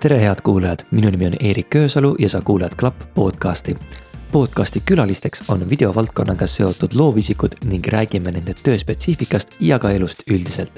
tere, 0.00 0.20
head 0.20 0.40
kuulajad, 0.42 0.78
minu 0.90 1.10
nimi 1.10 1.26
on 1.26 1.32
Eerik 1.40 1.70
Köösalu 1.70 2.16
ja 2.18 2.28
sa 2.28 2.40
kuulad 2.40 2.74
Klapp 2.78 3.02
podcasti. 3.14 3.76
podcasti 4.32 4.82
külalisteks 4.84 5.42
on 5.48 5.70
videovaldkonnaga 5.70 6.46
seotud 6.46 6.94
loovisikud 6.94 7.52
ning 7.64 7.86
räägime 7.86 8.30
nende 8.30 8.54
tööspetsiifikast 8.54 9.48
ja 9.60 9.78
ka 9.78 9.90
elust 9.90 10.22
üldiselt. 10.30 10.72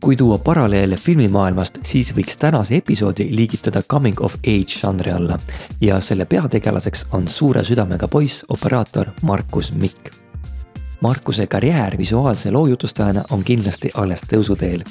kui 0.00 0.16
tuua 0.16 0.38
paralleele 0.38 0.96
filmimaailmast, 0.96 1.78
siis 1.82 2.14
võiks 2.16 2.36
tänase 2.38 2.76
episoodi 2.76 3.36
liigitada 3.36 3.82
coming 3.82 4.20
of 4.20 4.34
age 4.34 4.78
žanri 4.80 5.10
alla 5.10 5.38
ja 5.80 6.00
selle 6.00 6.24
peategelaseks 6.24 7.06
on 7.12 7.28
suure 7.28 7.64
südamega 7.64 8.08
poiss, 8.08 8.44
operaator 8.48 9.06
Markus 9.22 9.72
Mikk 9.72 10.25
Markuse 11.00 11.46
karjäär 11.46 11.98
visuaalse 11.98 12.50
loo 12.50 12.66
jutustajana 12.66 13.24
on 13.30 13.44
kindlasti 13.44 13.90
alles 13.94 14.20
tõusuteel 14.32 14.82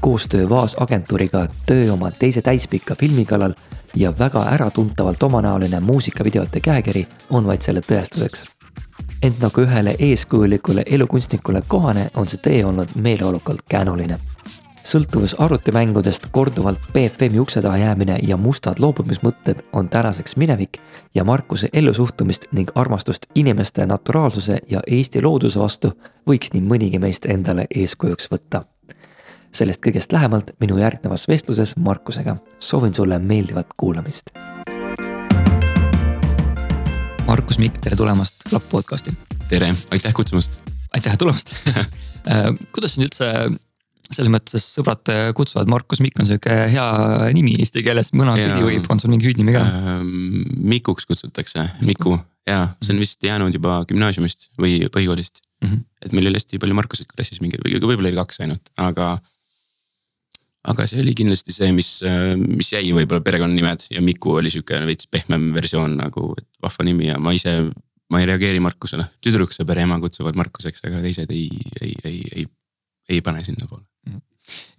koostöö 0.00 0.48
Vaas 0.48 0.76
agentuuriga 0.80 1.46
töö 1.66 1.92
oma 1.92 2.10
teise 2.10 2.42
täispika 2.42 2.94
filmi 2.94 3.24
kallal 3.24 3.52
ja 3.96 4.12
väga 4.18 4.44
äratuntavalt 4.44 5.22
omanäoline 5.22 5.80
muusikavideote 5.80 6.60
käekiri 6.60 7.06
on 7.30 7.46
vaid 7.46 7.62
selle 7.62 7.80
tõestuseks. 7.80 8.44
ent 9.22 9.40
nagu 9.40 9.60
ühele 9.60 9.94
eeskujulikule 9.98 10.82
elukunstnikule 10.86 11.62
kohane, 11.68 12.10
on 12.16 12.26
see 12.26 12.40
tee 12.42 12.64
olnud 12.64 12.88
meeleolukalt 12.94 13.60
käänuline. 13.68 14.18
Sõltuvus 14.84 15.34
arvutimängudest, 15.38 16.26
korduvalt 16.30 16.80
BFM-i 16.92 17.40
ukse 17.40 17.62
taha 17.62 17.78
jäämine 17.78 18.18
ja 18.22 18.36
mustad 18.36 18.78
loobumismõtted 18.78 19.62
on 19.72 19.88
tänaseks 19.88 20.36
minevik 20.36 20.80
ja 21.14 21.24
Markuse 21.24 21.68
ellusuhtumist 21.72 22.46
ning 22.52 22.70
armastust 22.74 23.26
inimeste 23.34 23.86
naturaalsuse 23.86 24.58
ja 24.70 24.80
Eesti 24.86 25.22
looduse 25.22 25.60
vastu 25.60 25.92
võiks 26.28 26.52
nii 26.54 26.62
mõnigi 26.62 26.98
meist 26.98 27.26
endale 27.26 27.66
eeskujuks 27.74 28.30
võtta 28.32 28.64
sellest 29.52 29.82
kõigest 29.84 30.12
lähemalt 30.12 30.52
minu 30.60 30.78
järgnevas 30.78 31.26
vestluses 31.28 31.76
Markusega. 31.76 32.36
soovin 32.60 32.94
sulle 32.94 33.18
meeldivat 33.18 33.66
kuulamist. 33.76 34.30
Markus 37.26 37.58
Mikk, 37.58 37.80
tere 37.82 37.96
tulemast 37.96 38.34
Klapp 38.48 38.68
podcasti. 38.68 39.10
tere, 39.48 39.74
aitäh 39.92 40.14
kutsumast. 40.14 40.62
aitäh 40.94 41.18
tulemast 41.18 41.54
äh, 41.76 41.84
kuidas 42.72 42.94
sind 42.94 43.04
üldse 43.04 43.50
selles 44.10 44.32
mõttes 44.32 44.64
sõbrad 44.74 45.12
kutsuvad, 45.38 45.70
Markus 45.70 46.02
Mikk 46.02 46.22
on 46.22 46.28
sihuke 46.28 46.56
hea 46.72 46.86
nimi 47.36 47.54
eesti 47.62 47.84
keeles, 47.86 48.12
mõnapidi 48.16 48.64
võib, 48.66 48.88
on 48.90 49.02
sul 49.02 49.12
mingi 49.12 49.28
hüüdnimi 49.28 49.54
ka 49.54 49.62
äh,? 49.62 50.02
Mikuks 50.70 51.06
kutsutakse, 51.06 51.68
Miku 51.86 52.16
ja 52.48 52.60
see 52.82 52.94
on 52.94 53.02
vist 53.02 53.22
jäänud 53.24 53.54
juba 53.54 53.80
gümnaasiumist 53.88 54.48
või 54.60 54.78
põhikoolist 54.92 55.42
mm. 55.42 55.68
-hmm. 55.68 55.82
et 56.06 56.16
meil 56.16 56.30
oli 56.30 56.40
hästi 56.40 56.60
palju 56.62 56.76
Markuseid 56.78 57.10
klassis 57.12 57.42
mingi, 57.44 57.60
võib-olla 57.60 58.08
oli 58.08 58.18
kaks 58.18 58.42
ainult, 58.44 58.72
aga 58.80 59.12
aga 60.70 60.86
see 60.88 61.00
oli 61.02 61.14
kindlasti 61.16 61.54
see, 61.56 61.70
mis, 61.76 61.92
mis 62.40 62.72
jäi 62.72 62.90
võib-olla 62.96 63.24
perekonnanimed 63.24 63.86
ja 63.94 64.02
Miku 64.04 64.36
oli 64.40 64.52
sihuke 64.52 64.80
veits 64.88 65.08
pehmem 65.10 65.50
versioon 65.56 65.96
nagu, 66.00 66.32
et 66.38 66.48
vahva 66.62 66.88
nimi 66.88 67.08
ja 67.08 67.18
ma 67.18 67.32
ise, 67.36 67.54
ma 68.12 68.20
ei 68.20 68.28
reageeri 68.28 68.60
Markusele. 68.60 69.06
tüdruksõber 69.24 69.80
ja 69.80 69.88
ema 69.88 70.00
kutsuvad 70.00 70.36
Markuseks, 70.36 70.84
aga 70.88 71.00
teised 71.04 71.30
ei, 71.32 71.48
ei, 71.80 71.94
ei, 72.04 72.20
ei, 72.34 72.46
ei 73.08 73.22
pane 73.24 73.44
sinnapoole 73.44 73.89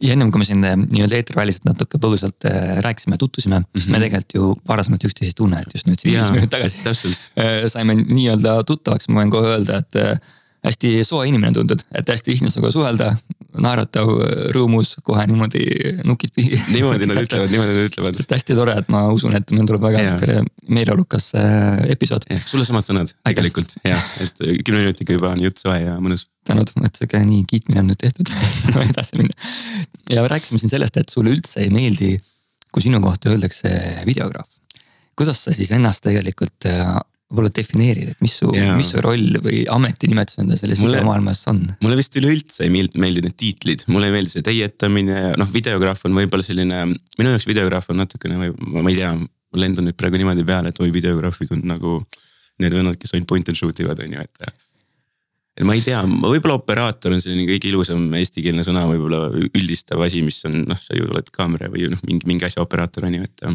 ja 0.02 0.16
ennem 0.16 0.32
kui 0.34 0.42
me 0.42 0.48
siin 0.48 0.64
eh, 0.66 0.76
nii-öelda 0.82 1.20
eetriväliselt 1.20 1.66
natuke 1.68 2.00
põgusalt 2.02 2.48
äh, 2.50 2.78
rääkisime, 2.86 3.18
tutvusime 3.22 3.60
mm, 3.60 3.66
-hmm. 3.66 3.80
siis 3.80 3.90
me 3.90 3.98
mhm. 3.98 4.06
tegelikult 4.06 4.36
ju 4.36 4.52
varasemalt 4.68 5.04
üksteist 5.10 5.30
ei 5.30 5.38
tunne, 5.38 5.62
et 5.62 5.76
just 5.76 5.88
nüüd 5.88 6.02
siin 6.02 6.18
viis 6.18 6.32
minutit 6.32 6.54
tagasi. 6.56 6.82
Äh, 7.42 7.66
saime 7.72 7.96
nii-öelda 7.96 8.62
tuttavaks, 8.68 9.08
ma 9.10 9.22
võin 9.22 9.32
kohe 9.34 9.54
öelda, 9.56 9.82
et 9.82 10.00
äh, 10.00 10.32
hästi 10.66 11.04
soe 11.08 11.28
inimene 11.30 11.54
tundud, 11.56 11.82
et 11.96 12.10
hästi 12.10 12.34
lihtne 12.34 12.52
sinuga 12.54 12.72
suhelda, 12.74 13.16
naeratav, 13.60 14.10
rõõmus, 14.56 14.94
kohe 15.06 15.24
niimoodi 15.30 15.64
nukid. 16.08 16.38
niimoodi 16.72 17.08
nad 17.10 17.20
ütlevad, 17.26 17.52
niimoodi 17.52 17.76
nad 17.76 17.90
ütlevad. 17.90 18.20
et 18.24 18.36
hästi 18.36 18.58
tore, 18.58 18.76
et 18.82 18.92
ma 18.94 19.04
usun, 19.14 19.36
et 19.38 19.52
meil 19.56 19.68
tuleb 19.70 19.84
väga 19.84 20.04
niisugune 20.06 20.76
meeleolukas 20.78 21.32
äh, 21.40 21.82
episood. 21.96 22.28
sulle 22.46 22.68
samad 22.68 22.86
sõnad 22.86 23.14
tegelikult 23.28 23.76
ja, 23.88 24.00
et 24.24 24.40
kümne 24.40 24.86
minutiga 24.86 25.18
juba 25.18 25.34
on 25.36 25.44
jutt 25.44 25.62
soe 25.62 25.78
ja 25.82 25.98
mõnus. 26.04 26.28
tänud, 26.48 26.72
et 26.86 27.02
sihuke 27.02 27.22
nii 27.26 27.44
kiitmine 27.50 27.84
on 27.84 27.92
nüüd 27.92 28.02
tehtud 28.02 28.32
saame 28.62 28.88
edasi 28.90 29.20
minna. 29.20 29.52
ja 30.10 30.26
rääkisime 30.26 30.62
siin 30.62 30.74
sellest, 30.78 31.02
et 31.02 31.14
sulle 31.14 31.34
üldse 31.36 31.66
ei 31.66 31.74
meeldi, 31.74 32.16
kui 32.72 32.84
sinu 32.88 33.04
kohta 33.04 33.34
öeldakse 33.34 33.72
videograaf. 34.08 34.48
kuidas 35.20 35.44
sa 35.44 35.54
siis 35.56 35.74
ennast 35.76 36.06
tegelikult 36.08 36.72
äh, 36.72 36.96
võib-olla 37.32 37.52
defineerid, 37.56 38.12
et 38.12 38.24
mis 38.24 38.34
su, 38.42 38.50
mis 38.52 38.90
su 38.92 39.02
roll 39.04 39.38
või 39.42 39.64
ametinimetus 39.72 40.42
nende 40.42 40.58
selles 40.60 40.82
videomaailmas 40.82 41.46
on? 41.52 41.62
mulle 41.84 42.00
vist 42.00 42.18
üleüldse 42.20 42.66
ei 42.68 42.74
meeldi, 42.74 43.00
meeldi 43.00 43.24
need 43.24 43.38
tiitlid, 43.40 43.86
mulle 43.92 44.10
ei 44.10 44.16
meeldi 44.18 44.34
see 44.34 44.46
teietamine 44.46 45.20
ja 45.30 45.36
noh, 45.40 45.52
videograaf 45.54 46.04
on 46.10 46.18
võib-olla 46.18 46.46
selline, 46.46 46.82
minu 46.92 47.32
jaoks 47.32 47.48
videograaf 47.48 47.88
on 47.94 48.02
natukene 48.04 48.40
või 48.42 48.84
ma 48.84 48.92
ei 48.92 49.00
tea, 49.00 49.14
mul 49.16 49.68
endal 49.68 49.88
nüüd 49.88 50.00
praegu 50.00 50.20
niimoodi 50.20 50.46
peale, 50.48 50.74
et 50.74 50.84
oi 50.84 50.92
videograafid 50.92 51.56
on 51.56 51.64
nagu 51.72 52.02
need 52.62 52.76
vennad, 52.76 53.00
kes 53.00 53.16
ainult 53.16 53.32
point 53.32 53.48
and 53.48 53.58
shoot 53.58 53.80
ivad, 53.82 54.04
on 54.04 54.18
ju, 54.18 54.28
et. 54.28 54.62
et 55.56 55.66
ma 55.68 55.76
ei 55.78 55.84
tea, 55.86 56.04
võib-olla 56.04 56.60
operaator 56.60 57.16
on 57.16 57.24
selline 57.24 57.48
kõige 57.48 57.72
ilusam 57.72 58.04
eestikeelne 58.20 58.66
sõna, 58.68 58.84
võib-olla 58.92 59.30
üldistav 59.48 60.04
asi, 60.04 60.24
mis 60.26 60.44
on 60.50 60.66
noh, 60.70 60.80
sa 60.80 61.00
ju 61.00 61.08
oled 61.10 61.32
kaamera 61.34 61.72
või 61.72 61.88
noh, 61.96 62.04
mingi, 62.08 62.28
mingi 62.30 62.48
asja 62.48 62.64
operaator 62.64 63.08
on 63.08 63.22
ju, 63.22 63.30
et 63.32 63.48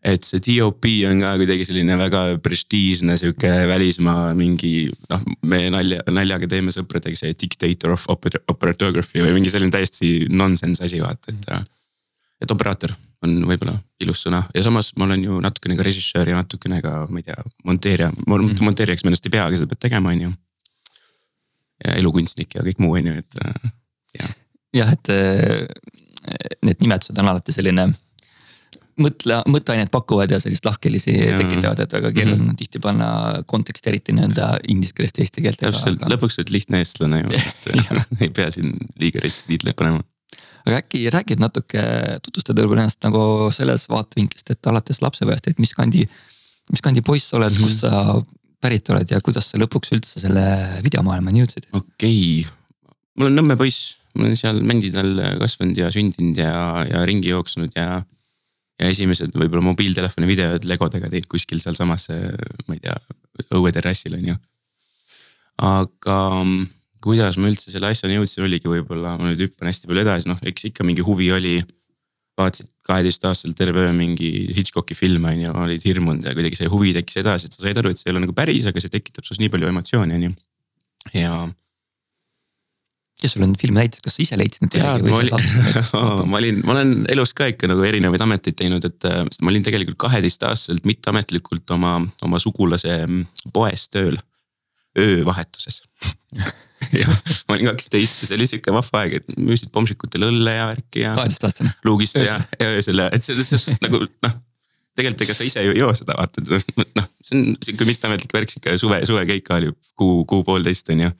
et 0.00 0.24
see 0.24 0.40
DOP 0.40 0.86
on 1.10 1.20
ka 1.20 1.34
kuidagi 1.42 1.66
selline 1.68 1.96
väga 2.00 2.22
prestiižne 2.40 3.18
sihuke 3.20 3.50
välismaa 3.68 4.30
mingi 4.36 4.88
noh, 5.10 5.26
me 5.44 5.60
nalja, 5.72 6.00
naljaga 6.08 6.48
teeme 6.48 6.72
sõpradega 6.72 7.18
see 7.20 7.36
dictator 7.36 7.92
of 7.96 8.06
operatography 8.08 9.20
või 9.20 9.36
mingi 9.36 9.52
selline 9.52 9.74
täiesti 9.74 10.24
nonsense 10.32 10.84
asi 10.86 11.02
vaata, 11.04 11.34
et. 11.36 11.70
et 12.40 12.56
operaator 12.56 12.96
on 13.26 13.36
võib-olla 13.44 13.76
ilus 14.00 14.24
sõna 14.24 14.40
ja 14.56 14.64
samas 14.64 14.94
ma 14.96 15.04
olen 15.04 15.26
ju 15.26 15.40
natukene 15.44 15.76
ka 15.76 15.84
režissöör 15.84 16.32
ja 16.32 16.40
natukene 16.40 16.80
ka, 16.84 17.04
ma 17.12 17.20
ei 17.20 17.28
tea, 17.28 17.36
monteerija, 17.68 18.08
mm. 18.16 18.54
monteerijaks 18.64 19.04
ma 19.04 19.12
ennast 19.12 19.28
ei 19.28 19.36
pea, 19.36 19.44
aga 19.50 19.60
seda 19.60 19.68
pead 19.68 19.84
tegema, 19.84 20.14
on 20.14 20.24
ju. 20.24 20.32
ja 21.84 21.98
elukunstnik 22.00 22.56
ja 22.56 22.64
kõik 22.64 22.80
muu 22.80 22.96
on 22.96 23.12
ju, 23.12 23.20
et 23.20 23.40
jah. 24.16 24.32
jah, 24.80 24.94
et 24.96 25.12
need 26.64 26.80
nimetused 26.80 27.20
on 27.20 27.28
alati 27.34 27.52
selline 27.52 27.90
mõtle, 29.02 29.40
mõtteainet 29.50 29.90
pakuvad 29.92 30.30
ja 30.32 30.38
sellist 30.42 30.64
lahkhelisi 30.66 31.14
tekitavad, 31.38 31.82
et 31.84 31.92
väga 31.96 32.12
keeruline 32.12 32.42
mm 32.42 32.48
-hmm. 32.50 32.60
tihti 32.60 32.82
panna 32.82 33.10
konteksti, 33.46 33.90
eriti 33.92 34.14
nii-öelda 34.16 34.48
inglise 34.68 34.96
keelest 34.96 35.20
eesti 35.24 35.44
keelde. 35.44 35.66
täpselt 35.66 36.02
aga..., 36.02 36.14
lõpuks 36.14 36.40
oled 36.40 36.52
lihtne 36.54 36.80
eestlane 36.84 37.22
ju, 37.22 37.34
et 37.40 37.70
ei 38.24 38.30
pea 38.30 38.50
siin 38.54 38.74
liiga 39.00 39.22
retsi 39.24 39.46
tiitleid 39.48 39.78
panema. 39.78 40.02
aga 40.66 40.82
äkki 40.82 41.06
räägid 41.10 41.40
natuke, 41.40 41.84
tutvustad 42.24 42.58
võib-olla 42.60 42.86
ennast 42.86 43.00
nagu 43.04 43.22
selles 43.54 43.88
vaatevinklist, 43.92 44.50
et 44.50 44.72
alates 44.72 45.02
lapsepõlvest, 45.02 45.48
et 45.48 45.62
mis 45.62 45.74
kandi, 45.74 46.04
mis 46.70 46.84
kandi 46.84 47.02
poiss 47.02 47.30
sa 47.30 47.40
oled 47.40 47.52
mm, 47.52 47.56
-hmm. 47.56 47.62
kust 47.62 47.86
sa 47.86 48.20
pärit 48.60 48.90
oled 48.92 49.10
ja 49.10 49.20
kuidas 49.24 49.50
sa 49.50 49.58
lõpuks 49.58 49.94
üldse 49.96 50.20
selle 50.20 50.44
videomaailmani 50.84 51.42
jõudsid? 51.44 51.70
okei 51.72 52.44
okay., 52.44 52.92
ma 53.16 53.26
olen 53.26 53.40
Nõmme 53.40 53.56
poiss, 53.56 53.96
ma 54.14 54.26
olen 54.26 54.36
seal 54.36 54.62
mändide 54.62 55.00
all 55.00 55.20
kasvanud 55.40 55.76
ja 55.76 55.90
sündinud 55.90 56.36
ja, 56.36 56.54
ja 56.88 57.04
ringi 57.08 57.32
jooksnud 57.32 57.76
ja 57.76 58.02
ja 58.80 58.88
esimesed 58.88 59.34
võib-olla 59.36 59.64
mobiiltelefoni 59.70 60.28
videod 60.28 60.64
Legodega 60.68 61.10
teinud 61.12 61.28
kuskil 61.30 61.60
sealsamas, 61.62 62.08
ma 62.66 62.76
ei 62.76 62.82
tea, 62.86 62.96
õueterrassil 63.56 64.16
on 64.16 64.32
ju. 64.32 64.36
aga 65.68 66.16
mm, 66.40 66.68
kuidas 67.04 67.38
ma 67.40 67.50
üldse 67.50 67.72
selle 67.72 67.90
asjani 67.92 68.18
jõudsin, 68.18 68.46
oligi 68.46 68.70
võib-olla, 68.70 69.16
ma 69.20 69.30
nüüd 69.30 69.44
hüppan 69.46 69.70
hästi 69.70 69.90
palju 69.90 70.04
edasi, 70.04 70.30
noh, 70.30 70.40
eks 70.48 70.70
ikka 70.70 70.86
mingi 70.86 71.04
huvi 71.04 71.30
oli. 71.36 71.60
vaatasid 72.40 72.70
kaheteistaastaselt 72.88 73.56
terve 73.58 73.82
öö 73.84 73.92
mingi 73.92 74.28
Hitchcocki 74.56 74.94
filme 74.96 75.28
on 75.28 75.42
ju, 75.44 75.50
olid 75.64 75.82
hirmunud 75.84 76.24
ja 76.24 76.32
kuidagi 76.34 76.56
see 76.56 76.70
huvi 76.72 76.94
tekkis 76.96 77.20
edasi, 77.20 77.46
et 77.46 77.56
sa 77.56 77.66
said 77.66 77.78
aru, 77.78 77.92
et 77.92 78.00
see 78.00 78.08
ei 78.08 78.14
ole 78.14 78.22
nagu 78.24 78.32
päris, 78.34 78.64
aga 78.66 78.80
see 78.80 78.92
tekitab 78.92 79.26
sinus 79.26 79.42
nii 79.42 79.52
palju 79.52 79.68
emotsiooni 79.68 80.16
on 80.16 80.24
ju. 80.24 80.32
ja 81.20 81.34
kes 83.22 83.36
sulle 83.36 83.48
neid 83.48 83.60
filme 83.60 83.82
näitas, 83.82 84.02
kas 84.04 84.16
sa 84.16 84.24
ise 84.24 84.38
leidsid 84.40 84.64
need 84.64 84.74
kedagi 84.76 85.06
või 85.06 85.28
sa 85.28 85.38
saatsid 85.38 85.92
ma 86.30 86.40
olin, 86.40 86.62
ma 86.66 86.74
olen 86.76 86.94
elus 87.12 87.34
ka 87.36 87.50
ikka 87.52 87.70
nagu 87.70 87.84
erinevaid 87.86 88.24
ameteid 88.24 88.58
teinud, 88.58 88.86
et 88.86 89.08
äh, 89.08 89.22
ma 89.44 89.52
olin 89.52 89.66
tegelikult 89.66 90.00
kaheteistaastaselt 90.06 90.88
mitteametlikult 90.88 91.76
oma, 91.76 91.98
oma 92.26 92.42
sugulase 92.42 92.96
mm, 93.06 93.52
poes 93.54 93.88
tööl. 93.92 94.18
öövahetuses 94.98 95.82
jah, 97.00 97.16
ma 97.48 97.56
olin 97.56 97.70
kaksteist 97.70 98.22
ja 98.24 98.30
see 98.30 98.38
oli 98.38 98.50
sihuke 98.50 98.74
vahva 98.74 99.04
aeg, 99.04 99.20
et 99.20 99.34
müüsid 99.38 99.72
pomšikutele 99.74 100.30
õlle 100.32 100.54
ja 100.56 100.68
värki 100.72 101.04
ja. 101.04 101.16
kaheteistaastane. 101.18 101.74
luugist 101.86 102.18
ja, 102.18 102.40
ja 102.60 102.70
öösel 102.76 103.04
ja, 103.04 103.10
et 103.14 103.24
selles 103.24 103.52
suhtes 103.52 103.82
nagu 103.84 104.04
noh 104.04 104.38
tegelikult 104.98 105.24
ega 105.26 105.36
sa 105.36 105.46
ise 105.46 105.62
ju 105.64 105.72
ei 105.74 105.80
joo 105.80 105.90
seda 105.96 106.16
vaata, 106.18 106.42
et 106.42 106.86
noh, 106.98 107.08
see 107.24 107.36
on 107.38 107.44
sihuke 107.62 107.86
mitteametlik 107.88 108.32
värk, 108.34 108.52
sihuke 108.52 108.76
suve, 108.80 109.00
suvekeika 109.08 109.60
oli 109.60 109.72
kuu, 109.98 110.24
kuu-poolteist 110.28 110.90
on 110.94 111.04
ju 111.06 111.12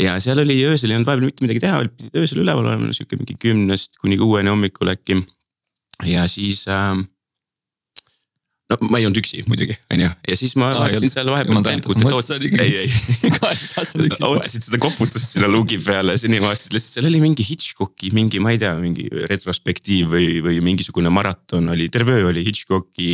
ja 0.00 0.16
seal 0.24 0.40
oli 0.42 0.56
öösel 0.64 0.90
ei 0.90 0.96
olnud 0.96 1.08
vahepeal 1.08 1.28
mitte 1.28 1.44
midagi 1.44 1.62
teha, 1.64 1.84
pidid 1.96 2.20
öösel 2.22 2.42
üleval 2.44 2.68
olema 2.70 2.92
sihuke 2.96 3.18
mingi 3.20 3.36
kümnest 3.40 3.98
kuni 4.00 4.16
kuueni 4.20 4.52
hommikul 4.52 4.92
äkki. 4.94 5.20
ja 6.08 6.24
siis 6.30 6.64
äh, 6.68 6.96
no 8.72 8.78
ma 8.88 9.00
ei 9.00 9.06
olnud 9.06 9.20
üksi 9.20 9.42
muidugi, 9.48 9.76
on 9.92 10.02
ju, 10.04 10.10
ja 10.28 10.38
siis 10.38 10.54
ma 10.60 10.70
vaatasin 10.76 11.12
seal 11.12 11.30
vahepeal 11.32 11.64
telkut, 11.66 12.00
et 12.00 12.16
ootasin, 12.16 12.60
ei, 12.62 12.86
ei. 12.86 13.32
ootasin 14.28 14.64
seda 14.68 14.80
koputust 14.82 15.36
sinna 15.36 15.50
luugi 15.50 15.78
peale, 15.82 16.16
seni 16.20 16.40
vaatasin 16.42 16.76
lihtsalt, 16.76 16.98
seal 16.98 17.10
oli 17.10 17.20
mingi 17.24 17.46
Hitchcocki 17.46 18.12
mingi, 18.16 18.40
ma 18.42 18.54
ei 18.54 18.60
tea, 18.62 18.72
mingi 18.80 19.08
retrospektiiv 19.30 20.16
või, 20.16 20.28
või 20.44 20.62
mingisugune 20.64 21.12
maraton 21.12 21.72
oli, 21.74 21.90
terve 21.92 22.20
öö 22.20 22.30
oli 22.32 22.44
Hitchcocki. 22.46 23.12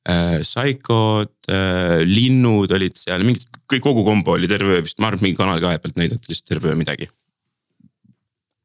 Psychod 0.00 1.52
äh,, 1.52 2.00
linnud 2.08 2.72
olid 2.72 2.96
seal, 2.96 3.20
mingid, 3.26 3.44
kõik 3.68 3.84
kogu 3.84 4.04
kombo 4.06 4.32
oli 4.38 4.48
terve 4.48 4.78
öö 4.78 4.84
vist, 4.86 4.96
ma 4.96 5.10
arvan, 5.10 5.20
et 5.20 5.26
mingi 5.28 5.36
Kanal 5.36 5.60
kahe 5.60 5.76
pealt 5.82 5.98
näidati 6.00 6.32
lihtsalt 6.32 6.48
terve 6.48 6.72
öö 6.72 6.78
midagi. 6.78 7.10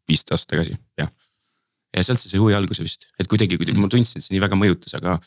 viisteist 0.08 0.32
aastat 0.38 0.54
tagasi, 0.54 0.78
jah 1.02 1.10
ja 1.96 2.04
sealt 2.04 2.22
see 2.22 2.32
sai 2.34 2.42
huvi 2.44 2.56
alguse 2.58 2.84
vist, 2.84 3.08
et 3.20 3.30
kuidagi, 3.32 3.58
kuidagi 3.60 3.80
ma 3.80 3.90
tundsin, 3.92 4.20
et 4.20 4.26
see 4.26 4.36
nii 4.36 4.44
väga 4.44 4.58
mõjutas, 4.60 4.96
aga 4.98 5.18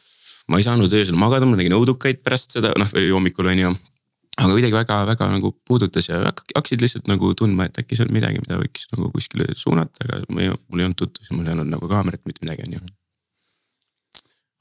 ma 0.53 0.61
ei 0.61 0.67
saanud 0.67 0.93
öösel 0.93 1.17
magada, 1.21 1.49
ma 1.49 1.59
nägin 1.59 1.77
õudukaid 1.77 2.21
pärast 2.25 2.57
seda, 2.57 2.75
noh 2.81 2.93
hommikul 3.15 3.49
on 3.53 3.63
ju. 3.63 3.73
aga 4.39 4.53
kuidagi 4.53 4.77
väga-väga 4.77 5.29
nagu 5.33 5.51
puudutas 5.67 6.09
ja 6.09 6.21
hakkasid 6.29 6.83
lihtsalt 6.85 7.09
nagu 7.11 7.33
tundma, 7.35 7.67
et 7.67 7.81
äkki 7.83 7.99
see 7.99 8.07
on 8.07 8.13
midagi, 8.15 8.39
mida 8.45 8.61
võiks 8.61 8.87
nagu 8.93 9.11
kuskile 9.15 9.49
suunata, 9.59 10.05
aga 10.07 10.21
ma 10.29 10.45
ei, 10.45 10.53
mul 10.69 10.83
ei 10.83 10.89
olnud 10.89 11.01
tutvusi, 11.01 11.35
mul 11.35 11.49
ei 11.49 11.57
olnud 11.57 11.73
nagu 11.73 11.91
kaamerat, 11.91 12.23
mitte 12.29 12.45
midagi, 12.45 12.69
on 12.69 12.79
ju. 12.79 12.83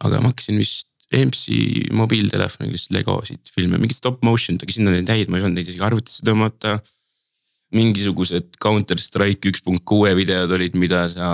aga 0.07 0.21
ma 0.23 0.31
hakkasin 0.31 0.57
vist 0.57 0.89
EMS-i 1.15 1.87
mobiiltelefoniga 1.95 2.75
lihtsalt 2.75 2.97
legosid 2.97 3.51
filme, 3.53 3.79
mingit 3.79 3.95
stop 3.95 4.23
motion'it, 4.27 4.63
aga 4.63 4.75
sinna 4.75 4.91
olid 4.91 5.09
häid, 5.11 5.29
ma 5.31 5.39
ei 5.39 5.43
saanud 5.45 5.59
neid 5.59 5.69
isegi 5.71 5.83
arvutisse 5.87 6.25
tõmmata. 6.27 6.77
Mingisugused 7.75 8.53
Counter 8.63 8.99
Strike 8.99 9.49
üks 9.51 9.59
punkt 9.63 9.83
kuue 9.87 10.13
videod 10.15 10.51
olid, 10.55 10.75
mida 10.79 11.01
sa 11.11 11.29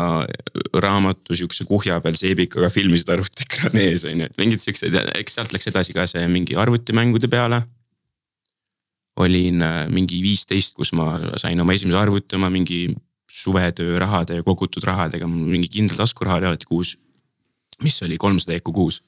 raamatu 0.82 1.38
sihukese 1.38 1.66
kuhja 1.70 2.00
peal 2.02 2.18
seebikaga 2.18 2.72
filmisid 2.74 3.12
arvutiekraani 3.14 3.84
ees 3.92 4.06
on 4.10 4.24
ju, 4.24 4.30
et 4.30 4.42
mingid 4.42 4.62
siuksed 4.62 4.98
eks 5.14 5.38
sealt 5.38 5.54
läks 5.54 5.70
edasi 5.70 5.94
ka 5.94 6.08
see 6.10 6.26
mingi 6.30 6.58
arvutimängude 6.58 7.30
peale. 7.30 7.62
olin 9.22 9.62
äh, 9.62 9.84
mingi 9.94 10.24
viisteist, 10.26 10.74
kus 10.74 10.90
ma 10.98 11.20
sain 11.38 11.60
oma 11.62 11.74
esimese 11.78 12.00
arvuti 12.00 12.36
oma 12.36 12.50
mingi 12.50 12.88
suvetöö 13.30 14.00
rahade 14.02 14.40
ja 14.40 14.44
kogutud 14.44 14.82
rahadega, 14.84 15.28
mul 15.30 15.52
mingi 15.54 15.70
kindel 15.70 15.98
taskuraha 16.02 16.40
oli 16.42 16.50
alati 16.50 16.66
kuus. 16.66 16.98
mis 17.84 18.02
oli 18.02 18.18
kolmsada 18.18 18.58
EKU 18.58 18.74
kuus 18.74 19.04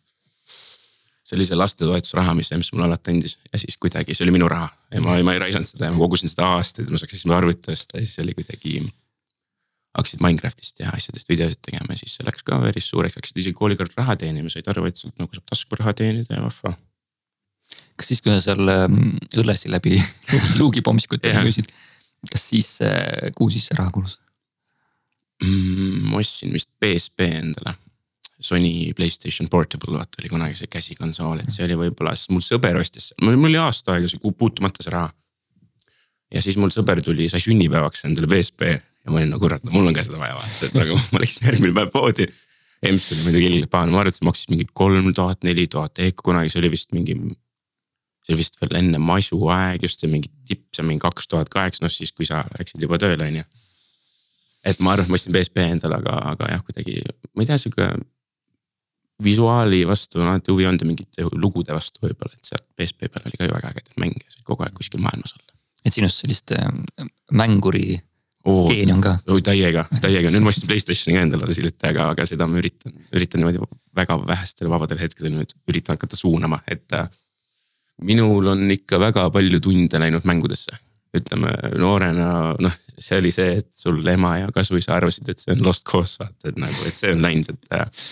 see 1.25 1.37
oli 1.37 1.45
see 1.47 1.57
lastetoetusraha, 1.57 2.35
mis 2.37 2.51
EMS 2.53 2.71
mulle 2.75 2.85
alati 2.89 3.15
andis. 3.15 3.39
Ja 3.49 3.59
siis 3.59 3.79
kuidagi 3.81 4.13
see 4.13 4.27
oli 4.27 4.35
minu 4.35 4.49
raha. 4.51 4.67
Ja 4.93 5.01
ma, 5.01 5.17
ma 5.25 5.33
ei 5.33 5.41
raisanud 5.41 5.69
seda 5.69 5.89
ja 5.89 5.95
ma 5.95 6.01
kogusin 6.03 6.29
seda 6.31 6.51
aastaid, 6.57 6.91
ma 6.93 7.01
saaks 7.01 7.17
esimese 7.17 7.37
arvuti 7.39 7.73
osta. 7.73 7.97
Ja 7.97 8.05
siis 8.05 8.21
oli 8.23 8.35
kuidagi. 8.37 8.83
hakkasid 9.95 10.19
Minecraftist 10.21 10.79
ja 10.83 10.91
asjadest 10.93 11.29
videosid 11.31 11.61
tegema. 11.65 11.95
Ja 11.95 12.03
siis 12.03 12.17
see 12.17 12.27
läks 12.27 12.43
ka 12.45 12.59
päris 12.61 12.89
suureks, 12.91 13.15
hakkasid 13.17 13.41
isegi 13.41 13.57
koolikord 13.57 13.95
raha 13.97 14.17
teenima, 14.19 14.51
said 14.51 14.67
aru, 14.69 14.85
et 14.89 14.99
sealt 14.99 15.15
nagu 15.21 15.31
saab 15.33 15.47
taskuraha 15.49 15.95
teenida 15.97 16.35
ja 16.35 16.43
vahva. 16.43 16.75
kas 17.95 18.11
siis, 18.11 18.21
kui 18.21 18.33
sa 18.33 18.41
seal 18.43 18.69
ähm, 18.69 19.15
õllesi 19.39 19.71
läbi 19.71 19.95
luugipomskutega 20.59 21.41
müüsid, 21.47 21.71
kas 22.27 22.49
siis 22.51 22.69
kuhu 23.39 23.49
siis 23.55 23.71
see 23.71 23.79
raha 23.79 23.95
kulus? 23.95 24.19
Mm,? 25.43 26.11
ma 26.11 26.19
ostsin 26.19 26.53
vist 26.53 26.75
PSP 26.79 27.31
endale 27.39 27.77
Sony 28.39 28.93
Playstation 28.95 29.49
Portable 29.49 29.95
vaata 29.95 30.21
oli 30.21 30.29
kunagi 30.29 30.57
see 30.59 30.71
käsikonsool, 30.71 31.39
et 31.39 31.53
see 31.53 31.63
oli 31.67 31.77
võib-olla, 31.85 32.15
sest 32.17 32.33
mul 32.35 32.43
sõber 32.43 32.75
ostis, 32.81 33.13
mul 33.23 33.37
oli 33.47 33.59
aasta 33.61 33.95
aega 33.95 34.09
see 34.11 34.19
puutumata 34.19 34.83
see 34.83 34.91
raha. 34.91 35.11
ja 36.35 36.41
siis 36.43 36.57
mul 36.59 36.73
sõber 36.73 36.99
tuli, 37.05 37.29
sai 37.31 37.39
sünnipäevaks 37.43 38.03
endale 38.09 38.27
PSP 38.27 38.75
ja 39.05 39.13
ma 39.13 39.21
olin 39.21 39.31
no 39.31 39.39
kurat, 39.39 39.63
mul 39.71 39.87
on 39.87 39.95
ka 39.95 40.03
seda 40.03 40.19
vaja 40.19 40.35
vaata, 40.35 40.67
et 40.67 40.75
nagu 40.75 40.97
ma 41.13 41.21
läksin 41.23 41.49
järgmine 41.49 41.75
päev 41.77 41.91
poodi. 41.93 42.27
EMS 42.85 43.11
oli 43.15 43.25
muidugi 43.25 43.49
ilgelt 43.49 43.71
pahane, 43.71 43.93
ma 43.93 44.01
arvan, 44.01 44.11
et 44.11 44.17
see 44.17 44.27
maksis 44.27 44.49
mingi 44.51 44.65
kolm 44.77 45.07
tuhat, 45.15 45.39
neli 45.47 45.65
tuhat 45.71 46.01
EKU 46.03 46.25
kunagi, 46.29 46.51
see 46.53 46.61
oli 46.61 46.71
vist 46.73 46.91
mingi. 46.93 47.15
see 48.25 48.33
oli 48.33 48.41
vist 48.41 48.57
veel 48.61 48.81
enne 48.81 48.99
masu 48.99 49.37
aeg 49.53 49.85
just 49.85 50.01
see 50.01 50.09
mingi 50.11 50.31
tipp, 50.49 50.65
see 50.75 50.85
mingi 50.85 51.01
kaks 51.05 51.29
tuhat 51.31 51.49
kaheksa, 51.53 51.85
noh 51.85 51.93
siis 51.93 52.11
kui 52.11 52.25
sa 52.27 52.43
läksid 52.57 52.83
juba 52.83 52.99
tööle 53.01 53.29
on 53.29 53.39
ju. 53.39 53.45
et 54.65 54.81
ma 54.81 54.95
arvan, 54.95 55.05
et 55.05 55.13
ma 55.13 55.19
ostsin 55.19 55.33
PSP 55.33 55.61
endale, 55.69 56.01
aga, 56.01 56.17
aga 56.33 56.51
jah, 56.51 56.65
kuidagi, 56.65 56.99
ma 57.33 57.45
ei 57.45 57.49
tea, 57.51 57.61
sihuke 57.61 57.89
visuaali 59.23 59.87
vastu 59.87 60.19
on 60.19 60.27
alati 60.27 60.51
huvi 60.51 60.65
olnud 60.67 60.81
ja 60.83 60.87
mingite 60.89 61.27
lugude 61.31 61.73
vastu 61.75 62.03
võib-olla, 62.03 62.35
et 62.35 62.49
sealt 62.49 62.65
PSP 62.75 63.07
peal 63.07 63.29
oli 63.29 63.39
ka 63.39 63.47
ju 63.47 63.53
väga 63.53 63.71
ägedaid 63.71 64.01
mänge, 64.01 64.25
said 64.29 64.43
kogu 64.47 64.65
aeg 64.65 64.75
kuskil 64.75 65.03
maailmas 65.03 65.35
olla. 65.37 65.55
et 65.85 65.93
sinust 65.95 66.23
sellist 66.23 66.51
äh, 66.51 66.67
mänguri 67.31 67.95
Oo, 68.45 68.67
geeni 68.69 68.93
on 68.93 69.01
ka? 69.01 69.15
täiega, 69.25 69.85
täiega, 70.01 70.29
nüüd 70.33 70.43
ma 70.45 70.51
ostsin 70.51 70.69
Playstationi 70.69 71.15
ka 71.17 71.21
endale 71.25 71.47
alles 71.47 71.57
hiljuti, 71.61 71.87
aga, 71.89 72.09
aga 72.13 72.25
seda 72.29 72.45
ma 72.49 72.59
üritan, 72.61 72.93
üritan 73.15 73.41
niimoodi 73.41 73.61
väga 73.97 74.17
vähestel 74.27 74.69
vabadel 74.69 74.99
hetkedel 75.01 75.33
nüüd 75.33 75.55
üritan 75.71 75.97
hakata 75.97 76.19
suunama, 76.19 76.59
et 76.69 76.85
äh,. 76.93 77.07
minul 78.05 78.51
on 78.51 78.67
ikka 78.75 78.99
väga 79.01 79.29
palju 79.33 79.61
tunde 79.63 80.01
läinud 80.01 80.27
mängudesse, 80.29 80.77
ütleme 81.15 81.55
noorena 81.79 82.27
noh, 82.61 82.75
see 82.99 83.17
oli 83.17 83.31
see, 83.33 83.55
et 83.63 83.71
sul 83.73 84.05
ema 84.13 84.35
ja 84.43 84.51
kasuisa 84.53 84.93
arvasid, 84.99 85.31
et 85.31 85.41
see 85.41 85.55
on 85.55 85.63
lost 85.65 85.87
cause 85.87 86.19
vaata, 86.21 86.51
et 86.51 86.61
nagu, 86.61 86.85
et 86.85 86.93
see 86.93 87.15
on 87.15 87.25
läinud, 87.25 87.49
et 87.49 87.79
äh, 87.79 88.05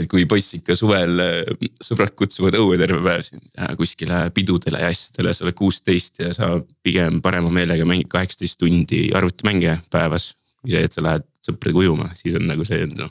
et 0.00 0.08
kui 0.10 0.24
poiss 0.28 0.56
ikka 0.56 0.76
suvel 0.78 1.22
äh, 1.22 1.68
sõbrad 1.84 2.14
kutsuvad 2.18 2.56
õue 2.58 2.78
terve 2.80 3.00
päev 3.04 3.24
sind 3.26 3.46
kuskile 3.78 4.22
pidudele 4.34 4.80
ja 4.82 4.90
asjadele, 4.92 5.34
sa 5.36 5.46
oled 5.46 5.56
kuusteist 5.58 6.22
ja 6.22 6.32
sa 6.36 6.52
pigem 6.84 7.20
parema 7.24 7.52
meelega 7.52 7.86
mängid 7.88 8.10
kaheksateist 8.12 8.60
tundi 8.60 9.08
arvutimänge 9.16 9.78
päevas. 9.92 10.34
kui 10.60 10.74
see, 10.74 10.84
et 10.84 10.92
sa 10.92 11.00
lähed 11.00 11.24
sõpradega 11.40 11.80
ujuma, 11.80 12.10
siis 12.18 12.34
on 12.36 12.44
nagu 12.44 12.66
see 12.68 12.84
noh. 12.90 13.08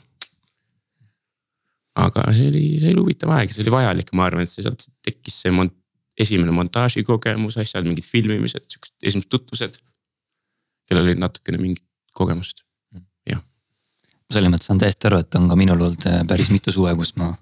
aga 1.98 2.28
see 2.36 2.46
oli, 2.52 2.64
see 2.78 2.92
oli 2.94 3.02
huvitav 3.02 3.34
aeg, 3.34 3.50
see 3.50 3.64
oli 3.64 3.74
vajalik, 3.74 4.12
ma 4.14 4.28
arvan, 4.28 4.46
et 4.46 4.52
see 4.52 4.62
sealt 4.62 4.86
tekkis 5.02 5.40
see 5.42 5.54
mont-, 5.54 5.74
esimene 6.20 6.54
montaažikogemus, 6.54 7.58
asjad, 7.58 7.88
mingid 7.88 8.06
filmimised, 8.06 8.66
siuksed 8.70 8.94
esimesed 9.02 9.30
tutvused. 9.34 9.80
kellel 10.86 11.10
olid 11.10 11.22
natukene 11.22 11.58
mingit 11.58 11.86
kogemust 12.14 12.64
selles 14.30 14.52
mõttes 14.52 14.70
saan 14.70 14.80
täiesti 14.80 15.08
aru, 15.10 15.20
et 15.24 15.38
on 15.38 15.48
ka 15.50 15.56
minul 15.58 15.80
olnud 15.86 16.06
äh, 16.10 16.20
päris 16.28 16.50
mitu 16.54 16.72
suve, 16.74 16.92
kus 16.98 17.12
ma 17.20 17.32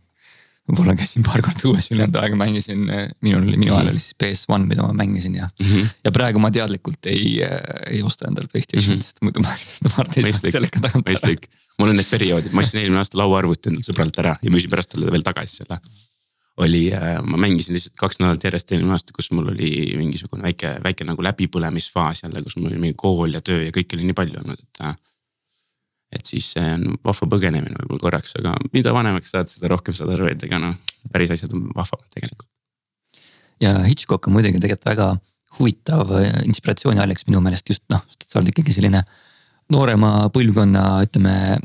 võib-olla 0.69 0.95
käisin 0.99 1.25
paar 1.25 1.43
korda 1.45 1.65
õues 1.69 1.89
ülejäänud 1.93 2.19
aega 2.21 2.39
mängisin, 2.41 2.83
äh, 2.93 3.07
minul, 3.25 3.45
minu 3.51 3.77
ajal 3.77 3.93
oli 3.93 4.03
siis 4.03 4.17
PS1, 4.23 4.67
mida 4.69 4.85
ma 4.85 4.97
mängisin 4.97 5.37
ja 5.39 5.49
mm. 5.49 5.67
-hmm. 5.67 5.95
ja 6.05 6.13
praegu 6.15 6.43
ma 6.43 6.51
teadlikult 6.55 7.09
ei, 7.13 7.39
äh, 7.45 7.57
ei 7.93 8.03
osta 8.03 8.29
endale 8.29 8.49
Playstationit 8.53 8.89
mm, 8.89 9.01
-hmm. 9.01 9.07
sest 9.07 9.23
muidu 9.23 9.45
ma 9.45 9.55
lihtsalt 9.55 10.17
ei 10.17 10.29
saaks 10.33 10.59
teleka 10.59 10.85
tagant 10.85 11.15
ära. 11.15 11.37
mul 11.79 11.95
on 11.95 11.97
need 12.01 12.11
perioodid, 12.11 12.53
ma 12.53 12.65
ostsin 12.65 12.83
eelmine 12.83 13.01
aasta 13.05 13.21
lauaarvuti 13.21 13.73
endale 13.73 13.89
sõbralt 13.89 14.21
ära 14.25 14.37
ja 14.43 14.51
müüsin 14.51 14.71
pärast 14.73 14.95
talle 14.95 15.13
veel 15.13 15.25
tagasi 15.25 15.63
selle. 15.63 15.81
oli, 16.59 16.91
ma 17.23 17.37
mängisin 17.37 17.77
lihtsalt 17.77 17.97
kaks 17.97 18.19
nädalat 18.19 18.45
järjest 18.45 18.73
eelmine 18.73 18.97
aasta, 18.97 19.13
kus 19.15 19.31
mul 19.31 19.53
oli 19.53 19.95
mingisugune 19.97 20.43
väike, 20.43 20.73
väike 20.85 21.05
nagu 21.05 21.23
läbipõlemisfaas 21.23 22.25
jälle, 22.25 22.43
kus 22.43 22.57
mul 22.57 22.73
oli 22.73 22.81
mingi 22.83 22.97
kool 22.99 23.37
ja 23.37 23.41
töö 23.41 23.63
ja 23.63 23.71
kõike 23.77 23.95
oli 23.95 24.09
nii 24.09 24.19
palju 24.19 24.41
olnud, 24.41 24.59
et 24.59 24.99
et 26.13 26.25
siis 26.25 26.53
see 26.55 26.69
on 26.75 26.99
vahva 27.05 27.29
põgenemine 27.35 27.77
võib-olla 27.83 28.05
korraks, 28.07 28.35
aga 28.41 28.55
mida 28.73 28.95
vanemaks 28.97 29.35
saad, 29.35 29.51
seda 29.51 29.71
rohkem 29.73 29.97
saad 29.97 30.13
aru, 30.15 30.31
et 30.33 30.45
ega 30.47 30.61
noh, 30.63 30.77
päris 31.13 31.33
asjad 31.35 31.53
on 31.57 31.69
vahvamad 31.77 32.09
tegelikult. 32.15 32.49
ja 33.61 33.75
Hitchcock 33.85 34.29
on 34.29 34.39
muidugi 34.39 34.61
tegelikult 34.63 34.89
väga 34.89 35.09
huvitav 35.59 36.13
inspiratsiooniallikas 36.47 37.27
minu 37.29 37.43
meelest 37.45 37.73
just 37.73 37.85
noh, 37.93 38.05
sest 38.13 38.29
sa 38.31 38.41
oled 38.41 38.53
ikkagi 38.53 38.77
selline 38.77 39.03
noorema 39.73 40.31
põlvkonna, 40.33 40.85
ütleme 41.05 41.59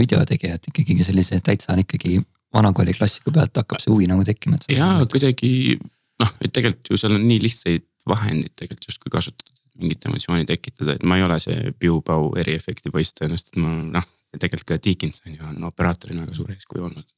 videotegija, 0.00 0.58
et 0.58 0.70
ikkagi 0.72 1.06
sellise 1.06 1.38
täitsa 1.44 1.74
on 1.74 1.84
ikkagi 1.84 2.18
vanakooli 2.54 2.94
klassiku 2.96 3.34
pealt 3.34 3.62
hakkab 3.62 3.82
see 3.82 3.92
huvi 3.92 4.10
nagu 4.10 4.26
tekkima. 4.26 4.58
ja 4.74 4.90
kuidagi 5.10 5.78
noh, 6.22 6.36
et 6.40 6.50
tegelikult 6.50 6.90
ju 6.90 7.00
seal 7.00 7.18
on 7.18 7.26
nii 7.28 7.42
lihtsaid 7.46 7.86
vahendeid 8.10 8.54
tegelikult 8.58 8.90
justkui 8.90 9.12
kasutatud 9.14 9.53
mingit 9.80 10.06
emotsiooni 10.08 10.46
tekitada, 10.48 10.94
et 10.94 11.04
ma 11.06 11.18
ei 11.18 11.24
ole 11.26 11.38
see 11.42 11.72
piu-pau 11.78 12.30
eriefekti 12.40 12.92
poiss 12.94 13.16
tõenäoliselt, 13.18 13.54
et 13.54 13.62
ma 13.62 13.74
noh, 13.98 14.08
tegelikult 14.38 14.70
ka 14.70 14.80
Dickinson 14.82 15.34
ju 15.34 15.46
on 15.48 15.68
operaatorina 15.70 16.24
väga 16.24 16.36
suur 16.36 16.52
eeskuju 16.54 16.88
olnud. 16.88 17.14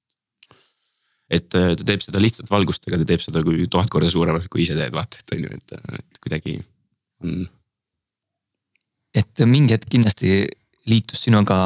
et 1.27 1.57
äh, 1.59 1.73
ta 1.75 1.89
teeb 1.89 2.05
seda 2.05 2.23
lihtsalt 2.23 2.51
valgustega, 2.53 3.01
ta 3.01 3.09
teeb 3.09 3.25
seda 3.25 3.43
kui 3.43 3.67
tuhat 3.71 3.91
korda 3.91 4.11
suuremalt, 4.13 4.49
kui 4.53 4.63
ise 4.63 4.77
teed, 4.79 4.95
vaata, 4.95 5.21
et 5.21 5.35
on 5.35 5.47
ju, 5.47 5.57
et, 5.59 5.79
et 5.99 6.21
kuidagi 6.23 6.59
on. 7.25 7.49
et 9.23 9.45
mingi 9.49 9.75
hetk 9.75 9.91
kindlasti 9.91 10.45
liitus 10.87 11.25
sinuga 11.27 11.57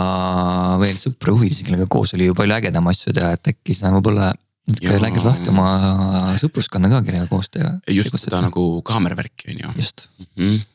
veel 0.80 0.96
sõpru 0.96 1.36
huvilisi, 1.36 1.66
kellega 1.66 1.86
koos 1.92 2.14
oli 2.16 2.30
ju 2.30 2.36
palju 2.38 2.56
ägedam 2.56 2.88
asju 2.88 3.12
teha, 3.16 3.34
et 3.36 3.52
äkki 3.52 3.76
sa 3.76 3.92
võib-olla 3.92 4.32
natuke 4.70 4.98
läkid 5.02 5.26
lahti 5.26 5.52
oma 5.52 6.34
sõpruskonna 6.40 6.90
ka, 6.92 7.02
kellega 7.04 7.28
koos 7.28 7.52
teha. 7.52 7.76
just 7.92 8.16
seda 8.22 8.40
nagu 8.44 8.64
kaameravärki 8.86 9.52
on 9.52 9.64
ju. 9.64 9.72
just 9.84 10.08
mm. 10.18 10.26
-hmm 10.36 10.69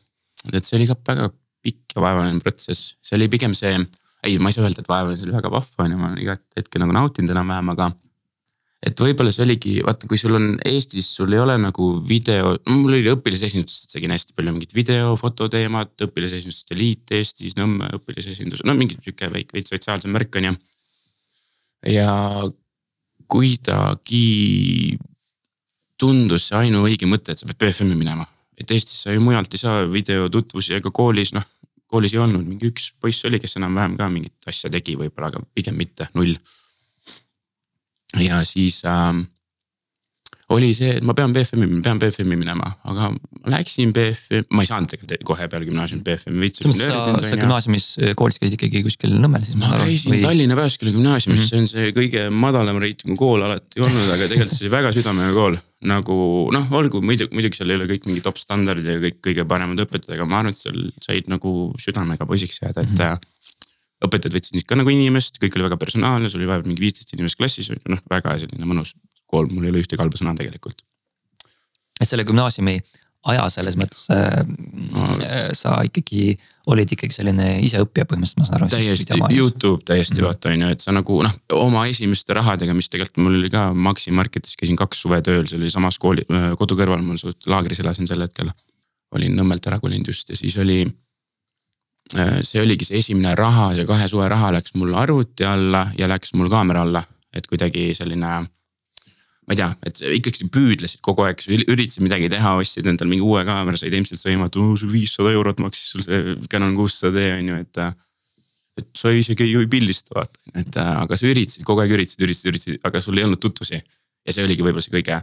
et 0.54 0.66
see 0.66 0.78
oli 0.78 0.88
ka 0.88 0.96
väga 1.08 1.30
pikk 1.66 1.96
ja 1.96 2.02
vaevaline 2.04 2.42
protsess, 2.42 2.94
see 3.02 3.16
oli 3.18 3.28
pigem 3.32 3.54
see, 3.56 3.74
ei, 4.26 4.38
ma 4.38 4.50
ei 4.50 4.56
saa 4.56 4.66
öelda, 4.66 4.82
et 4.82 4.90
vaevaline, 4.90 5.18
see 5.18 5.28
oli 5.28 5.36
väga 5.36 5.52
vahva 5.52 5.86
on 5.86 5.94
ju, 5.94 6.00
ma 6.00 6.10
igat 6.20 6.44
hetke 6.58 6.82
nagu 6.82 6.94
nautinud 6.94 7.32
enam-vähem, 7.34 7.72
aga. 7.74 7.88
et 8.86 9.00
võib-olla 9.02 9.32
see 9.34 9.42
oligi, 9.46 9.72
vaata, 9.86 10.06
kui 10.10 10.20
sul 10.20 10.36
on 10.38 10.52
Eestis, 10.68 11.08
sul 11.18 11.32
ei 11.34 11.40
ole 11.42 11.56
nagu 11.58 11.88
video, 12.06 12.52
mul 12.70 12.98
oli 12.98 13.10
õpilasesindustes 13.10 13.90
tegin 13.90 14.14
hästi 14.14 14.36
palju 14.36 14.54
mingit 14.54 14.76
video, 14.76 15.16
fototeemat, 15.18 15.96
õpilasesinduste 16.06 16.78
liit 16.78 17.16
Eestis, 17.16 17.56
Nõmme 17.58 17.90
õpilasesindus, 17.98 18.62
no 18.68 18.76
mingi 18.78 18.98
sihuke 19.00 19.32
väike 19.32 19.56
veits 19.56 19.74
sotsiaalsem 19.74 20.14
märk 20.14 20.38
on 20.38 20.52
ju. 20.52 20.54
ja 21.96 22.12
kuidagi 23.26 24.98
tundus 25.98 26.50
see 26.50 26.58
ainuõige 26.66 27.08
mõte, 27.10 27.32
et 27.32 27.40
sa 27.40 27.48
pead 27.48 27.58
BFM-i 27.64 27.98
minema. 27.98 28.26
Et 28.56 28.70
Eestis 28.70 29.02
sa 29.04 29.14
ju 29.14 29.20
mujalt 29.20 29.54
ei 29.54 29.60
saa 29.60 29.84
videotutvusi 29.90 30.76
ega 30.78 30.90
koolis 30.94 31.34
noh, 31.36 31.44
koolis 31.86 32.14
ei 32.16 32.22
olnud, 32.22 32.44
mingi 32.46 32.70
üks 32.70 32.90
poiss 33.00 33.24
oli, 33.28 33.40
kes 33.42 33.58
enam-vähem 33.60 33.96
ka 33.98 34.08
mingit 34.12 34.50
asja 34.50 34.70
tegi 34.72 34.96
võib-olla, 34.98 35.30
aga 35.32 35.42
pigem 35.54 35.76
mitte, 35.78 36.08
null. 36.18 36.34
ja 38.22 38.42
siis 38.48 38.82
äh, 38.88 39.12
oli 40.54 40.68
see, 40.78 40.92
et 41.00 41.04
ma 41.06 41.14
pean 41.16 41.32
BFM-i, 41.34 41.66
ma 41.66 41.80
pean 41.82 41.98
BFM-i 41.98 42.36
minema, 42.38 42.68
aga 42.86 43.08
läksin 43.50 43.90
BFM, 43.94 44.46
ma 44.54 44.62
ei 44.62 44.68
saanud 44.68 44.92
tegelikult 44.92 45.24
kohe 45.26 45.48
peale 45.50 45.66
gümnaasiumi 45.66 46.04
BFM-i 46.06 46.44
veits. 46.44 46.62
sa, 46.78 47.00
sa 47.26 47.38
gümnaasiumis, 47.40 47.86
äh, 47.98 48.12
koolis 48.18 48.38
käisid 48.38 48.54
ikkagi 48.54 48.84
kuskil 48.86 49.16
Nõmmel 49.16 49.42
siis? 49.46 49.58
ma 49.58 49.72
käisin 49.80 50.14
või... 50.14 50.20
Tallinna 50.22 50.58
Pääsküla 50.58 50.92
gümnaasiumis 50.94 51.40
mm, 51.40 51.46
-hmm. 51.46 51.50
see 51.50 51.62
on 51.64 51.70
see 51.72 51.94
kõige 51.96 52.28
madalama 52.30 52.84
reitingu 52.84 53.18
kool 53.18 53.42
alati 53.42 53.82
olnud, 53.82 54.06
aga 54.14 54.28
tegelikult 54.30 54.54
see 54.54 54.68
oli 54.68 54.74
väga 54.76 54.92
südamega 54.94 55.34
kool. 55.34 55.58
nagu 55.86 56.18
noh, 56.54 56.70
olgu 56.78 57.02
muidugi, 57.02 57.34
muidugi 57.34 57.58
seal 57.58 57.74
ei 57.74 57.80
ole 57.80 57.90
kõik 57.90 58.06
mingi 58.06 58.22
top 58.22 58.38
standardid 58.38 58.86
ja 58.86 59.00
kõik 59.02 59.18
kõige 59.26 59.46
paremad 59.50 59.82
õpetajad, 59.82 60.14
aga 60.14 60.28
ma 60.30 60.44
arvan, 60.44 60.54
et 60.54 60.62
seal 60.62 60.78
said 61.02 61.26
nagu 61.30 61.72
südamega 61.82 62.26
poisiks 62.26 62.62
jääda, 62.62 62.86
et 62.86 62.94
mm. 62.94 63.02
-hmm 63.02 63.32
õpetajad 64.06 64.34
võtsid 64.36 64.64
ka 64.68 64.76
nagu 64.76 64.90
inimest, 64.92 65.38
kõik 65.40 65.54
oli 65.56 65.64
väga 65.70 65.78
personaalne, 65.80 66.28
sul 66.28 66.42
oli 66.42 66.48
vahepeal 66.50 66.68
mingi 66.68 66.84
viisteist 66.84 67.14
inimest 67.16 67.38
klassis, 67.40 67.70
noh 67.88 68.02
väga 68.12 68.34
selline 68.42 68.68
mõnus 68.68 68.92
kool, 69.36 69.50
mul 69.52 69.68
ei 69.68 69.74
ole 69.74 69.84
ühtegi 69.84 70.02
halba 70.02 70.18
sõna 70.20 70.36
tegelikult. 70.38 70.84
et 72.00 72.08
selle 72.08 72.24
gümnaasiumi 72.28 72.80
aja 73.30 73.46
selles 73.52 73.76
mõttes 73.78 74.06
äh, 74.14 74.42
no. 74.92 75.06
sa 75.56 75.78
ikkagi 75.86 76.36
olid 76.70 76.90
ikkagi 76.96 77.14
selline 77.14 77.46
iseõppija 77.66 78.06
põhimõtteliselt, 78.08 78.40
ma 78.42 78.48
saan 78.48 78.58
aru. 78.58 78.68
täiesti, 78.72 79.18
Youtube 79.36 79.86
täiesti 79.86 80.14
mm 80.14 80.20
-hmm. 80.20 80.26
vaata 80.26 80.52
on 80.52 80.62
ju, 80.64 80.68
et 80.74 80.84
sa 80.84 80.94
nagu 80.94 81.18
noh, 81.26 81.34
oma 81.58 81.86
esimeste 81.90 82.34
rahadega, 82.34 82.74
mis 82.74 82.90
tegelikult 82.90 83.22
mul 83.24 83.38
oli 83.40 83.50
ka 83.50 83.68
Maxi 83.74 84.10
Marketis 84.10 84.56
käisin 84.60 84.78
kaks 84.78 85.02
suve 85.02 85.20
tööl, 85.22 85.46
see 85.48 85.58
oli 85.58 85.70
samas 85.70 85.98
kooli, 85.98 86.26
äh, 86.30 86.52
kodu 86.58 86.78
kõrval, 86.78 87.02
mul 87.02 87.18
suht 87.22 87.46
laagris 87.46 87.82
elasin 87.82 88.06
sel 88.06 88.22
hetkel. 88.22 88.50
olin 89.14 89.36
Nõmmelt 89.38 89.66
ära 89.66 89.78
kolinud 89.80 90.08
just 90.08 90.28
ja 90.28 90.36
siis 90.36 90.56
oli. 90.58 90.86
Äh, 92.18 92.38
see 92.42 92.62
oligi 92.62 92.84
see 92.84 92.98
esimene 92.98 93.34
raha, 93.34 93.74
see 93.74 93.86
kahe 93.86 94.08
suve 94.08 94.28
raha 94.28 94.52
läks 94.52 94.74
mul 94.74 94.94
arvuti 94.94 95.44
alla 95.44 95.86
ja 95.98 96.08
läks 96.08 96.34
mul 96.34 96.50
kaamera 96.50 96.82
alla, 96.82 97.02
et 97.34 97.46
kuidagi 97.46 97.94
selline 97.94 98.46
ma 99.46 99.54
ei 99.54 99.60
tea, 99.60 99.68
et 99.86 100.00
ikkagi 100.18 100.48
püüdlesid 100.50 101.02
kogu 101.06 101.22
aeg, 101.22 101.42
üritasid 101.46 102.02
midagi 102.02 102.28
teha, 102.32 102.56
ostsid 102.58 102.88
endale 102.90 103.10
mingi 103.12 103.22
uue 103.22 103.44
kaamera, 103.46 103.78
said 103.78 103.94
ilmselt 103.94 104.18
sõimata, 104.18 104.62
sul 104.80 104.90
viissada 104.90 105.30
eurot 105.36 105.62
maksis 105.62 105.92
sul 105.94 106.02
see 106.02 106.34
Canon 106.50 106.74
kuussada 106.78 107.14
D 107.14 107.28
on 107.36 107.52
ju, 107.52 107.62
et. 107.62 107.82
et 108.76 108.88
sa 108.98 109.08
isegi 109.14 109.46
ei 109.46 109.68
pildista 109.72 110.12
vaata, 110.18 110.42
et 110.60 110.78
aga 110.82 111.16
sa 111.16 111.24
üritasid 111.30 111.64
kogu 111.64 111.80
aeg 111.80 111.94
üritasid, 111.96 112.26
üritasid, 112.26 112.50
üritasid, 112.50 112.80
aga 112.84 113.00
sul 113.00 113.16
ei 113.16 113.24
olnud 113.24 113.40
tutvusi. 113.40 113.78
ja 114.26 114.34
see 114.34 114.44
oligi 114.44 114.66
võib-olla 114.66 114.82
see 114.82 114.92
kõige, 114.92 115.20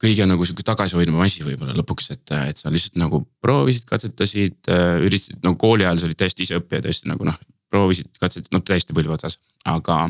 kõige 0.00 0.26
nagu 0.30 0.46
sihuke 0.46 0.64
tagasihoidvam 0.64 1.26
asi 1.26 1.42
võib-olla 1.42 1.74
lõpuks, 1.74 2.12
et, 2.14 2.32
et 2.52 2.56
sa 2.56 2.70
lihtsalt 2.70 2.96
nagu 3.02 3.20
proovisid, 3.42 3.84
katsetasid, 3.90 4.70
üritasid 5.02 5.42
nagu 5.42 5.58
kooli 5.60 5.84
ajal 5.84 5.98
sa 6.00 6.08
olid 6.08 6.22
täiesti 6.22 6.46
iseõppija 6.46 6.86
tõesti 6.86 7.10
nagu 7.10 7.26
noh, 7.26 7.36
proovisid, 7.74 8.14
katsetasid, 8.16 8.54
no 8.54 8.62
täiesti 8.62 8.96
põlve 8.96 9.18
otsas, 9.18 9.40
aga 9.66 10.06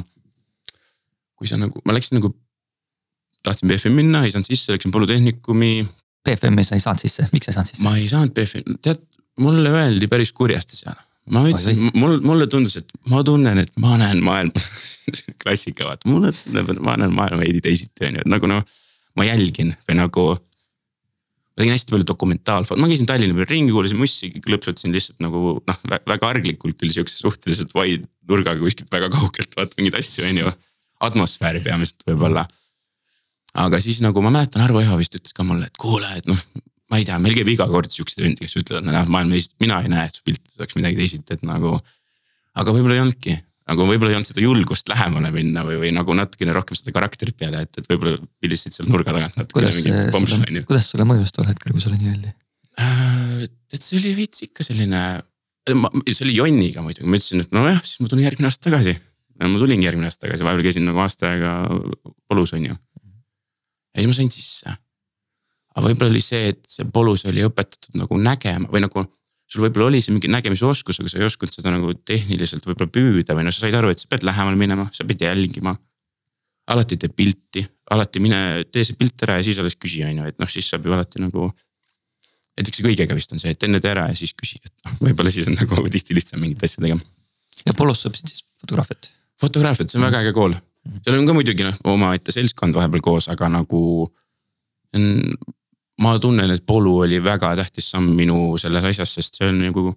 kui 1.34 1.48
sa 1.50 1.58
nagu, 1.58 1.80
ma 1.88 1.96
läksin 1.96 2.20
nagu 2.20 2.30
tahtsin 3.44 3.70
BFM 3.70 3.98
minna, 3.98 4.24
ei 4.24 4.32
saanud 4.34 4.48
sisse, 4.48 4.72
läksin 4.74 4.92
polütehnikumi. 4.94 5.72
BFM-i 6.24 6.64
sa 6.66 6.78
ei 6.78 6.84
saanud 6.84 7.04
sisse, 7.04 7.26
miks 7.32 7.48
sa 7.48 7.52
ei 7.52 7.58
saanud 7.58 7.72
sisse? 7.72 7.84
ma 7.86 7.96
ei 8.00 8.06
saanud 8.10 8.32
BFM, 8.36 8.78
tead 8.84 9.02
mulle 9.44 9.72
öeldi 9.74 10.08
päris 10.10 10.32
kurjasti 10.36 10.78
seal. 10.80 10.96
ma 11.34 11.44
ütlesin, 11.48 11.90
mul, 11.96 12.18
mulle 12.24 12.48
tundus, 12.52 12.78
et 12.80 12.96
ma 13.12 13.22
tunnen, 13.26 13.60
et 13.60 13.76
ma 13.80 13.98
näen 14.00 14.22
maailma 14.24 14.64
klassika 15.42 15.88
vaata, 15.90 16.08
mulle 16.08 16.32
tundub, 16.36 16.72
et 16.74 16.82
ma 16.84 16.96
näen 17.00 17.14
maailma 17.16 17.44
veidi 17.44 17.62
teisiti 17.64 18.08
on 18.08 18.18
ju, 18.18 18.24
et 18.24 18.32
nagu 18.32 18.50
noh. 18.50 18.64
ma 19.18 19.28
jälgin 19.28 19.76
või 19.88 20.00
nagu. 20.00 20.26
ma 20.34 21.62
tegin 21.62 21.76
hästi 21.76 21.94
palju 21.94 22.08
dokumentaalfot-, 22.10 22.80
ma 22.80 22.90
käisin 22.90 23.08
Tallinna 23.08 23.36
peal 23.38 23.50
ringi, 23.52 23.72
kuulasin 23.72 24.00
mussi, 24.00 24.32
klõpsutasin 24.44 24.96
lihtsalt 24.96 25.20
nagu 25.24 25.56
noh, 25.60 25.80
väga 25.92 26.32
arglikult 26.32 26.80
küll 26.80 26.92
sihukese 26.92 27.20
suhteliselt 27.20 27.76
vaid 27.76 28.08
nurgaga 28.28 28.60
kuskilt 28.64 28.92
väga 28.92 29.12
kaugelt 29.12 29.56
vaata 29.56 29.80
mingeid 29.80 30.00
asju 30.00 30.28
on 30.28 30.44
ju. 30.44 30.58
atmosfääri 31.04 31.60
peamiselt 31.60 32.06
võib-olla 32.08 32.46
mm 32.46 32.60
aga 33.62 33.80
siis 33.82 34.00
nagu 34.04 34.22
ma 34.24 34.32
mäletan, 34.34 34.64
Arvo 34.64 34.82
Eho 34.82 34.98
vist 34.98 35.14
ütles 35.18 35.34
ka 35.36 35.46
mulle, 35.46 35.68
et 35.70 35.80
kuule, 35.80 36.08
et 36.18 36.26
noh, 36.30 36.38
ma 36.90 37.00
ei 37.00 37.06
tea, 37.06 37.18
meil 37.22 37.36
käib 37.38 37.50
iga 37.54 37.66
kord 37.70 37.90
siukseid 37.92 38.24
vendi, 38.24 38.44
kes 38.44 38.58
ütlevad, 38.60 38.86
näed 38.88 39.10
maailma 39.12 39.36
teisiti, 39.36 39.56
mina 39.62 39.80
ei 39.84 39.90
näe, 39.92 40.06
et 40.08 40.18
su 40.18 40.24
piltides 40.26 40.60
oleks 40.60 40.78
midagi 40.78 41.00
teisiti, 41.00 41.36
et 41.36 41.44
nagu. 41.46 41.78
aga 42.54 42.74
võib-olla 42.74 42.98
ei 42.98 43.02
olnudki, 43.02 43.36
nagu 43.70 43.86
võib-olla 43.88 44.12
ei 44.12 44.18
olnud 44.18 44.30
seda 44.30 44.42
julgust 44.44 44.90
lähemale 44.90 45.30
minna 45.34 45.64
või, 45.66 45.78
või 45.82 45.92
nagu 45.96 46.14
natukene 46.18 46.54
rohkem 46.54 46.78
seda 46.78 46.94
karakterit 46.94 47.38
peale, 47.40 47.64
et, 47.66 47.80
et 47.80 47.88
võib-olla 47.90 48.18
pildistasid 48.42 48.78
seal 48.78 48.90
nurga 48.92 49.14
tagant 49.16 49.38
natukene 49.40 49.72
mingi 49.78 49.94
pomps 50.14 50.36
on 50.38 50.60
ju. 50.60 50.64
kuidas 50.68 50.90
sulle 50.92 51.08
mõjus 51.08 51.34
tol 51.34 51.48
hetkel, 51.50 51.74
kui 51.74 51.82
sulle 51.82 51.98
nii 51.98 52.12
öeldi? 52.12 52.34
Äh, 52.82 53.46
et 53.74 53.80
see 53.80 53.98
oli 54.02 54.14
veits 54.18 54.44
ikka 54.46 54.66
selline, 54.66 55.02
see 55.70 56.26
oli 56.26 56.36
jonniga 56.36 56.84
muidugi, 56.84 57.08
ma 57.08 57.18
ütlesin, 57.18 57.46
et 57.46 57.54
nojah, 57.54 57.82
siis 57.86 58.02
ma 58.02 58.10
tulen 58.10 58.26
järgmine 58.26 58.50
aasta 58.50 58.68
tagasi. 58.68 58.98
ma 59.42 59.58
tulingi 59.58 59.88
järgmine 59.88 60.10
aasta 60.10 60.28
tagasi, 60.28 60.46
vahepeal 60.46 60.68
käisin 60.68 60.86
nagu 60.86 61.00
aasta 61.02 61.32
aega 61.32 61.54
polus 62.30 62.54
on 62.54 62.68
ju 62.68 62.76
ja 63.94 64.02
siis 64.02 64.10
ma 64.10 64.16
sain 64.18 64.32
sisse. 64.32 64.76
aga 65.74 65.86
võib-olla 65.88 66.12
oli 66.12 66.22
see, 66.22 66.50
et 66.52 66.62
see 66.70 66.86
polus 66.94 67.24
oli 67.30 67.44
õpetatud 67.46 67.98
nagu 67.98 68.18
nägema 68.20 68.70
või 68.70 68.84
nagu 68.84 69.06
sul 69.50 69.64
võib-olla 69.64 69.90
oli 69.92 70.02
see 70.02 70.14
mingi 70.14 70.30
nägemisoskus, 70.32 71.00
aga 71.00 71.10
sa 71.10 71.20
ei 71.20 71.26
osanud 71.28 71.54
seda 71.54 71.72
nagu 71.74 71.94
tehniliselt 72.06 72.66
võib-olla 72.66 72.92
püüda 72.94 73.36
või 73.36 73.46
noh, 73.46 73.54
sa 73.54 73.66
said 73.66 73.76
aru, 73.78 73.92
et 73.92 74.02
sa 74.02 74.10
pead 74.10 74.26
lähemale 74.26 74.58
minema, 74.60 74.88
sa 74.94 75.06
pead 75.08 75.24
jälgima. 75.26 75.76
alati 76.72 76.96
tee 76.96 77.12
pilti, 77.12 77.60
alati 77.92 78.20
mine, 78.24 78.64
tee 78.72 78.86
see 78.88 78.96
pilt 78.96 79.20
ära 79.26 79.36
ja 79.36 79.44
siis 79.44 79.58
alles 79.60 79.76
küsi, 79.76 80.00
on 80.06 80.22
ju, 80.22 80.28
et 80.32 80.38
noh, 80.40 80.48
siis 80.48 80.68
saab 80.70 80.86
ju 80.86 80.94
alati 80.96 81.20
nagu. 81.20 81.50
näiteks 82.54 82.80
kõigega 82.86 83.14
vist 83.18 83.32
on 83.34 83.42
see, 83.42 83.50
et 83.50 83.62
enne 83.66 83.80
tee 83.82 83.90
ära 83.90 84.06
ja 84.08 84.14
siis 84.16 84.32
küsi, 84.34 84.60
et 84.64 84.72
noh, 84.86 84.94
võib-olla 85.08 85.30
siis 85.30 85.50
on 85.50 85.58
nagu 85.58 85.88
tihti 85.90 86.14
lihtsam 86.14 86.40
mingite 86.40 86.70
asjadega. 86.70 86.98
ja 87.66 87.74
polus 87.76 88.02
sa 88.02 88.08
õppisid 88.08 88.30
siis 88.32 88.46
fotograafiat? 88.62 89.10
fotograafiat, 89.40 89.90
see 89.90 90.00
on 90.00 90.06
väga 90.08 90.22
äge 90.24 90.32
kool 90.32 90.54
seal 91.04 91.18
on 91.18 91.26
ka 91.28 91.36
muidugi 91.36 91.66
noh, 91.66 91.76
omaette 91.94 92.32
seltskond 92.34 92.76
vahepeal 92.76 93.02
koos, 93.04 93.28
aga 93.32 93.50
nagu. 93.52 93.82
ma 96.04 96.18
tunnen, 96.18 96.50
et 96.50 96.64
Polu 96.66 96.98
oli 97.06 97.18
väga 97.22 97.54
tähtis 97.58 97.90
samm 97.90 98.12
minu 98.14 98.56
selles 98.58 98.84
asjas, 98.84 99.14
sest 99.14 99.40
see 99.40 99.48
on 99.48 99.62
nagu. 99.62 99.94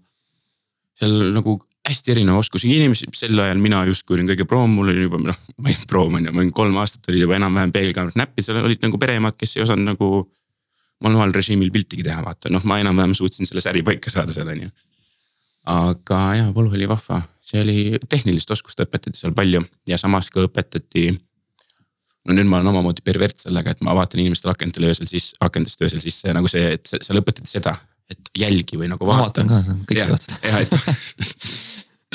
seal 0.97 1.33
nagu 1.35 1.59
hästi 1.87 2.11
erinev 2.15 2.39
oskusega 2.41 2.73
inimesi, 2.73 3.07
sel 3.15 3.39
ajal 3.39 3.59
mina 3.61 3.83
justkui 3.87 4.17
olin 4.17 4.27
kõige 4.31 4.47
proom, 4.49 4.73
mul 4.75 4.91
oli 4.91 5.05
juba 5.05 5.19
noh, 5.21 5.37
ma 5.61 5.71
ei 5.71 5.77
proom 5.87 6.17
on 6.17 6.25
ju, 6.27 6.33
ma 6.33 6.41
olin 6.41 6.51
kolm 6.55 6.75
aastat 6.81 7.07
oli 7.11 7.21
juba 7.21 7.37
enam-vähem 7.37 7.71
peegelkaamerat 7.75 8.17
näppi, 8.19 8.43
seal 8.43 8.59
olid 8.63 8.83
nagu 8.83 8.99
pereemad, 8.99 9.37
kes 9.39 9.57
ei 9.57 9.65
osanud 9.67 9.93
nagu. 9.93 10.27
manuaalrežiimil 11.05 11.69
piltigi 11.69 12.01
teha, 12.01 12.23
vaata 12.25 12.49
noh, 12.49 12.63
ma 12.65 12.79
enam-vähem 12.81 13.13
suutsin 13.13 13.45
selle 13.45 13.61
säri 13.61 13.83
paika 13.85 14.09
saada 14.09 14.33
seal 14.33 14.47
on 14.49 14.63
ju. 14.63 14.69
aga 15.69 16.21
jaa, 16.39 16.53
Polu 16.53 16.73
oli 16.73 16.87
vahva 16.89 17.21
see 17.47 17.63
oli, 17.63 17.77
tehnilist 18.09 18.51
oskust 18.51 18.81
õpetati 18.83 19.17
seal 19.19 19.35
palju 19.37 19.63
ja 19.87 19.99
samas 19.99 20.29
ka 20.33 20.43
õpetati. 20.47 21.07
no 22.27 22.35
nüüd 22.35 22.49
ma 22.49 22.59
olen 22.59 22.73
omamoodi 22.73 23.05
pervert 23.07 23.39
sellega, 23.45 23.71
et 23.71 23.83
ma 23.87 23.95
vaatan 23.95 24.23
inimestele 24.23 24.51
akentele 24.55 24.91
öösel 24.91 25.07
sisse, 25.09 25.37
akendest 25.43 25.81
öösel 25.85 26.03
sisse 26.03 26.33
nagu 26.35 26.51
see, 26.51 26.73
et 26.75 26.91
seal 26.91 27.21
õpetati 27.21 27.49
seda, 27.57 27.75
et 28.11 28.31
jälgi 28.37 28.79
või 28.79 28.91
nagu 28.91 29.07
vaata. 29.07 29.45
ma 29.47 29.59
vaatan 29.61 29.79
ka, 29.79 29.87
kõik 29.87 30.01
teevad. 30.01 30.21
jah, 30.43 30.59
et 30.65 30.71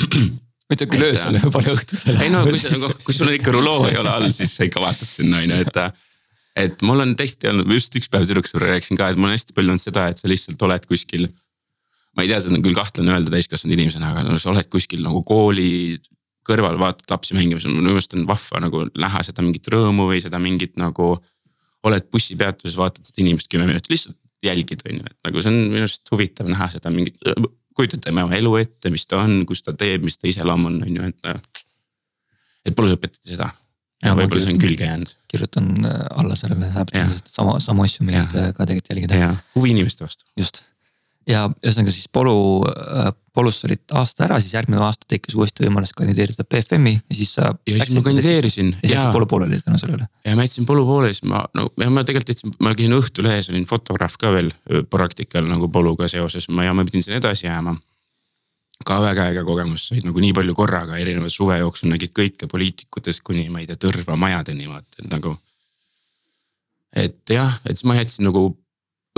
mitte 0.73 0.89
küll 0.91 1.09
öösel, 1.09 1.37
võib-olla 1.41 1.75
õhtusel. 1.77 2.21
ei 2.21 2.33
no 2.33 2.45
kui 2.45 2.61
sa 2.61 2.73
nagu, 2.73 2.93
kui 3.03 3.17
sul 3.17 3.29
on 3.29 3.37
ikka 3.37 3.53
ruloo 3.57 3.87
ei 3.89 3.97
ole 3.99 4.13
all, 4.13 4.29
siis 4.35 4.53
sa 4.57 4.67
ikka 4.69 4.83
vaatad 4.83 5.09
sinna 5.09 5.41
on 5.41 5.55
ju, 5.55 5.61
et. 5.65 6.01
et 6.67 6.85
mul 6.85 7.07
on 7.07 7.15
tõesti 7.17 7.49
olnud, 7.49 7.73
just 7.79 7.97
üks 7.97 8.11
päev 8.13 8.29
tüdruksõbraga 8.29 8.77
rääkisin 8.77 8.99
ka, 8.99 9.09
et 9.09 9.17
mul 9.17 9.31
on 9.31 9.37
hästi 9.37 9.57
palju 9.57 9.73
olnud 9.73 9.85
seda, 9.85 10.11
et 10.13 10.21
sa 10.21 10.29
lihtsalt 10.29 10.61
oled 10.69 10.85
kuskil 10.89 11.25
ma 12.13 12.25
ei 12.25 12.29
tea, 12.29 12.39
seda 12.43 12.57
on 12.57 12.65
küll 12.65 12.77
kahtlane 12.77 13.13
öelda 13.15 13.33
täiskasvanud 13.33 13.77
inimesena, 13.77 14.11
aga 14.13 14.25
no 14.27 14.39
sa 14.41 14.51
oled 14.51 14.69
kuskil 14.71 15.03
nagu 15.05 15.23
kooli 15.27 15.99
kõrval, 16.47 16.77
vaatad 16.79 17.13
lapsi 17.13 17.37
mängimas, 17.37 17.65
minu 17.69 17.93
meelest 17.93 18.17
on 18.17 18.25
vahva 18.27 18.61
nagu 18.65 18.83
näha 18.99 19.23
seda 19.25 19.45
mingit 19.45 19.69
rõõmu 19.71 20.09
või 20.11 20.19
seda 20.23 20.41
mingit 20.43 20.75
nagu. 20.81 21.15
oled 21.83 22.05
bussipeatuses, 22.15 22.77
vaatad 22.79 23.03
seda 23.03 23.19
inimest 23.19 23.49
kümme 23.51 23.65
minutit, 23.67 23.89
lihtsalt 23.91 24.15
jälgid, 24.43 24.85
on 24.87 25.01
ju, 25.01 25.09
et 25.09 25.27
nagu 25.27 25.41
see 25.43 25.51
on 25.51 25.57
minu 25.73 25.81
arust 25.83 26.11
huvitav 26.11 26.47
näha 26.47 26.69
seda 26.71 26.91
mingit. 26.91 27.17
kujutate 27.75 28.11
oma 28.11 28.29
elu 28.37 28.55
ette, 28.59 28.91
mis 28.93 29.07
ta 29.09 29.23
on, 29.23 29.41
kus 29.49 29.63
ta 29.65 29.73
teeb, 29.73 30.03
mis 30.05 30.19
ta 30.19 30.29
iseloom 30.29 30.65
on, 30.69 30.79
on 30.85 30.95
ju, 30.95 31.09
et. 31.09 31.65
et 32.65 32.75
polus 32.75 32.93
õpetati 32.95 33.33
seda 33.33 33.49
ja 34.03 34.13
võib-olla 34.15 34.43
see 34.43 34.53
on 34.53 34.61
külge 34.61 34.85
jäänud. 34.87 35.15
kirjutan 35.31 35.71
äh, 35.87 36.03
alla 36.21 36.35
sellele, 36.35 36.69
sama, 37.25 37.57
samu 37.63 37.83
asju, 37.83 38.05
mida 38.07 38.27
ka 38.55 38.67
tegelikult 38.67 38.91
jälgida. 38.91 39.33
huvi 39.55 39.73
inimeste 39.75 40.05
vastu. 40.05 40.27
just 40.39 40.63
ja 41.29 41.43
ühesõnaga 41.63 41.91
siis 41.93 42.09
Polu, 42.11 42.35
äh, 42.67 43.11
Polus 43.33 43.63
olid 43.65 43.81
aasta 43.97 44.27
ära, 44.27 44.39
siis 44.41 44.53
järgmine 44.53 44.81
aasta 44.83 45.07
tekkis 45.09 45.35
uuesti 45.35 45.65
võimalus 45.65 45.93
kandideerida 45.97 46.45
BFM-i 46.45 46.93
ja 46.99 47.15
siis 47.17 47.31
sa. 47.37 47.53
ja 47.67 47.79
siis 47.79 47.95
ma 47.95 48.03
kandideerisin. 48.05 48.73
ja 48.75 48.79
siis 48.81 48.93
jätsid 48.93 49.15
Polu 49.15 49.29
pooleli 49.29 49.59
tänu 49.63 49.79
sellele. 49.81 50.07
ja 50.25 50.35
ma 50.35 50.45
jätsin 50.45 50.67
Polu 50.69 50.85
pooleli, 50.85 51.15
siis 51.15 51.29
ma 51.31 51.43
no 51.57 51.69
ja 51.79 51.89
ma 51.89 52.03
tegelikult 52.03 52.35
jätsin, 52.35 52.53
ma 52.59 52.75
käisin 52.75 52.97
Õhtulehes, 52.97 53.49
olin 53.53 53.65
fotograaf 53.69 54.17
ka 54.21 54.33
veel 54.35 54.51
praktikal 54.91 55.47
nagu 55.49 55.69
Poluga 55.73 56.07
seoses, 56.11 56.49
ma 56.49 56.67
ja 56.67 56.75
ma 56.75 56.85
pidin 56.85 57.05
sinna 57.05 57.21
edasi 57.21 57.47
jääma. 57.47 57.75
ka 58.85 59.01
väga 59.01 59.29
äge 59.31 59.43
kogemus, 59.47 59.87
said 59.87 60.03
nagu 60.03 60.19
nii 60.19 60.33
palju 60.35 60.55
korraga 60.55 60.97
erinevad 60.99 61.31
suve 61.31 61.57
jooksul 61.57 61.89
nägid 61.89 62.11
kõike 62.11 62.49
poliitikutest 62.51 63.23
kuni 63.23 63.47
ma 63.49 63.61
ei 63.63 63.67
tea, 63.67 63.79
Tõrva 63.79 64.17
majadeni 64.19 64.67
vaata, 64.67 65.07
nagu. 65.09 65.37
et 66.95 67.29
jah, 67.29 67.61
et 67.65 67.77
siis 67.77 67.87
ma 67.87 67.95
jätsin 67.95 68.27
nagu 68.27 68.51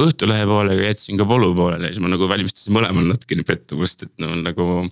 Õhtulehe 0.01 0.43
poole 0.49 0.75
ja 0.75 0.89
jätsin 0.89 1.19
ka 1.19 1.27
Polu 1.27 1.53
poolele 1.55 1.87
ja 1.87 1.95
siis 1.95 2.03
ma 2.03 2.11
nagu 2.11 2.27
valmistasin 2.27 2.75
mõlemal 2.75 3.05
natukene 3.07 3.45
pettumust, 3.47 4.03
et 4.03 4.11
no 4.19 4.33
nagu. 4.35 4.89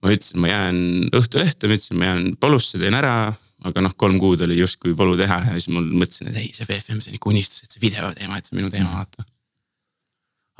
ma 0.00 0.12
ütlesin, 0.14 0.38
ma 0.40 0.52
jään 0.52 0.76
Õhtulehte, 1.18 1.66
ma 1.66 1.76
ütlesin, 1.76 1.98
ma 1.98 2.12
jään 2.12 2.36
Polusse, 2.40 2.78
teen 2.78 2.94
ära. 2.94 3.32
aga 3.64 3.82
noh, 3.84 3.92
kolm 3.96 4.16
kuud 4.18 4.40
oli 4.46 4.56
justkui 4.56 4.94
Polu 4.96 5.18
teha 5.18 5.42
ja 5.50 5.58
siis 5.58 5.68
mul 5.68 5.90
mõtlesin, 5.90 6.30
et 6.30 6.38
ei, 6.40 6.54
see 6.56 6.64
BFM, 6.64 7.02
see 7.02 7.12
on 7.12 7.18
ikka 7.18 7.28
unistus, 7.28 7.66
et 7.66 7.74
see 7.74 7.82
video 7.82 8.08
teema, 8.16 8.38
et 8.38 8.46
see 8.46 8.54
on 8.54 8.62
minu 8.62 8.72
teema, 8.72 9.02
vaata 9.02 9.26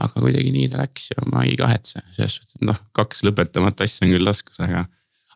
aga 0.01 0.23
kuidagi 0.23 0.53
nii 0.55 0.69
ta 0.73 0.81
läks 0.81 1.11
ja 1.13 1.27
ma 1.33 1.45
ei 1.47 1.57
kahetse, 1.61 2.01
selles 2.17 2.39
suhtes, 2.39 2.57
et 2.59 2.67
noh, 2.69 2.79
kaks 2.97 3.25
lõpetamata 3.27 3.87
asja 3.87 4.07
on 4.07 4.15
küll 4.15 4.29
taskus, 4.29 4.61
aga. 4.65 4.87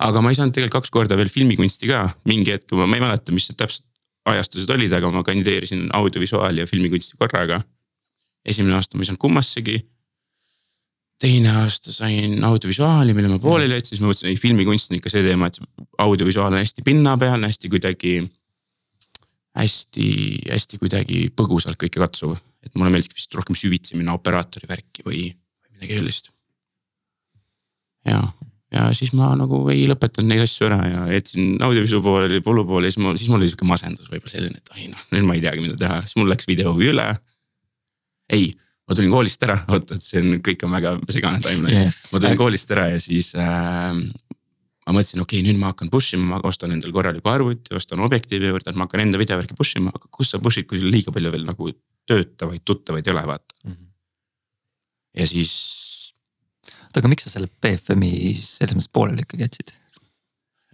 aga 0.09 0.23
ma 0.25 0.33
ei 0.33 0.39
saanud 0.39 0.57
tegelikult 0.57 0.81
kaks 0.81 0.95
korda 0.95 1.19
veel 1.21 1.33
filmikunsti 1.33 1.91
ka, 1.91 2.07
mingi 2.29 2.55
hetk, 2.55 2.73
ma 2.79 2.89
ei 2.89 3.05
mäleta, 3.05 3.35
mis 3.37 3.51
täpselt 3.53 3.85
ajastused 4.29 4.71
olid, 4.73 4.93
aga 4.97 5.11
ma 5.13 5.21
kandideerisin 5.27 5.91
audiovisuaali 5.93 6.63
ja 6.63 6.69
filmikunsti 6.69 7.19
korraga. 7.21 7.61
Esimene 8.45 8.77
aasta 8.79 8.99
ma 8.99 9.05
ei 9.05 9.11
saanud 9.11 9.23
kummassegi. 9.23 9.81
teine 11.21 11.51
aasta 11.63 11.93
sain 11.93 12.45
audiovisuaali, 12.45 13.15
mille 13.15 13.29
ma 13.29 13.39
pooleli 13.39 13.79
jätsin, 13.79 13.97
siis 13.97 14.01
ma 14.03 14.11
mõtlesin, 14.11 14.33
ei 14.33 14.37
filmikunst 14.37 14.91
on 14.91 14.99
ikka 14.99 15.13
see 15.13 15.23
teema, 15.25 15.47
et 15.47 15.61
audiovisuaal 15.99 16.53
on 16.53 16.59
hästi 16.59 16.83
pinnapealne, 16.85 17.49
hästi 17.49 17.71
kuidagi 17.73 18.17
hästi, 19.55 20.09
hästi 20.51 20.83
kuidagi 20.83 21.21
põgusalt 21.39 21.79
kõike 21.81 22.03
katsuv 22.03 22.35
et 22.65 22.79
mulle 22.79 22.93
meeldiks 22.95 23.19
vist 23.19 23.37
rohkem 23.37 23.57
süvitsi 23.59 23.99
minna 23.99 24.17
operaatori 24.17 24.69
värki 24.71 25.05
või 25.07 25.27
midagi 25.75 25.99
sellist. 25.99 26.31
ja, 28.09 28.21
ja 28.73 28.87
siis 28.97 29.13
ma 29.17 29.33
nagu 29.39 29.61
ei 29.73 29.85
lõpetanud 29.91 30.31
neid 30.31 30.45
asju 30.47 30.69
ära 30.69 30.81
ja 30.89 31.05
jätsin 31.13 31.61
audiovisu 31.65 32.01
pooleli, 32.05 32.41
pollu 32.45 32.67
poole 32.69 32.89
ja 32.89 32.95
siis 32.95 33.05
mul, 33.05 33.21
siis 33.21 33.33
mul 33.33 33.43
oli 33.43 33.51
sihuke 33.53 33.69
masendus 33.69 34.11
võib-olla 34.11 34.33
selline, 34.33 34.61
et 34.61 34.75
ai 34.77 34.89
noh, 34.93 35.07
nüüd 35.15 35.29
ma 35.29 35.37
ei 35.37 35.45
teagi, 35.45 35.65
mida 35.65 35.79
teha, 35.81 36.01
siis 36.07 36.19
mul 36.21 36.33
läks 36.33 36.49
videohuvi 36.51 36.93
üle. 36.95 37.09
Ei, 38.33 38.53
ma 38.89 38.97
tulin 38.97 39.13
koolist 39.13 39.43
ära, 39.47 39.59
oota, 39.73 39.97
et 39.97 40.05
see 40.05 40.23
on, 40.23 40.39
kõik 40.45 40.65
on 40.67 40.77
väga 40.77 40.97
segane 41.13 41.43
timeline 41.45 41.87
yeah., 41.87 41.99
ma 42.13 42.23
tulin 42.23 42.41
koolist 42.41 42.73
ära 42.75 42.89
ja 42.93 43.01
siis 43.03 43.33
äh, 43.39 43.93
ma 44.85 44.93
mõtlesin, 44.93 45.23
okei 45.25 45.41
okay,, 45.41 45.47
nüüd 45.47 45.61
ma 45.61 45.73
hakkan 45.73 45.91
push 45.93 46.17
ima, 46.17 46.37
ma 46.37 46.51
ostan 46.51 46.75
endale 46.75 46.93
korraliku 46.95 47.33
arvuti, 47.33 47.75
ostan 47.77 48.03
objektiivi 48.05 48.51
juurde, 48.51 48.73
et 48.73 48.79
ma 48.79 48.89
hakkan 48.89 49.05
enda 49.07 49.21
videovärki 49.21 49.57
push 49.59 49.81
ima, 49.81 49.93
aga 49.95 50.11
kus 50.13 50.35
sa 50.35 50.41
push'id, 50.43 50.69
kui 50.69 50.81
sul 50.81 50.93
liiga 50.93 51.15
palju 51.15 51.33
veel 51.33 51.47
nagu 51.49 51.71
töötavaid 52.09 52.65
tuttavaid 52.69 53.09
ei 53.09 53.15
ole, 53.15 53.25
vaata 53.31 53.57
mm. 53.65 53.73
-hmm. 53.73 53.89
ja 55.21 55.29
siis. 55.29 55.55
oota, 56.83 57.01
aga 57.01 57.13
miks 57.13 57.25
sa 57.25 57.33
selle 57.33 57.49
BFM-i 57.49 58.35
selles 58.37 58.77
mõttes 58.77 58.93
pooleli 58.93 59.25
ikkagi 59.25 59.49
jätsid 59.49 59.75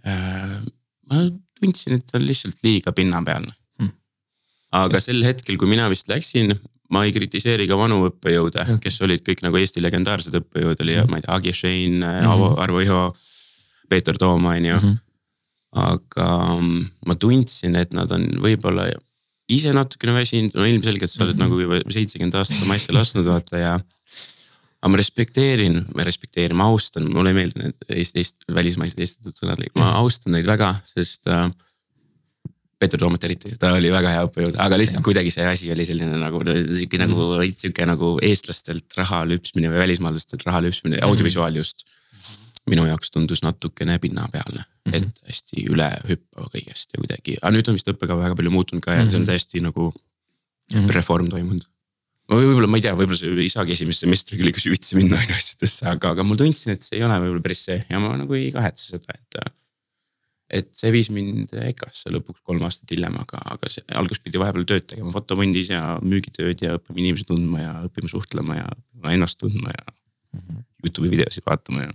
äh,? 0.07 0.59
ma 1.11 1.23
tundsin, 1.59 1.95
et 1.95 2.05
ta 2.07 2.19
on 2.19 2.27
lihtsalt 2.27 2.59
liiga 2.67 2.91
pinnapealne 2.91 3.53
mm.. 3.79 3.95
aga 4.81 4.99
sel 5.03 5.23
hetkel, 5.23 5.57
kui 5.61 5.71
mina 5.71 5.87
vist 5.91 6.11
läksin, 6.11 6.51
ma 6.91 7.05
ei 7.07 7.13
kritiseeri 7.15 7.67
ka 7.69 7.77
vanu 7.79 8.01
õppejõude, 8.09 8.65
kes 8.83 8.99
olid 9.05 9.23
kõik 9.27 9.43
nagu 9.45 9.59
Eesti 9.59 9.83
legendaarsed 9.83 10.35
õppejõud 10.41 10.83
oli 10.83 10.97
mm, 10.97 11.05
-hmm. 11.05 11.11
ma 11.11 11.19
ei 11.19 11.25
tea, 11.25 11.37
Agi 11.37 11.53
Šein 11.53 11.99
mm, 11.99 12.25
-hmm. 12.27 12.59
Arvo 12.63 12.81
Iho 12.83 13.03
Peeter 13.89 14.17
Toom, 14.17 14.45
on 14.45 14.65
ju. 14.65 14.75
Mhm. 14.75 14.99
aga 15.71 16.27
mm, 16.59 16.87
ma 17.07 17.15
tundsin, 17.15 17.75
et 17.79 17.93
nad 17.95 18.11
on 18.11 18.25
võib-olla 18.43 18.89
ise 19.51 19.71
natukene 19.75 20.15
väsinud, 20.17 20.55
no 20.55 20.65
ilmselgelt 20.67 21.11
sa 21.11 21.23
oled 21.23 21.37
mm 21.37 21.45
-hmm. 21.45 21.47
nagu 21.47 21.59
juba 21.59 21.93
seitsekümmend 21.95 22.35
aastat 22.35 22.63
oma 22.65 22.75
asja 22.75 22.95
lasknud 22.95 23.25
vaata 23.25 23.57
ja. 23.57 23.73
aga 24.81 24.91
ma 24.91 24.97
respekteerin, 24.97 25.85
ma 25.95 26.03
respekteerin, 26.03 26.57
ma 26.57 26.67
austan, 26.73 27.07
mulle 27.13 27.31
ei 27.31 27.37
meeldi 27.37 27.59
need 27.61 27.83
eesti, 27.87 28.19
eesti, 28.19 28.53
välismaised 28.55 28.99
eestitatud 28.99 29.37
sõnad, 29.37 29.63
ma 29.75 29.85
mhm. 29.85 29.99
austan 30.03 30.35
neid 30.35 30.47
väga, 30.47 30.75
sest 30.95 31.27
äh,. 31.27 31.51
Peeter 32.81 32.97
Toomet 32.97 33.23
eriti, 33.27 33.53
ta 33.61 33.75
oli 33.77 33.91
väga 33.93 34.11
hea 34.15 34.21
õppejõud, 34.25 34.55
aga 34.63 34.77
lihtsalt 34.79 35.05
kuidagi 35.05 35.29
see 35.33 35.45
asi 35.45 35.69
oli 35.73 35.85
selline 35.85 36.17
nagu 36.17 36.41
sihuke 36.49 36.97
nagu 36.97 37.13
mm 37.13 37.33
-hmm. 37.37 37.57
sihuke 37.63 37.85
nagu 37.85 38.13
eestlastelt 38.25 38.97
raha 38.97 39.21
lüpsmine 39.29 39.69
või 39.69 39.83
välismaalastelt 39.85 40.47
raha 40.49 40.63
lüpsmine 40.65 40.97
mm 40.97 41.09
audiovisuaal 41.11 41.55
just 41.55 41.85
minu 42.69 42.85
jaoks 42.87 43.11
tundus 43.13 43.41
natukene 43.45 43.97
pinnapealne 43.99 44.61
mm, 44.63 44.91
-hmm. 44.91 44.95
et 44.97 45.21
hästi 45.29 45.65
ülehüppav 45.73 46.49
kõigest 46.55 46.93
ja 46.93 47.01
kuidagi, 47.01 47.37
aga 47.41 47.53
nüüd 47.55 47.69
on 47.69 47.77
vist 47.77 47.91
õppekava 47.93 48.27
väga 48.27 48.37
palju 48.39 48.53
muutunud 48.53 48.83
ka 48.85 48.95
ja 48.95 49.01
mm 49.01 49.07
-hmm. 49.07 49.11
see 49.11 49.21
on 49.21 49.23
mhm. 49.23 49.29
täiesti 49.31 49.63
nagu 49.67 49.91
mm 49.91 50.79
-hmm. 50.79 50.91
reform 50.97 51.29
toimunud. 51.29 51.65
võib-olla 52.31 52.67
ma 52.67 52.77
ei 52.77 52.85
tea, 52.85 52.93
võib-olla 52.95 53.17
see 53.17 53.33
ei 53.45 53.49
saagi 53.49 53.73
esimese 53.77 54.05
semestriga 54.05 54.45
liiga 54.45 54.59
süvitsi 54.59 54.95
minna 54.95 55.17
on 55.21 55.33
ju 55.33 55.35
asjadesse, 55.35 55.87
aga, 55.93 56.13
aga 56.15 56.23
ma 56.23 56.35
tundsin, 56.35 56.73
et 56.73 56.85
see 56.85 56.99
ei 56.99 57.03
ole 57.07 57.17
võib-olla 57.25 57.47
päris 57.47 57.65
see 57.69 57.81
ja 57.89 57.99
ma 57.99 58.13
nagu 58.17 58.37
ei 58.37 58.51
kahetse 58.51 58.93
seda, 58.95 59.17
et. 59.17 59.41
Et 60.51 60.69
see 60.75 60.91
viis 60.93 61.09
mind 61.13 61.53
EKA-sse 61.55 62.11
lõpuks 62.11 62.43
kolm 62.47 62.63
aastat 62.67 62.91
hiljem, 62.91 63.15
aga, 63.21 63.39
aga 63.55 63.71
see 63.71 63.83
alguses 63.95 64.21
pidi 64.23 64.39
vahepeal 64.41 64.67
tööd 64.67 64.87
tegema 64.89 65.13
fotopundis 65.15 65.71
ja 65.71 65.95
müügitööd 66.03 66.63
ja 66.65 66.75
õppima 66.77 67.03
inimesi 67.03 67.27
tundma 67.29 67.63
ja 67.63 67.73
õppima 67.87 68.11
suhtlema 68.11 68.59
ja 68.59 68.67
ennast 69.13 69.39
tundma 69.39 69.71
ja 69.71 69.83
mm 69.87 70.39
-hmm. 70.39 70.63
Youtube'i 70.83 71.11
videosid 71.11 71.45
vaatama 71.47 71.87
ja 71.87 71.91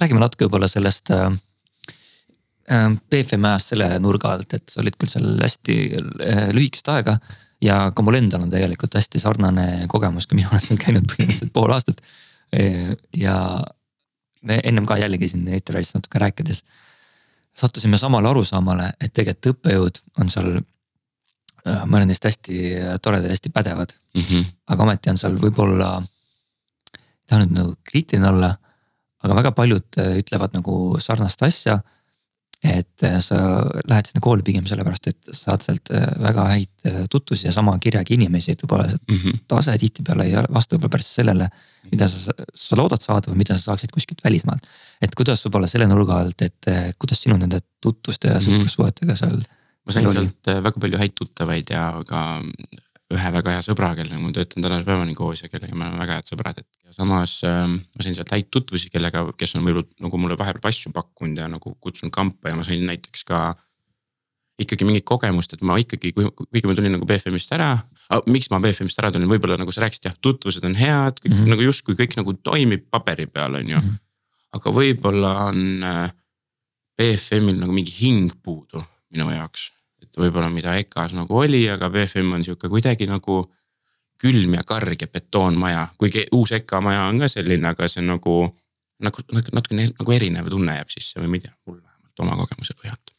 räägime 0.00 0.22
natuke 0.22 0.46
võib-olla 0.46 0.68
sellest 0.70 1.10
äh, 1.14 1.30
äh 2.70 2.90
BFM 3.10 3.44
ajast 3.50 3.74
selle 3.74 3.88
nurga 4.02 4.34
alt, 4.34 4.54
et 4.54 4.68
sa 4.68 4.80
olid 4.82 4.98
küll 4.98 5.12
seal 5.12 5.38
hästi 5.40 5.78
äh, 5.94 6.48
lühikest 6.56 6.88
aega. 6.88 7.18
ja 7.62 7.92
ka 7.96 8.02
mul 8.02 8.18
endal 8.18 8.42
on 8.44 8.50
tegelikult 8.50 8.94
hästi 8.94 9.20
sarnane 9.22 9.86
kogemus, 9.88 10.26
kui 10.26 10.36
mina 10.36 10.50
olen 10.50 10.60
seal 10.60 10.78
käinud 10.78 11.06
põhimõtteliselt 11.08 11.52
pool 11.54 11.72
aastat. 11.72 12.02
Äh, 12.52 12.96
ja 13.16 13.36
me 14.42 14.60
ennem 14.64 14.86
ka 14.86 14.98
jällegi 15.00 15.28
siin 15.28 15.46
ETRL-ist 15.48 15.94
natuke 15.96 16.20
rääkides 16.20 16.64
sattusime 17.54 17.98
samale 17.98 18.28
arusaamale, 18.28 18.92
et 19.00 19.12
tegelikult 19.12 19.54
õppejõud 19.54 20.00
on 20.20 20.32
seal 20.32 20.50
äh,. 20.58 21.84
mõned 21.86 22.10
neist 22.10 22.24
hästi 22.24 22.58
toredad, 23.02 23.30
hästi 23.30 23.50
pädevad 23.54 23.94
mm. 24.14 24.22
-hmm. 24.22 24.44
aga 24.74 24.82
ometi 24.82 25.10
on 25.10 25.18
seal 25.18 25.38
võib-olla, 25.40 25.96
ei 26.94 27.26
taha 27.28 27.44
nüüd 27.44 27.56
nagu 27.58 27.76
kriitiline 27.84 28.28
olla 28.28 28.54
aga 29.24 29.38
väga 29.40 29.52
paljud 29.56 30.00
äh, 30.00 30.18
ütlevad 30.20 30.54
nagu 30.56 30.76
sarnast 31.02 31.42
asja. 31.46 31.80
Et 32.64 33.04
äh, 33.04 33.18
sa 33.24 33.38
lähed 33.88 34.08
sinna 34.08 34.22
kooli 34.24 34.44
pigem 34.46 34.66
sellepärast, 34.68 35.10
et 35.10 35.30
saad 35.36 35.64
sealt 35.64 35.92
äh, 35.92 36.06
väga 36.22 36.46
häid 36.52 36.86
tutvusi 37.12 37.48
ja 37.48 37.52
sama 37.54 37.76
kirjaga 37.82 38.14
inimesi, 38.16 38.54
et 38.54 38.64
võib-olla 38.64 38.88
see 38.90 39.00
mm 39.00 39.18
-hmm. 39.20 39.42
tase 39.48 39.76
tihtipeale 39.80 40.26
ei 40.28 40.36
vasta 40.52 40.76
võib-olla 40.76 40.96
päris 40.96 41.14
sellele. 41.20 41.48
mida 41.92 42.08
sa, 42.08 42.32
sa 42.54 42.76
loodad 42.80 43.02
saada 43.02 43.30
või 43.30 43.42
mida 43.42 43.54
sa 43.54 43.70
saaksid 43.70 43.92
kuskilt 43.92 44.24
välismaalt. 44.24 44.66
et 45.02 45.14
kuidas 45.14 45.44
võib-olla 45.44 45.68
selle 45.68 45.86
nurga 45.86 46.20
alt, 46.20 46.42
et 46.42 46.70
kuidas 46.98 47.22
sinu 47.22 47.36
nende 47.36 47.60
tutvuste 47.80 48.28
ja 48.28 48.40
mhm. 48.40 48.44
sõprussuhetega 48.44 49.16
seal. 49.16 49.42
ma 49.86 49.92
sain 49.92 50.10
sealt 50.12 50.52
väga 50.68 50.80
palju 50.80 50.98
häid 50.98 51.12
tuttavaid 51.14 51.70
ja 51.70 51.92
ka 52.08 52.40
ühe 53.14 53.32
väga 53.34 53.56
hea 53.56 53.64
sõbra, 53.64 53.92
kellega 53.98 54.20
ma 54.20 54.32
töötan 54.34 54.64
tänase 54.64 54.86
päevani 54.86 55.14
koos 55.18 55.44
ja 55.44 55.50
kellega 55.52 55.76
me 55.76 55.86
oleme 55.86 56.00
väga 56.02 56.18
head 56.18 56.30
sõbrad, 56.30 56.60
et. 56.62 56.68
ja 56.86 56.94
samas 56.96 57.36
äh, 57.48 57.66
ma 57.68 58.06
sain 58.06 58.16
sealt 58.16 58.32
häid 58.34 58.50
tutvusi, 58.54 58.90
kellega, 58.92 59.26
kes 59.38 59.56
on 59.58 59.66
võib-olla 59.66 60.06
nagu 60.06 60.20
mulle 60.20 60.38
vahepeal 60.40 60.72
asju 60.72 60.92
pakkunud 60.94 61.42
ja 61.42 61.48
nagu 61.50 61.76
kutsunud 61.80 62.14
kampa 62.14 62.52
ja 62.52 62.58
ma 62.58 62.66
sain 62.66 62.84
näiteks 62.86 63.24
ka. 63.28 63.44
ikkagi 64.58 64.86
mingit 64.86 65.04
kogemust, 65.04 65.52
et 65.52 65.62
ma 65.66 65.74
ikkagi, 65.82 66.12
kui, 66.14 66.28
kuigi 66.30 66.68
ma 66.70 66.74
tulin 66.78 66.92
nagu 66.94 67.06
BFM-ist 67.06 67.52
ära 67.56 67.72
miks 68.30 68.50
ma 68.52 68.60
BFM-ist 68.62 69.00
ära 69.02 69.10
tulin, 69.10 69.26
võib-olla 69.28 69.58
nagu 69.58 69.72
sa 69.74 69.82
rääkisid 69.82 70.06
jah, 70.06 70.14
tutvused 70.22 70.64
on 70.64 70.76
head, 70.78 71.18
kõik 71.18 71.32
mm 71.32 71.40
-hmm. 71.40 71.50
nagu 71.50 71.62
justkui 71.66 71.98
kõik 71.98 72.14
nagu 72.20 72.34
toimib 72.34 72.86
paberi 72.90 73.26
peal, 73.26 73.54
on 73.54 73.68
ju 73.68 73.76
mm. 73.76 73.82
-hmm. 73.82 73.98
aga 74.58 74.70
võib-olla 74.70 75.32
on 75.50 75.82
äh, 75.82 76.12
BFM-il 76.94 77.58
nagu 77.58 77.72
mingi 77.72 77.90
hing 78.00 78.30
puudu 78.42 78.82
minu 79.10 79.30
jaoks 79.30 79.73
võib-olla 80.20 80.50
mida 80.52 80.74
EKA-s 80.80 81.14
nagu 81.16 81.38
oli, 81.40 81.64
aga 81.70 81.90
BFM 81.92 82.36
on 82.38 82.44
sihuke 82.46 82.70
kuidagi 82.72 83.08
nagu 83.10 83.42
külm 84.20 84.56
ja 84.56 84.64
karg 84.66 85.00
ja 85.02 85.08
betoonmaja, 85.10 85.88
kuigi 85.98 86.26
uus 86.32 86.54
EKA 86.56 86.80
maja 86.84 87.06
on 87.10 87.22
ka 87.24 87.28
selline, 87.30 87.72
aga 87.72 87.88
see 87.90 88.04
nagu, 88.06 88.36
nagu, 89.04 89.24
nagu 89.34 89.56
natukene 89.58 89.88
nagu 89.92 90.16
erinev 90.16 90.50
tunne 90.52 90.78
jääb 90.78 90.92
sisse 90.92 91.20
või 91.20 91.32
ma 91.32 91.40
ei 91.40 91.46
tea, 91.46 91.54
mul 91.66 91.80
vähemalt 91.80 92.24
oma 92.26 92.38
kogemuse 92.42 92.76
põhjalt. 92.78 93.14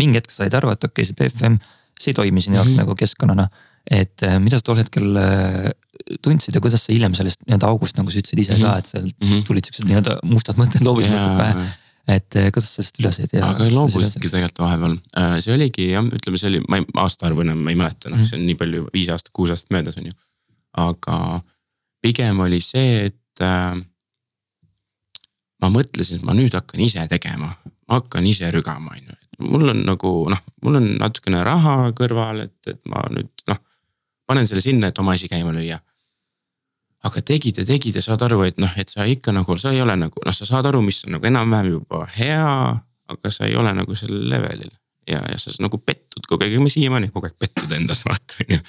mingi 0.00 0.20
hetk 0.20 0.32
said 0.32 0.54
aru, 0.56 0.72
et 0.74 0.84
okei 0.84 1.04
okay,, 1.04 1.08
see 1.08 1.18
BFM, 1.18 1.60
see 2.00 2.12
ei 2.12 2.18
toimi 2.18 2.42
sinu 2.42 2.58
jaoks 2.58 2.70
mm 2.70 2.74
-hmm. 2.74 2.82
nagu 2.84 2.96
keskkonnana. 2.96 3.48
et 3.90 4.22
äh, 4.22 4.38
mida 4.38 4.58
sa 4.58 4.62
tol 4.62 4.76
hetkel 4.76 5.16
äh, 5.16 5.70
tundsid 6.22 6.54
ja 6.54 6.60
kuidas 6.60 6.84
sa 6.84 6.92
hiljem 6.92 7.14
sellest 7.14 7.40
nii-öelda 7.46 7.66
august 7.66 7.96
nagu 7.96 8.10
sa 8.10 8.18
ütlesid 8.18 8.40
ise 8.40 8.52
mm 8.52 8.58
-hmm. 8.58 8.72
ka, 8.72 8.78
et 8.78 8.86
sealt 8.86 9.14
mm 9.20 9.28
-hmm. 9.28 9.44
tulid 9.46 9.64
siuksed 9.64 9.86
nii-öelda 9.86 10.18
mustad 10.22 10.56
mõtted, 10.56 10.84
mõtted 10.84 11.38
pähe 11.38 11.68
et 12.10 12.36
eh, 12.38 12.48
kuidas 12.54 12.72
sellest 12.76 12.98
üle 13.00 13.12
said 13.14 13.32
ja. 13.34 13.50
aga 13.52 13.68
loobusidki 13.70 14.30
tegelikult 14.30 14.64
vahepeal, 14.64 14.96
äh, 15.20 15.36
see 15.44 15.54
oligi 15.54 15.90
jah, 15.92 16.06
ütleme, 16.06 16.40
see 16.40 16.50
oli, 16.50 16.62
ma 16.68 16.80
ei, 16.80 16.86
aastaarvu 17.04 17.44
enam 17.44 17.62
ma 17.64 17.74
ei 17.74 17.78
mäleta, 17.78 18.08
noh 18.08 18.16
mm 18.16 18.22
-hmm. 18.22 18.30
see 18.30 18.40
on 18.40 18.46
nii 18.48 18.58
palju, 18.62 18.88
viis 18.94 19.10
aastat, 19.12 19.32
kuus 19.36 19.52
aastat 19.54 19.74
möödas 19.76 19.98
on 20.00 20.10
ju. 20.10 20.16
aga 20.80 21.16
pigem 22.02 22.40
oli 22.40 22.60
see, 22.64 23.06
et 23.10 23.44
äh, 23.44 23.80
ma 25.62 25.72
mõtlesin, 25.72 26.20
et 26.20 26.26
ma 26.26 26.36
nüüd 26.36 26.54
hakkan 26.56 26.80
ise 26.80 27.06
tegema, 27.08 27.52
ma 27.88 28.00
hakkan 28.00 28.26
ise 28.26 28.50
rügama, 28.50 28.96
on 28.96 29.10
ju. 29.10 29.18
mul 29.50 29.68
on 29.72 29.84
nagu 29.86 30.14
noh, 30.30 30.40
mul 30.62 30.80
on 30.80 30.88
natukene 31.00 31.44
raha 31.44 31.92
kõrval, 31.96 32.44
et, 32.46 32.58
et 32.66 32.80
ma 32.88 33.04
nüüd 33.10 33.46
noh, 33.48 33.60
panen 34.26 34.46
selle 34.46 34.64
sinna, 34.64 34.90
et 34.90 34.98
oma 34.98 35.16
asi 35.16 35.28
käima 35.28 35.52
lüüa. 35.54 35.78
Aga 37.08 37.22
tegid 37.24 37.60
ja 37.60 37.64
tegid 37.68 37.96
ja 37.96 38.02
saad 38.04 38.22
aru, 38.26 38.42
et 38.48 38.58
noh, 38.60 38.72
et 38.80 38.90
sa 38.92 39.06
ikka 39.08 39.32
nagu, 39.32 39.56
sa 39.60 39.72
ei 39.74 39.80
ole 39.80 39.96
nagu 39.96 40.24
noh, 40.26 40.36
sa 40.36 40.48
saad 40.48 40.68
aru, 40.68 40.82
mis 40.84 41.00
on 41.06 41.16
nagu 41.16 41.28
enam-vähem 41.30 41.72
juba 41.72 42.02
hea, 42.16 42.50
aga 43.14 43.32
sa 43.32 43.48
ei 43.48 43.56
ole 43.60 43.72
nagu 43.76 43.96
sellel 43.96 44.26
levelil. 44.32 44.72
ja, 45.08 45.22
ja 45.26 45.38
sa 45.40 45.54
nagu 45.64 45.80
pettud 45.80 46.26
kogu 46.28 46.44
aeg, 46.44 46.54
ega 46.54 46.64
me 46.64 46.72
siiamaani 46.72 47.08
kogu 47.14 47.30
aeg 47.30 47.38
pettud 47.40 47.72
endas 47.76 48.04
vaata 48.08 48.44
on 48.44 48.58
ju. 48.58 48.60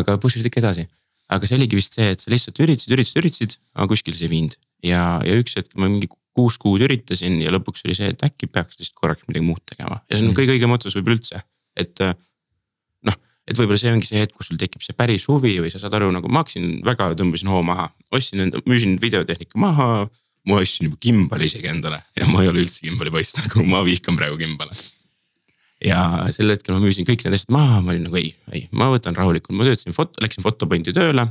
aga 0.00 0.18
push'id 0.20 0.44
ikka 0.50 0.60
edasi. 0.60 0.84
aga 1.32 1.48
see 1.48 1.56
oligi 1.56 1.80
vist 1.80 1.96
see, 1.96 2.10
et 2.12 2.20
sa 2.20 2.32
lihtsalt 2.32 2.60
üritasid, 2.60 2.92
üritasid, 2.92 3.22
üritasid, 3.22 3.56
aga 3.74 3.88
kuskile 3.94 4.18
see 4.18 4.28
ei 4.28 4.34
viinud. 4.34 4.58
ja, 4.84 5.06
ja 5.24 5.40
üks 5.40 5.56
hetk 5.56 5.72
ma 5.80 5.88
mingi 5.88 6.10
kuus 6.34 6.58
kuud 6.60 6.84
üritasin 6.84 7.40
ja 7.40 7.52
lõpuks 7.54 7.86
oli 7.88 7.96
see, 7.96 8.12
et 8.12 8.22
äkki 8.26 8.50
peaks 8.50 8.76
lihtsalt 8.76 9.00
korraks 9.00 9.24
midagi 9.30 9.46
muud 9.46 9.64
tegema 9.64 10.02
ja 10.10 10.18
see 10.18 10.26
on 10.26 10.32
mm. 10.32 10.38
kõige 10.40 10.56
õigem 10.58 10.76
otsus 10.76 10.98
võib-olla 10.98 11.20
üldse, 11.20 11.44
et 11.80 12.04
et 13.44 13.58
võib-olla 13.58 13.80
see 13.80 13.92
ongi 13.92 14.08
see 14.08 14.22
hetk, 14.22 14.34
kus 14.38 14.50
sul 14.50 14.58
tekib 14.60 14.84
see 14.84 14.96
päris 14.96 15.26
huvi 15.28 15.58
või 15.60 15.70
sa 15.72 15.80
saad 15.82 15.96
aru, 15.98 16.10
nagu 16.14 16.30
ma 16.32 16.42
hakkasin 16.42 16.80
väga, 16.86 17.10
tõmbasin 17.18 17.50
hoo 17.52 17.60
maha, 17.66 17.90
ostsin 18.14 18.46
enda, 18.46 18.62
müüsin 18.68 18.96
videotehnika 19.02 19.60
maha. 19.60 20.08
ma 20.44 20.58
ostsin 20.60 20.90
juba 20.90 20.98
kimbali 21.00 21.46
isegi 21.48 21.70
endale 21.70 22.02
ja 22.18 22.26
ma 22.28 22.42
ei 22.44 22.50
ole 22.50 22.60
üldse 22.60 22.82
kimbali 22.84 23.12
poiss, 23.12 23.36
nagu 23.40 23.64
ma 23.68 23.80
vihkan 23.84 24.16
praegu 24.16 24.36
kimbale. 24.40 24.76
ja 25.84 26.24
sel 26.32 26.52
hetkel 26.52 26.76
ma 26.76 26.82
müüsin 26.84 27.08
kõik 27.08 27.24
need 27.24 27.36
asjad 27.36 27.52
maha, 27.56 27.80
ma 27.84 27.94
olin 27.94 28.08
nagu 28.08 28.20
ei, 28.20 28.34
ei, 28.52 28.66
ma 28.72 28.88
võtan 28.92 29.16
rahulikult, 29.16 29.56
ma 29.56 29.68
töötasin 29.68 29.96
foto, 29.96 30.20
läksin 30.24 30.44
fotopointi 30.44 30.96
tööle. 30.96 31.28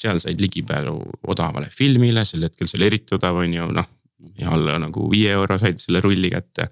seal 0.00 0.18
said 0.18 0.40
ligipääsu 0.40 0.96
odavale 1.28 1.68
filmile, 1.70 2.24
sel 2.24 2.46
hetkel 2.46 2.66
see 2.66 2.78
oli 2.78 2.90
eriti 2.90 3.14
odav, 3.14 3.38
on 3.38 3.54
ju, 3.54 3.70
noh 3.76 3.90
ja 4.38 4.50
alla 4.52 4.78
nagu 4.78 5.06
viie 5.10 5.32
euro 5.32 5.58
said 5.58 5.78
selle 5.80 6.00
rulli 6.04 6.30
kätte 6.32 6.68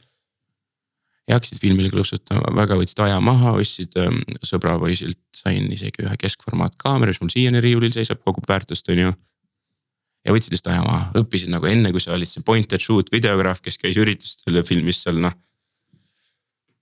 ja 1.28 1.36
hakkasid 1.36 1.60
filmile 1.60 1.90
klõpsutama, 1.92 2.52
väga 2.56 2.76
võtsid 2.78 3.00
aja 3.04 3.18
maha, 3.24 3.52
ostsid 3.60 3.96
ähm, 4.00 4.20
sõbrapoisilt, 4.46 5.20
sain 5.36 5.66
isegi 5.74 6.04
ühe 6.06 6.16
keskformaatkaamera, 6.20 7.12
mis 7.12 7.20
mul 7.22 7.32
siiani 7.32 7.62
riiulil 7.64 7.92
seisab, 7.94 8.22
kogub 8.24 8.48
väärtust, 8.48 8.88
on 8.94 9.02
ju. 9.02 9.10
ja 10.24 10.34
võtsid 10.34 10.54
lihtsalt 10.54 10.72
aja 10.72 10.86
maha, 10.86 11.10
õppisid 11.20 11.52
nagu 11.52 11.68
enne, 11.68 11.92
kui 11.92 12.02
sa 12.02 12.16
olid 12.16 12.30
see 12.30 12.44
point 12.46 12.72
and 12.72 12.84
shoot 12.84 13.12
videograaf, 13.12 13.60
kes 13.64 13.76
käis 13.80 14.00
üritustel 14.00 14.60
ja 14.60 14.64
filmis 14.64 15.02
seal 15.04 15.20
noh. 15.24 15.36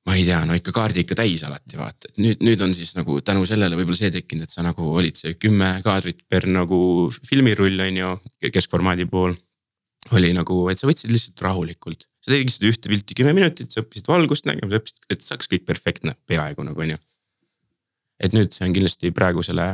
ma 0.06 0.14
ei 0.14 0.22
tea, 0.22 0.38
no 0.46 0.54
ikka 0.54 0.70
kaardi 0.70 1.02
ikka 1.02 1.18
täis 1.18 1.42
alati 1.42 1.80
vaata, 1.80 2.12
et 2.12 2.22
nüüd, 2.22 2.44
nüüd 2.46 2.60
on 2.62 2.74
siis 2.78 2.94
nagu 2.94 3.18
tänu 3.26 3.42
sellele 3.48 3.74
võib-olla 3.74 3.98
see 3.98 4.14
tekkinud, 4.14 4.46
et 4.46 4.54
sa 4.54 4.62
nagu 4.62 4.92
olid 4.94 5.18
see 5.18 5.34
kümme 5.34 5.72
kaadrit 5.82 6.22
per 6.30 6.46
nagu 6.46 6.78
filmirull 7.26 7.82
on 7.88 7.98
ju, 7.98 8.12
keskformaadi 8.46 9.10
pool 9.10 9.34
oli 10.14 10.30
nagu, 10.30 10.68
et 10.70 10.78
sa 10.78 10.86
võtsid 10.86 11.10
lihtsalt 11.10 11.42
rahulikult 11.42 12.06
sa 12.26 12.34
tegid 12.34 12.66
ühte 12.66 12.90
pilti 12.90 13.14
kümme 13.14 13.32
minutit, 13.36 13.70
sa 13.70 13.84
õppisid 13.84 14.08
valgust 14.10 14.48
nägema, 14.48 14.72
sa 14.72 14.80
õppisid, 14.80 15.02
et 15.14 15.22
saaks 15.22 15.50
kõik 15.50 15.66
perfektne, 15.68 16.16
peaaegu 16.26 16.64
nagu 16.66 16.82
on 16.82 16.96
ju. 16.96 17.02
et 18.18 18.32
nüüd 18.32 18.50
see 18.50 18.64
on 18.66 18.72
kindlasti 18.74 19.12
praegusele, 19.14 19.66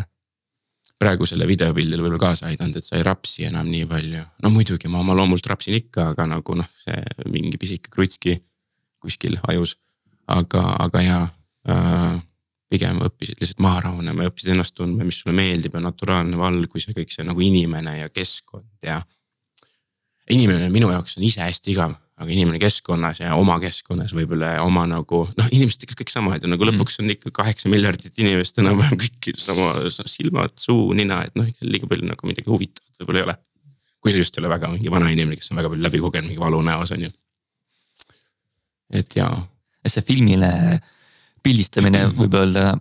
praegusele 1.00 1.46
videopildile 1.46 2.02
võib-olla 2.02 2.24
kaasa 2.26 2.50
aidanud, 2.50 2.76
et 2.76 2.84
sa 2.84 2.98
ei 2.98 3.06
rapsi 3.06 3.46
enam 3.48 3.70
nii 3.72 3.86
palju. 3.88 4.24
no 4.44 4.52
muidugi 4.52 4.90
ma 4.92 5.00
oma 5.00 5.16
loomult 5.16 5.46
rapsin 5.48 5.78
ikka, 5.78 6.10
aga 6.12 6.28
nagu 6.34 6.58
noh, 6.58 6.68
see 6.84 7.00
mingi 7.30 7.56
pisike 7.62 7.92
krutski 7.94 8.36
kuskil 9.00 9.38
ajus. 9.48 9.78
aga, 10.28 10.60
aga 10.84 11.00
jaa 11.02 11.24
äh, 11.72 12.20
pigem 12.72 13.00
õppisid 13.04 13.40
lihtsalt 13.40 13.64
maha 13.64 13.80
rahunema 13.88 14.24
ja 14.24 14.30
õppisid 14.30 14.52
ennast 14.52 14.76
tundma, 14.76 15.04
mis 15.08 15.18
sulle 15.22 15.34
meeldib 15.36 15.74
ja 15.76 15.82
naturaalne 15.82 16.36
valgus 16.40 16.86
ja 16.88 16.94
kõik 16.96 17.10
see 17.12 17.24
nagu 17.24 17.40
inimene 17.40 17.98
ja 17.98 18.12
keskkond 18.12 18.86
ja. 18.86 19.00
inimene 20.30 20.68
minu 20.72 20.92
jaoks 20.92 21.16
on 21.16 21.26
ise 21.28 21.44
hästi 21.44 21.74
igav 21.74 21.96
aga 22.22 22.32
inimene 22.32 22.60
keskkonnas 22.62 23.20
ja 23.22 23.36
oma 23.38 23.56
keskkonnas 23.62 24.14
võib-olla 24.16 24.56
ja 24.56 24.66
oma 24.66 24.84
nagu 24.88 25.22
noh, 25.38 25.48
inimesed 25.54 25.86
ikka 25.86 25.96
kõik 26.00 26.12
samad 26.12 26.44
ja 26.44 26.50
nagu 26.50 26.64
mm. 26.64 26.78
lõpuks 26.78 27.00
on 27.02 27.12
ikka 27.14 27.32
kaheksa 27.34 27.70
miljardit 27.72 28.18
inimest 28.22 28.60
enam-vähem 28.62 29.00
kõik 29.02 29.32
sama 29.40 29.72
silmad, 29.90 30.54
suu, 30.60 30.92
nina, 30.98 31.22
et 31.26 31.34
noh, 31.38 31.48
liiga 31.66 31.88
palju 31.90 32.06
nagu 32.08 32.28
midagi 32.30 32.50
huvitavat 32.50 33.02
võib-olla 33.02 33.22
ei 33.22 33.26
ole. 33.28 33.36
kui 34.02 34.14
sa 34.14 34.22
just 34.22 34.38
ei 34.38 34.42
ole 34.42 34.52
väga 34.52 34.70
mingi 34.70 34.90
vana 34.90 35.10
inimene, 35.14 35.38
kes 35.38 35.52
on 35.52 35.60
väga 35.60 35.72
palju 35.72 35.86
läbi 35.86 36.02
kogenud, 36.02 36.30
mingi 36.30 36.42
valu 36.42 36.62
näos 36.66 36.94
on 36.94 37.04
ju. 37.06 37.10
et 39.02 39.18
jaa. 39.18 39.34
see 39.86 40.06
filmile 40.06 40.52
pildistamine 41.42 42.06
võib 42.14 42.38
öelda 42.38 42.72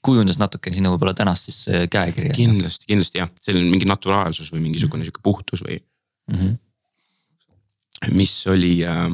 kujundas 0.00 0.38
natuke 0.40 0.72
sinu 0.72 0.94
võib-olla 0.94 1.12
tänast 1.16 1.50
siis 1.50 1.60
äh, 1.68 1.84
käekirja. 1.92 2.32
kindlasti, 2.38 2.88
kindlasti 2.88 3.20
jah, 3.20 3.30
selline 3.44 3.68
mingi 3.68 3.88
naturaalsus 3.88 4.48
või 4.54 4.64
mingisugune 4.70 5.04
sihuke 5.04 5.22
puhtus 5.22 5.64
või 5.66 5.76
mm. 5.76 6.36
-hmm 6.36 6.58
mis 8.16 8.34
oli 8.50 8.78
äh, 8.88 9.08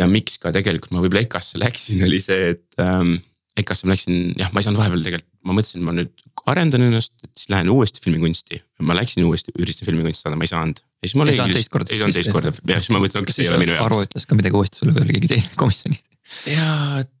ja 0.00 0.08
miks 0.10 0.38
ka 0.42 0.52
tegelikult 0.54 0.94
ma 0.94 1.02
võib-olla 1.04 1.24
EKA-sse 1.26 1.60
läksin, 1.62 2.02
oli 2.06 2.20
see, 2.22 2.54
et 2.54 2.82
ähm, 2.82 3.16
EKA-sse 3.60 3.86
ma 3.86 3.94
läksin, 3.94 4.20
jah, 4.38 4.50
ma 4.54 4.60
ei 4.60 4.66
saanud 4.66 4.80
vahepeal 4.80 5.04
tegelikult, 5.06 5.30
ma 5.46 5.56
mõtlesin, 5.56 5.84
ma 5.86 5.94
nüüd 5.94 6.24
arendan 6.50 6.84
ennast, 6.88 7.14
et 7.24 7.32
siis 7.38 7.50
lähen 7.52 7.70
uuesti 7.72 8.02
filmikunsti. 8.04 8.60
ma 8.84 8.96
läksin 8.98 9.24
uuesti, 9.24 9.54
üritasin 9.56 9.88
filmikunsti 9.88 10.26
saada, 10.26 10.36
ma 10.36 10.44
ei 10.44 10.50
saanud. 10.50 10.82
ja 10.82 11.08
siis 11.08 11.16
ma 11.16 11.26
ei 11.28 11.36
saanud 11.38 11.56
teist 11.56 11.72
korda. 11.72 11.94
ei 11.94 12.00
saanud 12.02 12.18
teist 12.18 12.32
korda 12.34 12.52
ja 12.52 12.80
siis 12.80 12.92
ma 12.92 13.00
mõtlesin, 13.00 13.24
okei, 13.24 13.36
see 13.36 13.46
ei 13.46 13.52
ole 13.52 13.60
minu 13.62 13.76
jaoks. 13.76 13.86
Aru 13.86 14.08
ütles 14.08 14.28
ka 14.28 14.38
midagi 14.38 14.58
uuesti 14.60 14.82
sulle 14.82 14.96
veel 14.98 15.12
keegi 15.14 15.30
teine 15.30 15.54
komisjonis. 15.60 16.04
tead, 16.44 17.12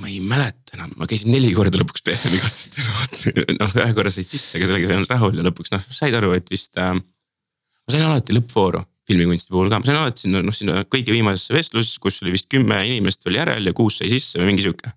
ma 0.00 0.10
ei 0.10 0.18
mäleta 0.24 0.78
enam, 0.78 0.96
ma 0.98 1.06
käisin 1.10 1.34
neli 1.34 1.52
korda 1.54 1.78
lõpuks 1.78 2.02
BFM-i 2.06 2.42
katsetel, 2.42 3.56
noh 3.60 3.78
ühe 3.82 3.94
korra 3.98 4.14
said 4.14 4.26
sisse, 4.26 4.56
aga 4.58 4.70
sellega 4.70 4.90
ei 4.90 4.98
olnud 4.98 5.14
rahul 5.14 5.38
ja 5.38 5.46
lõpuks 5.46 5.74
noh, 5.74 5.86
said 5.94 6.16
aru, 6.16 6.32
et 6.38 6.50
vist 6.50 6.78
äh,. 6.80 6.94
ma 6.96 7.94
sain 7.94 8.06
alati 8.06 8.34
lõppvooru 8.34 8.82
filmikunsti 9.10 9.52
puhul 9.52 9.70
ka, 9.72 9.80
ma 9.82 9.88
sain 9.88 9.98
alati 10.00 10.24
sinna 10.26 10.42
noh, 10.46 10.56
sinna 10.56 10.84
kõige 10.88 11.14
viimasesse 11.14 11.56
vestlusesse, 11.56 12.00
kus 12.02 12.22
oli 12.24 12.34
vist 12.36 12.48
kümme 12.52 12.78
inimest 12.86 13.26
veel 13.26 13.40
järel 13.40 13.70
ja 13.70 13.76
kuus 13.76 14.00
sai 14.00 14.10
sisse 14.12 14.40
või 14.40 14.52
mingi 14.52 14.66
sihuke. 14.66 14.94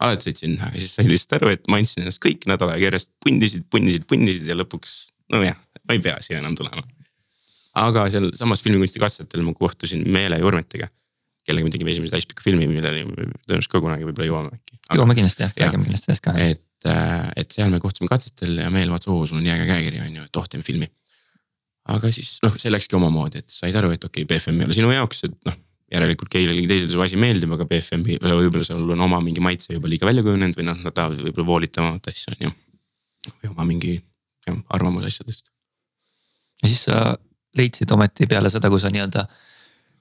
alati 0.00 0.28
said 0.28 0.40
sinna, 0.40 0.70
aga 0.70 0.80
siis 0.80 0.94
sain 0.96 1.10
lihtsalt 1.10 1.40
aru, 1.40 1.50
et 1.56 1.66
ma 1.68 1.80
andsin 1.80 2.04
ennast 2.04 2.22
kõik 2.24 2.46
nädal 2.48 2.72
aega 2.72 2.88
järjest 2.88 3.12
punnisid, 3.24 3.66
punnisid, 3.72 4.06
punnisid 4.08 4.48
ja 4.48 4.56
lõpuks 4.56 4.96
nojah, 5.32 5.58
ma 5.84 5.96
ei 5.96 6.00
pea 6.04 6.16
siia 6.24 6.40
enam 6.40 6.56
tulema. 6.56 6.86
aga 7.80 8.06
sealsamas 8.12 8.64
filmikunsti 8.64 9.02
katsetel 9.02 9.44
ma 9.46 9.54
kohtusin 9.56 10.06
Meele 10.08 10.40
Jurmetiga 10.40 10.88
kellega 11.46 11.66
me 11.66 11.74
tegime 11.74 11.92
esimese 11.94 12.16
täispika 12.16 12.44
filmi, 12.44 12.68
milleni 12.70 13.04
tõenäoliselt 13.08 13.72
ka 13.72 13.82
kunagi 13.82 14.06
võib-olla 14.08 14.28
jõuame 14.28 14.56
äkki. 14.56 14.78
jõuame 14.98 15.16
kindlasti 15.18 15.44
jah, 15.46 15.54
räägime 15.56 15.86
kindlasti 15.86 16.10
sellest 16.10 16.26
ka. 16.26 16.34
et, 16.44 16.88
et 17.40 17.56
seal 17.56 17.72
me 17.72 17.80
kohtusime 17.82 18.10
katsetel 18.10 18.60
ja 18.62 18.70
Meel 18.74 18.92
vaatas, 18.92 19.10
oo 19.12 19.24
sul 19.26 19.40
on 19.40 19.46
nii 19.46 19.54
äge 19.54 19.68
käekiri 19.70 20.02
on 20.04 20.18
ju, 20.20 20.26
et 20.28 20.40
oh 20.40 20.48
teeme 20.50 20.66
filmi 20.66 20.90
aga 21.88 22.10
siis 22.12 22.36
noh, 22.44 22.54
see 22.60 22.72
läkski 22.72 22.96
omamoodi, 22.98 23.42
et 23.42 23.52
said 23.52 23.76
aru, 23.76 23.92
et 23.94 24.04
okei 24.04 24.24
okay,, 24.26 24.36
BFM 24.36 24.60
ei 24.60 24.68
ole 24.68 24.76
sinu 24.76 24.92
jaoks, 24.94 25.24
et 25.28 25.36
noh. 25.48 25.58
järelikult 25.90 26.30
kellelegi 26.30 26.68
teisele 26.70 26.92
su 26.92 27.00
asi 27.02 27.18
meeldib, 27.18 27.50
aga 27.56 27.64
BFM-i 27.66 28.20
võib-olla 28.22 28.66
sul 28.66 28.92
on 28.94 29.00
oma 29.08 29.18
mingi 29.24 29.42
maitse 29.42 29.72
juba 29.74 29.90
liiga 29.90 30.06
välja 30.06 30.22
kujunenud 30.22 30.58
või 30.58 30.68
noh, 30.68 30.76
nad 30.84 30.94
tahavad 30.94 31.24
võib-olla 31.24 31.48
voolitavamat 31.48 32.12
asja 32.12 32.36
on 32.36 32.44
ju. 32.46 32.52
või 33.40 33.50
oma 33.50 33.66
mingi 33.66 33.96
jah, 34.46 34.60
arvamus 34.76 35.08
asjadest. 35.08 35.50
ja 36.62 36.70
siis 36.70 36.84
sa 36.86 37.00
leidsid 37.58 37.90
ometi 37.90 38.28
peale 38.30 38.52
seda, 38.52 38.70
kui 38.70 38.78
sa 38.78 38.92
nii-öelda 38.94 39.24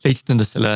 leidsid 0.05 0.29
endast 0.35 0.55
selle 0.55 0.73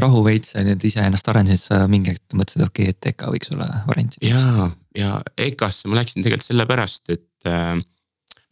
rahu 0.00 0.22
veits 0.24 0.54
ja 0.54 0.62
nüüd 0.64 0.84
iseennast 0.86 1.28
arendasid, 1.28 1.64
sa 1.66 1.82
mingi 1.90 2.14
hetk 2.14 2.36
mõtlesid, 2.38 2.64
okei 2.64 2.88
okay,, 2.88 2.94
et 2.94 3.10
EKA 3.12 3.32
võiks 3.34 3.50
olla 3.52 3.68
variant. 3.88 4.16
ja, 4.24 4.68
ja 4.96 5.18
EKA-sse 5.48 5.90
ma 5.90 5.98
läksin 6.00 6.22
tegelikult 6.22 6.48
sellepärast, 6.48 7.12
et 7.16 7.50
äh, 7.50 7.74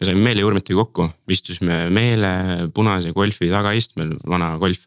me 0.00 0.08
saime 0.08 0.24
Meele 0.24 0.44
Jurmetiga 0.44 0.80
kokku, 0.80 1.06
istusime 1.30 1.82
Meele 1.92 2.32
punase 2.74 3.12
golfi 3.16 3.50
tagaistmel, 3.52 4.16
vana 4.28 4.54
golf. 4.60 4.86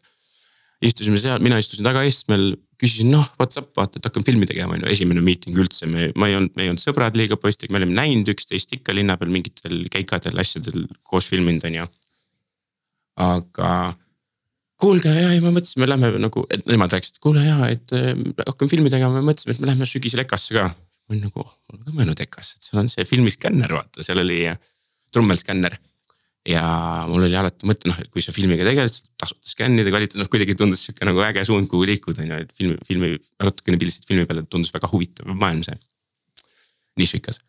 istusime 0.84 1.16
seal, 1.16 1.40
mina 1.40 1.56
istusin 1.62 1.86
tagaistmel, 1.86 2.50
küsisin 2.80 3.08
noh, 3.14 3.24
what's 3.38 3.56
up, 3.56 3.70
vaata, 3.78 3.96
et 3.96 4.08
hakkame 4.08 4.26
filmi 4.26 4.48
tegema, 4.50 4.74
on 4.74 4.82
ju, 4.82 4.90
esimene 4.92 5.22
miiting 5.24 5.56
üldse, 5.56 5.86
me, 5.88 6.10
ma 6.18 6.28
ei 6.28 6.36
olnud, 6.36 6.52
me 6.58 6.66
ei 6.66 6.72
olnud 6.72 6.82
sõbrad 6.82 7.16
liiga 7.16 7.38
poistega, 7.40 7.72
me 7.72 7.80
olime 7.80 7.94
näinud 7.96 8.28
üksteist 8.34 8.74
ikka 8.76 8.92
linna 8.96 9.16
peal 9.20 9.32
mingitel 9.32 9.86
keikadel, 9.94 10.36
asjadel 10.42 10.84
koos 11.06 11.30
filminud, 11.30 11.64
on 11.70 11.78
ju. 11.78 11.86
aga 13.22 13.70
kuulge 14.82 15.14
ja, 15.14 15.30
ja 15.32 15.40
me 15.40 15.54
mõtlesime, 15.54 15.88
lähme 15.88 16.10
nagu, 16.20 16.44
et 16.52 16.66
nemad 16.68 16.92
rääkisid, 16.92 17.22
kuule 17.24 17.46
ja, 17.46 17.70
et 17.70 17.94
hakkame 18.44 18.74
filmi 18.74 18.92
tegema, 18.92 19.22
me 19.22 19.30
mõtlesime, 19.30 19.56
et 19.56 19.64
me 19.64 19.70
lähme 19.70 19.88
sügisel 19.88 20.26
EKA-sse 20.26 20.58
ka. 20.58 20.68
ma 20.74 21.14
olin 21.14 21.26
nagu, 21.30 21.46
ma 21.46 21.78
olen 21.78 21.86
ka 21.86 21.96
mõelnud 21.96 22.24
EKA-sse, 22.26 22.58
et 22.58 22.68
seal 22.68 22.82
on 22.82 22.92
see 22.92 23.08
filmiskänner, 23.08 23.78
vaata, 23.78 24.04
seal 24.04 24.20
oli 24.20 24.42
trummelskänner. 25.14 25.78
ja 26.44 26.62
mul 27.08 27.24
oli 27.24 27.36
alati 27.40 27.64
mõte, 27.64 27.88
noh, 27.88 27.96
et 28.02 28.10
kui 28.12 28.20
sa 28.20 28.32
filmiga 28.36 28.66
tegeled, 28.66 28.92
siis 28.92 29.06
tasuta 29.16 29.48
skännida, 29.48 29.88
kvaliteet, 29.88 30.18
noh 30.20 30.28
kuidagi 30.28 30.52
tundus 30.60 30.82
sihuke 30.84 31.06
nagu 31.08 31.22
äge 31.24 31.40
suund, 31.48 31.70
kuhu 31.72 31.86
liikuda 31.88 32.20
on 32.20 32.34
ju, 32.34 32.40
et 32.44 32.52
filmi, 32.58 32.76
filmi, 32.84 33.08
natukene 33.40 33.80
pildistasid 33.80 34.10
filmi 34.10 34.26
peale, 34.28 34.42
tundus 34.52 34.74
väga 34.74 34.90
huvitav 34.92 35.30
maailm 35.32 35.62
see. 35.64 35.78
nišikas. 37.00 37.40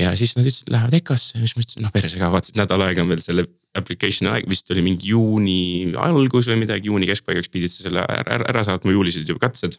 ja 0.00 0.14
siis 0.16 0.32
nad 0.38 0.48
ütlesid, 0.48 0.72
lähevad 0.72 0.96
EKA-sse 1.02 1.36
ja 1.36 1.44
siis 1.44 1.58
ma 1.58 1.66
ütlesin, 1.66 1.84
noh 1.84 1.92
perse 1.92 2.22
ka, 2.22 2.32
vaatasin 2.32 2.56
nädal 2.62 2.86
aega 2.86 3.04
on 3.04 3.12
veel 3.12 3.20
selle 3.24 3.44
application'i 3.76 4.32
aeg, 4.32 4.48
vist 4.48 4.72
oli 4.72 4.84
mingi 4.88 5.12
juuni 5.12 5.92
algus 6.00 6.48
või 6.48 6.62
midagi, 6.64 6.88
juuni 6.88 7.08
keskpaigaks 7.12 7.52
pidid 7.52 7.74
sa 7.74 7.84
selle 7.84 8.00
ära, 8.06 8.24
ära, 8.38 8.48
ära 8.54 8.64
saatma, 8.70 8.96
juulis 8.96 9.20
olid 9.20 9.34
juba 9.34 9.44
katsed. 9.44 9.76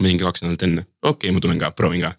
mingi 0.00 0.24
kaks 0.24 0.44
nädalat 0.44 0.68
enne, 0.68 0.84
okei 1.00 1.30
okay,, 1.30 1.32
ma 1.32 1.40
tulen 1.40 1.58
ka, 1.60 1.72
proovin 1.76 2.04
ka 2.04 2.12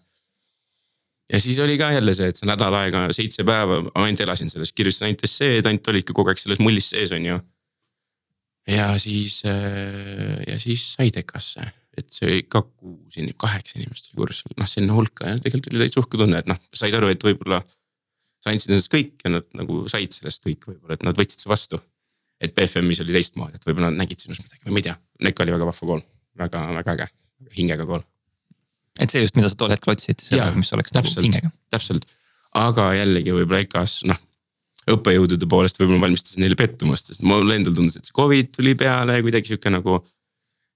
ja 1.32 1.40
siis 1.40 1.58
oli 1.58 1.78
ka 1.78 1.90
jälle 1.92 2.14
see, 2.14 2.28
et 2.30 2.38
see 2.38 2.48
nädal 2.48 2.74
aega, 2.78 3.06
seitse 3.16 3.44
päeva, 3.46 3.80
ainult 4.00 4.22
elasin 4.24 4.50
selles, 4.52 4.72
kirjutasin 4.76 5.08
ainult 5.08 5.24
esseed, 5.26 5.68
ainult 5.68 5.92
olidki 5.92 6.16
kogu 6.16 6.32
aeg 6.32 6.42
selles 6.42 6.60
mullis 6.62 6.90
sees, 6.92 7.14
on 7.16 7.30
ju. 7.30 7.38
ja 8.70 8.90
siis, 9.00 9.40
äh, 9.48 10.36
ja 10.48 10.58
siis 10.60 10.84
sai 10.96 11.10
TEKA-sse, 11.14 11.64
et 11.98 12.10
see 12.12 12.28
oli 12.28 12.44
ka 12.50 12.62
kuus, 12.66 13.16
kaheksa 13.40 13.80
inimest 13.80 14.10
oli 14.10 14.20
kursusel, 14.24 14.56
noh 14.60 14.70
selline 14.70 14.96
hulk 14.96 15.24
ja 15.24 15.38
tegelikult 15.40 15.72
oli 15.72 15.84
täitsa 15.84 16.04
uhke 16.04 16.20
tunne, 16.20 16.44
et 16.44 16.50
noh, 16.50 16.60
said 16.76 17.00
aru, 17.00 17.12
et 17.14 17.26
võib-olla. 17.26 17.62
sa 18.44 18.52
andsid 18.52 18.74
endast 18.74 18.92
kõik 18.92 19.22
ja 19.24 19.30
nad 19.38 19.46
nagu 19.56 19.86
said 19.88 20.12
sellest 20.12 20.42
kõik 20.44 20.66
võib-olla, 20.68 20.98
et 20.98 21.04
nad 21.06 21.16
võtsid 21.16 21.40
su 21.40 21.48
vastu. 21.48 21.80
et 22.44 22.52
BFM-is 22.52 23.00
oli 23.00 23.14
teistmoodi, 23.14 23.56
et 23.56 23.64
võib-olla 23.64 23.88
nad 23.88 24.02
nägid 24.02 24.20
sinust 24.20 24.42
midagi 24.44 24.66
või 24.66 24.74
ma 24.74 24.82
ei 24.82 24.88
tea, 24.90 24.96
NEK 25.24 25.38
oli 25.40 25.54
väga 25.54 25.68
vahva 25.70 25.86
kool, 25.88 26.02
väga, 26.36 26.64
väga 26.76 26.96
äge, 26.98 27.06
hingega 27.56 27.86
kool. 27.88 28.02
Et 29.00 29.10
see 29.10 29.24
just, 29.24 29.36
mida 29.38 29.50
sa 29.50 29.58
tol 29.58 29.72
hetkel 29.74 29.94
otsisid, 29.94 30.22
mis 30.58 30.72
oleks 30.76 30.94
täpselt, 30.94 31.22
nagu 31.22 31.30
hingega. 31.30 31.52
täpselt, 31.74 32.06
aga 32.58 32.92
jällegi 32.98 33.34
võib-olla 33.34 33.64
EKA-s 33.64 34.04
noh 34.10 34.20
õppejõudude 34.92 35.48
poolest 35.48 35.78
võib-olla 35.80 36.06
valmistas 36.06 36.36
neile 36.40 36.56
pettumust, 36.60 37.08
sest 37.08 37.22
mulle 37.24 37.56
endal 37.56 37.76
tundus, 37.76 37.96
et 37.96 38.08
see 38.08 38.16
Covid 38.16 38.50
tuli 38.52 38.74
peale 38.78 39.20
kuidagi 39.24 39.54
sihuke 39.54 39.72
nagu. 39.72 40.02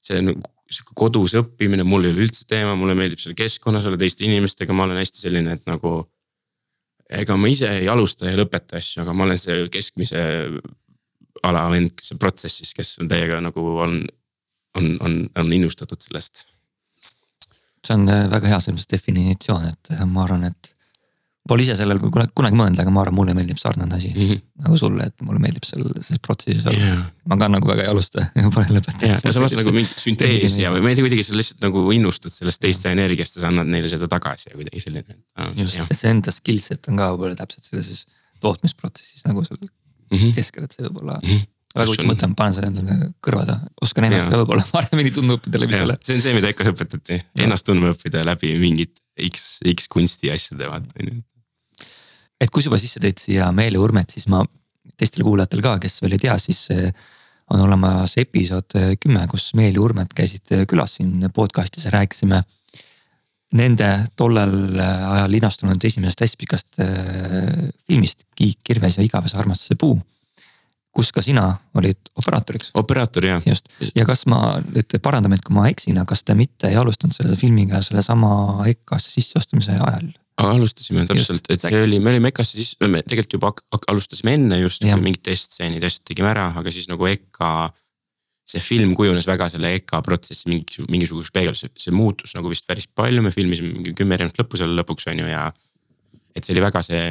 see 0.08 0.22
nagu 0.24 0.40
sihuke 0.68 0.94
kodus 0.96 1.34
õppimine, 1.38 1.84
mul 1.84 2.06
ei 2.06 2.12
ole 2.14 2.26
üldse 2.26 2.44
teema, 2.48 2.74
mulle 2.76 2.94
meeldib 2.96 3.20
seal 3.20 3.36
keskkonnas 3.36 3.86
olla 3.88 3.98
teiste 4.00 4.24
inimestega, 4.24 4.72
ma 4.76 4.84
olen 4.84 5.00
hästi 5.00 5.24
selline, 5.24 5.56
et 5.58 5.64
nagu. 5.68 6.02
ega 7.08 7.36
ma 7.40 7.48
ise 7.48 7.68
ei 7.80 7.88
alusta 7.88 8.28
ja 8.28 8.36
lõpeta 8.36 8.76
asju, 8.76 9.02
aga 9.02 9.14
ma 9.16 9.24
olen 9.24 9.40
see 9.40 9.62
keskmise 9.72 10.20
ala 11.48 11.64
vend, 11.72 11.94
kes 11.96 12.12
on 12.12 12.20
protsessis, 12.20 12.74
kes 12.76 12.98
on 13.02 13.08
täiega 13.08 13.40
nagu 13.40 13.64
on, 13.80 14.02
on, 14.76 14.88
on, 15.04 15.18
on 15.40 15.52
innustatud 15.52 16.00
sellest. 16.04 16.44
See 17.86 17.94
on 17.94 18.08
äh, 18.12 18.26
väga 18.30 18.54
hea 18.54 18.60
selles 18.60 18.80
mõttes 18.80 18.92
definitsioon, 18.96 19.70
et 19.72 19.94
äh, 19.94 20.04
ma 20.08 20.24
arvan, 20.26 20.48
et 20.50 20.74
Pole 21.48 21.64
ise 21.64 21.72
sellel 21.78 21.96
kunagi, 22.02 22.28
kunagi 22.36 22.58
mõelnud, 22.58 22.80
aga 22.82 22.92
ma 22.92 23.00
arvan, 23.00 23.16
mulle 23.16 23.32
meeldib 23.36 23.56
sarnane 23.60 23.94
asi 23.96 24.10
mm 24.10 24.24
-hmm. 24.26 24.40
nagu 24.66 24.76
sulle, 24.76 25.06
et 25.08 25.22
mulle 25.24 25.40
meeldib 25.40 25.64
seal 25.64 25.86
selles 25.96 26.20
protsessis 26.26 26.66
olla 26.66 26.82
yeah.. 26.82 26.98
ma 27.30 27.38
ka 27.40 27.48
nagu 27.48 27.70
väga 27.70 27.86
ei 27.86 27.88
alusta 27.92 28.26
ja 28.36 28.50
pole 28.52 28.66
lõpetanud 28.68 29.06
yeah,. 29.06 29.22
ja 29.24 29.32
samas 29.32 29.56
nagu 29.56 29.72
mingi 29.72 30.02
süntees 30.02 30.58
ja 30.60 30.74
või 30.74 30.84
ma 30.84 30.92
ei 30.92 30.98
tea, 30.98 31.06
kuidagi 31.06 31.24
sa 31.24 31.38
lihtsalt 31.38 31.64
nagu 31.64 31.86
innustud 31.96 32.34
sellest 32.34 32.60
teiste 32.64 32.92
energiast 32.92 33.38
ja 33.38 33.46
sa 33.46 33.52
annad 33.52 33.70
neile 33.72 33.88
seda 33.88 34.10
tagasi 34.12 34.50
ja 34.50 34.58
kuidagi 34.60 34.84
selline. 34.84 35.16
just, 35.56 35.80
see 36.02 36.12
enda 36.12 36.34
skill 36.36 36.60
set 36.60 36.90
on 36.92 37.00
ka 37.00 37.12
võib-olla 37.14 37.38
täpselt 37.40 37.70
sellises 37.70 38.04
tootmisprotsessis 38.44 39.24
nagu 39.24 39.44
seal 39.48 39.62
mm 39.62 40.18
-hmm. 40.18 40.34
keskel, 40.36 40.68
et 40.68 40.76
see 40.76 40.84
võib 40.84 41.00
olla 41.00 41.20
mm. 41.22 41.30
-hmm 41.30 41.46
väga 41.80 41.92
huvitav 41.92 42.10
mõte, 42.10 42.28
ma 42.30 42.38
panen 42.42 42.56
selle 42.56 42.70
endale 42.72 43.10
kõrva 43.24 43.46
taha, 43.48 43.72
oskan 43.86 44.08
ennast 44.08 44.26
ja. 44.26 44.34
ka 44.34 44.42
võib-olla 44.42 44.66
paremini 44.72 45.14
tundma 45.14 45.38
õppida 45.38 45.62
läbi 45.62 45.78
selle. 45.78 45.98
see 46.04 46.18
on 46.18 46.24
see, 46.26 46.36
mida 46.36 46.52
EKA-s 46.52 46.74
õpetati, 46.74 47.22
ennast 47.46 47.68
tundma 47.68 47.94
õppida 47.94 48.24
läbi 48.26 48.54
mingit 48.60 49.00
X, 49.30 49.48
X 49.74 49.90
kunsti 49.90 50.30
asjade 50.34 50.70
vaata 50.70 51.02
on 51.02 51.10
ju 51.12 51.18
et 52.38 52.50
kui 52.50 52.62
sa 52.62 52.70
juba 52.70 52.78
sisse 52.80 53.02
tõid 53.02 53.20
siia 53.20 53.50
Meeli 53.54 53.78
Urmet, 53.80 54.10
siis 54.14 54.28
ma 54.30 54.44
teistele 54.98 55.26
kuulajatele 55.26 55.64
ka, 55.64 55.76
kes 55.82 56.00
veel 56.02 56.16
ei 56.16 56.22
tea, 56.22 56.36
siis 56.42 56.60
eh, 56.74 56.90
on 57.54 57.62
olemas 57.64 58.14
episood 58.20 58.78
eh, 58.78 58.92
kümme, 59.00 59.24
kus 59.30 59.50
Meeli 59.58 59.80
Urmet 59.82 60.14
käisid 60.16 60.54
eh, 60.54 60.64
külas 60.70 60.98
siin 60.98 61.28
podcast'is 61.34 61.88
ja 61.88 61.94
rääkisime. 61.98 62.42
Nende 63.58 63.86
tollel 64.18 64.76
ajal 64.76 65.30
linastunud 65.32 65.84
esimesest 65.88 66.20
hästi 66.20 66.36
pikast 66.42 66.80
filmist 67.88 68.26
Kiik, 68.36 68.58
kirves 68.60 68.98
ja 68.98 69.06
igavese 69.06 69.38
armastuse 69.40 69.78
puu 69.80 69.94
kus 70.98 71.12
ka 71.14 71.22
sina 71.22 71.46
olid 71.78 72.10
operaatoriks. 72.18 72.72
operaator 72.78 73.26
jah. 73.28 73.42
just 73.46 73.70
ja 73.94 74.06
kas 74.08 74.24
ma 74.30 74.58
nüüd 74.66 74.98
parandan 75.04 75.30
meid, 75.32 75.44
kui 75.46 75.54
ma 75.54 75.68
eksin, 75.70 75.98
aga 76.00 76.10
kas 76.14 76.24
te 76.26 76.34
mitte 76.38 76.70
ei 76.70 76.78
alustanud 76.80 77.14
selle 77.14 77.38
filmiga 77.38 77.82
sellesama 77.86 78.30
EKA-sse 78.72 79.14
sisseastumise 79.20 79.76
ajal? 79.78 80.10
alustasime 80.38 81.04
täpselt, 81.06 81.46
et 81.50 81.62
see 81.62 81.82
oli, 81.82 81.98
me 82.02 82.12
olime 82.12 82.30
EKA-sse 82.32 82.58
siis, 82.58 82.74
me 82.82 83.02
tegelikult 83.02 83.38
juba 83.38 83.80
alustasime 83.90 84.36
enne 84.38 84.60
just 84.60 84.84
mingid 84.86 85.22
teststseenid, 85.30 85.86
asjad 85.86 86.06
tegime 86.10 86.30
ära, 86.30 86.48
aga 86.58 86.74
siis 86.74 86.90
nagu 86.90 87.06
EKA. 87.10 87.70
see 88.48 88.62
film 88.64 88.94
kujunes 88.96 89.26
väga 89.28 89.50
selle 89.52 89.74
EKA 89.76 89.98
protsessi 90.00 90.48
mingi, 90.48 90.84
mingisuguseks 90.88 91.34
peegeldus, 91.36 91.66
see 91.76 91.92
muutus 91.92 92.32
nagu 92.32 92.48
vist 92.48 92.64
päris 92.66 92.86
palju, 92.88 93.20
me 93.20 93.32
filmisime 93.34 93.74
mingi 93.74 93.92
kümme 93.92 94.16
erinevat 94.16 94.40
lõppu 94.40 94.56
selle 94.56 94.78
lõpuks 94.78 95.04
on 95.12 95.20
ju 95.20 95.26
ja. 95.28 95.42
et 96.32 96.40
see 96.46 96.54
oli 96.54 96.64
väga 96.64 96.82
see. 96.86 97.02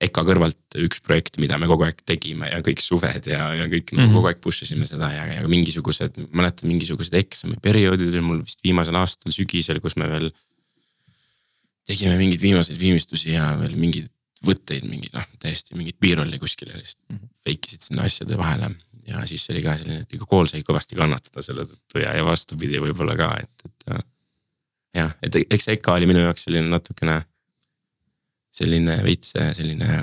EKA 0.00 0.22
kõrvalt 0.28 0.76
üks 0.78 1.00
projekt, 1.02 1.40
mida 1.42 1.56
me 1.58 1.66
kogu 1.66 1.82
aeg 1.86 2.04
tegime 2.06 2.50
ja 2.52 2.60
kõik 2.62 2.82
suved 2.82 3.26
ja, 3.26 3.48
ja 3.58 3.64
kõik 3.66 3.90
mm 3.92 3.98
-hmm. 3.98 4.12
kogu 4.14 4.30
aeg 4.30 4.42
push 4.44 4.62
isime 4.62 4.86
seda 4.86 5.08
ja, 5.10 5.24
ja 5.34 5.48
mingisugused, 5.50 6.20
mäletan 6.30 6.70
mingisugused 6.70 7.14
eksamiperioodid 7.18 8.12
oli 8.14 8.22
mul 8.22 8.44
vist 8.44 8.62
viimasel 8.62 8.94
aastal 9.00 9.34
sügisel, 9.34 9.80
kus 9.82 9.96
me 9.98 10.06
veel 10.10 10.30
tegime 11.88 12.14
mingeid 12.20 12.44
viimaseid 12.44 12.78
viimistlusi 12.78 13.32
ja 13.32 13.50
veel 13.58 13.74
mingeid 13.80 14.12
võtteid, 14.44 14.84
mingi 14.88 15.10
noh, 15.14 15.24
täiesti 15.42 15.76
mingit 15.78 15.98
B-rolli 16.00 16.38
kuskile 16.38 16.76
lihtsalt 16.76 17.00
mm 17.08 17.16
-hmm. 17.16 17.30
fake 17.44 17.70
isid 17.70 17.86
sinna 17.88 18.04
asjade 18.06 18.38
vahele. 18.38 18.70
ja 19.08 19.26
siis 19.26 19.50
oli 19.50 19.62
ka 19.64 19.76
selline, 19.76 20.04
et 20.04 20.16
kool 20.28 20.46
sai 20.46 20.60
kõvasti 20.62 20.96
kannatada 20.96 21.42
selle 21.42 21.64
tõttu 21.64 22.02
ja, 22.02 22.12
ja 22.16 22.24
vastupidi 22.24 22.80
võib-olla 22.82 23.16
ka, 23.16 23.28
et, 23.40 23.64
et. 23.64 24.06
jah, 24.94 25.14
et 25.22 25.38
eks 25.48 25.68
EKA 25.74 25.94
oli 25.94 26.06
minu 26.10 26.20
jaoks 26.26 26.44
selline 26.44 26.68
natukene. 26.68 27.22
Selline 28.58 28.98
veits 29.04 29.34
selline, 29.56 29.98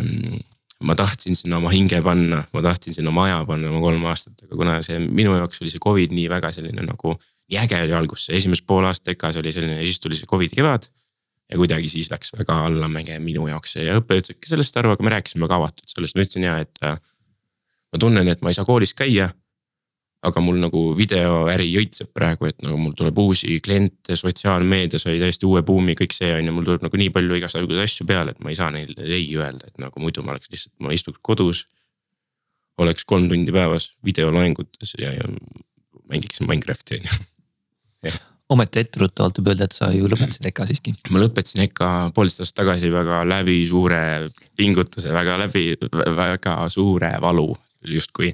ma 0.85 0.95
tahtsin 0.97 1.37
sinna 1.37 1.59
oma 1.61 1.71
hinge 1.73 2.01
panna, 2.05 2.43
ma 2.53 2.65
tahtsin 2.65 2.97
sinna 2.97 3.13
oma 3.13 3.27
aja 3.29 3.39
panna 3.47 3.71
oma 3.71 3.81
kolm 3.83 4.05
aastat, 4.11 4.45
aga 4.47 4.59
kuna 4.59 4.75
see 4.85 4.99
minu 5.05 5.37
jaoks 5.37 5.63
oli 5.63 5.73
see 5.73 5.83
Covid 5.83 6.13
nii 6.15 6.27
väga 6.31 6.51
selline 6.55 6.85
nagu. 6.85 7.15
nii 7.51 7.59
äge 7.61 7.81
oli 7.85 7.93
algus, 7.93 8.27
see 8.27 8.37
esimesed 8.39 8.65
pool 8.65 8.85
aastat 8.89 9.13
EKA-s 9.13 9.41
oli 9.41 9.51
selline 9.53 9.79
ja 9.79 9.85
siis 9.85 9.99
tuli 10.01 10.17
see 10.17 10.29
Covidi 10.29 10.57
kevad 10.57 10.87
ja 11.51 11.59
kuidagi 11.61 11.89
siis 11.89 12.09
läks 12.09 12.33
väga 12.33 12.63
allamäge 12.65 13.19
minu 13.21 13.45
jaoks 13.47 13.75
ja 13.77 13.99
õppejõud 13.99 14.31
said 14.31 14.39
ka 14.41 14.49
sellest 14.49 14.79
aru, 14.81 14.95
aga 14.95 15.05
me 15.05 15.13
rääkisime 15.13 15.49
ka 15.49 15.59
avatult 15.59 15.91
sellest, 15.91 16.17
ma 16.17 16.25
ütlesin 16.25 16.47
ja, 16.47 16.55
et. 16.65 16.73
Äh, 16.83 16.97
ma 17.95 18.01
tunnen, 18.01 18.27
et 18.27 18.41
ma 18.43 18.51
ei 18.51 18.57
saa 18.57 18.67
koolis 18.67 18.91
käia. 18.97 19.29
Aga 20.25 20.41
mul 20.43 20.57
nagu 20.61 20.81
videoäri 20.97 21.67
jõitseb 21.69 22.11
praegu, 22.15 22.49
et 22.49 22.61
nagu 22.65 22.77
mul 22.81 22.95
tuleb 22.97 23.17
uusi 23.21 23.59
kliente, 23.63 24.17
sotsiaalmeedia 24.19 24.99
sai 25.01 25.19
täiesti 25.21 25.47
uue 25.49 25.63
buumi, 25.65 25.95
kõik 25.99 26.15
see 26.15 26.33
on 26.35 26.49
ju, 26.49 26.55
mul 26.55 26.67
tuleb 26.67 26.85
nagu 26.87 27.01
nii 27.01 27.13
palju 27.15 27.39
igasuguseid 27.39 27.85
asju 27.85 28.07
peale, 28.09 28.35
et 28.35 28.43
ma 28.43 28.53
ei 28.53 28.59
saa 28.59 28.71
neile 28.73 29.05
ei 29.05 29.27
öelda, 29.37 29.69
et 29.69 29.81
nagu 29.81 30.03
muidu 30.03 30.25
ma 30.25 30.35
oleks 30.35 30.51
lihtsalt, 30.51 30.75
ma 30.83 30.93
istuks 30.95 31.21
kodus. 31.21 31.65
oleks 32.77 33.05
kolm 33.07 33.29
tundi 33.31 33.53
päevas 33.55 33.93
videoloengutes 34.03 34.97
ja, 34.99 35.13
ja 35.15 35.29
mängiksin 36.11 36.47
Minecrafti 36.47 36.99
on 36.99 37.05
ju 38.09 38.17
ometi 38.53 38.81
etteruttavalt 38.83 39.39
võib 39.39 39.51
öelda, 39.53 39.67
et 39.67 39.75
sa 39.75 39.89
ju 39.93 40.09
lõpetasid 40.09 40.49
EKA 40.51 40.67
siiski. 40.69 40.93
ma 41.13 41.21
lõpetasin 41.23 41.63
EKA 41.65 41.89
poolteist 42.15 42.43
aastat 42.43 42.61
tagasi 42.61 42.91
väga 42.93 43.23
läbi 43.27 43.57
suure 43.69 44.01
pingutuse, 44.57 45.13
väga 45.13 45.39
läbi, 45.41 45.65
väga 46.17 46.57
suure 46.69 47.15
valu 47.21 47.49
justkui. 47.95 48.33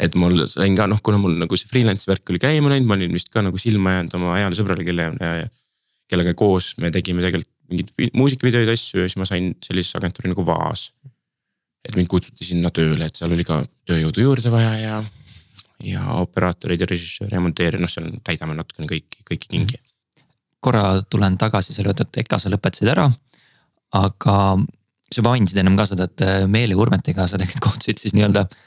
Et 0.00 0.14
mul 0.18 0.44
sain 0.50 0.74
ka 0.76 0.86
noh, 0.90 1.00
kuna 1.04 1.20
mul 1.22 1.36
nagu 1.38 1.56
see 1.58 1.70
freelance 1.70 2.08
värk 2.10 2.32
oli 2.32 2.40
käima 2.42 2.72
läinud, 2.72 2.88
ma 2.88 2.96
olin 2.98 3.14
vist 3.14 3.30
ka 3.32 3.44
nagu 3.46 3.58
silma 3.60 3.98
jäänud 3.98 4.16
oma 4.18 4.34
heale 4.38 4.58
sõbrale, 4.58 4.86
kelle, 4.86 5.08
kellega 6.10 6.34
koos 6.38 6.74
me 6.82 6.90
tegime 6.94 7.22
tegelikult 7.22 7.52
mingeid 7.70 8.12
muusikavideoid, 8.18 8.68
asju 8.74 9.00
ja 9.00 9.08
siis 9.08 9.16
ma 9.16 9.26
sain 9.28 9.54
sellisesse 9.64 9.96
agentuuri 10.00 10.32
nagu 10.34 10.44
Vaas. 10.46 10.90
et 11.84 11.96
mind 11.96 12.08
kutsuti 12.08 12.46
sinna 12.48 12.70
tööle, 12.72 13.06
et 13.06 13.16
seal 13.16 13.32
oli 13.32 13.44
ka 13.44 13.58
tööjõudu 13.88 14.22
juurde 14.24 14.52
vaja 14.52 14.74
ja 14.80 14.98
ja 15.84 16.04
operaatorid 16.16 16.80
ja 16.80 16.86
režissöör 16.88 17.32
ja 17.34 17.40
monteerija, 17.44 17.80
noh, 17.82 17.90
seal 17.92 18.06
täidame 18.24 18.54
natukene 18.56 18.88
kõiki, 18.88 19.24
kõiki 19.30 19.50
kingi. 19.50 19.80
korra 20.64 21.02
tulen 21.08 21.38
tagasi 21.38 21.74
selle 21.76 21.92
juurde, 21.92 22.08
et 22.08 22.24
EKA 22.24 22.38
sa 22.40 22.52
lõpetasid 22.52 22.90
ära. 22.90 23.08
aga 23.94 24.36
sa 25.14 25.22
mainisid 25.22 25.58
ennem 25.60 25.76
ka 25.76 25.86
seda, 25.86 26.08
et 26.10 26.48
Meeli 26.50 26.74
Urmetiga 26.74 27.28
sa 27.28 27.38
tegelikult 27.38 27.70
kohtusid 27.70 28.02
siis 28.02 28.16
nii-öelda 28.18 28.48
äh,. 28.48 28.62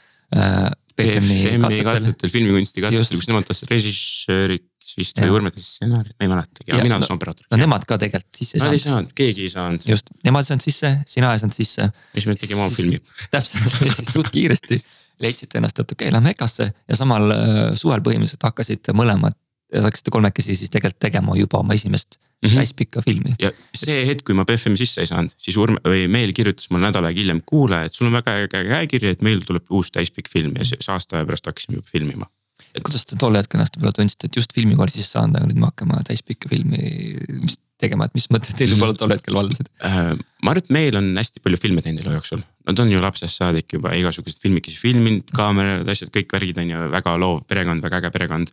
BFM-i 0.98 1.58
katsetel, 1.62 1.86
katsetel, 1.86 2.32
filmikunsti 2.32 2.82
katsetel, 2.82 3.20
kus 3.20 3.28
nemad 3.30 3.46
tahtsid 3.46 3.70
režissööriks 3.70 4.96
vist 4.98 5.20
või 5.22 5.34
Urmet 5.36 5.58
stsenaariumi, 5.62 6.16
ma 6.18 6.26
ei 6.26 6.32
mäletagi, 6.32 6.72
aga 6.72 6.86
mina 6.86 6.98
tahtsin 6.98 7.14
operaatoriks. 7.14 7.50
no 7.54 7.60
nemad 7.60 7.86
ka 7.88 7.98
tegelikult 8.02 8.40
sisse 8.40 8.58
ei 8.58 8.62
saanud. 8.62 8.72
Nad 8.72 8.78
ei 8.78 8.84
saanud, 8.84 9.12
keegi 9.20 9.44
ei 9.46 9.52
saanud. 9.52 9.86
just, 9.92 10.10
nemad 10.26 10.44
ei 10.46 10.50
saanud 10.50 10.66
sisse, 10.66 10.92
sina 11.14 11.32
ei 11.36 11.42
saanud 11.42 11.56
sisse. 11.56 11.90
siis 12.16 12.26
me 12.26 12.34
tegime 12.40 12.64
oma 12.64 12.74
filmi. 12.74 12.98
täpselt, 13.34 13.78
ja 13.86 13.94
siis 13.94 14.10
suht 14.16 14.32
kiiresti 14.34 14.80
leidsite 15.22 15.60
ennast, 15.60 15.78
et 15.78 15.94
okei 15.94 16.08
okay,, 16.08 16.14
lähme 16.16 16.34
EKA-sse 16.34 16.66
ja 16.72 16.98
samal 16.98 17.30
äh, 17.34 17.60
suvel 17.78 18.02
põhimõtteliselt 18.06 18.48
hakkasite 18.50 18.94
mõlemad, 18.98 19.38
hakkasite 19.74 20.12
kolmekesi 20.14 20.56
siis 20.56 20.72
tegelikult 20.72 21.00
tegema 21.02 21.36
juba 21.36 21.60
oma 21.60 21.76
esimest 21.76 22.16
mm 22.16 22.48
-hmm. 22.48 22.62
hästi 22.62 22.74
pikka 22.78 23.02
filmi. 23.02 23.34
ja 23.42 23.52
see 23.74 24.06
hetk, 24.06 24.24
kui 24.24 24.34
ma 24.34 24.44
BFM-i 24.44 24.76
sisse 24.76 25.00
ei 25.04 25.10
saanud, 25.10 25.34
siis 25.38 25.56
Urme 25.56 25.80
või 25.84 26.08
Meel 26.08 26.32
kirjutas 26.32 26.70
mulle 26.70 26.86
nädal 26.86 27.04
aega 27.04 27.20
hiljem, 27.20 27.42
kuule, 27.46 27.84
et 27.84 27.94
sul 27.94 28.08
on 28.08 28.16
väga 28.16 28.38
äge 28.44 28.64
käekiri, 28.72 29.14
et 29.14 29.22
meil 29.22 29.44
tuleb 29.46 29.64
uus 29.70 29.90
täispikk 29.90 30.32
film 30.32 30.56
ja 30.58 30.64
siis 30.64 30.88
aasta 30.88 31.16
aja 31.16 31.26
pärast 31.26 31.46
hakkasime 31.46 31.80
juba 31.80 31.88
filmima 31.92 32.26
et 32.74 32.84
kuidas 32.84 33.06
te 33.06 33.16
tol 33.16 33.36
hetkel 33.38 33.58
ennast 33.58 33.76
võib-olla 33.76 33.96
tundsite, 33.96 34.28
et 34.28 34.36
just 34.36 34.52
filmikooli 34.54 34.92
sisse 34.92 35.16
saanud, 35.16 35.38
aga 35.38 35.48
nüüd 35.48 35.60
me 35.62 35.70
hakkame 35.70 36.02
täispikka 36.06 36.50
filmi, 36.50 37.16
mis 37.42 37.58
tegema, 37.80 38.08
et 38.08 38.14
mis 38.18 38.26
mõtted 38.32 38.56
teil 38.58 38.72
võib-olla 38.74 38.96
tol 38.98 39.12
hetkel 39.14 39.36
valdasid 39.38 39.70
äh,? 39.86 40.14
ma 40.42 40.52
arvan, 40.52 40.64
et 40.64 40.72
meil 40.74 40.98
on 40.98 41.10
hästi 41.18 41.42
palju 41.44 41.60
filme 41.60 41.82
teinud 41.84 42.04
elu 42.04 42.16
jooksul, 42.16 42.42
nad 42.68 42.82
on 42.82 42.92
ju 42.92 43.02
lapsest 43.02 43.40
saadik 43.40 43.76
juba 43.78 43.94
igasuguseid 43.98 44.42
filmikesi 44.42 44.80
filminud, 44.80 45.30
kaamerad, 45.34 45.88
asjad, 45.90 46.12
kõik 46.14 46.34
värgid 46.34 46.60
on 46.62 46.72
ju 46.74 46.88
väga 46.94 47.14
loov 47.22 47.44
perekond, 47.50 47.84
väga 47.84 48.02
äge 48.02 48.12
perekond. 48.14 48.52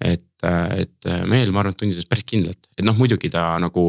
Et, 0.00 0.44
et 0.76 1.08
Meel, 1.28 1.52
ma 1.52 1.62
arvan, 1.62 1.76
ennast 1.86 2.10
päris 2.10 2.26
kindlalt, 2.28 2.68
et 2.76 2.84
noh, 2.84 2.96
muidugi 2.98 3.30
ta 3.32 3.54
nagu 3.62 3.88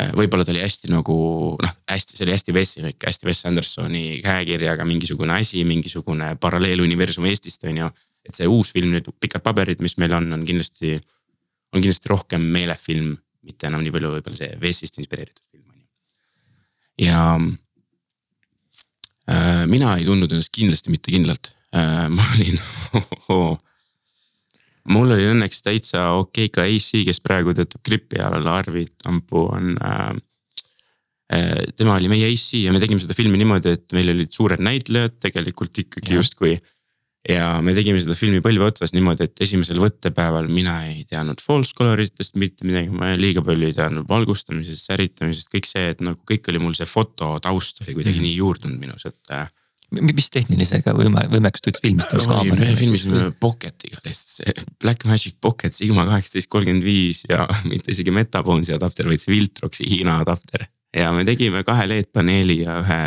äh, 0.00 0.10
võib-olla 0.18 0.46
ta 0.46 0.54
oli 0.54 0.62
hästi 0.64 0.90
nagu 0.92 1.16
noh, 1.60 1.74
hästi, 1.90 2.18
see 2.18 2.26
oli 2.26 2.34
hästi 2.34 2.56
Wessi, 2.56 2.84
hästi 3.06 3.28
Wes 3.28 3.44
Andersoni 3.50 4.04
käekirjaga 4.24 4.86
mingisugune 4.88 5.36
asi, 5.38 5.62
mingisugune 5.68 6.34
paralleeluniversum 6.42 7.28
Eestist 7.30 7.66
on 7.70 7.84
ju. 7.84 7.90
et 8.24 8.34
see 8.34 8.48
uus 8.48 8.72
film, 8.72 8.94
need 8.94 9.10
pikad 9.20 9.44
paberid, 9.44 9.82
mis 9.84 9.98
meil 10.00 10.14
on, 10.16 10.30
on 10.32 10.46
kindlasti 10.48 10.96
on 11.74 11.82
kindlasti 11.82 12.08
rohkem 12.08 12.46
meelefilm, 12.54 13.12
mitte 13.44 13.68
enam 13.68 13.82
nii 13.84 13.92
palju 13.94 14.14
võib-olla 14.16 14.38
see 14.38 14.54
Wesist 14.62 14.98
inspireeritud 15.02 15.44
film 15.50 15.68
on 15.68 15.78
ju. 15.78 15.86
ja 17.06 17.20
äh, 19.30 19.64
mina 19.70 19.94
ei 19.98 20.08
tundnud 20.08 20.32
ennast 20.32 20.54
kindlasti 20.54 20.94
mitte 20.94 21.14
kindlalt 21.14 21.52
äh,, 21.76 22.08
ma 22.10 22.26
olin 22.34 22.58
mul 24.92 25.14
oli 25.16 25.26
õnneks 25.32 25.64
täitsa 25.64 26.10
okei 26.18 26.50
ka 26.52 26.66
AC, 26.68 27.04
kes 27.06 27.22
praegu 27.24 27.54
töötab 27.56 27.84
Gripi 27.86 28.20
alal, 28.20 28.46
Arvi 28.52 28.86
Tampu 29.00 29.46
on 29.48 29.74
äh, 29.80 30.12
äh,. 31.32 31.64
tema 31.76 31.96
oli 31.96 32.10
meie 32.12 32.28
AC 32.28 32.60
ja 32.60 32.72
me 32.74 32.82
tegime 32.82 33.02
seda 33.02 33.16
filmi 33.16 33.40
niimoodi, 33.40 33.74
et 33.78 33.96
meil 33.96 34.12
olid 34.14 34.32
suured 34.34 34.62
näitlejad 34.64 35.18
tegelikult 35.24 35.84
ikkagi 35.84 36.18
justkui 36.18 36.58
ja 37.28 37.48
me 37.64 37.72
tegime 37.76 38.00
seda 38.02 38.16
filmi 38.18 38.42
põlve 38.44 38.66
otsas 38.68 38.92
niimoodi, 38.92 39.28
et 39.28 39.44
esimesel 39.46 39.80
võttepäeval 39.80 40.48
mina 40.52 40.76
ei 40.90 41.06
teadnud 41.08 41.40
false 41.40 41.72
color 41.76 42.02
itest 42.04 42.36
mitte 42.40 42.68
midagi, 42.68 42.92
ma 42.92 43.14
liiga 43.16 43.42
palju 43.44 43.70
ei 43.70 43.76
teadnud 43.76 44.08
valgustamisest, 44.10 44.90
säritamisest, 44.90 45.48
kõik 45.54 45.68
see, 45.68 45.88
et 45.94 46.04
nagu 46.04 46.20
kõik 46.28 46.52
oli 46.52 46.60
mul 46.60 46.76
see 46.76 46.88
foto 46.88 47.34
taust 47.44 47.80
oli 47.86 47.96
kuidagi 47.96 48.20
mm. 48.20 48.26
nii 48.28 48.40
juurdunud 48.42 48.80
minus, 48.80 49.08
et. 49.08 49.36
Mis 50.02 50.30
tehnilisega 50.34 50.94
võime, 50.96 51.26
võimekust 51.32 51.68
üldse 51.70 51.82
filmistada? 51.84 52.40
me 52.48 52.70
filmisime 52.78 53.26
Pocketiga 53.40 54.00
lihtsalt 54.04 54.32
see 54.34 54.66
Blackmagic 54.82 55.36
Pocket 55.40 55.76
Sigma 55.76 56.06
kaheksateist 56.08 56.50
kolmkümmend 56.52 56.86
viis 56.86 57.24
ja 57.28 57.46
mitte 57.70 57.92
isegi 57.94 58.14
Metabones'i 58.14 58.74
adapter, 58.76 59.08
vaid 59.10 59.22
see 59.22 59.34
Viltroxi 59.34 59.86
Hiina 59.90 60.18
adapter. 60.24 60.66
ja 60.94 61.12
me 61.12 61.24
tegime 61.26 61.64
kahe 61.66 61.86
LED-paneeli 61.90 62.60
ja 62.62 62.80
ühe 62.82 63.00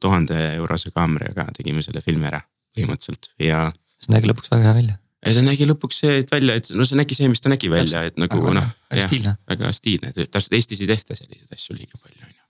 tuhande 0.00 0.38
eurose 0.56 0.92
kaameraga 0.94 1.48
tegime 1.56 1.84
selle 1.84 2.04
filmi 2.04 2.28
ära 2.28 2.42
põhimõtteliselt 2.76 3.30
ja. 3.42 3.68
see 4.00 4.14
nägi 4.14 4.30
lõpuks 4.30 4.52
väga 4.52 4.68
hea 4.68 4.76
välja. 4.80 4.98
ja 5.26 5.34
see 5.36 5.46
nägi 5.46 5.68
lõpuks 5.68 6.02
see, 6.04 6.20
et 6.24 6.32
välja, 6.32 6.58
et 6.60 6.70
no 6.76 6.86
see 6.88 6.98
nägi 6.98 7.18
see, 7.18 7.30
mis 7.32 7.44
ta 7.44 7.52
nägi 7.52 7.70
välja, 7.72 8.04
et 8.08 8.20
nagu 8.20 8.42
noh. 8.56 8.68
väga 8.92 9.08
stiilne. 9.08 9.34
väga 9.52 9.72
stiilne, 9.76 10.12
täpselt 10.22 10.58
Eestis 10.58 10.82
ei 10.84 10.90
tehta 10.90 11.18
selliseid 11.18 11.58
asju 11.58 11.76
liiga 11.76 11.98
palju 11.98 12.20
on 12.20 12.32
ju. 12.32 12.41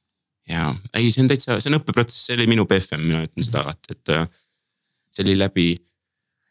Ja 0.51 0.73
ei, 0.95 1.11
see 1.13 1.23
on 1.25 1.31
täitsa, 1.31 1.61
see 1.61 1.71
on 1.73 1.79
õppeprotsess, 1.81 2.29
see 2.29 2.37
oli 2.39 2.49
minu 2.51 2.67
BFM, 2.69 3.07
mina 3.07 3.25
ütlen 3.27 3.47
seda 3.47 3.65
alati, 3.65 3.97
et 3.97 4.15
äh, 4.15 4.29
see 5.13 5.27
oli 5.27 5.39
läbi 5.39 5.67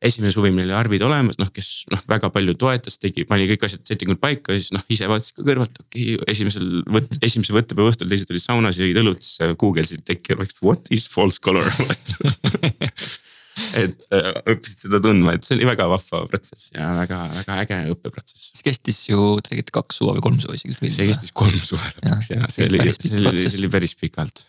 esimene 0.02 0.32
suvi 0.34 0.50
meil 0.54 0.70
oli 0.70 0.78
arvid 0.78 1.04
olemas, 1.06 1.38
noh, 1.38 1.52
kes 1.54 1.70
noh, 1.94 2.02
väga 2.10 2.32
palju 2.34 2.56
toetas, 2.60 2.98
tegi, 3.02 3.26
pani 3.30 3.46
kõik 3.52 3.68
asjad, 3.68 3.84
setting 3.86 4.14
ud 4.14 4.22
paika 4.22 4.56
ja 4.56 4.62
siis 4.62 4.74
noh, 4.74 4.86
ise 4.90 5.10
vaatasid 5.12 5.38
ka 5.38 5.46
kõrvalt, 5.46 5.78
okei 5.84 6.16
okay,, 6.16 6.30
esimesel 6.34 6.70
võt-, 6.90 7.20
esimese 7.22 7.54
võttepäeva 7.54 7.94
õhtul 7.94 8.10
teised 8.10 8.34
olid 8.34 8.44
saunas, 8.44 8.80
jõid 8.82 8.98
õlut, 9.04 9.22
siis 9.22 9.54
guugeldasid 9.62 10.06
tekki 10.08 10.34
ja 10.34 10.48
what 10.66 10.90
is 10.96 11.06
false 11.12 11.38
color 11.44 11.68
et 13.78 14.16
äh, 14.16 14.30
õppisid 14.54 14.86
seda 14.86 15.00
tundma, 15.04 15.36
et 15.36 15.46
see 15.48 15.58
oli 15.58 15.68
väga 15.70 15.88
vahva 15.92 16.24
protsess 16.32 16.72
ja 16.76 16.92
väga-väga 17.00 17.58
äge 17.64 17.80
õppeprotsess. 17.94 18.52
see 18.58 18.68
kestis 18.68 19.02
ju 19.10 19.38
tegelikult 19.46 19.74
kaks 19.80 20.02
suve 20.02 20.16
või 20.18 20.26
kolm 20.28 20.40
suve 20.44 20.58
isegi. 20.60 20.78
see 20.92 21.08
kestis 21.10 21.34
kolm 21.36 21.58
suve 21.60 21.94
lõpuks 21.98 22.32
ja, 22.34 22.42
ja 22.42 22.52
see 22.54 22.68
oli, 22.68 22.82
see 22.98 23.22
oli, 23.22 23.46
see 23.46 23.62
oli 23.62 23.72
päris 23.74 23.96
pikalt. 24.00 24.46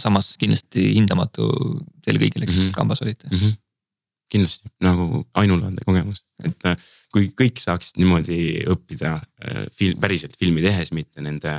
samas 0.00 0.32
kindlasti 0.40 0.88
hindamatu 0.96 1.48
teile 2.04 2.22
kõigile, 2.22 2.48
kes 2.48 2.58
mm 2.58 2.66
-hmm. 2.66 2.78
kambas 2.78 3.04
olite 3.04 3.28
mm. 3.30 3.38
-hmm. 3.38 3.56
kindlasti 4.34 4.74
nagu 4.84 5.24
ainulaadne 5.34 5.86
kogemus, 5.86 6.24
et 6.44 6.68
äh, 6.70 6.90
kui 7.12 7.30
kõik 7.40 7.62
saaksid 7.62 8.02
niimoodi 8.02 8.66
õppida 8.74 9.16
äh, 9.20 9.64
film, 9.72 10.00
päriselt 10.00 10.36
filmi 10.38 10.62
tehes, 10.62 10.92
mitte 10.92 11.20
nende 11.22 11.58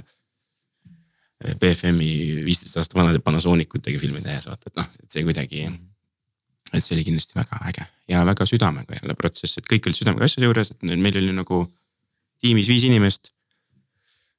BFM-i 1.45 2.45
viisteist 2.45 2.77
aastat 2.79 2.95
vanade 2.95 3.19
Panasonicutega 3.19 3.99
filmi 3.99 4.21
tehes 4.23 4.47
vaata, 4.47 4.71
et 4.71 4.79
noh, 4.79 4.87
et 5.03 5.11
see 5.11 5.23
kuidagi 5.27 5.67
mm. 5.67 5.73
-hmm 5.73 5.94
et 6.73 6.83
see 6.83 6.95
oli 6.95 7.05
kindlasti 7.07 7.37
väga 7.37 7.61
äge 7.69 7.85
ja 8.11 8.23
väga 8.25 8.45
südamega 8.49 8.97
jälle 8.99 9.15
protsess, 9.17 9.57
et 9.57 9.69
kõik 9.69 9.87
olid 9.87 9.99
südamega 9.99 10.27
asjade 10.27 10.49
juures, 10.49 10.71
et 10.73 10.85
meil 10.85 11.21
oli 11.21 11.33
nagu 11.35 11.63
tiimis 12.43 12.69
viis 12.71 12.85
inimest. 12.89 13.31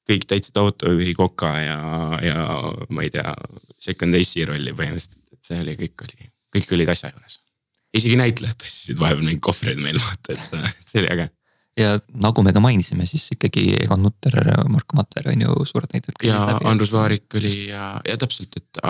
kõik 0.07 0.23
täitsid 0.31 0.55
autojuhi 0.61 1.17
koka 1.19 1.49
ja, 1.59 1.79
ja 2.23 2.43
ma 2.95 3.03
ei 3.03 3.11
tea, 3.11 3.33
second 3.75 4.15
AC 4.15 4.45
rolli 4.47 4.71
põhimõtteliselt, 4.71 5.33
et 5.35 5.49
see 5.49 5.59
oli, 5.59 5.75
kõik 5.81 6.05
oli, 6.05 6.29
kõik 6.55 6.75
olid 6.77 6.93
asja 6.95 7.11
juures. 7.11 7.41
isegi 7.97 8.19
näitlejad 8.21 8.61
tõstsid 8.63 9.01
vahepeal 9.03 9.27
neid 9.27 9.43
kohvreid 9.43 9.83
meil 9.83 9.99
vaata, 9.99 10.37
et 10.37 10.87
see 10.87 11.03
oli 11.03 11.11
äge 11.11 11.27
ja 11.77 11.97
nagu 12.23 12.43
me 12.45 12.53
ka 12.57 12.61
mainisime, 12.65 13.05
siis 13.09 13.27
ikkagi 13.35 13.65
Egon 13.83 14.01
Nutter, 14.05 14.37
Marko 14.73 14.97
Mater 14.97 15.29
on 15.33 15.43
ju 15.45 15.67
suured 15.69 15.93
näitlejad. 15.93 16.25
ja 16.25 16.39
Andrus 16.71 16.93
Vaarik 16.95 17.37
oli 17.37 17.53
ja, 17.69 17.91
ja 18.09 18.17
täpselt, 18.21 18.57
et 18.57 18.81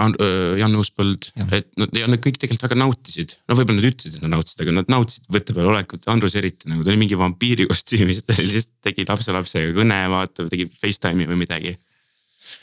Jan 0.61 0.79
Uuspõld, 0.79 1.31
et 1.51 1.72
nad 1.81 1.99
ja 1.99 2.07
nad 2.11 2.22
kõik 2.22 2.38
tegelikult 2.38 2.68
väga 2.68 2.79
nautisid. 2.85 3.37
no 3.49 3.59
võib-olla 3.59 3.83
nad 3.83 3.90
ütlesid, 3.90 4.18
et 4.18 4.27
nad 4.27 4.37
nautisid, 4.37 4.62
aga 4.62 4.77
nad 4.79 4.92
nautisid 4.94 5.27
võtte 5.35 5.57
peal 5.57 5.70
olekut, 5.72 6.07
Andrus 6.12 6.38
eriti 6.38 6.70
nagu 6.70 6.87
ta 6.87 6.94
oli 6.94 7.03
mingi 7.03 7.18
vampiiri 7.18 7.66
kostüümis, 7.70 8.22
ta 8.22 8.38
lihtsalt 8.38 8.77
tegi 8.87 9.09
lapselapsega 9.09 9.75
kõne, 9.77 10.01
vaata 10.12 10.46
tegi 10.53 10.70
Facetime'i 10.70 11.27
või 11.27 11.42
midagi. 11.42 11.75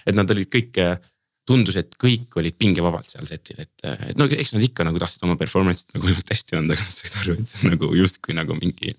et 0.08 0.16
nad 0.16 0.30
olid 0.32 0.48
kõik 0.52 0.80
tundus, 1.44 1.76
et 1.76 1.96
kõik 2.00 2.32
olid 2.40 2.56
pingevabalt 2.56 3.10
seal 3.12 3.28
setil, 3.28 3.60
et, 3.60 3.74
et 3.84 4.20
no 4.20 4.30
eks 4.32 4.56
nad 4.56 4.64
ikka 4.64 4.86
nagu 4.88 5.00
tahtsid 5.02 5.26
oma 5.28 5.36
performance'it 5.40 5.98
nagu 5.98 6.16
hästi 6.32 6.56
anda, 6.56 6.78
aga 6.78 6.86
nad 6.86 6.96
said 6.96 7.18
aru, 7.20 7.36
et 7.36 7.50
see 7.50 7.66
on 7.66 7.74
nagu 7.76 7.90
justkui 8.00 8.36
nagu 8.38 8.56
mingi 8.56 8.96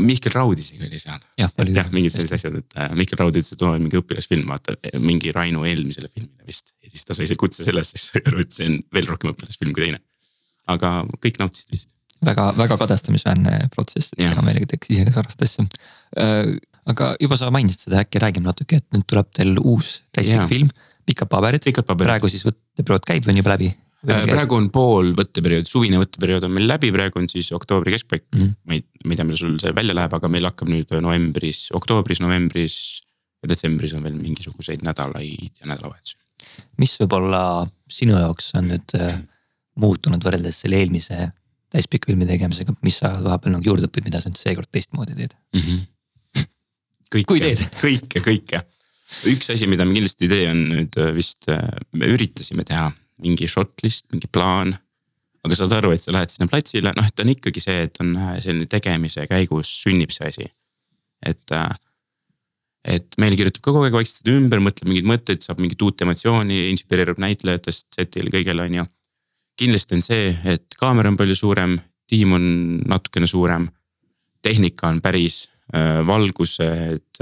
Mihkel 0.00 0.32
Raud 0.32 0.60
isegi 0.60 0.86
oli 0.86 0.98
seal. 1.00 1.20
jah, 1.36 1.50
mingid 1.92 2.14
sellised 2.14 2.36
asjad, 2.36 2.54
et 2.62 2.76
äh, 2.80 2.92
Mihkel 2.96 3.18
Raud 3.20 3.36
ütles, 3.36 3.52
et 3.52 3.64
oo 3.66 3.72
mingi 3.76 3.98
õpilasfilm, 4.00 4.46
vaata 4.48 4.76
mingi 5.04 5.32
Raino 5.36 5.66
eelmisele 5.68 6.08
filmile 6.08 6.46
vist. 6.48 6.72
ja 6.80 6.92
siis 6.92 7.04
ta 7.08 7.16
sai 7.16 7.28
see 7.28 7.40
kutse 7.40 7.66
sellest, 7.66 7.98
siis 7.98 8.22
aru, 8.22 8.40
et 8.44 8.54
see 8.54 8.68
on 8.70 8.78
veel 8.96 9.10
rohkem 9.10 9.34
õpilasfilm 9.34 9.74
kui 9.76 9.84
teine. 9.88 10.00
aga 10.72 10.94
kõik 11.18 11.42
nautisid 11.42 11.74
vist. 11.74 11.92
väga, 12.24 12.50
väga 12.56 12.80
kadestamisväärne 12.80 13.58
protsess, 13.74 14.14
et 14.16 14.24
hea 14.24 14.46
meelega 14.46 14.72
teeks 14.72 14.94
ise 14.96 15.12
sarnast 15.12 15.44
asja 15.48 15.66
äh,. 16.16 16.54
aga 16.88 17.12
juba 17.20 17.36
sa 17.38 17.52
mainisid 17.54 17.88
seda, 17.88 18.00
äkki 18.06 18.22
räägime 18.22 18.48
natuke, 18.48 18.80
et 18.80 18.88
nüüd 18.96 19.04
tuleb 19.10 19.28
teil 19.36 19.60
uus 19.60 20.00
täispikk 20.16 20.48
film, 20.50 20.72
Pikad 21.02 21.26
paberid. 21.26 21.66
praegu 21.98 22.28
siis 22.30 22.44
võtteperiood 22.46 23.04
käib, 23.04 23.26
on 23.28 23.40
juba 23.40 23.56
läbi 23.56 23.72
Äh, 24.02 24.24
praegu 24.26 24.56
on 24.58 24.66
pool 24.74 25.12
võtteperiood, 25.14 25.68
suvine 25.70 26.00
võtteperiood 26.00 26.48
on 26.48 26.56
meil 26.56 26.66
läbi, 26.66 26.88
praegu 26.94 27.20
on 27.20 27.28
siis 27.30 27.52
oktoobri 27.54 27.92
keskpaik 27.94 28.24
mm. 28.32 28.40
-hmm. 28.40 28.54
ma 28.66 28.74
ei, 28.74 28.82
ma 29.04 29.14
ei 29.14 29.18
tea, 29.18 29.26
millal 29.28 29.38
sul 29.38 29.58
see 29.62 29.74
välja 29.76 29.94
läheb, 29.94 30.14
aga 30.16 30.30
meil 30.32 30.48
hakkab 30.48 30.72
nüüd 30.72 30.94
novembris, 31.04 31.68
oktoobris, 31.78 32.18
novembris 32.24 32.74
ja 33.42 33.50
detsembris 33.52 33.92
on 33.94 34.02
veel 34.02 34.16
mingisuguseid 34.18 34.82
nädalaid 34.82 35.60
ja 35.60 35.68
nädalavahetusi. 35.70 36.16
mis 36.82 36.96
võib-olla 36.98 37.42
sinu 37.86 38.16
jaoks 38.18 38.50
on 38.58 38.72
nüüd 38.72 38.96
äh, 38.98 39.20
muutunud 39.78 40.26
võrreldes 40.26 40.58
selle 40.64 40.80
eelmise 40.82 41.28
täispikka 41.70 42.10
filmi 42.10 42.26
tegemisega, 42.26 42.74
mis 42.82 42.98
sa 43.04 43.12
vahepeal 43.22 43.54
nagu 43.54 43.70
juurde 43.70 43.86
õpid, 43.86 44.10
mida 44.10 44.20
sa 44.20 44.32
nüüd 44.32 44.40
seekord 44.40 44.70
teistmoodi 44.74 45.14
teed 45.14 45.36
mm? 45.54 45.62
-hmm. 45.62 46.48
kõike, 47.22 47.54
kõike, 47.78 48.24
kõike. 48.26 48.64
üks 49.30 49.54
asi, 49.54 49.70
mida 49.70 49.86
me 49.86 49.94
kindlasti 49.94 50.26
ei 50.26 50.34
tee, 50.34 50.50
on 50.50 50.66
nüüd 50.74 50.98
äh, 50.98 51.14
vist, 51.14 51.46
me 51.94 52.10
üritasime 52.10 52.66
teha 52.66 52.90
mingi 53.22 53.48
shot 53.50 53.84
list, 53.84 54.08
mingi 54.12 54.30
plaan. 54.30 54.74
aga 55.42 55.56
saad 55.58 55.72
aru, 55.74 55.90
et 55.90 55.98
sa 55.98 56.12
lähed 56.14 56.30
sinna 56.30 56.46
platsile, 56.46 56.92
noh, 56.94 57.06
et 57.08 57.18
on 57.18 57.30
ikkagi 57.32 57.58
see, 57.64 57.80
et 57.88 57.96
on 58.02 58.12
äh, 58.14 58.36
selline 58.44 58.68
tegemise 58.70 59.24
käigus 59.26 59.72
sünnib 59.80 60.12
see 60.14 60.28
asi. 60.30 60.46
et, 61.26 61.54
äh, 61.56 61.72
et 62.94 63.18
meil 63.18 63.34
kirjutab 63.38 63.62
ka 63.62 63.72
kogu 63.72 63.88
aeg 63.88 63.96
vaikselt 63.96 64.30
ümber, 64.30 64.62
mõtleb 64.62 64.90
mingeid 64.90 65.08
mõtteid, 65.10 65.42
saab 65.42 65.62
mingit 65.62 65.82
uut 65.82 66.02
emotsiooni, 66.06 66.68
inspireerub 66.70 67.18
näitlejatest, 67.22 67.88
set'il 67.94 68.30
kõigele 68.30 68.68
on 68.68 68.78
ju. 68.80 68.86
kindlasti 69.58 69.98
on 69.98 70.06
see, 70.06 70.30
et 70.54 70.78
kaamera 70.78 71.10
on 71.10 71.18
palju 71.18 71.34
suurem, 71.38 71.76
tiim 72.10 72.38
on 72.38 72.46
natukene 72.94 73.26
suurem. 73.26 73.68
tehnika 74.42 74.88
on 74.94 75.00
päris 75.02 75.48
äh, 75.74 76.06
valgused, 76.06 77.18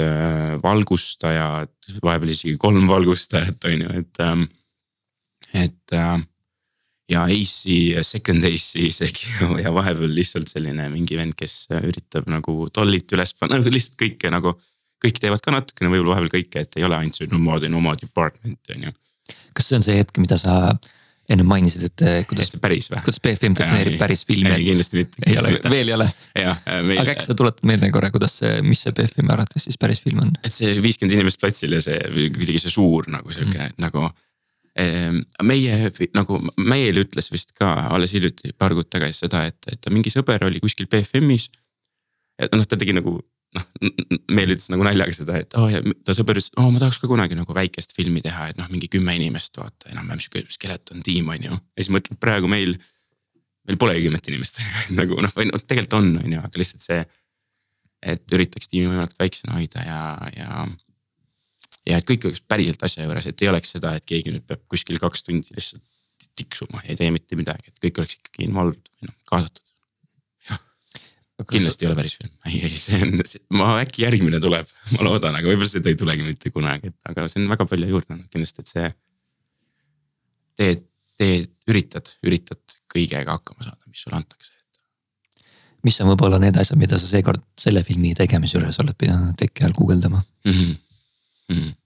valgustajad, 0.62 1.72
vahepeal 2.04 2.36
isegi 2.36 2.56
kolm 2.60 2.88
valgustajat 2.88 3.64
on 3.64 3.86
ju, 3.86 4.00
et 4.04 4.26
ähm, 4.28 4.44
et 5.56 5.96
äh, 5.96 6.18
ja 7.10 7.24
AC, 7.26 8.02
second 8.06 8.44
AC 8.46 8.84
isegi 8.86 9.32
ja 9.64 9.72
vahepeal 9.74 10.12
lihtsalt 10.14 10.50
selline 10.50 10.88
mingi 10.92 11.18
vend, 11.18 11.34
kes 11.38 11.64
üritab 11.80 12.30
nagu 12.30 12.68
tollit 12.74 13.10
üles 13.16 13.34
panna, 13.38 13.58
nagu 13.58 13.72
lihtsalt 13.72 13.98
kõike 14.00 14.32
nagu. 14.32 14.54
kõik 15.00 15.16
teevad 15.16 15.40
ka 15.40 15.52
natukene 15.54 15.88
võib-olla 15.88 16.18
vahepeal 16.18 16.34
kõike, 16.38 16.62
et 16.66 16.76
ei 16.76 16.84
ole 16.84 16.98
ainult 16.98 17.16
see 17.16 17.28
nomad 17.32 17.64
ja 17.64 17.70
nomad 17.72 18.02
department 18.02 18.74
on 18.74 18.88
ju. 18.88 18.96
kas 19.56 19.70
see 19.70 19.78
on 19.80 19.86
see 19.86 19.96
hetk, 19.96 20.18
mida 20.22 20.38
sa 20.40 20.56
enne 21.30 21.44
mainisid, 21.46 21.84
et 21.86 22.02
eh, 22.06 22.16
kuidas. 22.28 22.50
päris 22.62 22.90
või? 22.90 23.02
kuidas 23.06 23.20
BFM 23.22 23.56
defineerib 23.58 23.98
päris 24.00 24.24
filmi? 24.26 24.50
ei, 24.54 24.66
kindlasti 24.68 25.00
mitte. 25.00 25.22
ei 25.26 25.38
ole, 25.38 25.52
veel 25.72 25.92
ei 25.92 25.96
ole. 25.96 26.08
Meil... 26.86 27.02
aga 27.02 27.14
äkki 27.14 27.26
sa 27.26 27.36
tuletad 27.38 27.66
meelde 27.70 27.90
korra, 27.94 28.10
kuidas 28.14 28.38
see, 28.42 28.56
mis 28.66 28.82
see 28.86 28.94
BFM-i 28.96 29.34
arvates 29.34 29.66
siis 29.66 29.78
päris 29.80 30.02
film 30.04 30.24
on? 30.26 30.34
et 30.42 30.54
see 30.54 30.74
viiskümmend 30.82 31.18
inimest 31.18 31.42
platsil 31.42 31.78
ja 31.78 31.82
see 31.84 31.98
kuidagi 32.34 32.62
see 32.62 32.74
suur 32.74 33.10
nagu 33.14 33.34
sihuke 33.34 33.62
mm. 33.62 33.78
nagu 33.82 34.10
meie 34.78 35.90
nagu 36.14 36.38
Meel 36.62 37.02
ütles 37.02 37.30
vist 37.32 37.52
ka 37.58 37.72
alles 37.90 38.14
hiljuti, 38.14 38.52
paar 38.58 38.74
kuud 38.76 38.88
tagasi 38.90 39.26
seda, 39.26 39.42
et, 39.50 39.58
et 39.72 39.90
mingi 39.90 40.12
sõber 40.12 40.44
oli 40.46 40.62
kuskil 40.62 40.88
BFM-is. 40.90 41.50
ja 42.40 42.48
noh, 42.54 42.66
ta 42.66 42.78
tegi 42.78 42.94
nagu 42.96 43.16
noh, 43.56 43.66
Meel 44.30 44.54
ütles 44.54 44.70
nagu 44.72 44.86
naljaga 44.86 45.14
seda, 45.16 45.40
et 45.42 45.56
oh, 45.58 45.66
ja 45.70 45.82
ta 46.06 46.14
sõber 46.16 46.38
ütles, 46.38 46.52
oo 46.60 46.70
ma 46.70 46.82
tahaks 46.82 47.00
ka 47.02 47.10
kunagi 47.10 47.38
nagu 47.38 47.56
väikest 47.56 47.96
filmi 47.96 48.22
teha, 48.24 48.50
et 48.52 48.60
noh, 48.60 48.68
mingi 48.72 48.90
kümme 48.92 49.14
inimest 49.18 49.58
vaata 49.58 49.90
enam-vähem 49.94 50.22
sihuke 50.22 50.44
skeleton 50.54 51.02
tiim 51.06 51.30
on 51.34 51.48
ju. 51.48 51.56
ja 51.58 51.82
siis 51.82 51.92
mõtled 51.94 52.20
praegu 52.22 52.50
meil, 52.50 52.76
meil 53.66 53.80
polegi 53.80 54.06
kümmet 54.06 54.30
inimest 54.30 54.62
nagu 55.00 55.18
noh, 55.18 55.34
või 55.36 55.50
noh 55.50 55.64
tegelikult 55.64 55.98
on, 55.98 56.12
on 56.22 56.36
ju, 56.38 56.44
aga 56.46 56.62
lihtsalt 56.62 56.86
see. 56.86 57.02
et 58.14 58.38
üritaks 58.38 58.70
tiimi 58.70 58.88
võimalikult 58.88 59.18
väiksena 59.20 59.58
hoida 59.58 59.82
ja, 59.84 60.04
ja 60.36 60.62
ja 61.88 62.00
et 62.00 62.06
kõik 62.08 62.28
oleks 62.28 62.42
päriselt 62.48 62.82
asja 62.86 63.06
juures, 63.06 63.26
et 63.30 63.42
ei 63.42 63.50
oleks 63.52 63.72
seda, 63.76 63.94
et 63.96 64.06
keegi 64.08 64.34
nüüd 64.34 64.46
peab 64.48 64.62
kuskil 64.70 65.00
kaks 65.02 65.24
tundi 65.26 65.56
lihtsalt 65.56 65.84
tiksuma 66.36 66.82
ja 66.84 66.92
ei 66.92 67.00
tee 67.00 67.10
mitte 67.14 67.38
midagi, 67.38 67.72
et 67.72 67.82
kõik 67.82 68.02
oleks 68.02 68.18
ikkagi 68.18 68.46
involved 68.46 68.92
või 69.00 69.10
noh 69.10 69.16
kaasatud. 69.30 69.66
kindlasti 71.50 71.86
ei 71.86 71.88
ole 71.88 71.96
päris 71.96 72.18
film, 72.20 72.32
ei, 72.50 72.60
ei 72.68 72.76
see 72.76 73.00
on, 73.06 73.16
ma 73.56 73.70
äkki 73.80 74.04
järgmine 74.04 74.42
tuleb, 74.44 74.68
ma 74.96 75.06
loodan, 75.08 75.38
aga 75.38 75.48
võib-olla 75.48 75.72
seda 75.72 75.88
ei 75.88 75.98
tulegi 75.98 76.26
mitte 76.26 76.52
kunagi, 76.52 76.92
et 76.92 77.10
aga 77.10 77.26
see 77.32 77.40
on 77.40 77.48
väga 77.54 77.66
palju 77.70 77.88
juurde 77.94 78.16
andnud 78.16 78.28
kindlasti, 78.32 78.64
et 78.64 78.72
see. 78.74 78.92
teed, 80.60 80.86
teed, 81.16 81.52
üritad, 81.72 82.12
üritad 82.28 82.80
kõigega 82.92 83.38
hakkama 83.38 83.64
saada, 83.64 83.80
mis 83.88 84.04
sulle 84.04 84.20
antakse 84.20 84.52
mis 85.86 85.96
on 86.02 86.10
võib-olla 86.12 86.40
need 86.42 86.58
asjad, 86.60 86.78
mida 86.80 86.98
sa 87.00 87.08
seekord 87.08 87.42
selle 87.60 87.82
filmi 87.86 88.12
tegemise 88.16 88.58
juures 88.58 88.78
oled 88.82 88.96
pidanud 89.00 89.36
teki 89.40 89.64
all 89.64 89.76
guugeldama 89.76 90.20
mm? 90.20 90.52
-hmm. 90.52 90.74
Mm 91.50 91.76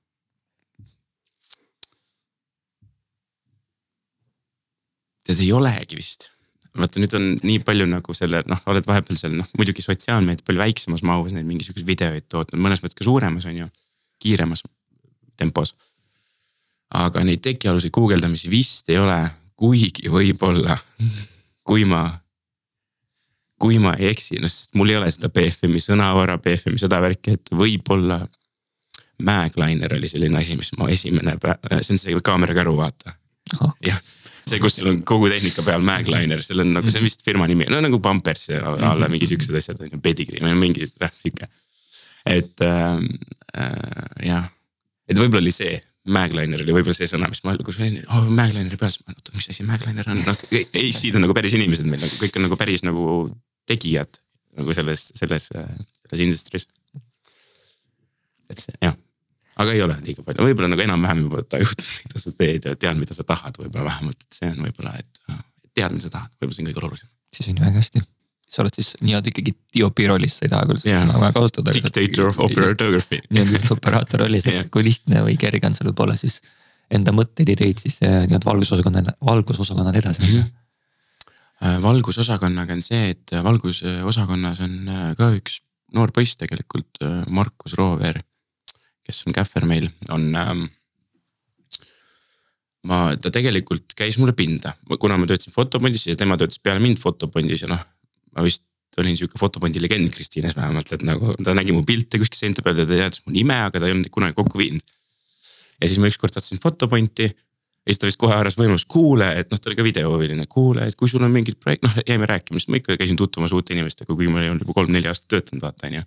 tead 5.25 5.41
ei 5.41 5.53
olegi 5.57 5.99
vist. 5.99 6.31
vaata 6.75 6.99
nüüd 6.99 7.13
on 7.15 7.27
nii 7.47 7.61
palju 7.63 7.87
nagu 7.87 8.17
selle 8.19 8.41
noh, 8.51 8.61
oled 8.71 8.87
vahepeal 8.89 9.19
seal 9.19 9.37
noh, 9.39 9.47
muidugi 9.59 9.83
sotsiaalmeedia 9.85 10.43
palju 10.47 10.59
väiksemas 10.59 11.05
mahus 11.07 11.31
neid 11.33 11.47
mingisuguseid 11.47 11.87
videoid 11.87 12.27
tootnud, 12.27 12.59
mõnes 12.61 12.83
mõttes 12.83 12.99
ka 12.99 13.07
suuremas 13.07 13.47
on 13.47 13.61
ju, 13.61 13.69
kiiremas 14.23 14.65
tempos. 15.39 15.77
aga 16.95 17.23
neid 17.27 17.43
tekialuseid 17.47 17.95
guugeldamisi 17.95 18.51
vist 18.51 18.91
ei 18.91 18.99
ole, 18.99 19.17
kuigi 19.59 20.11
võib-olla, 20.11 20.77
kui 21.63 21.87
ma 21.87 22.05
kui 23.63 23.79
ma 23.81 23.95
ei 23.95 24.11
eksi, 24.11 24.41
no 24.43 24.51
sest 24.51 24.75
mul 24.75 24.91
ei 24.91 24.99
ole 24.99 25.09
seda 25.15 25.31
BFM-i 25.33 25.81
sõnavara, 25.81 26.37
BFM-i 26.43 26.83
seda 26.83 26.99
värki, 27.01 27.39
et 27.39 27.55
võib-olla. 27.55 28.19
Magliner 29.23 29.95
oli 29.95 30.09
selline 30.11 30.41
asi, 30.41 30.57
mis 30.59 30.73
mu 30.79 30.89
esimene 30.91 31.37
päev, 31.43 31.63
see 31.81 31.95
on 31.95 32.03
see 32.03 32.25
kaamerakäru, 32.25 32.75
vaata. 32.77 33.15
jah, 33.85 34.01
see, 34.49 34.59
kus 34.63 34.79
sul 34.81 34.91
on 34.91 35.01
kogu 35.07 35.29
tehnika 35.33 35.65
peal 35.67 35.85
Magliner, 35.87 36.43
seal 36.45 36.65
on 36.65 36.75
nagu, 36.79 36.91
see 36.91 37.01
on 37.03 37.07
vist 37.07 37.25
firma 37.27 37.47
nimi, 37.51 37.69
no 37.71 37.81
nagu 37.85 38.01
Pampers 38.03 38.49
ja 38.51 38.75
alla 38.91 39.09
mingi 39.13 39.29
siuksed 39.31 39.57
asjad 39.61 39.85
on 39.85 39.93
ju, 39.93 40.03
Pedigree 40.05 40.43
või 40.45 40.57
mingi 40.59 40.89
noh 41.01 41.15
sihuke. 41.21 41.49
et 42.27 42.65
äh, 42.67 43.01
äh, 43.61 44.29
jah, 44.31 44.49
et 45.09 45.21
võib-olla 45.21 45.45
oli 45.45 45.55
see 45.55 45.79
Magliner 46.05 46.61
oli 46.61 46.75
võib-olla 46.77 46.97
see 46.97 47.09
sõna, 47.09 47.31
mis 47.33 47.41
ma, 47.47 47.55
kus 47.65 47.79
oli 47.81 48.03
oh, 48.05 48.27
Maglineri 48.29 48.77
peal, 48.81 48.93
siis 48.93 49.07
ma, 49.07 49.15
oota, 49.17 49.37
mis 49.39 49.49
asi 49.55 49.65
Magliner 49.69 50.11
on, 50.13 50.21
noh 50.27 50.45
AC-d 50.51 51.15
on 51.17 51.25
nagu 51.25 51.37
päris 51.37 51.57
inimesed 51.57 51.89
meil 51.89 52.05
nagu 52.05 52.21
kõik 52.21 52.37
on 52.41 52.49
nagu 52.49 52.61
päris 52.61 52.85
nagu 52.85 53.07
tegijad 53.71 54.21
nagu 54.59 54.75
selles, 54.77 55.09
selles, 55.17 55.49
selles 55.51 56.23
industry's. 56.23 56.69
et 58.53 58.61
see 58.61 58.77
jah, 58.85 58.95
aga 59.61 59.75
ei 59.75 59.83
ole 59.85 59.99
liiga 60.05 60.25
palju, 60.27 60.47
võib-olla 60.49 60.71
nagu 60.73 60.85
enam-vähem 60.87 61.23
juba 61.27 61.45
tajud, 61.55 61.87
mida 62.07 62.23
sa 62.23 62.33
teed 62.39 62.67
ja 62.71 62.75
tead, 62.75 62.99
mida 63.01 63.17
sa 63.17 63.27
tahad, 63.29 63.61
võib-olla 63.61 63.91
vähemalt, 63.91 64.27
et 64.27 64.41
see 64.41 64.51
on 64.51 64.65
võib-olla, 64.67 64.97
et 64.99 65.23
tead, 65.75 65.95
mida 65.95 66.05
sa 66.07 66.13
tahad, 66.17 66.35
võib-olla 66.39 66.59
see 66.59 66.65
on 66.67 66.73
kõige 66.73 66.85
olulisem. 66.89 67.13
siis 67.35 67.53
on 67.53 67.61
ju 67.61 67.67
väga 67.67 67.83
hästi. 67.83 68.05
Sa 68.55 68.63
oled 68.63 68.77
siis 68.77 68.91
nii-öelda 69.03 69.31
ikkagi 69.33 69.55
diopi 69.75 70.05
rollis, 70.07 70.37
sa 70.39 70.45
ei 70.47 70.51
taha 70.53 70.67
küll 70.69 70.79
seda 70.79 71.01
sõna 71.03 71.23
väga 71.23 71.35
kasutada. 71.39 71.73
Dictator 71.75 72.29
of 72.31 72.43
operatoography. 72.45 73.23
nii-öelda 73.31 73.57
just 73.57 73.73
operaator 73.75 74.23
rollis, 74.23 74.47
et 74.51 74.69
kui 74.75 74.85
lihtne 74.87 75.25
või 75.27 75.39
kerge 75.41 75.71
on 75.71 75.75
seal 75.75 75.91
võib-olla 75.91 76.15
siis 76.21 76.39
enda 76.95 77.15
mõtteid, 77.17 77.51
ideid 77.57 77.81
siis 77.83 77.97
nii-öelda 78.05 78.47
valgusosakonnale, 78.47 79.17
valgusosakonnale 79.27 80.05
edasi 80.05 80.23
anda. 80.23 80.37
Mm 80.37 80.45
-hmm 80.45 80.63
Äh, 81.63 81.79
valgusosakonnaga 81.83 82.75
on 82.75 82.83
see, 82.83 83.11
et 83.15 83.33
äh, 83.33 83.43
valgusosakonnas 83.45 84.61
on 84.65 84.75
äh, 84.91 85.11
ka 85.17 85.31
üks 85.37 85.61
noor 85.95 86.11
poiss 86.11 86.35
tegelikult, 86.37 86.99
Markus 87.31 87.77
Roover, 87.79 88.19
kes 89.05 89.25
on 89.29 89.37
kähver 89.37 89.67
meil, 89.69 89.89
on 90.15 90.31
ähm,. 90.41 90.65
ma, 92.89 93.01
ta 93.21 93.33
tegelikult 93.33 93.97
käis 93.97 94.19
mulle 94.21 94.35
pinda, 94.37 94.75
kuna 95.01 95.19
ma 95.21 95.29
töötasin 95.29 95.55
fotopondis 95.55 96.07
ja 96.09 96.17
tema 96.17 96.39
töötas 96.41 96.61
peale 96.61 96.83
mind 96.85 97.01
fotopondis 97.03 97.65
ja 97.65 97.73
noh, 97.73 97.85
ma 98.35 98.45
vist 98.45 98.65
olin 99.01 99.17
sihuke 99.19 99.39
fotopondi 99.39 99.83
legend 99.83 100.13
Kristiines 100.15 100.57
vähemalt, 100.57 100.93
et 100.93 101.03
nagu 101.07 101.35
ta 101.45 101.55
nägi 101.57 101.75
mu 101.75 101.83
pilte 101.87 102.21
kuskil 102.21 102.39
seinte 102.39 102.63
peal 102.63 102.79
ja 102.79 102.87
ta 102.87 102.95
teadis 102.95 103.25
mu 103.27 103.35
nime, 103.35 103.57
aga 103.67 103.81
ta 103.81 103.89
ei 103.89 103.95
olnud 103.97 104.11
kunagi 104.15 104.37
kokku 104.37 104.61
viinud. 104.61 104.85
ja 105.81 105.89
siis 105.89 105.99
ma 105.99 106.09
ükskord 106.11 106.35
sattusin 106.35 106.61
fotoponti 106.63 107.27
ja 107.85 107.93
siis 107.93 108.01
ta 108.01 108.09
vist 108.09 108.21
kohe 108.21 108.33
haaras 108.33 108.57
võimalust, 108.57 108.89
kuule, 108.89 109.27
et 109.41 109.51
noh, 109.53 109.61
ta 109.61 109.69
oli 109.71 109.79
ka 109.79 109.87
videohuviline, 109.87 110.47
kuule, 110.49 110.87
et 110.89 110.97
kui 110.97 111.11
sul 111.11 111.25
on 111.27 111.33
mingid 111.35 111.59
projekt, 111.61 111.85
noh 111.85 111.97
jäime 112.07 112.29
rääkima, 112.31 112.61
sest 112.61 112.71
ma 112.73 112.81
ikka 112.81 112.97
käisin 113.01 113.19
tutvumas 113.21 113.53
uute 113.53 113.75
inimestega, 113.77 114.09
kuigi 114.15 114.33
ma 114.33 114.41
olin 114.41 114.63
juba 114.63 114.77
kolm-neli 114.79 115.11
aastat 115.11 115.35
töötanud, 115.35 115.67
vaata 115.67 115.91
on 115.91 115.99
ju. 115.99 116.07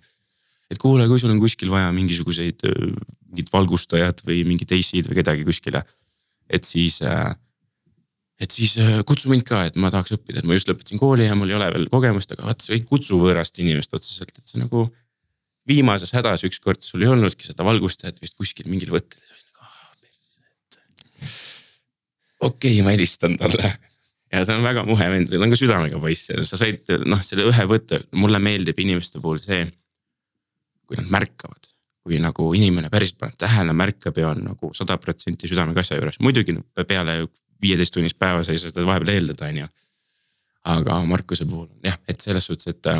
Et 0.68 0.80
kuule, 0.80 1.06
kui 1.08 1.20
sul 1.20 1.32
on 1.32 1.40
kuskil 1.40 1.70
vaja 1.72 1.90
mingisuguseid, 1.96 2.64
mingit 3.28 3.52
valgustajat 3.52 4.24
või 4.26 4.42
mingit 4.48 4.72
AC-d 4.76 5.10
või 5.10 5.20
kedagi 5.20 5.46
kuskile. 5.48 5.84
et 6.48 6.64
siis, 6.64 7.00
et 8.40 8.50
siis 8.50 8.76
kutsu 9.06 9.28
mind 9.32 9.44
ka, 9.48 9.64
et 9.68 9.76
ma 9.76 9.90
tahaks 9.92 10.16
õppida, 10.16 10.40
et 10.40 10.48
ma 10.48 10.56
just 10.56 10.68
lõpetasin 10.70 11.00
kooli 11.00 11.26
ja 11.26 11.36
mul 11.36 11.50
ei 11.52 11.58
ole 11.58 11.68
veel 11.74 11.88
kogemust, 11.92 12.32
aga 12.32 12.48
vaata 12.48 12.64
sa 12.64 12.76
ei 12.76 12.84
kutsu 12.88 13.20
võõrast 13.20 13.60
inimest 13.60 13.94
otseselt, 13.94 14.32
et 14.36 14.46
see 14.46 14.60
nagu. 14.60 14.88
viimases 15.68 16.14
hädas 16.16 16.46
ükskord 16.48 16.80
sul 16.80 17.02
ei 17.02 17.10
olnudki 17.12 17.44
seda 17.44 17.64
valgustajat 17.64 18.22
vist 18.22 18.36
kuskil 18.40 18.70
mingil 18.72 18.88
võttel 18.88 19.20
okei 22.40 22.72
okay,, 22.72 22.84
ma 22.84 22.94
helistan 22.94 23.36
talle. 23.38 23.70
ja 24.32 24.44
ta 24.44 24.56
on 24.56 24.64
väga 24.64 24.84
muhe 24.86 25.10
vend, 25.10 25.30
ta 25.30 25.40
on 25.42 25.52
ka 25.52 25.58
südamega 25.58 26.00
poiss 26.02 26.30
ja 26.30 26.42
sa 26.46 26.60
said 26.60 26.88
noh, 27.06 27.22
selle 27.24 27.48
ühe 27.50 27.68
võtte, 27.70 28.02
mulle 28.18 28.40
meeldib 28.42 28.78
inimeste 28.84 29.22
puhul 29.22 29.40
see. 29.42 29.66
Kui 30.88 30.96
nad 30.96 31.10
märkavad, 31.12 31.68
kui 32.02 32.20
nagu 32.22 32.48
inimene 32.56 32.90
päriselt 32.92 33.18
paneb 33.20 33.36
tähele, 33.40 33.74
märkab 33.76 34.16
ja 34.18 34.32
on 34.32 34.40
nagu 34.46 34.72
sada 34.76 34.96
protsenti 35.00 35.50
südamega 35.50 35.84
asja 35.84 35.98
juures, 36.00 36.18
muidugi 36.24 36.56
peale 36.88 37.20
viieteist 37.62 37.94
tunnist 37.94 38.18
päevas 38.18 38.48
ei 38.48 38.58
saa 38.58 38.72
seda 38.72 38.86
vahepeal 38.88 39.14
eeldada, 39.16 39.50
on 39.52 39.62
ju. 39.62 39.68
aga 40.74 41.00
Markuse 41.08 41.46
puhul 41.48 41.68
jah, 41.84 41.98
et 42.08 42.20
selles 42.20 42.46
suhtes, 42.46 42.70
et 42.72 42.80
ta, 42.82 42.98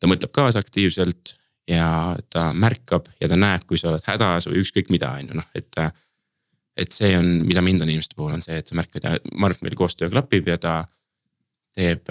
ta 0.00 0.10
mõtleb 0.10 0.32
kaasa 0.34 0.60
aktiivselt 0.62 1.36
ja 1.68 2.16
ta 2.30 2.50
märkab 2.52 3.08
ja 3.20 3.28
ta 3.30 3.38
näeb, 3.38 3.64
kui 3.66 3.78
sa 3.78 3.92
oled 3.92 4.04
hädas 4.06 4.48
või 4.50 4.62
ükskõik 4.62 4.90
mida, 4.92 5.12
on 5.18 5.32
ju 5.32 5.38
noh, 5.40 5.48
et 5.54 5.78
et 6.76 6.94
see 6.94 7.12
on, 7.18 7.26
mida 7.44 7.60
ma 7.60 7.68
hindan 7.68 7.90
inimeste 7.92 8.16
puhul, 8.16 8.32
on 8.32 8.42
see, 8.44 8.56
et 8.58 8.68
sa 8.68 8.76
märkad 8.78 9.04
ja 9.04 9.16
ma 9.34 9.48
arvan, 9.48 9.58
et 9.58 9.66
meil 9.66 9.76
koostöö 9.76 10.08
klapib 10.10 10.48
ja 10.48 10.56
ta 10.60 10.76
teeb, 11.76 12.08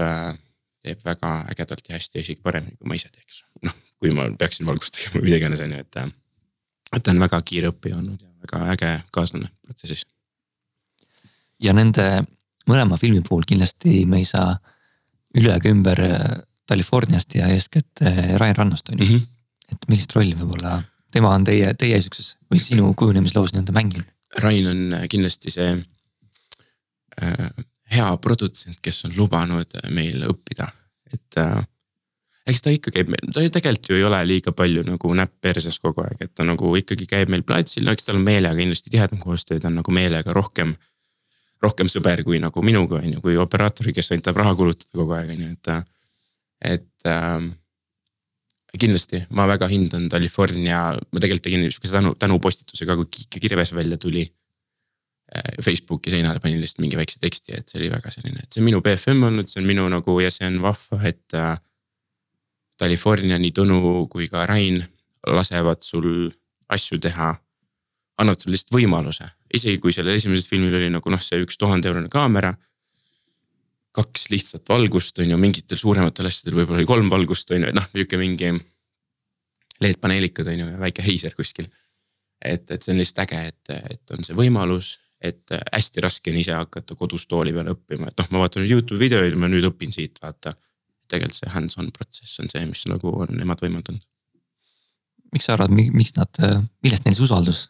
teeb 0.82 1.06
väga 1.06 1.32
ägedalt 1.54 1.90
ja 1.90 1.98
hästi 1.98 2.20
ja 2.20 2.26
isegi 2.26 2.46
paremini, 2.46 2.78
kui 2.78 2.90
ma 2.90 2.98
ise 2.98 3.10
teeks. 3.14 3.44
Kui 4.02 4.12
ma 4.18 4.26
peaksin 4.38 4.66
valgust 4.66 4.98
tegema 4.98 5.20
või 5.20 5.30
mida 5.30 5.40
iganes, 5.42 5.62
on 5.62 5.76
ju, 5.76 5.86
et. 5.86 6.02
et 6.98 7.04
ta 7.04 7.14
on 7.14 7.22
väga 7.22 7.42
kiire 7.46 7.72
õppija 7.72 8.00
olnud 8.00 8.22
ja 8.22 8.32
väga 8.48 8.62
äge 8.74 8.92
kaaslane 9.14 9.50
protsessis. 9.62 10.06
ja 11.62 11.74
nende 11.78 12.08
mõlema 12.70 12.98
filmi 12.98 13.22
puhul 13.28 13.46
kindlasti 13.48 14.06
me 14.10 14.22
ei 14.22 14.26
saa 14.26 14.56
üle 15.38 15.54
ega 15.56 15.70
ümber 15.70 16.02
Californiast 16.72 17.36
ja 17.36 17.50
eeskätt 17.52 18.02
eh, 18.06 18.34
Ryan 18.40 18.56
Rannust 18.56 18.90
on 18.90 19.00
ju 19.00 19.06
mm. 19.06 19.16
-hmm. 19.16 19.28
et 19.72 19.90
millist 19.90 20.16
rolli 20.16 20.36
võib-olla 20.36 20.82
tema 21.12 21.34
on 21.36 21.44
teie, 21.44 21.74
teie 21.74 22.02
siukses 22.02 22.38
või 22.52 22.60
sinu 22.64 22.94
kujunemisloos 22.94 23.54
nii-öelda 23.54 23.76
mänginud? 23.76 24.08
Rain 24.40 24.68
on 24.68 24.96
kindlasti 25.12 25.52
see 25.52 25.72
äh, 27.22 27.50
hea 27.92 28.18
produtsent, 28.24 28.80
kes 28.82 29.06
on 29.06 29.16
lubanud 29.18 29.76
meil 29.92 30.24
õppida, 30.30 30.70
et 31.14 31.38
äh, 31.38 31.60
eks 32.52 32.66
ta 32.66 32.74
ikka 32.74 32.94
käib 32.94 33.12
meil, 33.12 33.32
ta 33.34 33.44
ju 33.44 33.52
tegelikult 33.54 33.90
ju 33.92 33.98
ei 34.00 34.06
ole 34.08 34.20
liiga 34.28 34.54
palju 34.56 34.84
nagu 34.88 35.14
näpp 35.18 35.34
perses 35.44 35.80
kogu 35.80 36.04
aeg, 36.04 36.26
et 36.28 36.34
ta 36.36 36.46
nagu 36.48 36.74
ikkagi 36.80 37.08
käib 37.10 37.32
meil 37.32 37.46
platsil, 37.48 37.86
no 37.88 37.96
eks 37.96 38.10
tal 38.10 38.20
on 38.20 38.26
meelega 38.28 38.58
kindlasti 38.60 38.94
tihedam 38.94 39.22
koostöö, 39.24 39.62
ta 39.62 39.72
on 39.72 39.80
nagu 39.82 39.96
meelega 39.96 40.36
rohkem. 40.36 40.76
rohkem 41.62 41.86
sõber 41.94 42.24
kui 42.26 42.40
nagu 42.42 42.62
minuga 42.66 42.98
on 42.98 43.12
ju, 43.14 43.22
kui 43.22 43.36
operaatori, 43.38 43.94
kes 43.94 44.12
ainult 44.12 44.26
tahab 44.26 44.40
raha 44.42 44.56
kulutada 44.58 44.98
kogu 44.98 45.14
aeg 45.14 45.30
on 45.30 45.44
ju, 45.44 45.50
et, 45.54 45.92
et 46.72 47.10
äh, 47.10 47.50
kindlasti, 48.80 49.26
ma 49.36 49.46
väga 49.50 49.68
hindan 49.70 50.08
California, 50.10 50.84
ma 50.96 51.22
tegelikult 51.22 51.46
tegin 51.48 51.66
sihukese 51.68 51.98
tänu, 51.98 52.14
tänupostituse 52.20 52.88
ka, 52.88 52.96
kui 52.98 53.42
kirves 53.44 53.76
välja 53.76 53.98
tuli. 54.02 54.26
Äh, 55.32 55.54
Facebooki 55.64 56.12
seinale 56.12 56.42
panin 56.44 56.60
lihtsalt 56.60 56.82
mingi 56.84 56.98
väikse 57.00 57.20
teksti, 57.22 57.56
et 57.56 57.70
see 57.70 57.80
oli 57.80 57.92
väga 57.92 58.12
selline, 58.12 58.42
et 58.44 58.52
see 58.52 58.60
on 58.60 58.68
minu 58.68 58.82
BFM 58.84 59.22
olnud, 59.30 59.48
see 59.48 59.62
on 59.62 59.68
minu 59.70 59.86
nagu 59.92 60.18
ja 60.20 60.32
see 60.34 60.50
on 60.50 60.62
vahva, 60.64 61.04
et 61.08 61.38
äh,. 61.38 61.60
California, 62.82 63.38
nii 63.38 63.54
Tõnu 63.56 64.08
kui 64.10 64.28
ka 64.32 64.48
Rain 64.50 64.82
lasevad 65.30 65.86
sul 65.86 66.32
asju 66.74 67.00
teha. 67.00 67.36
annavad 68.22 68.42
sulle 68.42 68.54
lihtsalt 68.54 68.76
võimaluse, 68.76 69.26
isegi 69.54 69.80
kui 69.82 69.94
sellel 69.94 70.20
esimesel 70.20 70.46
filmil 70.46 70.76
oli 70.78 70.90
nagu 70.94 71.10
noh, 71.10 71.22
see 71.22 71.40
üks 71.42 71.58
tuhande 71.58 71.90
eurone 71.90 72.10
kaamera 72.12 72.52
kaks 73.96 74.30
lihtsat 74.32 74.70
valgust 74.70 75.20
on 75.20 75.34
ju, 75.34 75.38
mingitel 75.40 75.80
suurematel 75.80 76.30
asjadel 76.30 76.62
võib-olla 76.62 76.80
oli 76.80 76.90
kolm 76.90 77.12
valgust 77.12 77.52
on 77.56 77.68
ju, 77.68 77.76
noh 77.76 77.88
nihuke 77.96 78.20
mingi. 78.22 78.54
LED-paneelikad 79.82 80.46
on 80.52 80.60
ju 80.60 80.66
ja 80.70 80.78
väike 80.78 81.02
heiser 81.02 81.34
kuskil. 81.34 81.66
et, 82.46 82.70
et 82.72 82.82
see 82.82 82.94
on 82.94 83.00
lihtsalt 83.02 83.24
äge, 83.26 83.40
et, 83.50 83.72
et 83.94 84.14
on 84.16 84.26
see 84.26 84.36
võimalus, 84.38 84.96
et 85.22 85.54
hästi 85.74 86.02
raske 86.06 86.32
on 86.32 86.38
ise 86.38 86.54
hakata 86.58 86.96
kodus 86.98 87.28
tooli 87.30 87.54
peal 87.54 87.70
õppima, 87.74 88.10
et 88.10 88.22
noh, 88.22 88.30
ma 88.34 88.44
vaatan 88.44 88.66
Youtube'i 88.66 89.08
videoid, 89.08 89.38
ma 89.38 89.50
nüüd 89.50 89.68
õpin 89.70 89.94
siit 89.94 90.22
vaata. 90.22 90.54
Tegelikult 91.12 91.38
see 91.38 91.52
hands-on 91.54 91.92
protsess 91.96 92.40
on 92.44 92.50
see, 92.52 92.64
mis 92.70 92.86
nagu 92.90 93.12
on 93.26 93.36
nemad 93.36 93.62
võimaldanud. 93.64 94.02
miks 95.36 95.48
sa 95.48 95.56
arvad, 95.56 95.72
miks 95.76 96.16
nad, 96.18 96.42
millest 96.84 97.06
neil 97.06 97.16
see 97.16 97.28
usaldus 97.28 97.68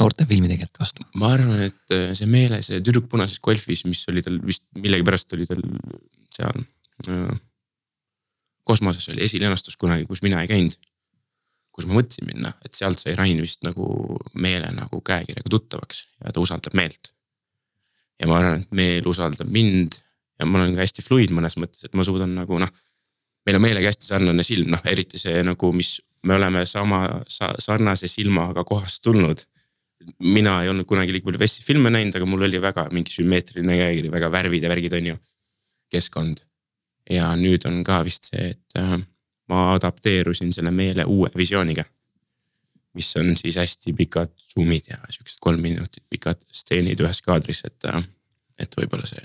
noorte 0.00 0.26
filmitegijate 0.28 0.80
vastu? 0.80 1.06
ma 1.20 1.32
arvan, 1.36 1.66
et 1.68 1.94
äh, 1.94 2.10
see 2.18 2.28
meele, 2.30 2.60
see 2.66 2.80
tüdruk 2.84 3.08
punases 3.12 3.40
golfis, 3.44 3.84
mis 3.88 4.02
oli 4.12 4.24
tal 4.24 4.38
vist 4.44 4.66
millegipärast 4.78 5.36
oli 5.36 5.48
tal 5.48 5.62
seal 6.34 6.62
äh,. 7.08 7.40
kosmoses 8.70 9.08
oli 9.12 9.24
esilinastus 9.26 9.78
kunagi, 9.80 10.06
kus 10.08 10.22
mina 10.26 10.42
ei 10.44 10.50
käinud. 10.50 10.76
kus 11.74 11.86
ma 11.86 11.96
mõtlesin 11.96 12.26
minna, 12.26 12.50
et 12.66 12.76
sealt 12.76 13.00
sai 13.00 13.14
Rain 13.18 13.38
vist 13.40 13.62
nagu 13.64 13.86
meele 14.34 14.72
nagu 14.74 15.00
käekirjaga 15.06 15.52
tuttavaks 15.54 16.04
ja 16.24 16.32
ta 16.34 16.42
usaldab 16.42 16.76
meelt. 16.78 17.12
ja 18.20 18.30
ma 18.30 18.40
arvan, 18.40 18.64
et 18.64 18.78
meel 18.82 19.10
usaldab 19.10 19.50
mind 19.50 19.98
ja 20.40 20.48
ma 20.48 20.62
olen 20.62 20.74
ka 20.74 20.84
hästi 20.84 21.04
fluid 21.06 21.34
mõnes 21.36 21.58
mõttes, 21.60 21.84
et 21.86 21.94
ma 21.94 22.06
suudan 22.06 22.32
nagu 22.34 22.58
noh. 22.58 22.72
meil 23.46 23.56
on 23.56 23.62
meelega 23.62 23.92
hästi 23.92 24.08
sarnane 24.08 24.44
silm, 24.46 24.72
noh 24.72 24.82
eriti 24.84 25.18
see 25.20 25.42
nagu, 25.44 25.72
mis 25.72 25.98
me 26.24 26.36
oleme 26.36 26.66
sama 26.66 27.04
sa, 27.28 27.54
sarnase 27.58 28.08
silmaga 28.08 28.64
kohast 28.64 29.02
tulnud 29.04 29.44
mina 30.18 30.62
ei 30.62 30.68
olnud 30.68 30.86
kunagi 30.88 31.12
liiga 31.12 31.28
palju 31.28 31.40
Vessi 31.40 31.64
filme 31.64 31.90
näinud, 31.92 32.16
aga 32.16 32.26
mul 32.28 32.44
oli 32.46 32.60
väga 32.62 32.86
mingi 32.94 33.12
sümmeetriline 33.14 33.76
käekiri, 33.80 34.12
väga 34.12 34.30
värvid 34.32 34.64
ja 34.64 34.72
värgid 34.72 34.96
on 34.96 35.12
ju. 35.12 35.16
keskkond. 35.90 36.44
ja 37.10 37.32
nüüd 37.36 37.64
on 37.66 37.80
ka 37.84 38.04
vist 38.06 38.28
see, 38.30 38.52
et 38.54 38.78
äh, 38.78 39.00
ma 39.50 39.72
adapteerusin 39.74 40.52
selle 40.54 40.70
meele 40.70 41.04
uue 41.04 41.30
visiooniga. 41.36 41.84
mis 42.94 43.16
on 43.16 43.36
siis 43.36 43.56
hästi 43.56 43.92
pikad 43.92 44.32
zoom'id 44.52 44.88
ja 44.90 44.98
siuksed 45.10 45.38
kolm 45.40 45.60
minutit 45.62 46.04
pikad 46.10 46.40
stseenid 46.52 47.00
ühes 47.00 47.22
kaadris, 47.22 47.64
et, 47.64 47.84
äh, 47.84 48.02
et 48.58 48.74
võib-olla 48.80 49.06
see. 49.06 49.22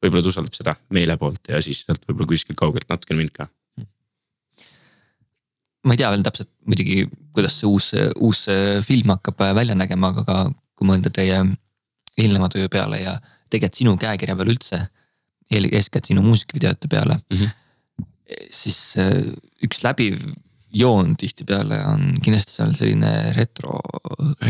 Võib-olla 0.00 0.24
ta 0.24 0.32
usaldab 0.32 0.56
seda 0.56 0.74
meele 0.96 1.16
poolt 1.20 1.52
ja 1.52 1.60
siis 1.64 1.84
sealt 1.86 2.04
võib-olla 2.08 2.32
kuskilt 2.32 2.58
kaugelt 2.58 2.88
natukene 2.88 3.22
mind 3.22 3.34
ka 3.36 3.48
ma 5.86 5.96
ei 5.96 6.00
tea 6.00 6.10
veel 6.12 6.24
täpselt 6.24 6.50
muidugi, 6.68 7.04
kuidas 7.34 7.56
see 7.60 7.68
uus, 7.70 7.90
uus 8.20 8.44
film 8.84 9.14
hakkab 9.14 9.40
välja 9.56 9.76
nägema, 9.78 10.12
aga 10.12 10.42
kui 10.76 10.88
mõelda 10.88 11.12
teie 11.14 11.38
eelneva 12.20 12.50
töö 12.52 12.68
peale 12.72 13.00
ja 13.00 13.14
tegelikult 13.50 13.80
sinu 13.80 13.96
käekirja 14.00 14.36
peale 14.36 14.54
üldse. 14.54 14.82
eeskätt 15.50 16.06
sinu 16.06 16.22
muusikavideote 16.22 16.88
peale 16.88 17.16
mm. 17.16 17.38
-hmm. 17.38 17.50
siis 18.50 18.94
äh, 18.98 19.24
üks 19.64 19.82
läbiv 19.82 20.20
joon 20.72 21.16
tihtipeale 21.16 21.80
on 21.86 22.14
kindlasti 22.22 22.52
seal 22.52 22.74
selline 22.78 23.32
retro 23.34 23.80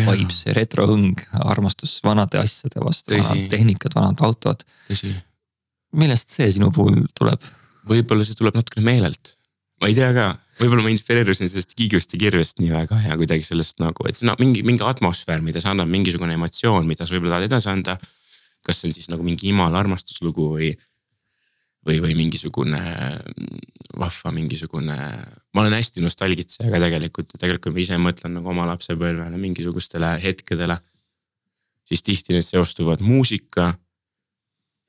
vibes, 0.07 0.45
retro 0.57 0.87
hõng, 0.87 1.23
armastus 1.33 2.01
vanade 2.05 2.39
asjade 2.39 2.83
vastu, 2.85 3.17
vanad 3.17 3.49
tehnikad, 3.49 3.95
vanad 3.97 4.21
autod. 4.21 4.67
Millest 5.97 6.31
see 6.31 6.51
sinu 6.55 6.71
puhul 6.75 7.03
tuleb? 7.19 7.43
võib-olla 7.91 8.27
see 8.27 8.37
tuleb 8.39 8.59
natukene 8.59 8.85
meelelt, 8.87 9.35
ma 9.81 9.89
ei 9.91 9.97
tea 9.97 10.13
ka 10.15 10.31
võib-olla 10.61 10.85
ma 10.85 10.93
inspireerusin 10.93 11.49
sellest 11.49 11.73
Kiigust 11.79 12.13
ja 12.15 12.21
Kirvest 12.21 12.61
nii 12.61 12.71
väga 12.73 12.99
ja 13.07 13.17
kuidagi 13.19 13.47
sellest 13.47 13.81
nagu, 13.83 14.05
et 14.09 14.19
see 14.19 14.29
on 14.29 14.37
mingi, 14.41 14.63
mingi 14.67 14.85
atmosfäär, 14.87 15.43
mida 15.45 15.63
see 15.63 15.73
annab, 15.73 15.89
mingisugune 15.91 16.37
emotsioon, 16.37 16.89
mida 16.89 17.07
sa 17.07 17.17
võib-olla 17.17 17.39
tahad 17.39 17.49
edasi 17.49 17.71
anda. 17.73 17.97
kas 18.61 18.77
see 18.77 18.91
on 18.91 18.93
siis 18.93 19.09
nagu 19.09 19.25
mingi 19.25 19.49
imala 19.49 19.81
armastuslugu 19.81 20.51
või, 20.53 20.69
või, 21.89 21.97
või 22.05 22.17
mingisugune 22.19 22.81
vahva 23.99 24.33
mingisugune. 24.37 24.97
ma 25.55 25.63
olen 25.65 25.79
hästi 25.79 26.05
nostalgitseja 26.05 26.71
tegelikult 26.71 27.33
ja 27.33 27.41
tegelikult 27.41 27.71
kui 27.71 27.79
ma 27.79 27.85
ise 27.87 28.01
mõtlen 28.01 28.37
nagu 28.37 28.53
oma 28.53 28.69
lapsepõlvele 28.69 29.41
mingisugustele 29.41 30.13
hetkedele. 30.23 30.77
siis 31.89 32.03
tihti 32.03 32.37
need 32.37 32.45
seostuvad 32.47 33.01
muusika 33.01 33.73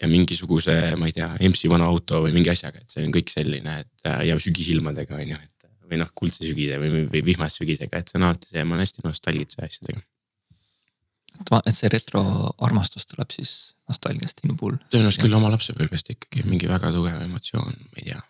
ja 0.01 0.09
mingisuguse, 0.09 0.75
ma 0.97 1.09
ei 1.09 1.15
tea, 1.15 1.29
EMS-i 1.45 1.69
vana 1.71 1.87
auto 1.91 2.23
või 2.25 2.33
mingi 2.35 2.51
asjaga, 2.51 2.81
et 2.81 2.93
see 2.93 3.03
on 3.05 3.13
kõik 3.13 3.29
selline, 3.31 3.81
et 3.83 4.07
ja 4.27 4.37
sügisilmadega 4.41 5.19
on 5.19 5.33
ju, 5.33 5.37
et 5.37 5.51
või 5.91 5.99
noh, 5.99 6.09
kuldse 6.15 6.45
sügise 6.47 6.79
või, 6.81 7.03
või 7.11 7.21
vihmase 7.31 7.61
sügisega, 7.61 7.99
et 7.99 8.09
see 8.09 8.17
on 8.19 8.29
alati 8.29 8.49
see, 8.49 8.63
ma 8.63 8.77
olen 8.77 8.85
hästi 8.85 9.05
nostalgitse 9.05 9.61
asjadega. 9.65 10.01
et, 11.41 11.51
et 11.59 11.77
see 11.77 11.91
retro 11.91 12.23
armastus 12.63 13.07
tuleb 13.11 13.33
siis 13.35 13.53
nostalgiast 13.91 14.43
sinu 14.43 14.55
puhul? 14.59 14.77
tõenäoliselt 14.93 15.25
küll 15.25 15.37
oma 15.37 15.51
lapsepõlvest 15.53 16.13
ikkagi 16.15 16.45
mingi 16.47 16.69
väga 16.71 16.93
tugev 16.95 17.19
emotsioon, 17.27 17.75
ma 17.75 18.01
ei 18.01 18.07
tea. 18.11 18.21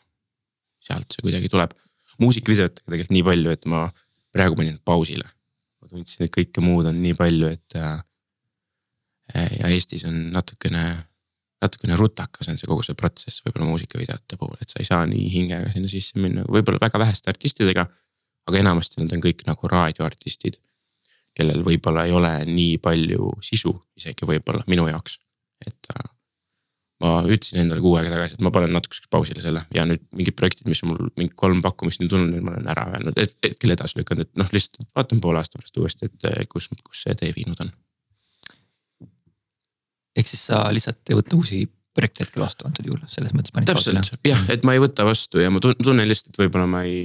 sealt 0.90 1.14
see 1.14 1.28
kuidagi 1.28 1.52
tuleb. 1.54 1.76
muusikavideotega 2.22 2.90
tegelikult 2.90 3.16
nii 3.16 3.28
palju, 3.30 3.54
et 3.56 3.70
ma 3.70 3.86
praegu 4.34 4.58
panin 4.58 4.80
pausile. 4.84 5.28
ma 5.82 5.94
tundsin, 5.94 6.26
et 6.26 6.34
kõike 6.34 6.66
muud 6.66 6.90
on 6.90 7.00
nii 7.04 7.14
palju, 7.20 7.54
et 7.54 7.78
äh,. 7.78 8.02
ja 9.60 9.70
Eestis 9.70 10.04
on 10.10 10.18
natukene 10.34 10.84
natukene 11.62 11.97
rutakas 11.99 12.49
on 12.49 12.57
see 12.59 12.70
kogu 12.70 12.84
see 12.86 12.97
protsess 12.97 13.43
võib-olla 13.45 13.70
muusikavideote 13.70 14.38
puhul, 14.39 14.57
et 14.62 14.72
sa 14.72 14.82
ei 14.82 14.88
saa 14.88 15.05
nii 15.09 15.28
hingega 15.34 15.72
sinna 15.74 15.91
sisse 15.91 16.22
minna, 16.22 16.45
võib-olla 16.49 16.82
väga 16.82 17.01
väheste 17.01 17.32
artistidega. 17.34 17.88
aga 18.49 18.57
enamasti 18.57 18.97
nad 18.97 19.12
on 19.14 19.22
kõik 19.22 19.43
nagu 19.45 19.70
raadioartistid, 19.70 20.55
kellel 21.38 21.62
võib-olla 21.64 22.07
ei 22.07 22.16
ole 22.18 22.32
nii 22.49 22.80
palju 22.82 23.36
sisu 23.45 23.76
isegi 23.97 24.26
võib-olla 24.26 24.66
minu 24.68 24.88
jaoks, 24.89 25.20
et 25.68 25.91
äh, 25.93 26.09
ma 27.05 27.12
ütlesin 27.22 27.62
endale 27.62 27.84
kuu 27.84 27.93
aega 27.99 28.09
tagasi, 28.16 28.39
et 28.39 28.45
ma 28.45 28.51
panen 28.53 28.74
natukeseks 28.74 29.12
pausile 29.14 29.43
selle 29.43 29.62
ja 29.76 29.86
nüüd 29.86 30.01
mingid 30.18 30.38
projektid, 30.39 30.66
mis 30.74 30.82
mul 30.88 31.12
mingi 31.14 31.38
kolm 31.38 31.62
pakkumist 31.62 32.01
on 32.01 32.09
tulnud, 32.09 32.34
nüüd 32.34 32.47
ma 32.47 32.55
olen 32.55 32.74
ära 32.74 32.88
öelnud, 32.95 33.22
et 33.22 33.38
hetkel 33.45 33.78
edasi 33.78 34.01
lükanud, 34.01 34.26
et 34.26 34.41
noh, 34.41 34.49
lihtsalt 34.57 34.89
vaatan 34.97 35.22
poole 35.22 35.41
aasta 35.41 35.62
pärast 35.62 35.78
uuesti, 35.78 36.09
et 36.09 36.49
kus, 36.49 36.72
kus 36.82 37.05
see 37.05 37.18
tee 37.22 37.34
viinud 37.38 37.62
on 37.62 37.70
ehk 40.18 40.28
siis 40.28 40.43
sa 40.51 40.66
lihtsalt 40.74 41.12
ei 41.12 41.18
võta 41.20 41.38
uusi 41.38 41.62
projekte 41.95 42.26
hetkel 42.26 42.43
vastu 42.43 42.68
antud 42.68 42.88
juhul, 42.88 43.01
selles 43.12 43.34
mõttes 43.36 43.53
täpselt 43.68 44.28
jah, 44.28 44.43
et 44.53 44.64
ma 44.68 44.76
ei 44.76 44.84
võta 44.84 45.05
vastu 45.07 45.41
ja 45.41 45.51
ma 45.51 45.62
tunnen 45.64 46.07
lihtsalt, 46.07 46.32
et 46.34 46.41
võib-olla 46.43 46.68
ma 46.72 46.84
ei. 46.88 47.03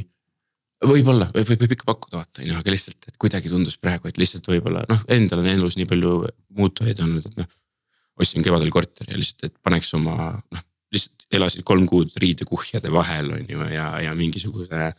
võib-olla 0.87 1.29
võib, 1.35 1.51
võib 1.65 1.75
ikka 1.77 1.89
pakkuda 1.89 2.21
vaata 2.21 2.45
on 2.45 2.51
ju, 2.51 2.59
aga 2.61 2.75
lihtsalt, 2.75 3.09
et 3.11 3.19
kuidagi 3.23 3.51
tundus 3.53 3.79
praegu, 3.83 4.11
et 4.11 4.21
lihtsalt 4.21 4.47
võib-olla 4.51 4.85
noh, 4.91 5.03
endal 5.17 5.43
on 5.43 5.51
elus 5.51 5.79
nii 5.81 5.89
palju 5.91 6.15
muutujaid 6.59 7.03
olnud, 7.07 7.27
et 7.27 7.43
noh. 7.43 7.51
ostsin 8.23 8.47
kevadel 8.47 8.71
korteri 8.75 9.15
ja 9.15 9.19
lihtsalt, 9.19 9.51
et 9.51 9.59
paneks 9.67 9.93
oma 9.99 10.31
noh, 10.37 10.65
lihtsalt 10.95 11.27
elasin 11.35 11.67
kolm 11.67 11.89
kuud 11.91 12.15
riidekuhjade 12.23 12.93
vahel 12.95 13.35
on 13.41 13.51
ju 13.51 13.71
ja, 13.73 13.91
ja 14.07 14.15
mingisuguse 14.19 14.93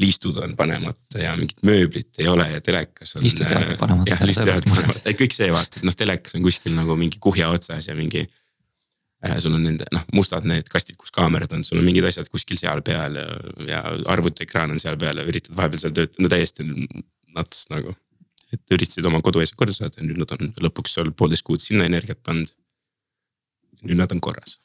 liistud 0.00 0.36
on 0.36 0.54
panemata 0.56 1.20
ja 1.20 1.32
mingit 1.36 1.60
mööblit 1.66 2.20
ei 2.20 2.28
ole 2.28 2.46
ja 2.50 2.60
telekas 2.64 3.16
on. 3.16 3.24
liistud 3.24 3.50
jäävad 3.50 3.76
panemata. 3.80 4.10
jah, 4.10 4.22
liistud 4.24 4.48
jäävad 4.48 4.68
panemata, 4.68 5.02
et 5.04 5.18
kõik 5.18 5.34
see 5.36 5.50
vaata, 5.52 5.80
et 5.80 5.88
noh, 5.88 5.96
telekas 5.96 6.36
on 6.38 6.44
kuskil 6.46 6.72
nagu 6.76 6.96
mingi 6.96 7.20
kuhja 7.20 7.50
otsas 7.52 7.88
ja 7.90 7.96
mingi 7.98 8.22
äh,. 8.24 9.36
sul 9.38 9.52
on 9.58 9.66
nende 9.68 9.88
noh, 9.92 10.06
mustad 10.16 10.46
need 10.48 10.70
kastid, 10.72 10.96
kus 11.00 11.12
kaamerad 11.12 11.52
on, 11.52 11.64
sul 11.64 11.82
on 11.82 11.88
mingid 11.88 12.08
asjad 12.08 12.30
kuskil 12.32 12.60
seal 12.60 12.80
peal 12.86 13.18
ja, 13.20 13.26
ja 13.68 13.82
arvutiekraan 14.14 14.72
on 14.72 14.80
seal 14.80 14.96
peal 15.00 15.20
ja 15.20 15.26
üritad 15.28 15.56
vahepeal 15.58 15.84
seal 15.84 15.94
töötada, 15.98 16.24
no 16.24 16.32
täiesti 16.32 16.66
nuts 17.36 17.66
nagu. 17.72 17.94
et 18.52 18.74
üritasid 18.76 19.06
oma 19.08 19.20
koduasjad 19.24 19.56
korda 19.56 19.76
saada 19.76 20.00
ja 20.00 20.08
nüüd 20.08 20.24
nad 20.24 20.34
on 20.38 20.56
lõpuks 20.68 20.96
seal 20.96 21.12
poolteist 21.16 21.44
kuud 21.44 21.60
sinna 21.60 21.84
energiat 21.88 22.20
pannud. 22.24 22.48
nüüd 23.84 24.00
nad 24.00 24.16
on 24.16 24.24
korras. 24.24 24.56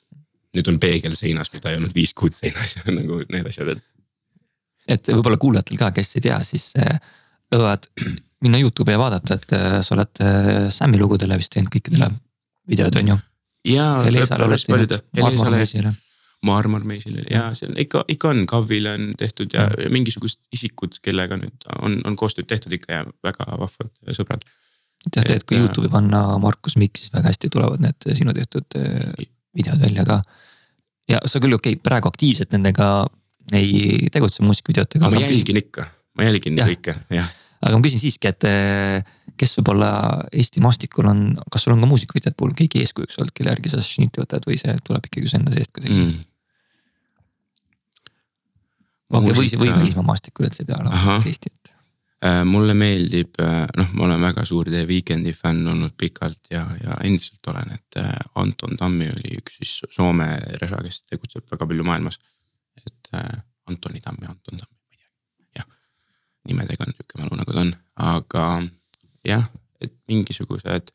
nüüd 0.55 0.71
on 0.71 0.80
peegel 0.80 1.19
seinas, 1.19 1.51
mida 1.51 1.75
ei 1.75 1.84
olnud 1.84 1.95
viis 1.95 2.15
kuud 2.15 2.32
seinas 2.32 2.75
ja 2.80 2.95
nagu 2.95 3.25
need 3.28 3.51
asjad, 3.51 3.75
et 3.75 3.96
et 4.88 5.11
võib-olla 5.11 5.39
kuulajatel 5.41 5.79
ka, 5.79 5.91
kes 5.95 6.17
ei 6.17 6.25
tea, 6.27 6.39
siis 6.47 6.71
äh, 6.81 6.97
võivad 7.53 7.88
minna 8.45 8.61
Youtube'i 8.61 8.95
ja 8.95 9.01
vaadata, 9.01 9.38
et 9.39 9.55
äh, 9.57 9.77
sa 9.85 9.95
oled 9.97 10.23
äh, 10.23 10.51
Sämmi 10.73 10.99
lugudele 11.01 11.39
vist 11.39 11.53
teinud 11.55 11.71
kõikidele 11.73 12.09
videod 12.69 12.99
on 13.01 13.13
ju. 13.13 13.17
ja, 13.73 13.88
päris 14.03 15.43
Helesale, 15.43 15.95
Marmor 16.45 16.83
Meisile 16.85 17.25
ja 17.31 17.47
see 17.57 17.69
on 17.71 17.79
ikka, 17.81 18.03
ikka 18.13 18.29
on, 18.29 18.43
KAV-ile 18.49 18.93
on 18.93 19.09
tehtud 19.17 19.55
ja, 19.55 19.67
ja 19.81 19.89
mingisugused 19.93 20.51
isikud, 20.53 20.99
kellega 21.03 21.39
nüüd 21.39 21.67
on, 21.81 21.99
on 22.05 22.17
koostööd 22.19 22.47
tehtud 22.49 22.75
ikka 22.77 22.99
ja 22.99 23.07
väga 23.25 23.47
vahvad 23.57 24.13
sõbrad. 24.13 24.45
tead, 25.09 25.31
et 25.33 25.47
kui 25.47 25.59
Youtube'i 25.59 25.91
panna 25.91 26.21
Markus 26.43 26.77
Mikk, 26.77 27.01
siis 27.01 27.13
väga 27.15 27.33
hästi 27.33 27.49
tulevad 27.53 27.81
need 27.83 28.11
sinu 28.19 28.35
tehtud 28.38 28.77
videod 29.57 29.81
välja 29.81 30.05
ka. 30.05 30.21
ja 31.09 31.23
sa 31.25 31.41
küll 31.41 31.57
okei 31.57 31.73
okay,, 31.73 31.83
praegu 31.83 32.11
aktiivselt 32.11 32.53
nendega 32.53 33.07
ei 33.55 34.07
tegutse 34.11 34.43
muusikavideotega. 34.43 35.09
ma 35.09 35.21
jälgin 35.21 35.61
ikka, 35.61 35.85
ma 36.17 36.27
jälgin 36.27 36.57
ja. 36.59 36.67
kõike, 36.67 36.95
jah. 37.13 37.29
aga 37.61 37.77
ma 37.77 37.85
küsin 37.85 38.01
siiski, 38.01 38.31
et 38.31 38.47
eh, 38.49 39.13
kes 39.37 39.57
võib-olla 39.59 39.91
Eesti 40.31 40.63
maastikul 40.63 41.07
on, 41.09 41.21
kas 41.53 41.67
sul 41.67 41.75
on 41.75 41.83
ka 41.83 41.89
muusikavideote 41.89 42.37
puhul 42.37 42.55
keegi 42.57 42.83
eeskujuks 42.83 43.21
olnud, 43.21 43.35
kelle 43.37 43.53
järgi 43.53 43.73
sa 43.73 43.83
šnitti 43.85 44.23
võtad 44.23 44.47
või 44.49 44.59
see 44.59 44.75
tuleb 44.87 45.07
ikkagi 45.09 45.31
su 45.31 45.39
enda 45.39 45.55
seest 45.55 45.73
kuidagi 45.75 45.95
mm.? 45.95 46.19
okei 49.13 49.31
okay,, 49.31 49.39
või, 49.39 49.49
või 49.63 49.73
välismaa 49.79 50.05
maastikul, 50.11 50.47
et 50.47 50.57
see 50.57 50.65
ei 50.67 50.71
pea 50.71 50.79
olema 50.83 51.17
Eesti, 51.23 51.53
et 51.53 51.73
äh, 52.27 52.41
mulle 52.47 52.75
meeldib, 52.77 53.37
äh, 53.43 53.63
noh, 53.79 53.93
ma 53.95 54.07
olen 54.09 54.25
väga 54.27 54.45
suur 54.47 54.67
The 54.67 54.83
Weeknd'i 54.89 55.35
fänn 55.37 55.67
olnud 55.71 55.95
pikalt 55.99 56.51
ja, 56.51 56.65
ja 56.83 56.99
endiselt 57.07 57.53
olen, 57.53 57.77
et 57.77 58.01
äh, 58.03 58.11
Anton 58.35 58.75
Tammi 58.79 59.07
oli 59.13 59.37
üks 59.39 59.61
siis 59.61 59.77
Soome 59.95 60.33
resa, 60.61 60.81
kes 60.83 61.05
tegutseb 61.07 61.47
väga 61.51 61.69
palju 61.69 61.87
maailmas 61.87 62.19
Antoni 63.67 64.01
Tamm 64.03 64.23
ja 64.23 64.33
Anton 64.33 64.59
Tamm, 64.61 64.73
ma 64.73 64.95
ei 64.95 64.99
tea, 64.99 65.09
jah. 65.59 65.67
nimedega 66.49 66.87
on 66.87 66.93
sihuke 66.95 67.21
mälu 67.21 67.39
nagu 67.39 67.55
ta 67.55 67.63
on, 67.65 67.73
aga 68.09 68.45
jah, 69.27 69.49
et 69.81 69.95
mingisugused. 70.07 70.93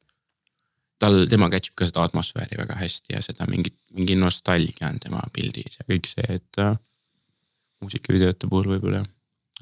tal, 1.02 1.24
tema 1.26 1.50
catch 1.50 1.72
ib 1.72 1.76
ka 1.80 1.88
seda 1.88 2.04
atmosfääri 2.06 2.58
väga 2.60 2.78
hästi 2.78 3.16
ja 3.16 3.22
seda 3.22 3.48
mingit, 3.50 3.74
mingi 3.92 4.14
nostalgia 4.14 4.88
on 4.88 5.00
tema 5.02 5.22
pildis 5.34 5.80
ja 5.80 5.88
kõik 5.88 6.06
see, 6.06 6.38
et 6.38 6.62
äh, 6.62 6.76
muusikavideote 7.82 8.46
puhul 8.46 8.74
võib-olla 8.76 9.02
jah, 9.02 9.12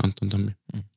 Anton 0.04 0.28
Tammi 0.28 0.52
mm 0.52 0.88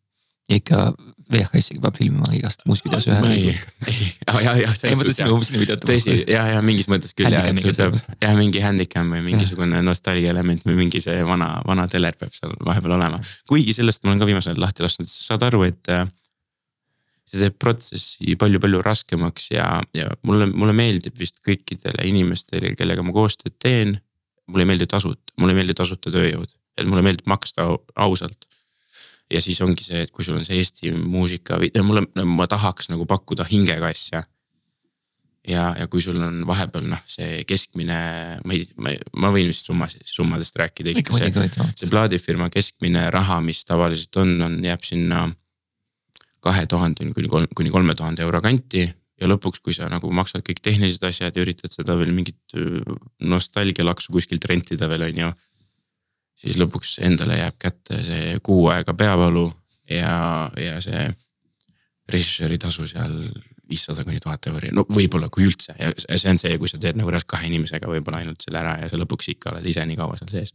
ikka 0.51 0.93
VHS-iga 1.31 1.81
peab 1.85 1.97
filmima 1.97 2.27
igast 2.35 2.65
muusikavideos 2.67 3.05
ühe. 3.07 3.29
ei, 3.31 3.53
ei, 3.87 3.99
ja, 4.43 4.53
ja 4.59 4.71
ei 4.89 4.97
mõtle 4.99 5.13
sinu, 5.15 5.37
sinu 5.47 5.61
videot. 5.61 5.85
tõsi, 5.87 6.17
ja, 6.29 6.43
ja 6.51 6.63
mingis 6.65 6.89
mõttes 6.91 7.15
küll 7.17 7.31
jah, 7.31 7.47
et 7.47 7.57
sul 7.57 7.75
peab 7.77 7.95
jah, 7.95 8.33
mingi 8.37 8.61
handicam 8.63 9.13
või 9.15 9.23
mingisugune 9.29 9.79
nostalgia 9.85 10.33
element 10.33 10.65
või 10.67 10.75
mingi 10.83 11.01
see 11.03 11.23
vana, 11.27 11.55
vana 11.67 11.87
teler 11.91 12.17
peab 12.19 12.35
seal 12.35 12.53
vahepeal 12.65 12.97
olema. 12.97 13.21
kuigi 13.49 13.75
sellest 13.77 14.03
ma 14.03 14.11
olen 14.11 14.23
ka 14.23 14.29
viimasel 14.29 14.53
ajal 14.53 14.65
lahti 14.65 14.85
lasknud, 14.85 15.09
saad 15.09 15.47
aru, 15.47 15.63
et 15.69 15.93
äh, 15.95 16.05
see 17.29 17.41
teeb 17.41 17.57
protsessi 17.61 18.37
palju-palju 18.39 18.83
raskemaks 18.85 19.49
ja, 19.55 19.67
ja 19.95 20.11
mulle, 20.27 20.51
mulle 20.51 20.75
meeldib 20.77 21.17
vist 21.19 21.39
kõikidele 21.45 22.05
inimestele, 22.11 22.75
kellega 22.79 23.05
ma 23.05 23.15
koostööd 23.15 23.55
teen. 23.63 24.01
mulle 24.51 24.67
ei 24.67 24.73
meeldi 24.73 24.85
tasuta, 24.91 25.31
mulle 25.39 25.55
ei 25.55 25.61
meeldi 25.61 25.73
tasuta 25.79 26.11
tööjõud, 26.11 26.51
et 26.77 26.89
mulle 26.89 27.01
meeldib 27.05 27.29
maksta 27.31 27.69
ausalt 27.95 28.43
ja 29.31 29.41
siis 29.41 29.61
ongi 29.65 29.85
see, 29.85 30.03
et 30.05 30.13
kui 30.13 30.25
sul 30.25 30.37
on 30.37 30.45
see 30.47 30.59
Eesti 30.61 30.93
muusika 30.97 31.59
mulle, 31.85 32.05
ma 32.27 32.47
tahaks 32.49 32.89
nagu 32.91 33.07
pakkuda 33.09 33.45
hingega 33.49 33.91
asja. 33.91 34.23
ja, 35.47 35.63
ja 35.79 35.87
kui 35.91 36.01
sul 36.01 36.19
on 36.23 36.43
vahepeal 36.47 36.85
noh, 36.87 37.01
see 37.09 37.43
keskmine, 37.47 37.99
ma 38.45 38.55
ei, 38.55 38.65
ma, 38.79 38.93
ma 39.19 39.31
võin 39.33 39.49
vist 39.51 39.67
summasid, 39.67 40.05
summadest 40.07 40.55
rääkida 40.59 40.93
ikka 40.95 41.17
see, 41.17 41.47
see 41.75 41.91
plaadifirma 41.91 42.49
keskmine 42.53 43.09
raha, 43.11 43.41
mis 43.43 43.63
tavaliselt 43.67 44.21
on, 44.23 44.35
on, 44.41 44.59
jääb 44.63 44.83
sinna. 44.87 45.29
kahe 46.43 46.65
tuhandeni 46.67 47.13
kuni 47.15 47.29
kolm, 47.31 47.47
kuni 47.55 47.69
kolme 47.71 47.93
tuhande 47.95 48.23
euro 48.23 48.41
kanti 48.43 48.81
ja 48.83 49.27
lõpuks, 49.29 49.61
kui 49.63 49.75
sa 49.75 49.87
nagu 49.91 50.09
maksad 50.11 50.43
kõik 50.43 50.59
tehnilised 50.59 51.03
asjad 51.07 51.35
ja 51.35 51.43
üritad 51.45 51.71
seda 51.71 51.95
veel 51.95 52.11
mingit 52.11 52.55
nostalgialaksu 53.23 54.11
kuskilt 54.11 54.43
rentida 54.49 54.89
veel 54.91 55.07
on 55.07 55.21
ju 55.21 55.29
siis 56.37 56.57
lõpuks 56.59 56.97
endale 57.05 57.37
jääb 57.39 57.57
kätte 57.61 58.01
see 58.05 58.37
kuu 58.43 58.67
aega 58.73 58.95
peavalu 58.97 59.47
ja, 59.89 60.49
ja 60.59 60.79
see 60.83 61.07
režissööri 62.11 62.59
tasu 62.61 62.87
seal 62.89 63.15
viissada 63.69 64.03
kuni 64.03 64.19
tuhat 64.21 64.49
euri, 64.51 64.73
no 64.75 64.83
võib-olla, 64.91 65.29
kui 65.33 65.47
üldse 65.47 65.75
ja 65.79 65.93
see 65.95 66.33
on 66.33 66.39
see, 66.41 66.57
kui 66.61 66.69
sa 66.69 66.79
teed 66.81 66.99
nagu 66.99 67.09
reaalselt 67.11 67.31
kahe 67.31 67.47
inimesega 67.47 67.89
võib-olla 67.89 68.19
ainult 68.21 68.43
selle 68.43 68.59
ära 68.59 68.75
ja 68.81 68.91
sa 68.91 68.99
lõpuks 68.99 69.31
ikka 69.33 69.53
oled 69.53 69.67
ise 69.71 69.85
nii 69.87 69.99
kaua 69.99 70.19
seal 70.19 70.33
sees. 70.33 70.53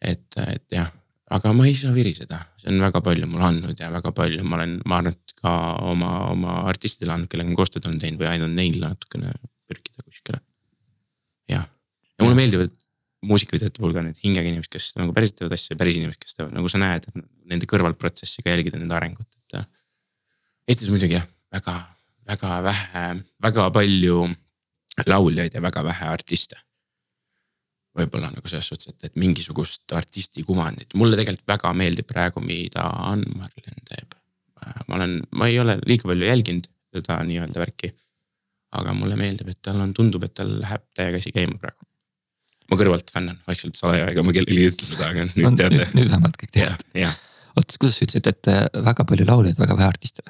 et, 0.00 0.26
et 0.44 0.76
jah, 0.76 0.90
aga 1.38 1.52
ma 1.56 1.66
ei 1.66 1.74
saa 1.78 1.94
viriseda, 1.96 2.38
see 2.60 2.70
on 2.74 2.82
väga 2.84 3.00
palju 3.04 3.28
mulle 3.30 3.48
andnud 3.48 3.80
ja 3.80 3.88
väga 3.94 4.12
palju 4.16 4.44
ma 4.44 4.60
olen, 4.60 4.76
ma 4.84 5.00
arvan, 5.00 5.16
et 5.16 5.40
ka 5.40 5.54
oma, 5.88 6.12
oma 6.34 6.58
artistidele 6.70 7.16
andnud, 7.16 7.30
kellega 7.32 7.50
ma 7.50 7.60
koostööd 7.62 7.88
olen 7.88 8.02
teinud 8.02 8.20
või 8.22 8.30
aidanud 8.34 8.60
neil 8.60 8.78
natukene 8.82 9.32
pürgida 9.66 10.04
kuskile. 10.04 10.42
jah, 11.50 11.64
ja 11.64 12.26
mulle 12.26 12.38
meeldivad 12.38 12.76
muusikavideote 13.26 13.80
puhul 13.80 13.94
ka 13.96 14.02
need 14.04 14.18
hingega 14.22 14.50
inimesed, 14.50 14.70
kes 14.72 14.92
nagu 14.98 15.14
päriselt 15.16 15.40
teevad 15.40 15.56
asju 15.56 15.74
ja 15.74 15.80
päris 15.80 15.98
inimesed, 16.00 16.20
kes 16.22 16.36
teevad, 16.38 16.54
nagu 16.56 16.70
sa 16.70 16.80
näed, 16.82 17.08
et 17.08 17.26
nende 17.52 17.68
kõrvalprotsessi 17.70 18.44
ka 18.44 18.52
jälgida 18.54 18.80
nende 18.80 18.96
arengut, 18.98 19.28
et. 19.30 19.58
Äh, 19.60 19.66
Eestis 20.66 20.90
muidugi 20.90 21.14
jah, 21.14 21.26
väga, 21.54 21.72
väga 22.26 22.56
vähe, 22.66 23.02
väga 23.46 23.66
palju 23.74 24.24
lauljaid 25.06 25.54
ja 25.54 25.62
väga 25.62 25.84
vähe 25.86 26.08
artiste. 26.10 26.58
võib-olla 27.96 28.28
nagu 28.28 28.50
selles 28.50 28.66
suhtes, 28.68 28.90
et, 28.90 29.06
et 29.08 29.14
mingisugust 29.16 29.92
artisti 29.96 30.42
kuvandit, 30.44 30.90
mulle 31.00 31.16
tegelikult 31.16 31.46
väga 31.48 31.70
meeldib 31.72 32.04
praegu, 32.10 32.42
mida 32.44 32.82
Ann 33.08 33.22
Marlen 33.38 33.86
teeb. 33.88 34.18
Äh, 34.60 34.82
ma 34.88 34.98
olen, 34.98 35.14
ma 35.32 35.48
ei 35.48 35.56
ole 35.62 35.78
liiga 35.86 36.10
palju 36.10 36.28
jälginud 36.28 36.68
seda 36.92 37.22
nii-öelda 37.24 37.62
värki. 37.62 37.94
aga 38.76 38.92
mulle 38.92 39.16
meeldib, 39.16 39.48
et 39.48 39.62
tal 39.64 39.78
on, 39.80 39.94
tundub, 39.96 40.24
et 40.26 40.34
tal 40.36 40.50
läheb 40.60 40.82
täie 40.92 41.14
käsi 41.14 41.30
käima 41.32 41.56
praegu 41.62 41.86
ma 42.70 42.78
kõrvalt 42.80 43.12
fännan 43.12 43.38
vaikselt 43.46 43.78
salaja, 43.78 44.10
ega 44.12 44.24
ma 44.26 44.34
kellelegi 44.34 44.64
ei 44.64 44.72
ütle 44.72 44.88
seda, 44.88 45.10
aga 45.12 45.26
nüüd 45.28 45.46
no, 45.46 45.54
teate. 45.58 45.88
nüüd 45.96 46.10
vähemalt 46.10 46.38
kõik 46.40 46.52
teavad. 46.54 46.84
oota, 47.56 47.78
kuidas 47.80 47.98
sa 47.98 48.06
ütlesid, 48.06 48.30
et 48.32 48.50
äh, 48.52 48.62
väga 48.88 49.06
palju 49.08 49.26
lauljaid, 49.28 49.58
väga 49.60 49.76
vähe 49.78 49.88
artiste 49.88 50.24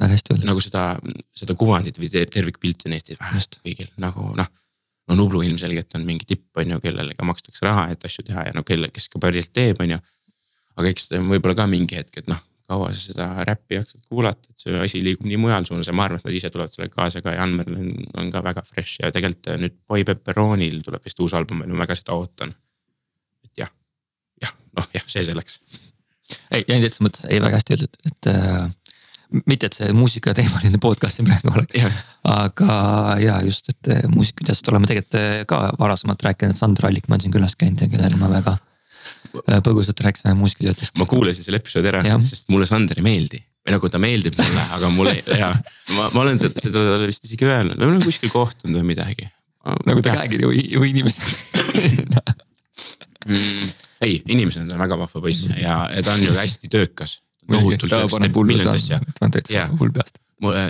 väga 0.00 0.10
hästi 0.14 0.34
öeldud. 0.34 0.48
nagu 0.50 0.64
seda, 0.64 0.84
seda 1.42 1.56
kuvandit 1.58 2.00
või 2.00 2.10
tervikpilti 2.10 2.90
on 2.90 2.96
Eestis 2.98 3.20
vähe 3.20 3.44
kõigil 3.60 3.90
nagu 4.02 4.32
noh. 4.36 4.50
no 5.10 5.18
Nublu 5.18 5.42
ilmselgelt 5.46 5.94
on 5.98 6.06
mingi 6.06 6.28
tipp, 6.28 6.50
on 6.56 6.76
ju, 6.76 6.82
kellele 6.82 7.16
ka 7.18 7.26
makstakse 7.26 7.66
raha, 7.66 7.88
et 7.94 8.04
asju 8.06 8.26
teha 8.26 8.50
ja 8.50 8.56
no 8.56 8.66
kelle, 8.66 8.92
kes 8.94 9.08
ka 9.12 9.22
päriselt 9.22 9.54
teeb, 9.56 9.80
on 9.82 9.96
ju. 9.96 10.04
aga 10.76 10.92
eks 10.92 11.10
võib-olla 11.16 11.56
ka 11.62 11.70
mingi 11.70 11.98
hetk, 11.98 12.22
et 12.22 12.30
noh 12.30 12.42
kaua 12.70 12.92
sa 12.94 13.02
seda 13.02 13.28
räppi 13.48 13.78
jaksad 13.78 14.06
kuulata, 14.08 14.52
et 14.52 14.64
see 14.64 14.80
asi 14.84 15.02
liigub 15.04 15.28
nii 15.28 15.40
mujal 15.40 15.66
suunas 15.68 15.90
ja 15.90 15.96
ma 15.96 16.06
arvan, 16.06 16.22
et 16.22 16.28
nad 16.28 16.38
ise 16.38 16.50
tulevad 16.52 16.72
sellega 16.72 16.94
kaasa 16.94 17.22
ka 17.24 17.34
ja 17.34 17.44
Anmerl 17.44 17.76
on, 17.76 17.92
on 18.22 18.32
ka 18.32 18.42
väga 18.46 18.64
fresh 18.66 19.02
ja 19.02 19.12
tegelikult 19.14 19.52
nüüd 19.62 19.76
Boy 19.90 20.06
Pepperonil 20.08 20.80
tuleb 20.86 21.06
vist 21.06 21.22
uus 21.22 21.36
album 21.38 21.64
ma 21.64 21.82
väga 21.82 21.98
seda 21.98 22.16
ootan. 22.18 22.54
et 23.46 23.64
jah, 23.64 23.72
jah, 24.42 24.54
noh 24.78 24.90
jah, 24.94 25.06
see 25.10 25.26
selleks. 25.26 25.60
ei, 26.50 26.62
ei 26.62 26.78
täitsa 26.84 27.06
mõttes, 27.06 27.26
ei 27.30 27.42
väga 27.42 27.58
hästi 27.58 27.76
öeldud, 27.76 28.00
et 28.12 28.30
äh, 28.30 28.70
mitte, 29.46 29.70
et 29.70 29.78
see 29.78 29.92
muusikateemaline 29.96 30.80
podcast 30.82 31.18
siin 31.18 31.30
praegu 31.30 31.54
oleks, 31.54 32.00
aga 32.30 32.80
ja 33.22 33.38
just, 33.46 33.70
et 33.74 33.94
äh, 33.96 34.08
muusikavideost 34.14 34.72
oleme 34.72 34.90
tegelikult 34.90 35.20
äh, 35.20 35.30
ka 35.50 35.62
varasemalt 35.78 36.26
rääkinud, 36.30 36.58
Sandra 36.58 36.90
Allikmaa 36.90 37.18
on 37.18 37.26
siin 37.26 37.34
külas 37.34 37.58
käinud 37.58 37.82
ja 37.82 37.90
kellele 37.90 38.18
ma 38.20 38.30
väga 38.32 38.58
Äh, 38.58 38.69
põgusalt 39.30 40.02
rääkisime 40.04 40.34
muusikateatest. 40.38 40.98
ma 40.98 41.06
kuulasin 41.10 41.46
selle 41.46 41.60
episoodi 41.62 41.90
ära, 41.92 42.02
sest 42.26 42.50
mulle 42.52 42.68
Sander 42.68 42.98
ei 43.00 43.06
meeldi 43.06 43.40
või 43.60 43.74
nagu 43.76 43.90
ta 43.92 44.00
meeldib 44.00 44.38
mulle, 44.40 44.62
aga 44.76 44.90
mulle 44.94 45.16
ja 45.42 45.50
ma, 45.96 46.08
ma 46.14 46.22
olen 46.22 46.40
seda 46.48 46.78
talle 46.78 47.08
vist 47.10 47.26
isegi 47.28 47.48
öelnud, 47.48 47.78
me 47.78 47.88
oleme 47.88 48.06
kuskil 48.06 48.32
kohtunud 48.32 48.80
või 48.80 48.92
midagi. 48.94 49.28
nagu 49.86 50.04
ta 50.04 50.14
käekiri 50.16 50.48
või, 50.48 50.62
või 50.80 50.92
inimesena 50.94 52.22
mm,. 53.26 53.68
ei, 54.06 54.22
inimesena 54.32 54.70
ta 54.70 54.78
on 54.78 54.86
väga 54.86 54.98
vahva 55.02 55.22
poiss 55.26 55.50
ja, 55.52 55.82
ja 55.92 56.06
ta 56.06 56.16
on 56.16 56.24
ju 56.24 56.32
hästi 56.36 56.72
töökas. 56.72 57.20
tohutult 57.50 57.92
töökas, 57.92 58.16
teeb 58.24 58.40
miljonit 58.40 58.72
asja. 58.72 59.00
ta 59.18 59.28
on 59.28 59.36
täitsa 59.36 59.68
hull 59.76 59.92
peast. 59.94 60.18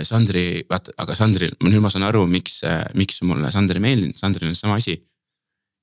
Sandri, 0.03 0.65
vaata, 0.67 0.91
aga 0.99 1.15
Sandri, 1.15 1.47
nüüd 1.63 1.79
ma 1.79 1.87
saan 1.87 2.03
aru, 2.03 2.25
miks, 2.27 2.57
miks 2.99 3.21
mulle 3.23 3.53
Sander 3.55 3.79
ei 3.79 3.85
meeldinud, 3.85 4.17
Sandril 4.19 4.49
on 4.51 4.57
sama 4.59 4.75
asi 4.81 4.97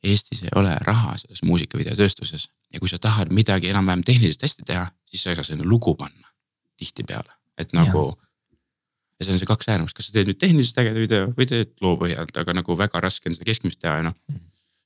Eestis 0.04 0.44
ei 0.44 0.52
ole 0.54 0.74
raha 0.84 1.16
selles 1.18 1.40
muusikavideotööstuses 1.48 2.44
ja 2.72 2.80
kui 2.80 2.90
sa 2.90 2.98
tahad 3.00 3.32
midagi 3.34 3.70
enam-vähem 3.72 4.04
tehniliselt 4.04 4.44
hästi 4.46 4.66
teha, 4.68 4.88
siis 5.08 5.22
sa 5.24 5.32
ei 5.32 5.38
saa 5.38 5.46
sinna 5.50 5.66
lugu 5.68 5.94
panna 5.94 6.28
tihtipeale, 6.76 7.32
et 7.58 7.72
nagu. 7.72 8.12
ja 9.18 9.26
see 9.26 9.34
on 9.34 9.40
see 9.40 9.48
kaks 9.50 9.70
äärmust, 9.72 9.96
kas 9.98 10.10
sa 10.10 10.14
teed 10.14 10.28
nüüd 10.30 10.38
tehniliselt 10.38 10.82
ägeda 10.82 11.00
video 11.00 11.30
või 11.38 11.48
teed 11.50 11.72
loo 11.82 11.96
põhjalt, 11.98 12.36
aga 12.38 12.54
nagu 12.60 12.76
väga 12.78 13.00
raske 13.02 13.30
on 13.30 13.34
seda 13.34 13.48
keskmist 13.48 13.80
teha 13.82 13.96
ja 13.98 14.04
noh. 14.10 14.14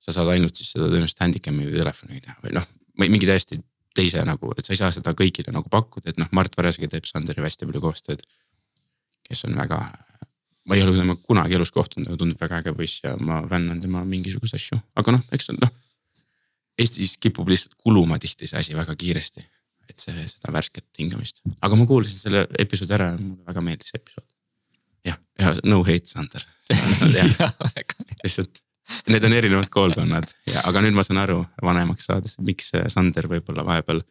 sa 0.00 0.14
saad 0.14 0.30
ainult 0.32 0.56
siis 0.56 0.72
seda 0.72 0.88
tõenäoliselt 0.88 1.20
handicam'i 1.26 1.66
või 1.68 1.82
telefoniga 1.82 2.24
teha 2.28 2.38
või 2.46 2.54
noh, 2.56 2.70
või 3.00 3.12
mingi 3.12 3.28
täiesti 3.28 3.60
teise 3.94 4.22
nagu, 4.24 4.54
et 4.56 4.64
sa 4.64 4.72
ei 4.72 4.80
saa 4.80 4.94
seda 4.94 5.12
kõigile 5.18 5.52
nagu 5.52 5.68
pakkuda, 5.68 6.14
et 6.14 6.22
noh, 6.22 6.30
Mart 6.32 6.56
Varesega 6.56 6.88
teeb 6.94 7.04
Sanderiga 7.10 7.44
hästi 7.44 7.68
palju 7.68 7.84
koostööd. 7.84 8.24
kes 9.28 9.44
on 9.44 9.54
väga 9.56 9.82
ma 10.68 10.76
ei 10.76 10.82
ole 10.82 10.96
temaga 10.96 11.20
kunagi 11.26 11.56
elus 11.58 11.72
kohtunud, 11.74 12.08
aga 12.08 12.18
tundub 12.20 12.40
väga 12.40 12.62
äge 12.62 12.74
poiss 12.76 13.02
ja 13.04 13.16
ma 13.18 13.42
fännan 13.48 13.80
tema 13.82 14.04
mingisuguseid 14.08 14.60
asju, 14.60 14.78
aga 14.96 15.16
noh, 15.16 15.24
eks 15.34 15.50
noh. 15.58 15.72
Eestis 16.80 17.18
kipub 17.20 17.50
lihtsalt 17.52 17.76
kuluma 17.82 18.18
tihti 18.20 18.48
see 18.48 18.60
asi 18.60 18.76
väga 18.76 18.94
kiiresti, 18.98 19.44
et 19.90 20.00
see, 20.00 20.24
seda 20.30 20.52
värsket 20.54 20.86
hingamist, 20.98 21.42
aga 21.60 21.76
ma 21.76 21.86
kuulasin 21.88 22.20
selle 22.22 22.46
episoodi 22.62 22.96
ära 22.96 23.10
ja 23.12 23.18
mulle 23.18 23.44
väga 23.50 23.64
meeldis 23.66 23.92
see 23.92 24.00
episood. 24.00 24.28
jah, 25.08 25.18
ja 25.40 25.54
no 25.68 25.82
hate 25.84 26.08
Sander. 26.08 26.46
Lihtsalt 28.22 28.62
need 29.12 29.24
on 29.24 29.32
erinevad 29.36 29.68
koolkonnad. 29.72 30.32
Ja, 30.48 30.62
aga 30.68 30.82
nüüd 30.84 30.96
ma 30.96 31.04
saan 31.06 31.20
aru 31.22 31.42
vanemaks 31.62 32.08
saades, 32.08 32.38
miks 32.44 32.72
Sander 32.92 33.28
võib-olla 33.30 33.64
vahepeal 33.66 34.02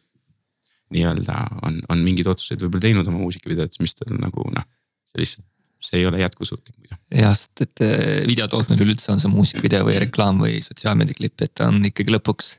nii-öelda 0.92 1.38
on, 1.66 1.80
on 1.92 2.04
mingeid 2.04 2.28
otsuseid 2.30 2.62
võib-olla 2.62 2.86
teinud 2.86 3.08
oma 3.08 3.22
muusikavideotes, 3.22 3.80
mis 3.82 3.96
tal 3.96 4.14
nagu 4.20 4.46
noh, 4.52 4.66
see 5.08 5.22
lihtsalt 5.22 5.48
see 5.82 6.00
ei 6.00 6.06
ole 6.06 6.22
jätkusuutlik 6.22 6.76
muidu. 6.78 6.98
jah, 7.16 7.34
sest 7.36 7.64
et 7.64 7.84
eh, 7.84 8.22
video 8.28 8.48
tootmine 8.50 8.84
üleüldse 8.84 9.12
on 9.14 9.22
see 9.22 9.32
muusikavideo 9.32 9.86
või 9.88 9.98
reklaam 10.04 10.40
või 10.42 10.60
sotsiaalmeedia 10.64 11.18
klipp, 11.18 11.42
et 11.44 11.54
ta 11.58 11.68
on 11.72 11.82
ikkagi 11.88 12.14
lõpuks 12.14 12.54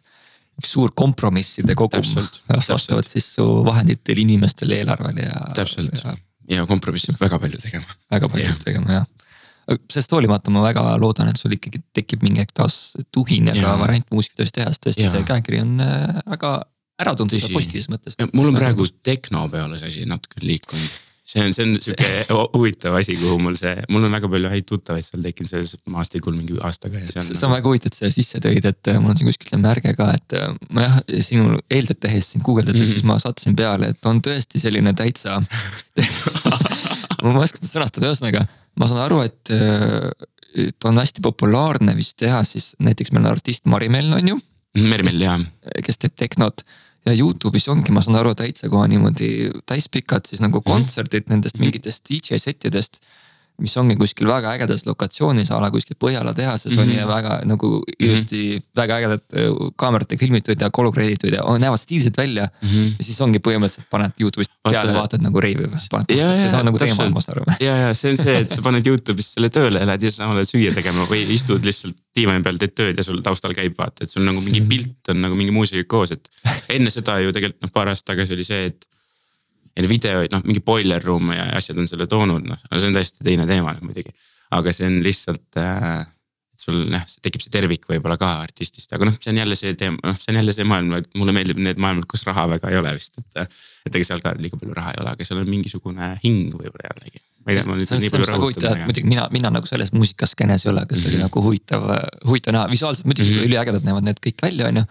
üks 0.62 0.76
suur 0.76 0.94
kompromisside 0.96 1.76
kogum. 1.78 2.06
vastavalt 2.54 3.10
siis 3.10 3.32
su 3.40 3.48
vahenditel, 3.66 4.22
inimestel, 4.22 4.76
eelarvel 4.76 5.24
ja. 5.24 5.42
täpselt 5.58 6.04
ja, 6.04 6.16
ja 6.60 6.68
kompromissi 6.70 7.14
peab 7.14 7.30
väga 7.30 7.42
palju 7.46 7.62
tegema. 7.64 8.00
väga 8.14 8.30
palju 8.30 8.52
peab 8.52 8.66
tegema 8.70 9.00
jah 9.00 9.12
sellest 9.64 10.12
hoolimata 10.12 10.52
ma 10.52 10.60
väga 10.60 10.82
loodan, 11.00 11.30
et 11.32 11.40
sul 11.40 11.54
ikkagi 11.56 11.80
tekib 11.96 12.24
mingi 12.26 12.44
hetk 12.44 12.52
taas 12.58 12.76
tuhin 13.16 13.48
ja, 13.48 13.56
ja 13.56 13.70
ka 13.70 13.78
variant 13.80 14.10
muusikatöös 14.12 14.52
teha, 14.52 14.74
sest 14.74 14.84
tõesti 14.84 15.08
see 15.08 15.24
käekiri 15.30 15.62
on 15.64 15.78
eh, 15.80 16.18
väga 16.34 16.52
äratuntav 17.00 17.48
positiivses 17.54 17.90
mõttes. 17.92 18.18
mul 18.36 18.52
on 18.52 18.60
praegu 18.60 18.86
tehno 19.06 19.48
peale 19.54 19.80
see 19.80 19.94
asi 19.94 20.06
natuke 20.10 20.44
liikunud 20.44 21.00
see 21.24 21.44
on, 21.44 21.54
see 21.56 21.64
on 21.64 21.76
sihuke 21.80 22.10
huvitav 22.58 22.98
asi, 23.00 23.16
kuhu 23.20 23.38
mul 23.42 23.56
see, 23.60 23.74
mul 23.94 24.08
on 24.08 24.16
väga 24.18 24.30
palju 24.32 24.52
häid 24.52 24.66
tuttavaid 24.68 25.06
seal 25.08 25.24
tekkinud 25.24 25.50
selles 25.50 25.78
maastikul 25.90 26.36
mingi 26.36 26.58
aastaga 26.68 27.00
ja 27.00 27.08
see 27.08 27.22
on. 27.22 27.30
see 27.30 27.48
on 27.48 27.54
väga 27.56 27.72
huvitav, 27.72 27.94
et 27.94 28.00
sa 28.00 28.12
sisse 28.12 28.42
tõid, 28.44 28.68
et 28.68 28.92
äh, 28.92 29.00
mul 29.00 29.14
on 29.14 29.20
siin 29.20 29.30
kuskil 29.32 29.62
märge 29.64 29.96
ka, 29.98 30.10
et 30.18 30.36
äh, 30.40 30.52
ma 30.76 30.88
jah, 30.88 31.00
sinu 31.24 31.56
eeltööd 31.72 32.02
tehes 32.04 32.34
sind 32.34 32.44
guugeldades 32.44 32.80
mm, 32.82 32.86
-hmm. 32.90 33.00
siis 33.00 33.08
ma 33.08 33.18
sattusin 33.24 33.56
peale, 33.56 33.94
et 33.96 34.12
on 34.12 34.20
tõesti 34.24 34.60
selline 34.62 34.94
täitsa 35.00 35.40
ma 37.24 37.34
ei 37.38 37.44
oska 37.46 37.62
seda 37.62 37.72
sõnastada, 37.72 38.12
ühesõnaga 38.12 38.46
ma 38.80 38.90
saan 38.90 39.06
aru, 39.06 39.24
et, 39.24 39.54
äh, 39.56 40.12
et 40.68 40.90
on 40.90 41.00
hästi 41.00 41.24
populaarne 41.24 41.96
vist 41.96 42.18
teha 42.20 42.44
siis 42.48 42.74
näiteks 42.84 43.16
meil 43.16 43.26
on 43.26 43.32
artist 43.38 43.70
Mari 43.70 43.90
Mell 43.94 44.12
on 44.20 44.34
ju. 44.34 44.40
Meri 44.84 45.06
Mell 45.08 45.22
jah. 45.24 45.40
kes 45.86 46.04
teeb 46.04 46.20
tehnot 46.20 46.66
ja 47.06 47.14
Youtube'is 47.14 47.68
ongi, 47.72 47.92
ma 47.92 48.02
saan 48.02 48.16
aru, 48.20 48.32
täitsa 48.36 48.70
kohe 48.72 48.88
niimoodi 48.88 49.52
täispikad 49.66 50.26
siis 50.30 50.42
nagu 50.42 50.60
Mhm. 50.62 50.70
kontserdid 50.72 51.28
nendest 51.30 51.60
mingitest 51.60 52.06
DJ 52.10 52.40
settidest 52.40 53.02
mis 53.62 53.76
ongi 53.78 53.96
kuskil 54.00 54.28
väga 54.28 54.54
ägedas 54.58 54.86
lokatsioonis 54.88 55.52
a 55.54 55.60
la 55.62 55.70
kuskil 55.72 55.98
Põhjala 56.04 56.34
tehases 56.34 56.72
mm 56.74 56.78
-hmm. 56.78 56.82
on 56.82 56.88
Mhm. 56.88 56.98
ja 56.98 57.08
väga 57.08 57.42
nagu 57.46 57.84
ilusti 58.00 58.42
mm 58.42 58.58
-hmm. 58.58 58.64
väga 58.76 58.98
ägedad 58.98 59.22
äh, 59.38 59.72
kaameratega 59.76 60.20
filmitud 60.20 60.62
ja 60.62 60.70
kolokraditud 60.70 61.34
ja 61.34 61.44
oh, 61.44 61.58
näevad 61.60 61.80
stiilsed 61.80 62.18
välja 62.18 62.48
mm. 62.62 62.70
Mhm. 62.70 62.86
ja 63.00 63.04
siis 63.04 63.22
ongi 63.22 63.40
põhimõtteliselt 63.40 63.90
paned 63.90 64.12
Youtube'ist 64.22 64.52
peale 64.64 64.94
vaatad 64.94 65.22
nagu 65.22 65.40
reivi 65.40 65.64
või 65.64 65.88
paned 65.92 66.12
Ja, 66.12 66.32
ja, 66.32 66.40
see 66.40 66.60
on 66.60 66.66
nagu 66.66 66.78
teema, 66.78 67.10
ma 67.10 67.22
saan 67.22 67.38
aru 67.38 67.46
ja, 67.60 67.78
ja 67.78 67.94
see 67.94 68.12
on 68.12 68.18
see, 68.18 68.38
et 68.40 68.50
sa 68.50 68.62
paned 68.62 68.88
Youtube'is 68.88 69.34
selle 69.34 69.50
tööle 69.50 69.80
ja 69.80 69.86
lähed 69.86 70.04
ise 70.04 70.16
samale 70.18 70.46
süüa 70.46 70.74
tegema 70.74 71.06
või 71.10 71.26
istud 71.34 71.66
lihtsalt 71.66 71.98
diivani 72.16 72.44
peal, 72.46 72.60
teed 72.62 72.74
tööd 72.78 73.00
ja 73.00 73.06
sul 73.06 73.22
taustal 73.26 73.56
käib 73.58 73.78
vaata, 73.78 74.06
et 74.06 74.12
sul 74.12 74.26
nagu 74.26 74.42
mingi 74.46 74.62
pilt 74.70 75.14
on 75.14 75.22
nagu 75.26 75.38
mingi 75.38 75.54
muusika 75.56 75.84
koos, 75.90 76.14
et. 76.16 76.30
enne 76.74 76.92
seda 76.94 77.20
ju 77.24 77.34
tegelikult 77.36 77.66
noh, 77.66 77.74
paar 77.74 77.92
aastat 77.92 78.14
tagasi 78.14 78.36
oli 78.38 78.46
see, 78.48 78.70
et. 78.72 78.90
Ja 79.78 79.90
videoid, 79.90 80.34
noh 80.34 80.44
mingi 80.46 80.62
boiler 80.66 81.04
room 81.04 81.32
ja 81.34 81.50
asjad 81.58 81.80
on 81.82 81.90
selle 81.90 82.08
toonud, 82.10 82.46
noh, 82.50 82.66
aga 82.70 82.82
see 82.82 82.92
on 82.92 82.98
täiesti 83.00 83.26
teine 83.26 83.48
teema 83.50 83.76
muidugi. 83.82 84.14
aga 84.54 84.74
see 84.76 84.90
on 84.90 85.00
lihtsalt 85.06 85.62
äh, 85.62 86.04
et 86.54 86.62
sul 86.62 86.84
noh, 86.94 87.04
tekib 87.26 87.42
see 87.42 87.52
tervik 87.54 87.88
võib-olla 87.90 88.16
ka 88.22 88.30
artistist, 88.44 88.92
aga 88.94 89.08
noh, 89.10 89.16
see 89.18 89.32
on 89.34 89.40
jälle 89.42 89.58
see 89.58 89.74
teema, 89.78 89.98
noh, 90.06 90.18
see 90.22 90.30
on 90.34 90.38
jälle 90.38 90.54
see 90.54 90.68
maailm, 90.70 90.94
et 91.00 91.08
mulle 91.18 91.34
meeldib 91.36 91.62
need 91.66 91.80
maailmad, 91.82 92.06
kus 92.10 92.26
raha 92.28 92.46
väga 92.52 92.70
ei 92.70 92.78
ole 92.78 92.92
vist, 92.94 93.18
et. 93.18 93.62
et 93.88 93.98
ega 93.98 94.08
seal 94.08 94.22
ka 94.24 94.36
liiga 94.38 94.60
palju 94.62 94.76
raha 94.78 94.94
ei 94.94 95.02
ole, 95.02 95.16
aga 95.18 95.26
seal 95.28 95.42
on 95.42 95.50
mingisugune 95.50 96.12
hing 96.24 96.54
võib-olla 96.54 96.92
jällegi. 96.92 97.24
ma 97.42 97.52
ei 97.56 97.58
tea, 97.58 97.70
ma 97.72 97.80
nüüd 97.80 97.90
see 97.90 98.00
nii 98.04 98.12
see 98.12 98.22
palju 98.22 98.52
et 98.54 98.68
aga. 98.70 98.86
muidugi 98.92 99.10
mina, 99.10 99.26
mina 99.34 99.54
nagu 99.58 99.70
selles 99.70 99.92
muusikaskeenes 99.98 100.68
ei 100.68 100.72
ole, 100.76 100.86
kas 100.90 101.02
ta 101.02 101.10
oli 101.10 101.18
Mhm. 101.18 101.26
nagu 101.26 101.46
huvitav, 101.48 101.90
huvitav 102.30 102.56
näha, 102.56 102.70
visuaalselt 102.72 103.10
muidugi 103.10 103.32
mm. 103.32 103.40
-hmm. 103.40 103.50
üliägedad 103.50 103.90
näevad 103.90 104.08
need 104.12 104.22
kõik 104.22 104.46
välja, 104.46 104.70
on 104.70 104.84
ju. 104.84 104.86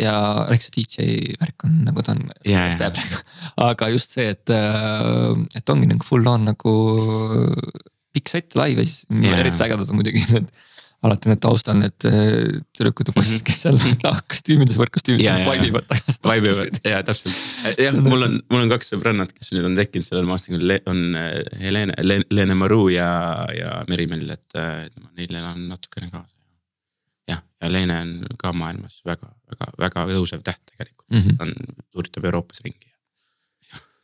Ja 0.00 0.14
eks 0.52 0.68
see 0.68 0.76
DJ 0.82 1.34
värk 1.40 1.64
on 1.68 1.78
nagu 1.88 2.02
ta 2.04 2.12
on 2.16 2.24
jääb. 2.46 3.00
aga 3.70 3.88
just 3.94 4.16
see, 4.16 4.28
et, 4.36 4.50
äh, 4.52 5.32
et 5.56 5.72
ongi 5.72 5.88
nagu 5.90 6.04
full 6.06 6.26
on 6.30 6.44
nagu 6.52 6.76
pikk 8.16 8.32
sett 8.32 8.56
live 8.56 8.80
ja 8.84 8.88
siis 8.88 9.04
Jaa. 9.10 9.42
eriti 9.42 9.66
ägedad 9.66 9.90
on 9.92 9.98
muidugi 10.00 10.22
need. 10.34 10.48
alati 11.06 11.28
need 11.28 11.38
taustal 11.44 11.76
need 11.78 12.06
äh, 12.08 12.46
tüdrukud 12.74 13.10
ja 13.10 13.14
poisid, 13.14 13.42
kes 13.46 13.60
seal 13.66 13.76
nahkkostüümides, 14.06 14.78
võrkkostüümides 14.80 15.26
Mhm. 15.28 15.42
Jaa. 15.44 15.50
vaibivad 15.52 15.84
tagasi. 15.90 16.20
vaibivad 16.24 16.78
ja 16.88 17.02
täpselt, 17.06 17.36
jah, 17.78 17.98
mul 18.02 18.24
on, 18.26 18.38
mul 18.50 18.64
on 18.64 18.72
kaks 18.72 18.94
sõbrannat, 18.94 19.34
kes 19.36 19.52
nüüd 19.54 19.68
on 19.68 19.76
tekkinud 19.78 20.06
sellel 20.08 20.26
maastikul, 20.28 20.64
on 20.90 21.02
äh, 21.20 21.36
Helene, 21.60 21.94
Lene 22.32 22.56
Maru 22.58 22.86
ja, 22.94 23.10
ja 23.54 23.76
Merimell, 23.92 24.24
et 24.34 24.58
äh, 24.58 24.86
neil 25.20 25.36
on 25.44 25.68
natukene 25.70 26.08
kaasa. 26.10 26.32
Ja 27.62 27.70
Lene 27.72 28.00
on 28.02 28.38
ka 28.40 28.52
maailmas 28.52 29.00
väga, 29.06 29.30
väga, 29.52 29.70
väga 29.80 30.06
tõusev 30.12 30.42
täht 30.44 30.62
tegelikult 30.72 31.08
mm. 31.10 31.20
-hmm. 31.20 31.38
ta 31.38 31.46
on, 31.46 31.86
tuuritab 31.92 32.28
Euroopas 32.28 32.60
ringi. 32.64 32.92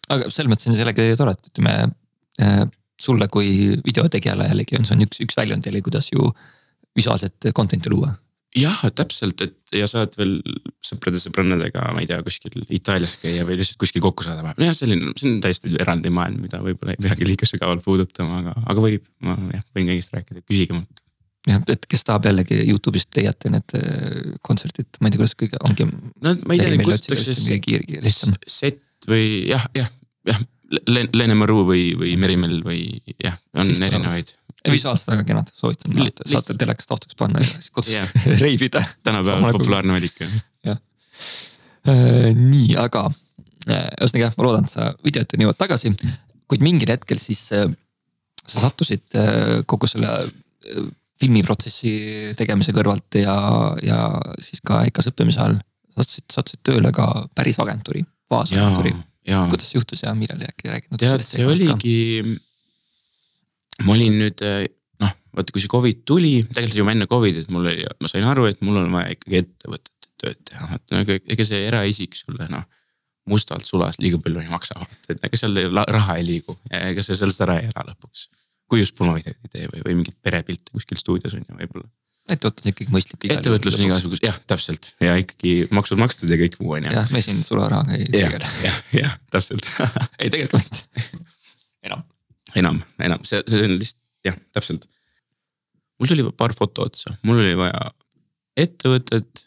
aga 0.09 0.30
selles 0.30 0.53
mõttes 0.53 0.70
on 0.70 0.78
sellega 0.78 1.09
tore, 1.16 1.36
et 1.36 1.50
ütleme 1.53 1.76
äh, 2.40 2.64
sulle 3.03 3.28
kui 3.32 3.76
videotegijale 3.84 4.48
jällegi 4.50 4.78
on, 4.78 4.88
see 4.88 4.96
on 4.98 5.07
üks, 5.07 5.22
üks 5.24 5.38
väljund 5.38 5.66
jälle, 5.66 5.82
kuidas 5.84 6.11
ju 6.12 6.32
visuaalset 6.96 7.53
content'i 7.57 7.90
luua. 7.90 8.12
jah, 8.57 8.82
täpselt, 8.94 9.40
et 9.40 9.72
ja 9.72 9.86
saad 9.88 10.12
veel 10.20 10.34
sõprade-sõbrannadega, 10.84 11.86
ma 11.96 12.03
ei 12.03 12.09
tea, 12.11 12.18
kuskil 12.24 12.66
Itaalias 12.68 13.14
käia 13.22 13.46
või 13.48 13.57
lihtsalt 13.57 13.80
kuskil 13.80 14.03
kokku 14.05 14.26
saada 14.26 14.44
vahepeal, 14.44 14.66
jah, 14.68 14.76
selline, 14.76 15.14
see 15.16 15.30
on 15.30 15.38
täiesti 15.44 15.72
eraldi 15.80 16.12
maailm, 16.12 16.42
mida 16.44 16.61
võib-olla 16.61 16.92
ei 16.92 17.00
peagi 17.00 17.28
liiga 17.30 17.48
sügavalt 17.48 17.84
puudutama, 17.84 18.42
aga, 18.42 18.53
aga 18.74 18.84
võib, 18.84 19.07
ma 19.24 19.38
jah, 19.55 19.64
võin 19.72 19.88
kõigest 19.88 20.18
rääkida, 20.18 20.44
küsige 20.44 20.76
mult. 20.76 21.01
Jah, 21.49 21.62
et 21.74 21.86
kes 21.90 22.05
tahab 22.07 22.26
jällegi 22.28 22.61
Youtube'ist 22.68 23.16
leiate 23.18 23.51
need 23.53 23.74
äh, 23.78 24.34
kontserdid, 24.47 24.88
ma 25.01 25.09
ei 25.09 25.14
tea, 25.14 25.22
kuidas 25.22 25.34
kõige 25.38 25.61
ongi. 25.66 25.86
no 26.22 26.34
ma 26.47 26.57
ei 26.57 26.61
tea, 26.62 27.59
kiir- 27.64 28.05
lihtsam. 28.05 28.36
set 28.47 28.82
või 29.11 29.24
jah, 29.51 29.64
jah, 29.76 29.90
jah, 30.28 30.43
Lene 30.88 31.34
Maru 31.36 31.66
või, 31.68 31.90
või 31.99 32.14
Merimell 32.20 32.62
või 32.64 32.84
jah, 33.20 33.34
on 33.53 33.66
Siis 33.66 33.76
tulevad. 33.76 33.99
erinevaid. 33.99 34.30
visuaalselt 34.70 35.11
väga 35.12 35.26
kenad, 35.32 35.51
soovitan 35.53 35.97
vaadata, 35.99 36.28
saate 36.30 36.57
telekast 36.62 36.88
taustaks 36.93 37.18
panna 37.18 37.43
ja 37.43 37.51
siis 37.51 37.72
kodus 37.74 37.93
Jah. 37.93 38.14
reivida. 38.45 38.80
tänapäeval 39.05 39.59
populaarne 39.59 39.99
valik 39.99 40.22
jah. 40.22 40.78
Äh, 41.82 42.30
nii, 42.38 42.76
aga 42.78 43.09
äh, 43.11 43.88
ühesõnaga 43.99 44.28
jah, 44.28 44.38
ma 44.38 44.47
loodan, 44.47 44.68
et 44.70 44.76
sa 44.78 44.93
videot 45.03 45.34
jõuad 45.43 45.59
tagasi, 45.59 45.90
kuid 46.47 46.62
mingil 46.62 46.95
hetkel 46.95 47.18
siis 47.18 47.43
sa 47.51 47.66
sattusid 48.47 49.11
kogu 49.66 49.90
selle 49.90 50.12
filmiprotsessi 51.22 51.92
tegemise 52.38 52.74
kõrvalt 52.76 53.20
ja, 53.20 53.36
ja 53.84 54.00
siis 54.42 54.62
ka 54.66 54.82
EKA-s 54.88 55.12
õppimise 55.12 55.44
all 55.44 55.56
sattusid, 55.96 56.26
sattusid 56.32 56.62
tööle 56.66 56.92
ka 56.94 57.08
päris 57.36 57.58
agentuuri, 57.62 58.04
baasagentuuri. 58.32 58.94
kuidas 59.50 59.68
see 59.68 59.78
juhtus 59.78 60.04
ja 60.04 60.14
millal 60.18 60.42
äkki 60.48 60.70
räägid 60.70 60.92
natuke 60.92 61.08
tead, 61.08 61.26
see 61.26 61.46
oligi. 61.46 61.96
ma 63.86 63.96
olin 63.96 64.18
nüüd 64.24 64.44
noh, 65.02 65.16
vaata 65.36 65.54
kui 65.54 65.62
see 65.62 65.72
Covid 65.72 66.04
tuli, 66.08 66.34
tegelikult 66.50 66.80
juba 66.82 66.94
enne 66.94 67.08
Covidit 67.10 67.50
mul 67.52 67.70
oli, 67.70 67.86
ma 68.02 68.10
sain 68.10 68.26
aru, 68.28 68.48
et 68.50 68.62
mul 68.64 68.82
on 68.82 68.92
vaja 68.94 69.16
ikkagi 69.16 69.42
ettevõtetes 69.44 70.12
tööd 70.22 70.38
teha, 70.48 70.68
et 70.78 70.96
ega, 71.00 71.18
ega 71.34 71.46
see 71.46 71.66
eraisik 71.66 72.16
sulle 72.18 72.46
noh. 72.52 72.68
mustalt 73.30 73.66
sulas 73.66 74.00
liiga 74.02 74.18
palju 74.18 74.40
ei 74.42 74.50
maksa, 74.50 74.74
et 75.10 75.20
ega 75.22 75.38
seal 75.38 75.58
raha 75.78 76.16
ei 76.18 76.24
liigu 76.26 76.56
ega 76.74 77.02
sa 77.06 77.14
sellest 77.14 77.44
ära 77.44 77.60
ei 77.60 77.68
ela 77.70 77.84
lõpuks. 77.92 78.28
Kui 78.72 78.80
just 78.80 78.96
pulmavideoid 78.96 79.36
ei 79.36 79.52
tee 79.52 79.66
või, 79.68 79.82
või 79.84 79.98
mingit 80.00 80.16
perepilte 80.24 80.72
kuskil 80.72 81.00
stuudios 81.00 81.36
on 81.36 81.44
ju 81.44 81.58
võib-olla. 81.58 81.88
ettevõtlus 82.32 82.64
on 82.64 82.72
ikkagi 82.72 82.94
mõistlik. 82.94 83.26
ettevõtlus 83.34 83.76
on 83.76 83.84
igasuguse, 83.84 84.24
jah, 84.24 84.38
täpselt 84.48 84.92
ja 85.04 85.18
ikkagi 85.20 85.68
maksud 85.76 86.00
makstud 86.00 86.32
ja 86.32 86.38
kõik 86.40 86.56
muu 86.62 86.78
on 86.78 86.88
ju. 86.88 86.94
jah, 86.96 87.10
me 87.12 87.20
siin 87.24 87.42
sularahaga 87.44 87.98
ei 87.98 88.08
tegele. 88.08 88.52
jah, 88.64 88.78
jah, 88.96 89.18
täpselt 89.34 89.68
ei 90.22 90.32
tegelikult 90.32 90.64
mitte. 90.64 91.12
enam. 91.90 92.06
enam, 92.62 92.80
enam, 93.10 93.28
see, 93.28 93.42
see 93.50 93.66
on 93.66 93.76
lihtsalt 93.76 94.00
jah, 94.30 94.38
täpselt. 94.56 94.88
mul 96.00 96.12
tuli 96.14 96.26
paar 96.38 96.56
foto 96.56 96.88
otsa, 96.88 97.12
mul 97.28 97.42
oli 97.42 97.52
vaja 97.58 97.90
ettevõtet. 98.56 99.44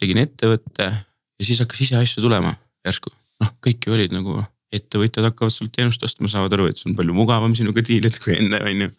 tegin 0.00 0.22
ettevõtte 0.24 0.88
ja 0.88 1.44
siis 1.44 1.60
hakkas 1.60 1.84
ise 1.84 2.00
asju 2.00 2.24
tulema 2.24 2.54
järsku, 2.86 3.12
noh, 3.44 3.52
kõik 3.60 3.84
ju 3.84 3.98
olid 3.98 4.16
nagu 4.16 4.40
ettevõtjad 4.74 5.26
hakkavad 5.30 5.52
sult 5.54 5.72
teenust 5.74 6.02
ostma, 6.06 6.30
saavad 6.30 6.54
aru, 6.56 6.68
et 6.70 6.78
see 6.78 6.90
on 6.90 6.96
palju 6.98 7.14
mugavam 7.16 7.54
sinuga 7.58 7.82
diilida 7.86 8.22
kui 8.22 8.36
enne, 8.36 8.60
on 8.62 8.84
ju. 8.86 8.90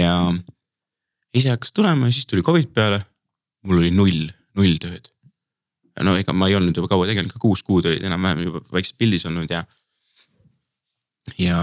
ja 0.00 0.12
ise 1.36 1.52
hakkas 1.52 1.74
tulema 1.76 2.08
ja 2.08 2.16
siis 2.16 2.26
tuli 2.26 2.44
Covid 2.46 2.72
peale. 2.74 3.02
mul 3.66 3.82
oli 3.82 3.90
null, 3.90 4.30
null 4.56 4.80
tööd. 4.80 5.10
no 6.06 6.16
ega 6.16 6.32
ma 6.32 6.48
ei 6.48 6.56
olnud 6.56 6.76
juba 6.76 6.88
kaua 6.92 7.08
tegelenud, 7.08 7.32
ka 7.32 7.42
kuus 7.42 7.62
kuud 7.66 7.88
olid 7.88 8.04
enam-vähem 8.04 8.46
juba 8.48 8.64
vaikselt 8.72 8.98
pildis 9.00 9.26
olnud 9.28 9.52
ja. 9.52 9.64
ja 11.40 11.60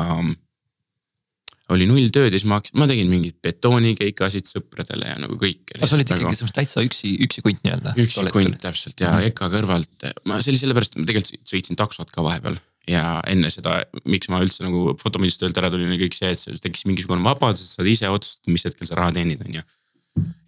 oli 1.74 1.88
null 1.90 2.10
tööd 2.14 2.34
ja 2.34 2.38
siis 2.38 2.48
ma 2.50 2.60
hakkasin, 2.60 2.78
ma 2.82 2.88
tegin 2.90 3.10
mingeid 3.10 3.38
betoonikeikasid 3.46 4.50
sõpradele 4.50 5.10
ja 5.10 5.18
nagu 5.22 5.38
kõike. 5.40 5.80
sa 5.80 5.96
olid 5.96 6.10
ikkagi 6.10 6.28
mõttes 6.28 6.56
täitsa 6.56 6.84
üksi, 6.86 7.16
üksi 7.26 7.44
kunt 7.46 7.64
nii-öelda. 7.66 7.96
üksi 8.04 8.26
kunt 8.36 8.60
täpselt 8.62 9.02
ja. 9.06 9.16
EKA 9.30 9.50
kõrvalt, 9.54 10.08
ma 10.30 10.42
see 10.42 10.54
oli 10.54 10.62
sellepärast, 10.62 10.96
et 10.96 11.02
ma 11.02 11.10
tegelikult 11.10 11.54
sõitsin 11.54 11.80
taksot 11.80 12.14
ka 12.14 12.26
vahepeal. 12.26 12.60
Ja 12.90 13.22
enne 13.30 13.52
seda, 13.54 13.78
miks 14.10 14.30
ma 14.32 14.42
üldse 14.44 14.66
nagu 14.66 14.98
fotomõistlustöölt 15.00 15.60
ära 15.62 15.72
tulin, 15.72 15.92
oli 15.92 16.02
kõik 16.06 16.18
see, 16.18 16.34
et 16.34 16.40
sul 16.40 16.60
tekkis 16.60 16.88
mingisugune 16.90 17.24
vabadus, 17.24 17.64
et 17.64 17.78
saad 17.78 17.90
ise 17.90 18.12
otsustada, 18.12 18.52
mis 18.56 18.68
hetkel 18.68 18.90
sa 18.90 19.00
raha 19.00 19.14
teenid, 19.16 19.44
on 19.46 19.60
ju. 19.60 19.64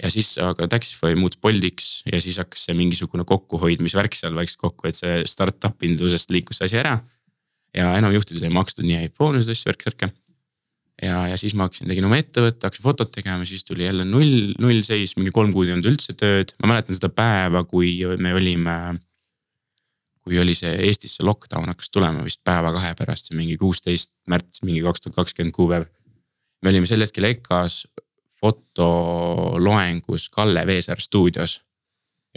ja 0.04 0.12
siis 0.14 0.34
aga 0.44 0.68
Taxify 0.70 1.16
muutus 1.18 1.40
Boltiks 1.42 2.04
ja 2.12 2.20
siis 2.22 2.38
hakkas 2.42 2.68
see 2.68 2.76
mingisugune 2.78 3.26
kokkuhoidmisvärk 3.26 4.18
seal 4.18 4.36
vaikselt 4.38 4.62
kokku, 4.62 4.90
et 4.90 5.00
see 5.00 5.24
startup 5.30 5.88
indusest 5.88 6.34
liikus 6.34 6.62
see 6.62 6.70
asi 6.70 6.82
ära. 6.84 7.00
ja 7.76 7.96
enam 7.98 8.14
juhtidele 8.16 8.52
ei 8.52 8.56
makstud 8.56 8.86
nii 8.88 9.02
häid 9.04 9.18
boonuseid, 9.18 9.56
asju, 9.56 9.72
värk-särke 9.72 10.12
ja, 11.02 11.26
ja 11.32 11.38
siis 11.40 11.56
ma 11.56 11.68
hakkasin, 11.68 11.90
tegin 11.92 12.08
oma 12.08 12.20
ettevõtte, 12.20 12.68
hakkasin 12.68 12.86
fotot 12.86 13.12
tegema, 13.16 13.48
siis 13.48 13.66
tuli 13.68 13.88
jälle 13.88 14.06
null, 14.08 14.54
null 14.62 14.84
seis, 14.88 15.16
mingi 15.20 15.34
kolm 15.36 15.54
kuud 15.56 15.70
ei 15.70 15.76
olnud 15.76 15.90
üldse 15.92 16.16
tööd. 16.20 16.54
ma 16.62 16.72
mäletan 16.74 16.98
seda 16.98 17.12
päeva, 17.12 17.66
kui 17.68 17.98
me 18.20 18.36
olime. 18.36 18.78
Kui 20.26 20.40
oli 20.42 20.56
see 20.58 20.72
Eestis 20.88 21.20
see 21.20 21.26
lockdown 21.26 21.70
hakkas 21.70 21.92
tulema 21.94 22.24
vist 22.26 22.42
päeva-kahe 22.44 22.96
pärast, 22.98 23.30
see 23.30 23.38
mingi 23.38 23.60
kuusteist 23.62 24.16
märts, 24.32 24.64
mingi 24.66 24.82
kaks 24.86 25.06
tuhat 25.06 25.20
kakskümmend 25.22 25.54
kuupäev. 25.54 25.86
me 26.62 26.72
olime 26.72 26.90
sel 26.90 27.06
hetkel 27.06 27.30
EKA-s 27.30 27.86
fotoloengus 28.40 30.30
Kalle 30.30 30.66
Veesaar 30.68 31.02
stuudios. 31.02 31.62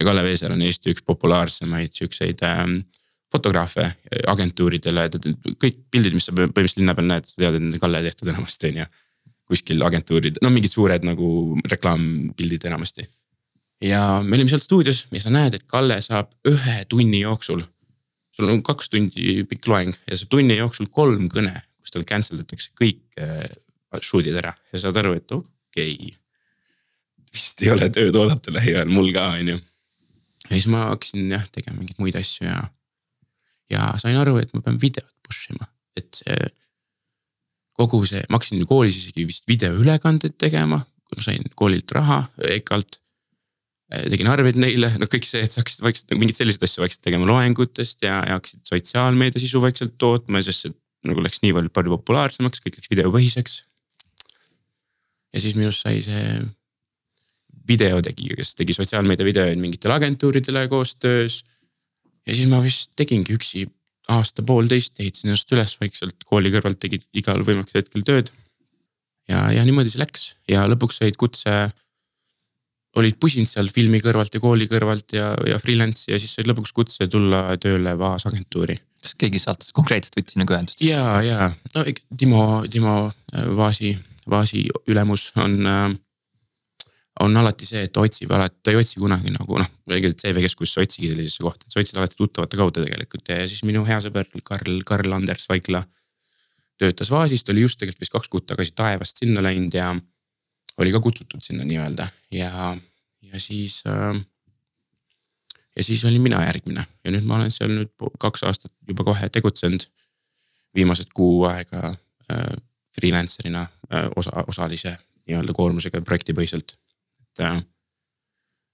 ja 0.01 0.05
Kalle 0.05 0.23
Veesaar 0.23 0.53
on 0.53 0.63
Eesti 0.63 0.93
üks 0.93 1.03
populaarsemaid 1.07 1.93
siukseid 1.93 2.45
ähm, 2.45 2.81
fotograafe 3.33 3.85
agentuuridele, 4.27 5.09
kõik 5.61 5.83
pildid, 5.93 6.17
mis 6.17 6.29
sa 6.29 6.33
põhimõtteliselt 6.33 6.81
linna 6.81 6.95
peal 6.97 7.09
näed, 7.11 7.29
sa 7.29 7.37
tead, 7.43 7.59
et 7.59 7.65
need 7.65 7.77
on 7.77 7.85
Kalle 7.85 8.03
tehtud 8.07 8.33
enamasti 8.33 8.73
on 8.73 8.83
ju. 8.83 8.89
kuskil 9.49 9.81
agentuurid, 9.81 10.43
no 10.45 10.51
mingid 10.53 10.69
suured 10.69 11.05
nagu 11.09 11.57
reklaampildid 11.73 12.67
enamasti. 12.69 13.09
ja 13.85 14.21
me 14.25 14.37
olime 14.37 14.51
seal 14.53 14.61
stuudios 14.61 15.07
ja 15.13 15.21
sa 15.21 15.33
näed, 15.33 15.55
et 15.55 15.65
Kalle 15.67 16.01
saab 16.05 16.33
ühe 16.49 16.85
tunni 16.89 17.21
jooksul. 17.21 17.65
Sul 18.39 18.53
on 18.53 18.63
kaks 18.63 18.93
tundi 18.93 19.43
pikk 19.51 19.67
loeng 19.67 19.97
ja 20.07 20.17
saab 20.19 20.31
tunni 20.31 20.59
jooksul 20.61 20.87
kolm 20.95 21.27
kõne, 21.33 21.55
kus 21.83 21.95
tal 21.95 22.07
cancel 22.07 22.39
datakse 22.39 22.71
kõik 22.79 23.03
äh, 23.19 23.49
shoot'id 23.99 24.37
ära 24.39 24.53
ja 24.73 24.83
saad 24.85 25.01
aru, 25.01 25.17
et 25.19 25.35
okei 25.35 25.95
okay.. 25.97 26.15
vist 27.35 27.65
ei 27.65 27.73
ole 27.75 27.91
tööd 27.95 28.17
oodata 28.17 28.55
lähiajal, 28.55 28.91
mul 28.93 29.11
ka 29.17 29.27
on 29.35 29.55
ju. 29.55 29.59
ja 30.47 30.53
siis 30.55 30.69
ma 30.71 30.87
hakkasin 30.93 31.35
jah 31.35 31.49
tegema 31.55 31.81
mingeid 31.81 31.99
muid 32.03 32.19
asju 32.21 32.47
ja 32.47 32.63
ja 33.73 33.91
sain 34.01 34.17
aru, 34.17 34.39
et 34.41 34.55
ma 34.55 34.63
pean 34.65 34.79
videot 34.81 35.11
push 35.27 35.53
ima, 35.53 35.69
et 35.99 36.23
see. 36.23 36.49
kogu 37.79 38.01
see, 38.09 38.23
ma 38.31 38.39
hakkasin 38.39 38.65
koolis 38.67 38.97
isegi 38.99 39.27
vist 39.29 39.45
videoülekandeid 39.51 40.39
tegema, 40.41 40.81
kui 41.07 41.19
ma 41.21 41.27
sain 41.27 41.45
koolilt 41.59 41.93
raha 41.95 42.23
EKA-lt. 42.57 43.01
Tegin 43.89 44.29
arveid 44.29 44.59
neile, 44.61 44.91
noh 45.01 45.09
kõik 45.09 45.25
see, 45.25 45.41
et 45.45 45.53
sa 45.53 45.63
hakkasid 45.63 45.85
vaikselt 45.87 46.13
nagu 46.13 46.21
mingeid 46.21 46.37
selliseid 46.37 46.67
asju 46.67 46.85
vaikselt 46.85 47.05
tegema 47.07 47.29
loengutest 47.31 48.05
ja, 48.05 48.19
ja 48.29 48.37
hakkasid 48.37 48.69
sotsiaalmeedia 48.69 49.41
sisu 49.41 49.63
vaikselt 49.65 49.97
tootma, 50.01 50.43
sest 50.45 50.67
see 50.67 50.75
nagu 51.09 51.23
läks 51.25 51.41
nii 51.45 51.55
palju, 51.57 51.73
palju 51.73 51.95
populaarsemaks, 51.97 52.61
kõik 52.65 52.79
läks 52.79 52.93
videopõhiseks. 52.93 53.57
ja 55.33 55.41
siis 55.41 55.57
minust 55.57 55.85
sai 55.87 56.03
see 56.05 56.39
videotegija, 57.69 58.37
kes 58.39 58.55
tegi 58.59 58.77
sotsiaalmeedia 58.77 59.27
videoid 59.29 59.61
mingitele 59.61 59.97
agentuuridele 59.97 60.67
koostöös. 60.69 61.43
ja 62.27 62.35
siis 62.35 62.49
ma 62.51 62.61
vist 62.65 62.93
tegingi 62.97 63.37
üksi 63.37 63.67
aasta-poolteist, 64.09 64.97
ehitasin 65.01 65.33
ennast 65.33 65.53
üles 65.53 65.75
vaikselt 65.81 66.25
kooli 66.29 66.53
kõrvalt, 66.53 66.81
tegid 66.81 67.05
igal 67.17 67.43
võimalikul 67.45 67.81
hetkel 67.81 68.05
tööd. 68.05 68.33
ja, 69.29 69.49
ja 69.53 69.65
niimoodi 69.65 69.93
see 69.93 70.03
läks 70.03 70.33
ja 70.49 70.67
lõpuks 70.69 71.01
said 71.03 71.17
kutse. 71.21 71.59
Olid 73.03 73.19
pusinud 73.21 73.51
seal 73.51 73.71
filmi 73.73 74.01
kõrvalt 74.05 74.35
ja 74.35 74.43
kooli 74.43 74.69
kõrvalt 74.71 75.15
ja, 75.17 75.33
ja 75.49 75.59
freelance'i 75.63 76.15
ja 76.15 76.21
siis 76.21 76.37
said 76.39 76.51
lõpuks 76.51 76.75
kutse 76.77 77.09
tulla 77.11 77.47
tööle 77.63 77.95
Vaas 77.99 78.27
agentuuri 78.31 78.79
kas 79.03 79.15
keegi 79.19 79.41
sealt 79.43 79.69
konkreetselt 79.77 80.19
võttis 80.19 80.39
nagu 80.41 80.55
ühendust? 80.55 80.83
ja, 80.83 81.03
ja 81.23 81.49
no 81.75 81.87
Timo, 82.19 82.43
Timo 82.71 82.99
äh, 83.09 83.49
Vaasi, 83.57 83.95
Vaasi 84.31 84.67
ülemus 84.91 85.31
on 85.39 85.59
äh, 85.67 85.97
on 87.21 87.37
alati 87.37 87.67
see, 87.67 87.83
et 87.87 87.93
ta 87.95 88.03
otsib 88.05 88.33
alati, 88.35 88.61
ta 88.63 88.73
ei 88.73 88.79
otsi 88.79 89.01
kunagi 89.01 89.33
nagu 89.35 89.59
noh, 89.59 89.71
CV 89.91 90.43
keskus 90.45 90.77
ei 90.77 90.87
otsigi 90.87 91.11
sellisesse 91.11 91.43
kohta, 91.43 91.67
et 91.67 91.75
sa 91.75 91.83
otsid 91.83 91.99
alati 91.99 92.19
tuttavate 92.19 92.59
kaudu 92.61 92.85
tegelikult 92.85 93.33
ja 93.33 93.47
siis 93.51 93.65
minu 93.67 93.85
hea 93.89 93.99
sõber 94.05 94.29
Karl, 94.47 94.83
Karl 94.87 95.17
Anders 95.17 95.49
Vaikla. 95.51 95.83
töötas 96.79 97.11
Vaasis, 97.11 97.43
ta 97.43 97.53
oli 97.53 97.65
just 97.65 97.81
tegelikult 97.81 98.05
vist 98.05 98.15
kaks 98.15 98.31
kuud 98.31 98.47
tagasi 98.47 98.75
taevast 98.79 99.19
sinna 99.19 99.43
läinud 99.43 99.75
ja 99.75 99.91
oli 100.79 100.95
ka 100.95 101.01
kutsutud 101.03 101.43
sinna 101.43 101.67
nii-öelda 101.67 102.07
ja, 102.33 102.77
ja 103.33 103.41
siis 103.41 103.83
äh,. 103.87 104.21
ja 105.77 105.85
siis 105.85 106.05
olin 106.05 106.23
mina 106.23 106.43
järgmine 106.47 106.87
ja 107.05 107.15
nüüd 107.15 107.27
ma 107.29 107.39
olen 107.39 107.55
seal 107.55 107.73
nüüd 107.75 107.93
kaks 108.21 108.45
aastat 108.49 108.73
juba 108.89 109.05
kohe 109.05 109.29
tegutsenud. 109.29 109.89
viimased 110.75 111.15
kuu 111.15 111.45
aega 111.49 111.95
äh, 112.33 112.53
freelancer'ina 112.95 113.63
äh, 113.63 114.11
osa, 114.17 114.45
osalise 114.47 114.99
nii-öelda 115.27 115.53
koormusega 115.53 116.01
projektipõhiselt 116.01 116.77
et 117.39 117.45
äh, 117.47 117.63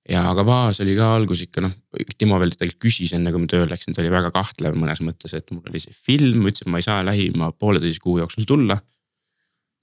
ja 0.08 0.24
aga 0.30 0.44
Vaas 0.46 0.80
oli 0.84 0.96
ka 0.98 1.10
algus 1.16 1.44
ikka 1.46 1.64
noh, 1.64 1.72
Timo 2.18 2.38
veel 2.40 2.52
tegelikult 2.54 2.82
küsis 2.86 3.14
enne 3.16 3.32
kui 3.32 3.44
ma 3.44 3.50
tööle 3.50 3.70
läksin, 3.70 3.96
ta 3.96 4.02
oli 4.02 4.12
väga 4.12 4.32
kahtlev 4.34 4.76
mõnes 4.78 5.00
mõttes, 5.04 5.34
et 5.36 5.50
mul 5.54 5.64
oli 5.70 5.80
see 5.82 5.94
film, 5.96 6.42
ma 6.42 6.50
ütlesin, 6.50 6.68
et 6.68 6.72
ma 6.74 6.80
ei 6.80 6.86
saa 6.86 7.04
lähima 7.06 7.52
pooleteise 7.58 8.02
kuu 8.02 8.18
jooksul 8.20 8.48
tulla. 8.48 8.76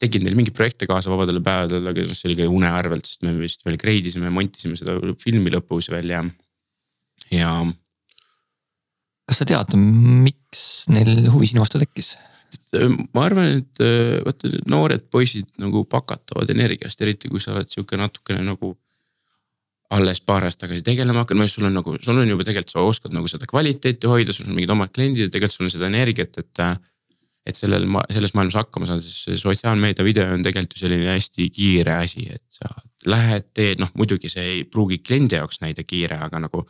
Tegin 0.02 0.26
neil 0.26 0.38
mingeid 0.38 0.58
projekte 0.58 0.88
kaasa 0.90 1.12
vabadel 1.14 1.42
päevadel, 1.46 1.92
aga 1.92 2.08
see 2.10 2.32
oli 2.32 2.40
ka 2.40 2.50
une 2.50 2.72
arvelt, 2.72 3.08
sest 3.08 3.26
me 3.28 3.36
vist 3.38 3.66
veel 3.68 3.78
grade 3.82 4.10
isime, 4.10 4.32
montisime 4.34 4.80
seda 4.80 4.98
filmi 5.22 5.54
lõpus 5.54 5.92
veel 5.94 6.16
ja, 6.16 6.24
ja. 7.34 7.54
kas 9.30 9.42
sa 9.44 9.48
tead, 9.48 9.78
miks 9.78 10.66
neil 10.92 11.30
huvi 11.34 11.52
sinu 11.52 11.64
vastu 11.64 11.82
tekkis? 11.82 12.16
ma 13.16 13.26
arvan, 13.28 13.62
et 13.62 13.82
äh, 13.84 14.20
vaata 14.26 14.50
noored 14.72 15.06
poisid 15.12 15.48
nagu 15.62 15.86
pakatavad 15.88 16.50
energiast, 16.52 17.00
eriti 17.04 17.32
kui 17.32 17.40
sa 17.44 17.54
oled 17.56 17.70
sihuke 17.72 18.00
natukene 18.00 18.44
nagu 18.44 18.74
alles 19.92 20.22
paar 20.24 20.46
aastat 20.48 20.70
tagasi 20.70 20.86
tegelema 20.88 21.26
hakanud, 21.26 21.52
sul 21.52 21.68
on 21.68 21.76
nagu, 21.76 21.98
sul 22.04 22.20
on 22.20 22.30
juba 22.30 22.46
tegelikult, 22.48 22.72
sa 22.72 22.84
oskad 22.88 23.16
nagu 23.16 23.28
seda 23.32 23.48
kvaliteeti 23.50 24.08
hoida, 24.08 24.36
sul 24.36 24.48
on 24.48 24.56
mingid 24.56 24.72
omad 24.72 24.92
kliendid 24.96 25.28
ja 25.28 25.32
tegelikult 25.32 25.58
sul 25.58 25.68
on 25.68 25.76
seda 25.76 25.92
energiat, 25.92 26.40
et. 26.40 26.64
Et 27.48 27.58
sellel, 27.58 27.88
selles 28.14 28.36
maailmas 28.38 28.60
hakkama 28.60 28.90
saada, 28.90 29.02
siis 29.02 29.42
sotsiaalmeedia 29.42 30.06
video 30.06 30.28
on 30.30 30.44
tegelikult 30.46 30.78
ju 30.78 30.84
selline 30.84 31.10
hästi 31.10 31.48
kiire 31.56 31.96
asi, 32.04 32.28
et 32.30 32.44
sa 32.54 32.70
lähed, 33.10 33.48
teed, 33.58 33.82
noh 33.82 33.90
muidugi 33.98 34.30
see 34.30 34.44
ei 34.56 34.64
pruugi 34.70 35.00
kliendi 35.02 35.40
jaoks 35.40 35.62
näida 35.64 35.86
kiire, 35.88 36.22
aga 36.28 36.44
nagu. 36.48 36.68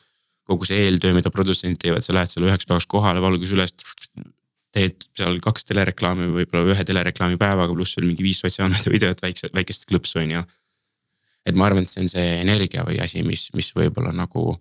kogu 0.52 0.66
see 0.68 0.82
eeltöö, 0.84 1.14
mida 1.16 1.30
produtsendid 1.32 1.80
teevad, 1.80 2.04
sa 2.04 2.12
lähed 2.16 2.32
selle 2.32 2.50
üheks 2.50 2.66
päevaks 2.68 2.88
kohale, 2.90 3.22
valgus 3.24 3.54
üles 3.56 3.72
teed 4.76 5.06
seal 5.18 5.38
kaks 5.44 5.68
telereklaami, 5.70 6.30
võib-olla 6.34 6.74
ühe 6.74 6.86
telereklaami 6.88 7.38
päevaga, 7.40 7.76
pluss 7.76 7.96
veel 7.98 8.10
mingi 8.10 8.26
viis 8.26 8.42
sotsiaalmeedia 8.44 8.94
videot 8.98 9.24
väikse, 9.24 9.52
väikest 9.56 9.88
klõpsu 9.90 10.22
on 10.24 10.36
ju. 10.38 10.44
et 11.48 11.58
ma 11.58 11.68
arvan, 11.68 11.86
et 11.86 11.92
see 11.92 12.04
on 12.04 12.12
see 12.12 12.28
energia 12.42 12.86
või 12.88 13.00
asi, 13.04 13.24
mis, 13.28 13.50
mis 13.58 13.72
võib-olla 13.78 14.14
nagu. 14.16 14.56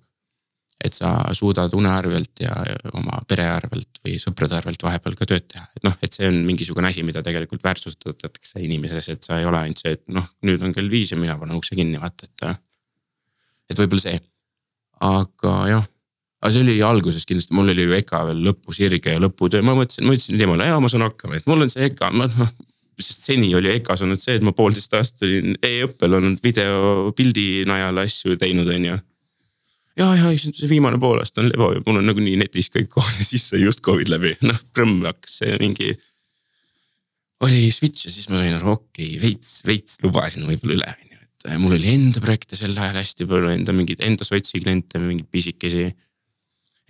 Et 0.85 0.95
sa 0.97 1.12
suudad 1.37 1.74
une 1.76 1.91
arvelt 1.93 2.41
ja 2.41 2.55
oma 2.97 3.20
pere 3.28 3.45
arvelt 3.53 4.01
või 4.05 4.16
sõprade 4.22 4.57
arvelt 4.57 4.83
vahepeal 4.83 5.16
ka 5.18 5.28
tööd 5.28 5.47
teha, 5.51 5.66
et 5.76 5.85
noh, 5.85 5.97
et 6.01 6.16
see 6.16 6.28
on 6.31 6.41
mingisugune 6.47 6.89
asi, 6.89 7.05
mida 7.05 7.22
tegelikult 7.26 7.64
väärtustatakse 7.66 8.62
inimeses, 8.64 9.11
et 9.12 9.28
sa 9.28 9.39
ei 9.41 9.49
ole 9.49 9.61
ainult 9.61 9.83
see, 9.83 9.95
et 9.99 10.05
noh, 10.09 10.26
nüüd 10.49 10.64
on 10.64 10.72
kell 10.76 10.89
viis 10.93 11.12
ja 11.12 11.20
mina 11.20 11.37
panen 11.41 11.61
ukse 11.61 11.76
kinni, 11.76 12.01
vaata, 12.01 12.28
et. 12.31 12.61
et 13.70 13.83
võib-olla 13.83 14.07
see, 14.09 14.20
aga 15.05 15.57
jah 15.70 15.89
aga 16.41 16.53
see 16.55 16.64
oli 16.64 16.78
alguses 16.85 17.26
kindlasti, 17.28 17.55
mul 17.57 17.72
oli 17.72 17.85
ju 17.85 17.95
EKA 17.99 18.22
veel 18.31 18.41
lõpus 18.47 18.81
sirge 18.81 19.12
ja 19.12 19.20
lõputöö, 19.20 19.61
ma 19.64 19.76
mõtlesin, 19.76 20.07
ma 20.09 20.16
ütlesin 20.16 20.41
temale, 20.41 20.68
jaa, 20.70 20.81
ma 20.81 20.89
saan 20.89 21.05
hakkama, 21.05 21.37
et 21.37 21.49
mul 21.51 21.66
on 21.66 21.72
see 21.72 21.85
EKA, 21.91 22.11
ma 22.16 22.28
noh. 22.31 22.53
sest 23.01 23.28
seni 23.28 23.49
oli 23.57 23.70
EKA-s 23.76 24.05
olnud 24.05 24.20
see, 24.20 24.39
et 24.39 24.45
ma 24.45 24.53
poolteist 24.57 24.93
aastat 24.97 25.26
olin 25.28 25.55
e-õppel 25.64 26.16
olnud 26.18 26.41
video 26.45 27.12
pildi 27.16 27.66
najal 27.68 28.01
asju 28.03 28.37
teinud, 28.41 28.68
on 28.72 28.89
ju. 28.91 28.99
Ja, 29.99 30.11
ja 30.14 30.30
see 30.38 30.68
viimane 30.70 31.01
pool 31.03 31.20
aasta 31.22 31.43
on 31.43 31.51
lebo 31.51 31.72
ja 31.74 31.82
mul 31.86 32.01
on 32.01 32.09
nagunii 32.11 32.36
netis 32.41 32.70
kõik 32.72 32.91
kohal 32.93 33.12
ja 33.20 33.26
siis 33.26 33.49
sai 33.51 33.64
just 33.64 33.82
Covid 33.86 34.12
läbi, 34.12 34.36
noh 34.47 34.61
prõmm 34.74 35.07
hakkas 35.09 35.41
see 35.43 35.57
mingi. 35.62 35.95
oli 37.47 37.70
switch 37.72 38.07
ja 38.07 38.12
siis 38.12 38.28
ma 38.28 38.43
sain 38.43 38.59
aru, 38.59 38.76
okei 38.78 39.14
okay,, 39.14 39.22
veits, 39.22 39.61
veits 39.66 39.99
lubasin 40.05 40.47
võib-olla 40.49 40.78
üle, 40.78 40.93
on 40.93 41.16
ju, 41.16 41.24
et 41.41 41.59
mul 41.62 41.78
oli 41.78 41.95
enda 41.95 42.22
projekte 42.22 42.59
sel 42.59 42.76
ajal 42.76 43.01
hästi 43.01 43.26
palju, 43.30 43.53
enda 43.57 43.74
mingeid, 43.76 44.05
enda 44.07 44.26
sotsi 44.28 44.61
kliente, 44.61 45.01
mingeid 45.03 45.30
pisikesi 45.32 45.88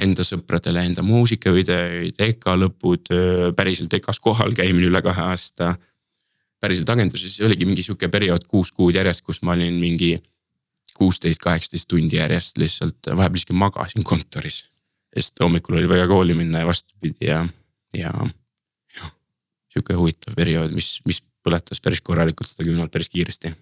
enda 0.01 0.25
sõpradele 0.25 0.83
enda 0.89 1.05
muusikavideoid, 1.05 2.19
EKA 2.25 2.57
lõpud, 2.57 3.11
päriselt 3.57 3.95
EKA-s 3.99 4.21
kohal 4.25 4.55
käimine 4.57 4.89
üle 4.89 5.03
kahe 5.05 5.27
aasta. 5.29 5.75
päriselt 6.61 6.91
agenduses 6.93 7.39
oligi 7.41 7.65
mingi 7.65 7.83
sihuke 7.83 8.09
periood 8.13 8.45
kuus 8.49 8.73
kuud 8.73 8.95
järjest, 8.95 9.23
kus 9.25 9.43
ma 9.43 9.53
olin 9.53 9.79
mingi 9.81 10.19
kuusteist, 11.01 11.41
kaheksateist 11.41 11.89
tundi 11.89 12.19
järjest 12.19 12.61
lihtsalt 12.61 13.09
vahepeal 13.17 13.41
isegi 13.41 13.57
magasin 13.57 14.05
kontoris. 14.05 14.67
sest 15.17 15.41
hommikul 15.43 15.81
oli 15.81 15.89
vaja 15.89 16.07
kooli 16.07 16.37
minna 16.39 16.61
ja 16.63 16.67
vastupidi 16.69 17.27
ja, 17.27 17.41
ja, 17.97 18.13
jah 18.97 19.11
sihuke 19.73 19.97
huvitav 19.99 20.37
periood, 20.39 20.75
mis, 20.75 20.99
mis 21.07 21.23
põletas 21.45 21.81
päris 21.83 22.03
korralikult 22.05 22.51
seda 22.51 22.67
kümnendat 22.67 22.93
päris 22.95 23.11
kiiresti. 23.13 23.55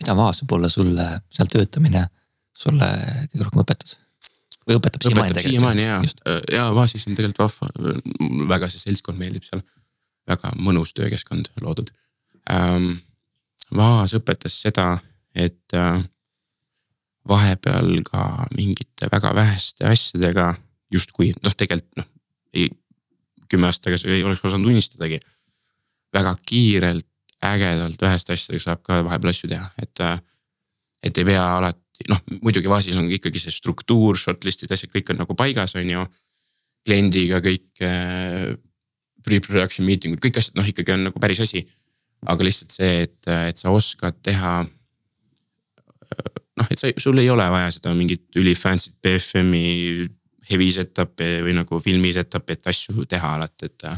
mida 0.00 0.16
Vaas 0.16 0.42
võib-olla 0.42 0.70
sulle 0.72 1.08
seal 1.34 1.50
töötamine 1.52 2.04
sulle 2.58 2.90
kõige 3.32 3.46
rohkem 3.46 3.64
õpetas? 3.64 3.96
või 4.68 4.76
õpetab 4.76 5.06
siiamaani 5.06 5.34
tegelikult? 5.34 5.50
siiamaani 5.54 5.86
ja, 5.86 5.98
äh, 6.28 6.40
ja 6.52 6.68
Vaasis 6.76 7.08
on 7.08 7.16
tegelikult 7.18 7.44
vahva, 7.46 8.46
väga 8.54 8.68
see 8.68 8.84
seltskond 8.84 9.20
meeldib 9.20 9.46
seal. 9.48 9.62
väga 10.28 10.52
mõnus 10.60 10.94
töökeskkond 10.96 11.52
loodud 11.64 11.92
ähm,. 12.52 12.96
Vaas 13.76 14.14
õpetas 14.16 14.54
seda, 14.62 14.94
et 15.36 15.74
äh, 15.76 15.98
vahepeal 17.28 17.90
ka 18.06 18.24
mingite 18.56 19.10
väga 19.12 19.34
väheste 19.36 19.88
asjadega 19.88 20.52
justkui 20.92 21.32
noh, 21.44 21.54
tegelikult 21.54 22.00
noh, 22.00 22.08
ei 22.54 22.70
kümme 23.48 23.68
aastat 23.68 23.88
tagasi 23.88 24.10
ei 24.12 24.24
oleks 24.24 24.44
osanud 24.44 24.70
unistadagi. 24.72 25.20
väga 26.14 26.36
kiirelt, 26.46 27.06
ägedalt 27.44 28.00
väheste 28.00 28.32
asjadega 28.32 28.62
saab 28.64 28.82
ka 28.82 29.02
vahepeal 29.04 29.30
asju 29.30 29.50
teha, 29.50 29.68
et, 29.82 30.00
et 31.04 31.18
ei 31.18 31.24
pea 31.28 31.44
alati 31.58 31.88
noh, 32.08 32.20
muidugi 32.44 32.70
Vaasil 32.70 32.98
on 32.98 33.10
ikkagi 33.10 33.40
see 33.42 33.54
struktuur, 33.54 34.18
shortlist'id, 34.18 34.70
asjad, 34.74 34.92
kõik 34.92 35.12
on 35.12 35.22
nagu 35.24 35.36
paigas, 35.38 35.74
on 35.78 35.90
ju. 35.90 36.06
kliendiga 36.86 37.40
kõik 37.44 37.82
äh, 37.84 38.54
pre-production 39.26 39.84
meeting 39.84 40.14
ud, 40.14 40.22
kõik 40.22 40.38
asjad 40.38 40.56
noh, 40.56 40.68
ikkagi 40.68 40.94
on 40.94 41.08
nagu 41.08 41.20
päris 41.20 41.42
asi. 41.44 41.66
aga 42.26 42.42
lihtsalt 42.42 42.74
see, 42.74 43.02
et, 43.06 43.18
et 43.28 43.56
sa 43.58 43.70
oskad 43.70 44.16
teha. 44.26 44.66
Noh, 46.58 46.68
et 46.70 46.80
sa, 46.80 46.90
sul 47.00 47.18
ei 47.22 47.30
ole 47.30 47.46
vaja 47.52 47.70
seda 47.74 47.94
mingit 47.96 48.38
üli 48.40 48.54
fancy't 48.58 48.98
BFM-i 49.04 50.06
heavy 50.48 50.70
setup'i 50.72 51.42
või 51.44 51.56
nagu 51.58 51.80
filmi 51.84 52.12
setup'i, 52.16 52.56
et 52.56 52.70
asju 52.72 53.04
teha 53.08 53.34
alati, 53.38 53.68
et 53.68 53.90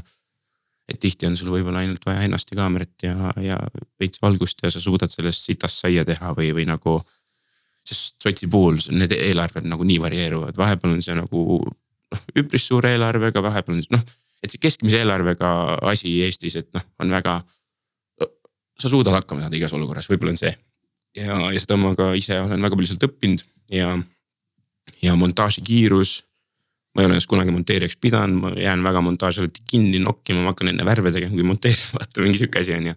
et 0.90 0.98
tihti 0.98 1.28
on 1.28 1.36
sul 1.38 1.52
võib-olla 1.52 1.84
ainult 1.84 2.02
vaja 2.06 2.24
ennast 2.26 2.50
ja 2.50 2.56
kaamerat 2.58 3.04
ja, 3.06 3.30
ja 3.38 3.58
veits 4.00 4.18
valgust 4.22 4.58
ja 4.64 4.72
sa 4.74 4.80
suudad 4.82 5.12
sellest 5.12 5.44
sitast 5.46 5.84
saia 5.84 6.02
teha 6.04 6.32
või, 6.34 6.48
või 6.56 6.64
nagu 6.66 6.96
sest 7.86 8.16
sotsi 8.22 8.48
puhul 8.50 8.80
need 8.98 9.14
eelarved 9.14 9.68
nagu 9.70 9.86
nii 9.86 10.00
varieeruvad, 10.02 10.58
vahepeal 10.58 10.96
on 10.96 11.04
see 11.04 11.14
nagu 11.14 11.44
noh, 11.62 12.24
üpris 12.42 12.66
suure 12.66 12.92
eelarvega, 12.96 13.42
vahepeal 13.44 13.78
on 13.78 13.86
noh. 13.96 14.02
et 14.42 14.52
see 14.52 14.62
keskmise 14.62 15.00
eelarvega 15.04 15.52
asi 15.92 16.16
Eestis, 16.26 16.58
et 16.60 16.68
noh, 16.76 16.84
on 17.02 17.14
väga. 17.14 17.40
sa 18.80 18.88
suudad 18.88 19.12
hakkama 19.12 19.44
saada 19.44 19.56
igas 19.58 19.74
olukorras, 19.76 20.08
võib-olla 20.08 20.32
on 20.32 20.40
see. 20.40 20.52
Ja, 21.16 21.36
ja 21.52 21.60
seda 21.60 21.78
ma 21.80 21.94
ka 21.98 22.12
ise 22.18 22.38
olen 22.40 22.62
väga 22.62 22.78
palju 22.78 22.90
sealt 22.90 23.06
õppinud 23.08 23.44
ja, 23.74 23.92
ja 25.02 25.16
montaaži 25.18 25.64
kiirus. 25.66 26.20
ma 26.94 27.02
ei 27.02 27.06
ole 27.06 27.14
ennast 27.14 27.30
kunagi 27.30 27.52
monteerijaks 27.54 27.96
pidanud, 28.02 28.40
ma 28.42 28.50
jään 28.58 28.82
väga 28.82 29.00
montaaži 29.06 29.44
alati 29.44 29.62
kinni 29.70 30.00
nokkima, 30.02 30.42
ma 30.42 30.50
hakkan 30.50 30.72
enne 30.72 30.84
värve 30.84 31.12
tegema, 31.14 31.34
kui 31.34 31.46
monteerima, 31.46 31.92
vaata 32.00 32.24
mingi 32.24 32.42
sihuke 32.42 32.62
asi 32.64 32.74
on 32.74 32.90
ju. 32.90 32.96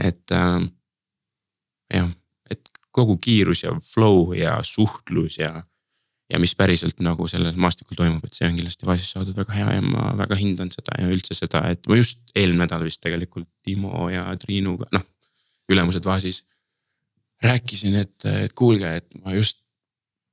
et 0.00 0.32
äh, 0.36 0.62
jah, 1.94 2.08
et 2.50 2.72
kogu 2.90 3.18
kiirus 3.20 3.64
ja 3.66 3.76
flow 3.92 4.32
ja 4.36 4.58
suhtlus 4.62 5.38
ja 5.38 5.62
ja 6.32 6.38
mis 6.40 6.54
päriselt 6.56 7.00
nagu 7.04 7.26
sellel 7.28 7.56
maastikul 7.60 7.98
toimub, 7.98 8.24
et 8.24 8.36
see 8.36 8.48
on 8.48 8.56
kindlasti 8.56 8.88
Vaasist 8.88 9.16
saadud 9.16 9.36
väga 9.36 9.52
hea 9.56 9.74
ja 9.76 9.82
ma 9.84 10.12
väga 10.16 10.38
hindan 10.40 10.70
seda 10.72 10.96
ja 11.00 11.10
üldse 11.12 11.36
seda, 11.36 11.64
et 11.74 11.84
ma 11.90 11.98
just 11.98 12.22
eelmine 12.34 12.64
nädal 12.64 12.86
vist 12.86 13.02
tegelikult 13.04 13.48
Timo 13.66 14.08
ja 14.12 14.24
Triinuga, 14.40 14.88
noh. 14.96 15.04
ülemused 15.72 16.04
Vaasis. 16.08 16.42
Rääkisin, 17.44 17.96
et, 18.02 18.26
et 18.28 18.54
kuulge, 18.58 18.88
et 19.00 19.08
ma 19.22 19.34
just 19.36 19.60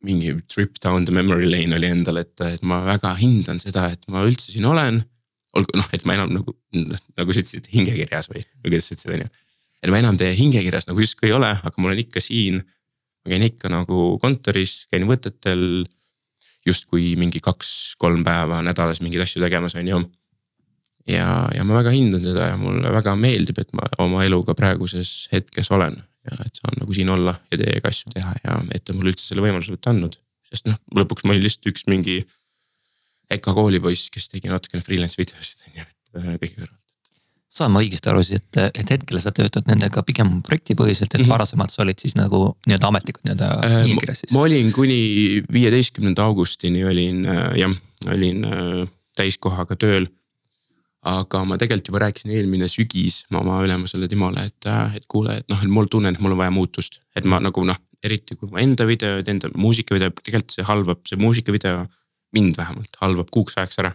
mingi 0.06 0.32
trip 0.48 0.78
down 0.84 1.06
the 1.06 1.14
memory 1.16 1.50
lane 1.50 1.76
oli 1.76 1.90
endal, 1.92 2.22
et, 2.22 2.36
et 2.46 2.62
ma 2.64 2.80
väga 2.86 3.12
hindan 3.20 3.60
seda, 3.60 3.90
et 3.92 4.06
ma 4.08 4.24
üldse 4.28 4.52
siin 4.54 4.68
olen. 4.70 5.04
olgu 5.58 5.74
noh, 5.74 5.88
et 5.98 6.04
ma 6.06 6.14
enam 6.14 6.30
nagu, 6.30 6.54
nagu 7.18 7.34
sa 7.34 7.42
ütlesid 7.42 7.72
hingekirjas 7.74 8.30
või, 8.30 8.44
või 8.62 8.70
kuidas 8.70 8.86
sa 8.86 8.94
ütlesid, 8.94 9.16
on 9.16 9.24
ju. 9.26 9.30
et 9.82 9.92
ma 9.92 10.02
enam 10.04 10.20
teie 10.20 10.36
hingekirjas 10.38 10.86
nagu 10.88 11.02
justkui 11.02 11.32
ei 11.32 11.34
ole, 11.34 11.50
aga 11.50 11.74
ma 11.82 11.90
olen 11.90 12.04
ikka 12.04 12.22
siin 12.22 12.62
ma 13.24 13.34
käin 13.34 13.46
ikka 13.48 13.72
nagu 13.72 14.04
kontoris, 14.22 14.86
käin 14.92 15.08
võtetel 15.10 15.86
justkui 16.68 17.16
mingi 17.20 17.42
kaks-kolm 17.44 18.24
päeva 18.26 18.62
nädalas 18.66 19.02
mingeid 19.04 19.24
asju 19.26 19.44
tegemas, 19.44 19.76
on 19.80 19.88
ju. 19.88 20.00
ja, 21.10 21.48
ja 21.56 21.66
ma 21.66 21.80
väga 21.80 21.94
hindan 21.96 22.24
seda 22.24 22.52
ja 22.52 22.60
mulle 22.60 22.92
väga 22.94 23.16
meeldib, 23.20 23.60
et 23.62 23.74
ma 23.74 23.88
oma 24.00 24.24
eluga 24.28 24.56
praeguses 24.56 25.28
hetkes 25.34 25.72
olen. 25.76 25.98
Ja 26.28 26.40
et 26.46 26.60
saan 26.60 26.76
nagu 26.82 26.96
siin 26.96 27.10
olla 27.14 27.36
ja 27.52 27.62
teiega 27.62 27.94
asju 27.94 28.12
teha 28.16 28.34
ja 28.44 28.58
et 28.76 28.84
te 28.86 28.96
mulle 28.96 29.14
üldse 29.14 29.26
selle 29.26 29.46
võimaluse 29.46 29.74
olete 29.76 29.94
andnud. 29.94 30.20
sest 30.50 30.68
noh, 30.68 30.80
lõpuks 30.98 31.26
ma 31.26 31.36
olin 31.36 31.46
lihtsalt 31.46 31.72
üks 31.72 31.86
mingi 31.92 32.20
EKA 33.30 33.54
koolipoiss, 33.54 34.10
kes 34.10 34.32
tegi 34.34 34.50
natukene 34.50 34.82
freelance 34.82 35.20
videosid 35.20 35.68
on 35.68 35.82
ju, 35.82 35.88
et 35.88 36.14
äh, 36.18 36.36
kõige 36.42 36.56
kõrval 36.58 36.78
saan 37.60 37.74
ma 37.74 37.82
õigesti 37.84 38.12
aru 38.12 38.22
siis, 38.26 38.44
et, 38.44 38.60
et 38.78 38.92
hetkel 38.94 39.20
sa 39.22 39.34
töötad 39.36 39.68
nendega 39.70 40.04
pigem 40.06 40.40
projektipõhiselt, 40.46 41.10
et 41.10 41.18
mm 41.18 41.26
-hmm. 41.26 41.34
varasemalt 41.34 41.74
sa 41.74 41.82
olid 41.84 42.00
siis 42.02 42.16
nagu 42.20 42.54
nii-öelda 42.68 42.92
ametlikult 42.92 43.26
nii-öelda 43.26 43.50
äh, 43.66 43.78
nimekirjas 43.90 44.24
siis? 44.24 44.34
ma 44.36 44.46
olin 44.46 44.72
kuni 44.76 45.00
viieteistkümnenda 45.54 46.26
augustini 46.30 46.86
olin 46.86 47.26
äh, 47.26 47.58
jah, 47.64 47.76
olin 48.08 48.46
äh, 48.46 48.88
täiskohaga 49.18 49.76
tööl. 49.76 50.08
Aga 51.10 51.44
ma 51.48 51.58
tegelikult 51.58 51.92
juba 51.92 52.02
rääkisin 52.06 52.34
eelmine 52.38 52.68
sügis 52.72 53.24
oma 53.36 53.62
ülemusele 53.66 54.08
Timole, 54.12 54.46
et, 54.50 54.70
et 54.96 55.06
kuule, 55.12 55.40
et 55.42 55.48
noh, 55.52 55.62
et 55.64 55.72
mul 55.72 55.88
tunnen, 55.92 56.14
et 56.16 56.22
mul 56.24 56.36
on 56.36 56.42
vaja 56.42 56.54
muutust, 56.54 57.02
et 57.18 57.26
ma 57.26 57.42
nagu 57.44 57.64
noh, 57.66 57.78
eriti 58.04 58.38
kui 58.40 58.52
ma 58.52 58.62
enda 58.64 58.86
videoid, 58.88 59.28
enda 59.28 59.50
muusikavideo, 59.56 60.14
tegelikult 60.24 60.56
see 60.56 60.68
halvab, 60.68 61.02
see 61.08 61.20
muusikavideo 61.20 61.82
mind 62.36 62.60
vähemalt 62.60 63.00
halvab 63.02 63.32
kuuks 63.34 63.58
ajaks 63.58 63.82
ära 63.84 63.94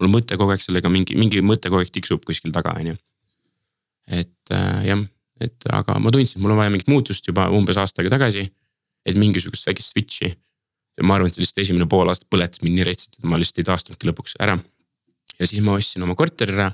mul 0.00 0.14
mõte 0.16 0.36
kogu 0.40 0.54
aeg 0.54 0.64
sellega 0.64 0.90
mingi, 0.92 1.16
mingi 1.18 1.42
mõte 1.44 1.70
kogu 1.70 1.84
aeg 1.84 1.92
tiksub 1.92 2.24
kuskil 2.26 2.52
taga, 2.54 2.72
on 2.80 2.92
ju. 2.92 2.96
et 4.16 4.54
äh, 4.56 4.84
jah, 4.88 5.02
et 5.44 5.68
aga 5.76 5.98
ma 6.00 6.12
tundsin, 6.12 6.38
et 6.38 6.44
mul 6.44 6.54
on 6.54 6.60
vaja 6.60 6.72
mingit 6.72 6.88
muutust 6.90 7.26
juba 7.28 7.48
umbes 7.54 7.78
aasta 7.80 8.02
aega 8.02 8.16
tagasi. 8.16 8.48
et 9.06 9.16
mingisugust 9.16 9.66
väikest 9.66 9.94
switch'i. 9.94 10.34
ma 11.02 11.16
arvan, 11.16 11.28
et 11.28 11.36
see 11.36 11.44
lihtsalt 11.44 11.62
esimene 11.64 11.88
pool 11.88 12.08
aastat 12.08 12.28
põletas 12.32 12.60
mind 12.64 12.80
nii 12.80 12.84
retsit, 12.88 13.18
et 13.18 13.24
ma 13.24 13.38
lihtsalt 13.40 13.62
ei 13.62 13.68
taastunudki 13.68 14.08
lõpuks 14.08 14.36
ära. 14.40 14.58
Ja 15.38 15.48
siis 15.48 15.62
ma 15.64 15.76
ostsin 15.78 16.04
oma 16.06 16.16
korteri 16.18 16.56
ära. 16.56 16.70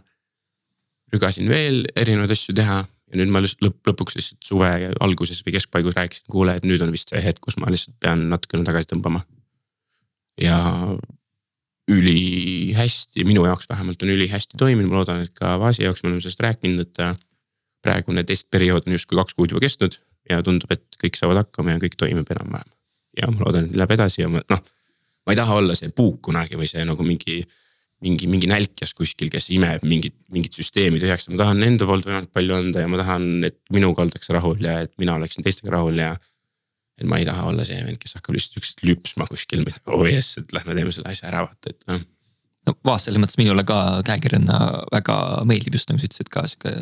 rügasin 1.15 1.49
veel 1.49 1.85
erinevaid 1.97 2.33
asju 2.35 2.55
teha 2.55 2.81
ja 2.83 3.19
nüüd 3.21 3.31
ma 3.31 3.43
lõpp, 3.45 3.79
lõpuks 3.87 4.17
lihtsalt 4.19 4.49
suve 4.49 4.71
alguses 5.01 5.45
või 5.47 5.55
keskpaigus 5.55 5.95
rääkisin, 5.95 6.27
kuule, 6.31 6.57
et 6.59 6.65
nüüd 6.67 6.83
on 6.83 6.91
vist 6.91 7.13
see 7.13 7.23
hetk, 7.23 7.41
kus 7.45 7.59
ma 7.63 7.71
lihtsalt 7.71 7.95
pean 8.03 8.27
natukene 8.33 8.67
tagasi 8.67 8.91
tõmbama. 8.95 9.23
ja 10.41 10.59
ülihästi, 11.87 13.23
minu 13.25 13.45
jaoks 13.47 13.69
vähemalt 13.71 14.03
on 14.03 14.11
ülihästi 14.11 14.59
toiminud, 14.59 14.91
ma 14.91 14.99
loodan, 14.99 15.23
et 15.23 15.33
ka 15.35 15.55
Vaasi 15.61 15.85
jaoks 15.85 16.03
me 16.03 16.11
oleme 16.11 16.21
sellest 16.21 16.43
rääkinud, 16.43 16.83
et. 16.83 17.01
Äh, 17.01 17.17
praegune 17.87 18.25
testperiood 18.27 18.89
on 18.89 18.97
justkui 18.97 19.19
kaks 19.21 19.37
kuud 19.39 19.53
juba 19.53 19.63
kestnud 19.65 19.99
ja 20.31 20.41
tundub, 20.45 20.73
et 20.75 20.99
kõik 21.03 21.19
saavad 21.19 21.45
hakkama 21.45 21.77
ja 21.77 21.83
kõik 21.83 21.95
toimib 22.01 22.33
enam-vähem. 22.35 22.73
ja 23.17 23.31
ma 23.33 23.47
loodan, 23.47 23.69
et 23.71 23.79
läheb 23.79 23.95
edasi 23.97 24.23
ja 24.23 24.31
ma 24.33 24.43
noh, 24.51 24.63
ma 25.27 25.35
ei 25.35 25.39
taha 25.39 25.61
olla 25.61 25.77
see 25.79 25.93
puuk 25.97 26.19
kunagi 26.29 26.59
või 26.59 26.69
see 26.69 26.85
nagu 26.85 27.07
mingi 27.07 27.39
mingi, 28.05 28.29
mingi 28.31 28.49
nälkjas 28.51 28.93
kuskil, 28.97 29.31
kes 29.33 29.49
imeb 29.57 29.85
mingit, 29.89 30.17
mingit 30.33 30.57
süsteemi 30.57 31.01
tühjaks, 31.03 31.31
ma 31.33 31.41
tahan 31.41 31.63
enda 31.65 31.89
poolt 31.89 32.09
võimalikult 32.09 32.35
palju 32.37 32.57
anda 32.59 32.83
ja 32.85 32.91
ma 32.93 33.01
tahan, 33.01 33.29
et 33.49 33.59
minuga 33.73 34.05
oldakse 34.05 34.37
rahul 34.37 34.61
ja 34.65 34.83
et 34.85 34.93
mina 35.01 35.17
oleksin 35.17 35.47
teistega 35.47 35.77
rahul 35.79 36.03
ja 36.03 36.13
et 36.97 37.09
ma 37.09 37.21
ei 37.21 37.29
taha 37.29 37.49
olla 37.51 37.65
see 37.65 37.79
vend, 37.85 38.01
kes 38.01 38.19
hakkab 38.19 38.37
lihtsalt 38.37 38.61
ükskord 38.61 38.85
lüpsma 38.91 39.29
kuskil, 39.31 39.65
oh 39.93 40.05
jess, 40.09 40.41
et 40.43 40.53
lähme 40.57 40.77
teeme 40.77 40.93
selle 40.93 41.13
asja 41.13 41.31
ära, 41.33 41.47
vaata, 41.49 41.73
et 41.73 41.89
noh 41.93 42.05
no 42.67 42.75
Vaas 42.83 43.05
selles 43.07 43.21
mõttes 43.23 43.39
minule 43.39 43.63
ka 43.67 44.03
käekirjana 44.07 44.57
väga 44.91 45.17
meeldib 45.47 45.77
just 45.79 45.91
nagu 45.91 46.03
sa 46.03 46.09
ütlesid 46.09 46.31
ka 46.33 46.43
sihuke, 46.51 46.73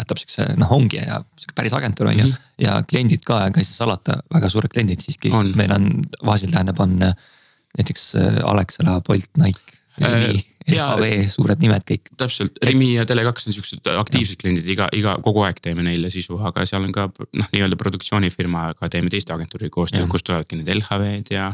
jätab 0.00 0.20
siukse 0.22 0.46
noh, 0.56 0.72
ongi 0.72 1.02
ja 1.02 1.20
sihuke 1.36 1.56
päris 1.58 1.74
agentuur 1.76 2.08
on 2.08 2.16
ju. 2.16 2.28
-hmm. 2.30 2.46
ja 2.64 2.78
kliendid 2.88 3.26
ka, 3.28 3.42
ega 3.50 3.60
ei 3.60 3.68
saa 3.68 3.84
salata, 3.84 4.22
väga 4.32 4.48
suured 4.48 4.72
kliendid 4.72 5.04
siiski, 5.04 5.32
meil 5.54 5.76
on, 5.76 5.90
Vaasil 6.24 6.48
tähendab, 6.48 6.80
on 6.80 6.96
näiteks 6.96 8.14
äh, 8.16 8.40
Alexela, 8.48 9.00
Bolt, 9.04 9.30
Nike 9.36 9.73
Rimi, 10.00 10.42
LHV, 10.74 11.28
suured 11.30 11.60
nimed 11.62 11.84
kõik. 11.86 12.08
täpselt, 12.18 12.56
Rimi 12.64 12.94
ja 12.94 13.04
Tele2 13.08 13.50
on 13.50 13.56
siuksed 13.56 13.90
aktiivsed 14.00 14.40
kliendid, 14.40 14.66
iga, 14.74 14.88
iga, 14.96 15.16
kogu 15.22 15.44
aeg 15.46 15.60
teeme 15.62 15.84
neile 15.86 16.10
sisu, 16.10 16.38
aga 16.48 16.64
seal 16.66 16.86
on 16.86 16.94
ka 16.94 17.06
noh, 17.10 17.50
nii-öelda 17.52 17.78
produktsioonifirmaga 17.80 18.90
teeme 18.90 19.12
teiste 19.12 19.36
agentuuriga 19.36 19.74
koostööd, 19.76 20.08
kust 20.10 20.26
tulevadki 20.26 20.58
need 20.58 20.72
LHV-d 20.74 21.36
ja. 21.36 21.52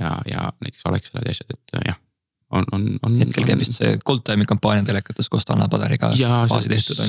ja, 0.00 0.16
ja 0.30 0.48
näiteks 0.64 0.88
Alexelad 0.90 1.28
ja 1.28 1.36
asjad, 1.36 1.54
et 1.54 1.78
jah 1.92 2.00
on, 2.54 2.64
on, 2.72 2.98
on. 3.02 3.18
hetkel 3.18 3.46
käib 3.48 3.62
vist 3.62 3.78
see 3.78 3.96
Gold 4.06 4.22
Time'i 4.26 4.46
kampaania 4.48 4.86
telekates 4.86 5.30
koos 5.32 5.46
Tanel 5.48 5.70
Padariga. 5.72 6.12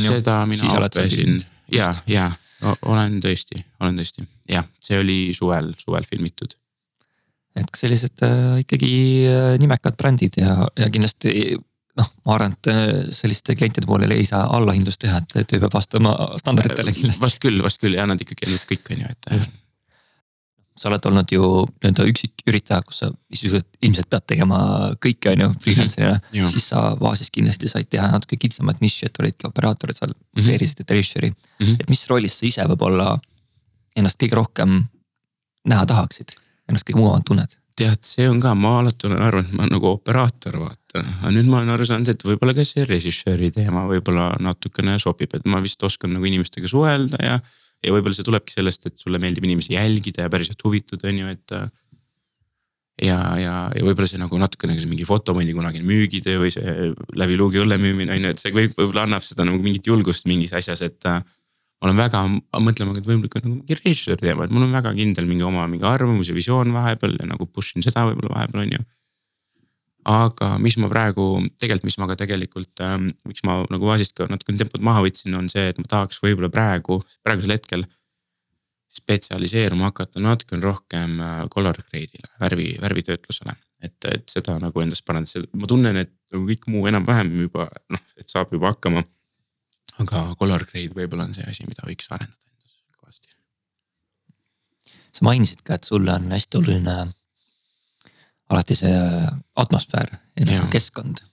ju. 0.07 0.17
seda 0.17 0.39
mina 0.49 0.71
õppisin 0.87 1.39
ja, 1.75 1.91
ja 2.09 2.29
olen 2.89 3.19
tõesti, 3.23 3.61
olen 3.83 3.97
tõesti, 3.99 4.25
jah, 4.49 4.65
see 4.81 4.99
oli 5.01 5.19
suvel, 5.37 5.73
suvel 5.81 6.07
filmitud 6.09 6.55
et 7.55 7.79
sellised 7.79 8.23
äh, 8.25 8.59
ikkagi 8.63 8.91
äh, 9.29 9.53
nimekad 9.61 9.95
brändid 9.99 10.39
ja, 10.41 10.57
ja 10.75 10.89
kindlasti 10.91 11.55
noh, 11.95 12.07
ma 12.27 12.35
arvan, 12.35 12.55
et 12.55 12.71
äh, 12.71 12.87
selliste 13.15 13.55
klientide 13.55 13.87
poolel 13.89 14.11
ei 14.15 14.25
saa 14.27 14.45
allahindlust 14.57 15.01
teha, 15.03 15.21
et 15.21 15.35
töö 15.47 15.61
peab 15.63 15.75
vastama 15.75 16.15
standarditele 16.41 16.93
kindlasti. 16.95 17.23
vast 17.23 17.43
küll, 17.43 17.61
vast 17.63 17.79
küll 17.83 17.95
ja 17.95 18.07
nad 18.09 18.21
ikkagi 18.21 18.49
endas 18.49 18.67
kõik 18.69 18.91
on 18.91 19.05
ju, 19.05 19.13
et. 19.13 19.53
sa 20.75 20.89
oled 20.89 21.05
olnud 21.07 21.31
ju 21.31 21.45
nii-öelda 21.71 22.05
üksiküritaja, 22.11 22.81
kus 22.83 22.97
sa 22.99 23.07
sisuliselt 23.31 23.77
ilmselt 23.87 24.09
pead 24.11 24.25
tegema 24.33 24.57
kõike, 24.99 25.31
on 25.31 25.45
ju, 25.45 25.51
freelancer'ina 25.63 26.17
mm. 26.17 26.33
-hmm. 26.33 26.51
siis 26.51 26.67
sa 26.73 26.89
Vaasis 26.99 27.31
kindlasti 27.31 27.71
said 27.71 27.87
teha 27.87 28.09
natuke 28.11 28.35
kitsamat 28.41 28.83
nišši, 28.83 29.07
et 29.07 29.21
olidki 29.23 29.47
operaatorid 29.47 29.95
seal 29.95 30.11
mm, 30.11 30.43
-hmm. 30.43 30.79
ja 30.79 30.85
treasury 30.85 31.29
mm. 31.31 31.65
-hmm. 31.65 31.77
et 31.79 31.89
mis 31.89 32.07
rollis 32.11 32.39
sa 32.39 32.45
ise 32.45 32.67
võib-olla 32.67 33.13
ennast 33.95 34.19
kõige 34.19 34.35
rohkem 34.35 34.81
näha 35.63 35.85
tahaksid? 35.85 36.35
Ennast 36.69 36.87
kõige 36.87 37.01
mugavamalt 37.01 37.29
tunned? 37.29 37.61
tead, 37.75 38.05
see 38.07 38.27
on 38.31 38.39
ka, 38.39 38.53
ma 38.55 38.77
alati 38.79 39.09
olen 39.09 39.21
arvanud, 39.21 39.49
et 39.49 39.55
ma 39.57 39.65
olen 39.65 39.73
nagu 39.75 39.89
operaator, 39.89 40.57
vaata. 40.61 41.01
aga 41.03 41.31
nüüd 41.35 41.49
ma 41.51 41.59
olen 41.59 41.73
aru 41.73 41.87
saanud, 41.89 42.11
et 42.13 42.21
võib-olla 42.23 42.55
ka 42.55 42.63
see 42.67 42.85
režissööri 42.87 43.49
teema 43.51 43.83
võib-olla 43.89 44.29
natukene 44.43 44.95
sobib, 45.03 45.35
et 45.35 45.47
ma 45.51 45.59
vist 45.63 45.83
oskan 45.83 46.13
nagu 46.15 46.27
inimestega 46.29 46.71
suhelda 46.71 47.19
ja. 47.19 47.39
ja 47.83 47.95
võib-olla 47.95 48.15
see 48.15 48.27
tulebki 48.27 48.55
sellest, 48.55 48.87
et 48.87 49.01
sulle 49.01 49.19
meeldib 49.19 49.47
inimesi 49.47 49.75
jälgida 49.75 50.23
ja 50.23 50.31
päriselt 50.31 50.63
huvitada, 50.63 51.09
on 51.11 51.19
ju, 51.19 51.33
et. 51.35 51.55
ja, 53.03 53.19
ja, 53.43 53.55
ja 53.75 53.83
võib-olla 53.83 54.07
see 54.07 54.23
nagu 54.23 54.39
natukene 54.39 54.79
see 54.79 54.91
mingi 54.91 55.07
fotomondi 55.07 55.57
kunagine 55.57 55.83
müügitöö 55.89 56.45
või 56.45 56.55
see 56.55 56.93
läbi 57.19 57.35
luugi 57.35 57.59
õlle 57.59 57.79
müümine 57.81 58.15
on 58.15 58.29
ju, 58.29 58.35
et 58.37 58.39
see 58.39 58.55
võib, 58.55 58.71
võib-olla 58.79 59.03
annab 59.03 59.27
seda 59.27 59.43
nagu 59.43 59.59
mingit 59.59 59.91
julgust 59.91 60.31
mingis 60.31 60.55
asjas, 60.55 60.85
et 60.87 61.11
ma 61.11 61.19
olen 61.85 61.97
väga 61.99 62.21
mõtlema, 62.63 62.95
et 62.97 63.07
võib-olla 63.07 63.41
nagu 63.41 63.55
mingi 63.55 63.77
režissöör 63.79 64.19
teema, 64.21 64.45
et 64.45 64.53
mul 64.53 64.67
on 64.67 64.75
väga 64.75 64.93
kindel 64.97 65.27
mingi 65.29 65.45
oma 65.45 65.65
mingi 65.71 65.87
arvamus 65.87 66.29
ja 66.31 66.35
visioon 66.37 66.73
vahepeal 66.75 67.17
ja 67.19 67.27
nagu 67.29 67.47
push 67.47 67.77
in 67.77 67.85
seda 67.85 68.05
võib-olla 68.09 68.33
vahepeal 68.35 68.63
on 68.65 68.77
ju. 68.77 68.85
aga 70.15 70.51
mis 70.61 70.77
ma 70.77 70.89
praegu 70.89 71.25
tegelikult, 71.57 71.87
mis 71.89 71.97
ma 72.01 72.07
ka 72.11 72.17
tegelikult 72.21 72.81
ähm,, 72.85 73.11
miks 73.25 73.41
ma 73.47 73.57
nagu 73.73 73.89
Vaasist 73.89 74.13
ka 74.17 74.27
natukene 74.29 74.61
tempot 74.61 74.83
maha 74.85 75.01
võtsin, 75.05 75.33
on 75.37 75.49
see, 75.49 75.69
et 75.71 75.79
ma 75.81 75.87
tahaks 75.89 76.21
võib-olla 76.21 76.51
praegu, 76.53 77.01
praegusel 77.25 77.55
hetkel. 77.57 77.87
spetsialiseeruma 78.95 79.89
hakata 79.89 80.21
natukene 80.23 80.63
rohkem 80.63 81.17
äh, 81.19 81.39
color 81.51 81.75
grade'ile, 81.75 82.29
värvi, 82.39 82.69
värvitöötlusele, 82.79 83.51
et, 83.83 83.97
et 84.07 84.29
seda 84.31 84.55
nagu 84.61 84.79
endas 84.79 85.01
parandada, 85.03 85.43
ma 85.51 85.67
tunnen, 85.67 85.97
et 85.99 86.13
nagu 86.31 86.45
kõik 86.47 86.69
muu 86.71 86.87
enam-vähem 86.87 87.33
juba 87.41 87.67
noh, 87.91 88.05
et 88.15 88.31
saab 88.31 88.53
juba 88.55 88.71
hakkama 88.71 89.03
aga 90.03 90.23
color 90.39 90.65
grade 90.65 90.95
võib-olla 90.97 91.27
on 91.29 91.35
see 91.37 91.45
asi, 91.47 91.67
mida 91.69 91.85
võiks 91.87 92.09
arendada 92.11 92.49
endas 92.51 92.97
kõvasti. 92.99 93.29
sa 95.11 95.27
mainisid 95.27 95.63
ka, 95.63 95.79
et 95.79 95.87
sulle 95.87 96.15
on 96.15 96.31
hästi 96.31 96.59
oluline 96.61 96.97
alati 98.49 98.77
see 98.77 98.95
atmosfäär 99.55 100.17
ja 100.39 100.47
nagu 100.47 100.67
keskkond. 100.73 101.23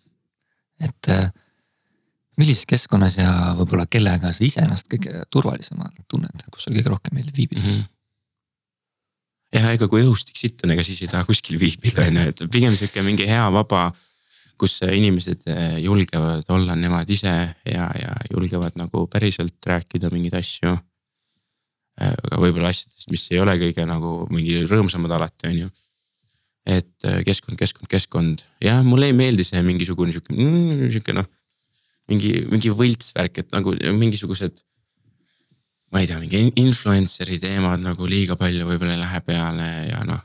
et 0.81 1.09
äh, 1.09 1.31
millises 2.41 2.67
keskkonnas 2.69 3.19
ja 3.21 3.33
võib-olla 3.59 3.87
kellega 3.91 4.33
sa 4.33 4.45
ise 4.47 4.63
ennast 4.65 4.89
kõige 4.91 5.25
turvalisemalt 5.33 6.05
tunned, 6.11 6.47
kus 6.53 6.67
sul 6.67 6.77
kõige 6.77 6.95
rohkem 6.95 7.19
meeldib 7.19 7.37
viibida 7.37 7.63
mm? 7.63 7.75
-hmm. 7.75 7.85
jah, 9.59 9.69
ega 9.75 9.89
kui 9.89 10.05
õhustik 10.05 10.41
sitt 10.41 10.65
on, 10.65 10.73
ega 10.75 10.87
siis 10.87 11.03
ei 11.05 11.13
taha 11.13 11.29
kuskil 11.29 11.61
viibida 11.61 12.07
on 12.09 12.23
ju, 12.23 12.33
et 12.33 12.45
pigem 12.51 12.75
sihuke 12.77 13.05
mingi 13.07 13.29
hea 13.29 13.45
vaba. 13.53 13.91
Kus 14.63 14.79
inimesed 14.87 15.47
eh, 15.51 15.77
julgevad 15.83 16.47
olla 16.55 16.77
nemad 16.79 17.11
ise 17.11 17.33
ja, 17.67 17.89
ja 17.99 18.15
julgevad 18.31 18.79
nagu 18.79 19.07
päriselt 19.11 19.59
rääkida 19.67 20.11
mingeid 20.15 20.39
asju. 20.39 20.77
Eh, 21.99 22.13
aga 22.15 22.41
võib-olla 22.41 22.71
asjadest, 22.71 23.09
mis 23.13 23.27
ei 23.35 23.41
ole 23.43 23.57
kõige 23.61 23.87
nagu 23.89 24.15
mingi 24.33 24.63
rõõmsamad 24.71 25.13
alati, 25.19 25.51
on 25.51 25.63
ju. 25.65 25.71
et 26.63 27.09
eh, 27.11 27.23
keskkond, 27.27 27.59
keskkond, 27.59 27.89
keskkond 27.91 28.45
ja 28.63 28.77
mulle 28.87 29.09
ei 29.11 29.17
meeldi 29.19 29.43
see 29.43 29.63
mingisugune 29.67 30.15
sihuke 30.15 30.31
mm,, 30.37 30.85
sihuke 30.95 31.17
noh. 31.17 31.27
mingi, 32.07 32.37
mingi 32.53 32.71
võltsvärk, 32.71 33.43
et 33.43 33.51
nagu 33.51 33.75
mingisugused 33.99 34.63
ma 35.91 36.01
ei 36.01 36.07
tea, 36.07 36.21
mingi 36.23 36.45
influencer'i 36.63 37.41
teemad 37.43 37.83
nagu 37.83 38.07
liiga 38.07 38.39
palju 38.39 38.69
võib-olla 38.69 38.95
ei 38.95 39.03
lähe 39.03 39.21
peale 39.27 39.69
ja 39.91 40.05
noh. 40.07 40.23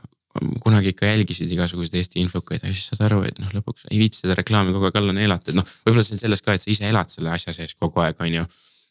Kunagi 0.62 0.92
ikka 0.92 1.08
jälgisid 1.08 1.50
igasuguseid 1.52 1.98
Eesti 1.98 2.20
infokaid 2.22 2.62
ja 2.62 2.70
siis 2.72 2.90
saad 2.92 3.06
aru, 3.08 3.22
et 3.26 3.38
noh, 3.42 3.50
lõpuks 3.58 3.88
ei 3.90 3.98
viitsi 4.02 4.22
seda 4.22 4.36
reklaami 4.38 4.74
kogu 4.76 4.88
aeg 4.88 4.98
alla 5.00 5.14
neelata, 5.16 5.50
et 5.50 5.58
noh, 5.58 5.66
võib-olla 5.86 6.04
see 6.06 6.18
on 6.18 6.22
selles 6.22 6.44
ka, 6.44 6.54
et 6.54 6.62
sa 6.62 6.70
ise 6.70 6.88
elad 6.88 7.10
selle 7.12 7.32
asja 7.34 7.54
sees 7.56 7.74
kogu 7.78 8.04
aeg, 8.04 8.20
on 8.22 8.40
ju. 8.40 8.46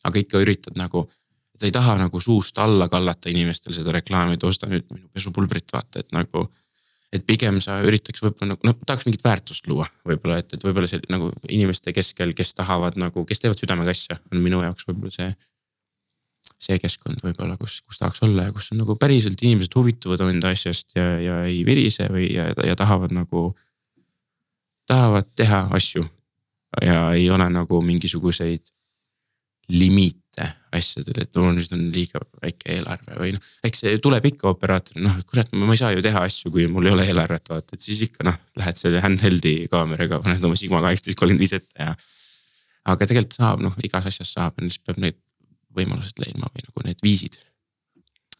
aga 0.07 0.21
ikka 0.21 0.41
üritad 0.43 0.77
nagu, 0.79 1.05
sa 1.57 1.67
ei 1.67 1.73
taha 1.75 1.97
nagu 2.01 2.19
suust 2.21 2.57
alla 2.63 2.87
kallata 2.89 3.29
inimestele 3.29 3.75
seda 3.75 3.95
reklaami, 3.95 4.37
et 4.37 4.43
osta 4.47 4.69
nüüd 4.71 4.87
minu 4.93 5.07
pesupulbrit, 5.13 5.69
vaata, 5.73 6.03
et 6.03 6.11
nagu 6.15 6.47
et 7.13 7.23
pigem 7.23 7.61
sa 7.63 7.79
üritaks 7.87 8.21
võib-olla 8.23 8.53
nagu 8.53 8.67
noh, 8.67 8.75
tahaks 8.85 9.07
mingit 9.07 9.23
väärtust 9.23 9.67
luua 9.71 9.87
võib-olla, 10.07 10.41
et, 10.41 10.57
et 10.57 10.63
võib-olla 10.63 10.89
see 10.91 11.05
nagu 11.13 11.29
inimeste 11.47 11.93
keskel, 11.95 12.33
kes 12.35 12.53
tahavad 12.57 12.97
nagu, 12.99 13.23
kes 13.27 13.43
teevad 13.43 13.61
südamega 13.61 13.93
asja, 13.95 14.19
on 14.33 14.43
minu 14.43 14.59
jaoks 14.65 14.89
võib-olla 14.89 15.13
see 15.15 15.29
see 16.61 16.79
keskkond 16.81 17.21
võib-olla, 17.21 17.57
kus, 17.59 17.79
kus 17.85 17.99
tahaks 18.01 18.23
olla 18.25 18.47
ja 18.47 18.53
kus 18.53 18.71
on 18.73 18.81
nagu 18.81 18.95
päriselt 18.97 19.41
inimesed 19.45 19.75
huvituvad 19.77 20.23
enda 20.25 20.51
asjast 20.55 20.95
ja, 20.97 21.05
ja 21.21 21.41
ei 21.45 21.61
virise 21.67 22.09
või 22.13 22.31
ja, 22.33 22.49
ja 22.65 22.75
tahavad 22.75 23.13
nagu. 23.13 23.51
tahavad 24.87 25.27
teha 25.35 25.67
asju 25.75 26.05
ja 26.81 27.11
ei 27.13 27.29
ole 27.29 27.49
nagu 27.49 27.81
mingisuguseid 27.81 28.71
limiite 29.69 30.47
asjadele, 30.71 31.25
et 31.25 31.35
no 31.35 31.49
nüüd 31.51 31.73
on 31.75 31.83
liiga 31.91 32.21
väike 32.41 32.71
eelarve 32.77 33.17
või 33.19 33.33
noh. 33.35 33.47
eks 33.67 33.83
see 33.83 33.97
tuleb 34.03 34.25
ikka 34.29 34.49
operaatoril, 34.53 35.03
noh 35.03 35.17
kurat, 35.27 35.49
ma 35.53 35.75
ei 35.75 35.81
saa 35.81 35.91
ju 35.95 36.03
teha 36.05 36.23
asju, 36.23 36.51
kui 36.53 36.67
mul 36.71 36.87
ei 36.87 36.93
ole 36.95 37.07
eelarvet 37.09 37.51
vaata, 37.51 37.75
et 37.75 37.83
siis 37.83 38.01
ikka 38.07 38.25
noh, 38.27 38.37
lähed 38.59 38.79
selle 38.79 39.01
handheld'i 39.03 39.55
kaameraga, 39.71 40.21
paned 40.23 40.45
oma 40.47 40.59
Sigma 40.59 40.81
kaheksateist 40.85 41.19
kolmkümmend 41.19 41.43
viis 41.43 41.55
ette 41.57 41.83
ja. 41.83 41.95
aga 42.93 43.09
tegelikult 43.09 43.39
saab 43.39 43.63
noh, 43.65 43.75
igas 43.83 44.07
asjas 44.11 44.31
saab, 44.37 44.61
lihtsalt 44.63 44.87
peab 44.87 45.01
neid 45.03 45.19
võimalused 45.77 46.19
leidma 46.21 46.49
või 46.53 46.65
nagu 46.65 46.87
need 46.87 47.03
viisid. 47.05 47.39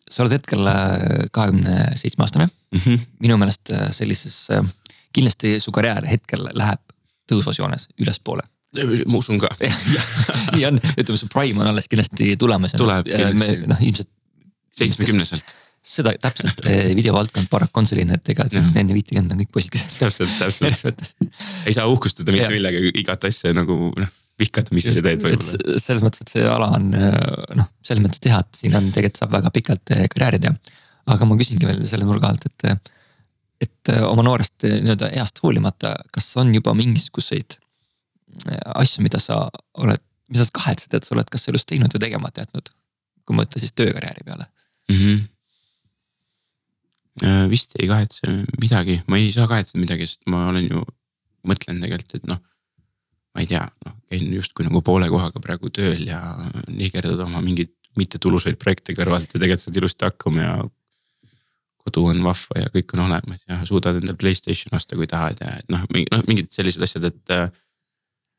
sa 0.09 0.23
oled 0.23 0.37
hetkel 0.37 0.67
äh, 0.71 1.27
kahekümne 1.35 1.93
seitsme 1.99 2.23
aastane 2.23 2.47
mm. 2.47 2.79
-hmm. 2.79 3.07
minu 3.19 3.37
meelest 3.37 3.71
äh, 3.75 3.89
sellises, 3.91 4.47
äh, 4.55 4.63
kindlasti 5.13 5.59
su 5.59 5.71
karjäär 5.75 6.07
hetkel 6.07 6.49
läheb 6.53 6.81
tõusvas 7.27 7.59
joones 7.59 7.89
ülespoole 7.99 8.43
ma 9.07 9.17
usun 9.17 9.39
ka 9.39 9.49
nii 10.55 10.65
on, 10.69 10.79
ütleme 10.97 11.17
see 11.19 11.31
prime 11.31 11.63
on 11.63 11.71
alles 11.71 11.87
kindlasti 11.91 12.35
tulemas. 12.39 12.75
tuleb 12.77 13.07
kindlasti. 13.07 13.63
noh 13.67 13.81
ilmselt. 13.81 14.09
seitsmekümneselt. 14.77 15.55
seda 15.87 16.13
täpselt 16.21 16.61
videovaldkond 16.95 17.47
paraku 17.49 17.79
on 17.79 17.87
selline, 17.87 18.19
et 18.19 18.29
ega 18.35 18.45
enne 18.51 18.93
viitekümmet 18.93 19.33
on 19.33 19.43
kõik 19.43 19.53
poisikesed. 19.55 19.97
täpselt, 20.03 20.35
täpselt 20.39 21.27
ei 21.65 21.73
saa 21.73 21.87
uhkustada 21.87 22.35
mitte 22.35 22.51
millegagi, 22.53 22.91
igat 23.03 23.27
asja 23.31 23.55
nagu 23.55 23.91
noh 23.95 24.15
vihkad, 24.37 24.69
mis 24.75 24.85
sa 24.85 25.01
teed 25.01 25.23
võib-olla. 25.23 25.79
selles 25.81 26.03
mõttes, 26.05 26.21
et 26.23 26.33
see 26.35 26.43
ala 26.45 26.67
on 26.77 26.91
noh, 26.93 27.69
selles 27.85 28.03
mõttes 28.03 28.21
teha, 28.23 28.39
et 28.43 28.59
siin 28.59 28.75
on 28.77 28.85
tegelikult 28.93 29.21
saab 29.23 29.31
väga 29.33 29.49
pikalt 29.53 29.85
eh, 29.95 30.05
karjääri 30.13 30.39
teha. 30.43 30.53
aga 31.13 31.21
ma 31.25 31.37
küsingi 31.39 31.69
veel 31.69 31.81
selle 31.89 32.05
nurga 32.07 32.25
alt, 32.31 32.43
et, 32.49 32.59
et 33.65 33.83
eh, 33.93 34.03
oma 34.05 34.23
noorest 34.27 34.57
nii-öelda 34.67 35.07
east 35.17 35.35
hoolimata, 35.43 35.89
kas 36.13 36.27
on 36.41 36.47
juba 36.55 36.71
mingisuguseid 36.77 37.49
asju, 38.77 38.99
mida 39.05 39.19
sa 39.23 39.35
oled, 39.81 40.01
mida 40.29 40.43
sa 40.45 40.51
kahetsed, 40.59 40.91
et 40.93 41.03
sa 41.07 41.11
oled 41.15 41.29
kas 41.33 41.47
elus 41.49 41.65
teinud 41.65 41.91
või 41.95 42.03
tegemata 42.05 42.43
jätnud? 42.45 42.67
kui 43.27 43.35
mõelda 43.35 43.59
siis 43.59 43.73
töökarjääri 43.75 44.23
peale 44.23 44.45
mm. 44.87 44.95
-hmm. 44.95 45.17
vist 47.51 47.71
ei 47.75 47.87
kahetse 47.89 48.23
midagi, 48.61 48.95
ma 49.11 49.15
ei 49.19 49.33
saa 49.35 49.47
kahetseda 49.51 49.81
midagi, 49.81 50.07
sest 50.07 50.21
ma 50.31 50.45
olen 50.53 50.65
ju, 50.69 50.79
mõtlen 51.43 51.81
tegelikult, 51.83 52.21
et 52.21 52.25
noh 52.29 52.39
ma 53.37 53.43
ei 53.45 53.49
tea, 53.49 53.61
noh 53.85 53.97
käin 54.09 54.33
justkui 54.33 54.65
nagu 54.65 54.81
poole 54.81 55.09
kohaga 55.11 55.41
praegu 55.43 55.69
tööl 55.73 56.07
ja 56.07 56.19
nihkerdad 56.71 57.21
oma 57.27 57.41
mingeid 57.45 57.73
mittetulusaid 57.97 58.57
projekte 58.61 58.95
kõrvalt 58.97 59.29
ja 59.29 59.39
tegelikult 59.39 59.65
saad 59.65 59.79
ilusti 59.81 60.05
hakkama 60.05 60.43
ja. 60.43 60.57
kodu 61.83 62.03
on 62.11 62.23
vahva 62.25 62.63
ja 62.63 62.71
kõik 62.73 62.93
on 62.95 63.03
olemas 63.05 63.43
ja 63.49 63.59
suudad 63.67 63.99
endale 63.99 64.17
Playstation 64.19 64.75
osta, 64.77 64.97
kui 64.99 65.07
tahad 65.09 65.41
ja 65.43 65.53
et 65.59 65.69
noh, 65.73 65.85
noh 66.11 66.25
mingid 66.29 66.51
sellised 66.51 66.83
asjad, 66.83 67.09
et. 67.11 67.37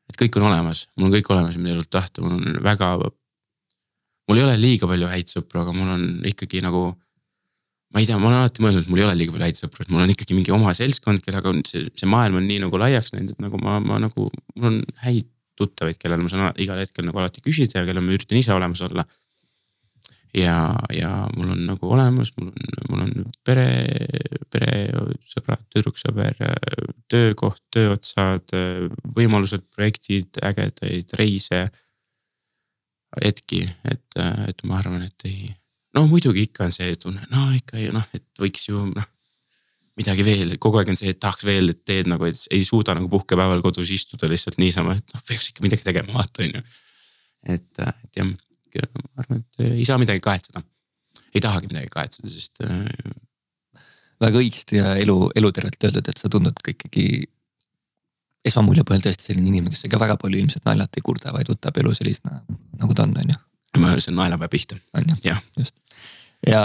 et 0.09 0.17
kõik 0.19 0.39
on 0.39 0.47
olemas, 0.49 0.87
mul 0.97 1.09
on 1.09 1.13
kõik 1.13 1.27
olemas, 1.29 1.57
mida 1.61 1.75
elult 1.75 1.89
tahta, 1.93 2.23
mul 2.25 2.39
on 2.39 2.63
väga. 2.65 2.95
mul 4.27 4.39
ei 4.39 4.43
ole 4.43 4.57
liiga 4.57 4.87
palju 4.89 5.09
häid 5.11 5.29
sõpru, 5.29 5.61
aga 5.61 5.73
mul 5.73 5.91
on 5.95 6.05
ikkagi 6.25 6.63
nagu 6.65 6.89
ma 7.93 8.01
ei 8.01 8.05
tea, 8.05 8.19
ma 8.21 8.29
olen 8.29 8.43
alati 8.43 8.63
mõelnud, 8.63 8.85
et 8.85 8.91
mul 8.91 9.01
ei 9.01 9.07
ole 9.07 9.15
liiga 9.17 9.33
palju 9.33 9.47
häid 9.47 9.57
sõpru, 9.57 9.83
et 9.83 9.91
mul 9.93 10.03
on 10.03 10.11
ikkagi 10.13 10.35
mingi 10.37 10.53
oma 10.53 10.73
seltskond, 10.77 11.23
kellega 11.25 11.49
on 11.49 11.63
see, 11.65 11.87
see 11.97 12.09
maailm 12.09 12.37
on 12.37 12.45
nii 12.45 12.61
nagu 12.61 12.81
laiaks 12.81 13.15
läinud, 13.15 13.33
et 13.33 13.41
nagu 13.41 13.61
ma, 13.61 13.79
ma 13.81 13.97
nagu, 14.03 14.27
mul 14.55 14.69
on 14.69 14.77
häid 15.05 15.29
tuttavaid, 15.59 15.97
kellele 15.99 16.23
ma 16.23 16.31
saan 16.31 16.61
igal 16.61 16.79
hetkel 16.79 17.07
nagu 17.07 17.19
alati 17.19 17.43
küsida 17.43 17.81
ja 17.81 17.87
kellele 17.87 18.05
ma 18.05 18.13
üritan 18.15 18.39
ise 18.39 18.53
olemas 18.55 18.83
olla. 18.85 19.05
ja, 20.37 20.55
ja 20.93 21.09
mul 21.33 21.55
on 21.55 21.65
nagu 21.65 21.89
olemas, 21.89 22.29
mul 22.37 22.51
on, 22.51 22.69
mul 22.91 23.03
on 23.07 23.29
pere, 23.45 23.67
peresõbrad, 24.53 25.65
tüdruksõber, 25.73 26.37
töökoht, 27.09 27.63
tööotsad, 27.73 28.53
võimalused, 29.17 29.65
projektid, 29.73 30.37
ägedaid 30.45 31.17
reise. 31.17 31.69
hetki, 33.23 33.63
et, 33.89 34.21
et 34.21 34.61
ma 34.69 34.77
arvan, 34.77 35.01
et 35.09 35.25
ei 35.25 35.49
no 35.99 36.07
muidugi 36.09 36.47
ikka 36.47 36.67
on 36.67 36.75
see 36.75 36.95
tunne, 36.99 37.23
no 37.33 37.49
ikka 37.55 37.79
noh, 37.95 38.05
et 38.15 38.25
võiks 38.39 38.67
ju 38.69 38.83
noh. 38.89 39.07
midagi 39.99 40.23
veel, 40.23 40.55
kogu 40.63 40.79
aeg 40.79 40.93
on 40.93 40.99
see, 40.99 41.11
et 41.11 41.19
tahaks 41.19 41.43
veel, 41.47 41.73
et 41.73 41.81
teed 41.87 42.07
nagu, 42.07 42.27
et 42.29 42.43
ei 42.55 42.63
suuda 42.67 42.95
nagu 42.95 43.09
puhkepäeval 43.11 43.63
kodus 43.65 43.91
istuda 43.91 44.29
lihtsalt 44.31 44.59
niisama, 44.61 44.95
et 44.95 45.15
noh, 45.15 45.23
peaks 45.27 45.51
ikka 45.51 45.65
midagi 45.65 45.83
tegema, 45.87 46.15
vaata 46.15 46.45
on 46.45 46.53
ju. 46.55 46.67
et, 47.55 47.81
et 47.83 48.21
jah, 48.21 48.29
ma 48.29 49.25
arvan, 49.25 49.41
et 49.43 49.65
ei 49.73 49.87
saa 49.87 49.99
midagi 49.99 50.23
kahetseda. 50.23 50.63
ei 51.33 51.43
tahagi 51.43 51.71
midagi 51.71 51.91
kahetseda, 51.95 52.31
sest 52.31 52.63
äh.... 52.63 52.85
väga 54.23 54.39
õigesti 54.39 54.79
ja 54.79 54.95
elu, 55.01 55.17
elutervelt 55.35 55.89
öeldud, 55.89 56.07
et 56.07 56.21
sa 56.23 56.31
tundud 56.31 56.63
ka 56.63 56.73
ikkagi 56.75 57.27
esmamulje 58.47 58.85
põhjal 58.87 59.09
tõesti 59.09 59.29
selline 59.29 59.51
inimene, 59.51 59.75
kes 59.75 59.83
ega 59.89 59.99
väga 59.99 60.15
palju 60.21 60.39
ilmselt 60.39 60.63
naljalt 60.63 60.95
ei 60.95 61.03
kurda, 61.03 61.35
vaid 61.35 61.51
võtab 61.51 61.75
elu 61.81 61.91
sellisena 61.97 62.39
nagu 62.79 62.95
ta 62.95 63.03
on, 63.03 63.17
on 63.19 63.35
ju 63.35 63.39
ma 63.77 63.93
see 63.99 64.11
on 64.13 64.17
naelapäev 64.17 64.49
pihta. 64.49 64.77
jah, 65.23 65.41
just 65.57 65.75
ja. 66.47 66.63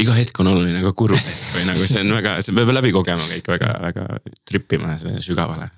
iga 0.00 0.16
hetk 0.16 0.40
on 0.42 0.52
oluline, 0.52 0.82
ka 0.84 0.92
kurb 0.96 1.18
hetk 1.18 1.50
või 1.56 1.66
nagu 1.68 1.86
see 1.88 2.04
on 2.04 2.14
väga, 2.18 2.38
see 2.44 2.56
peab 2.56 2.72
läbi 2.74 2.92
kogema 2.96 3.26
kõik 3.32 3.52
väga, 3.54 3.74
väga 3.88 4.06
tripima 4.48 4.96
sügavale. 5.00 5.70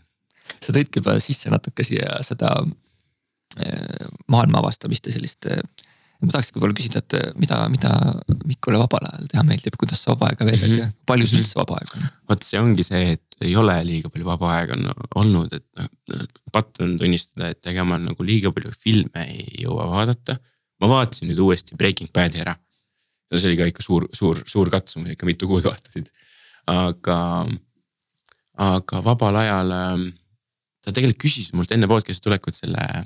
sa 0.59 0.74
tõidki 0.74 1.02
juba 1.02 1.19
sisse 1.20 1.52
natuke 1.52 1.86
siia 1.86 2.19
seda 2.27 2.55
eh, 3.61 4.07
maailma 4.28 4.62
avastamist 4.62 5.09
ja 5.09 5.16
sellist 5.16 5.51
äh, 5.51 5.62
ma 6.23 6.31
tahakski 6.31 6.59
võib-olla 6.59 6.77
küsida, 6.78 7.02
et 7.02 7.16
eh, 7.19 7.28
mida, 7.40 7.59
mida 7.73 7.90
Mikule 8.47 8.78
vabal 8.81 9.09
ajal 9.09 9.28
teha 9.32 9.44
meeldib, 9.47 9.77
kuidas 9.81 10.02
sa 10.05 10.12
vaba 10.15 10.31
aega 10.31 10.47
veedad 10.47 10.69
mm 10.69 10.74
-hmm. 10.74 10.93
ja 10.94 11.07
palju 11.09 11.28
sul 11.28 11.43
üldse 11.43 11.59
vaba 11.59 11.78
aega 11.81 11.98
on? 11.98 12.09
vot 12.31 12.47
see 12.47 12.61
ongi 12.62 12.86
see, 12.86 13.02
et 13.16 13.39
ei 13.43 13.55
ole 13.59 13.77
liiga 13.89 14.11
palju 14.12 14.28
vaba 14.28 14.52
aega 14.59 14.78
on 14.78 14.86
olnud, 15.23 15.55
et 15.59 15.66
noh, 15.78 16.27
patt 16.55 16.82
on 16.85 16.94
tunnistada, 16.98 17.51
et 17.55 17.70
ega 17.73 17.85
ma 17.85 17.98
nagu 17.98 18.27
liiga 18.27 18.52
palju 18.55 18.74
filme 18.85 19.27
ei 19.27 19.65
jõua 19.65 19.89
vaadata. 19.90 20.39
ma 20.82 20.89
vaatasin 20.90 21.28
nüüd 21.31 21.39
uuesti 21.39 21.77
Breaking 21.78 22.11
Bad'i 22.11 22.43
ära. 22.43 22.57
See 23.39 23.53
oli 23.53 23.61
ka 23.61 23.69
ikka 23.71 23.85
suur, 23.85 24.09
suur, 24.13 24.43
suur 24.47 24.71
katsumus, 24.73 25.15
ikka 25.15 25.29
mitu 25.29 25.49
kuud 25.51 25.65
vaatasid. 25.67 26.11
aga, 26.71 27.19
aga 28.71 29.05
vabal 29.05 29.39
ajal 29.43 29.73
ähm, 29.77 30.11
ta 30.83 30.91
tegelikult 30.91 31.21
küsis 31.23 31.53
mult 31.55 31.71
enne 31.75 31.87
podcast'i 31.91 32.25
tulekut 32.25 32.57
selle 32.57 32.83
äh, 32.83 33.05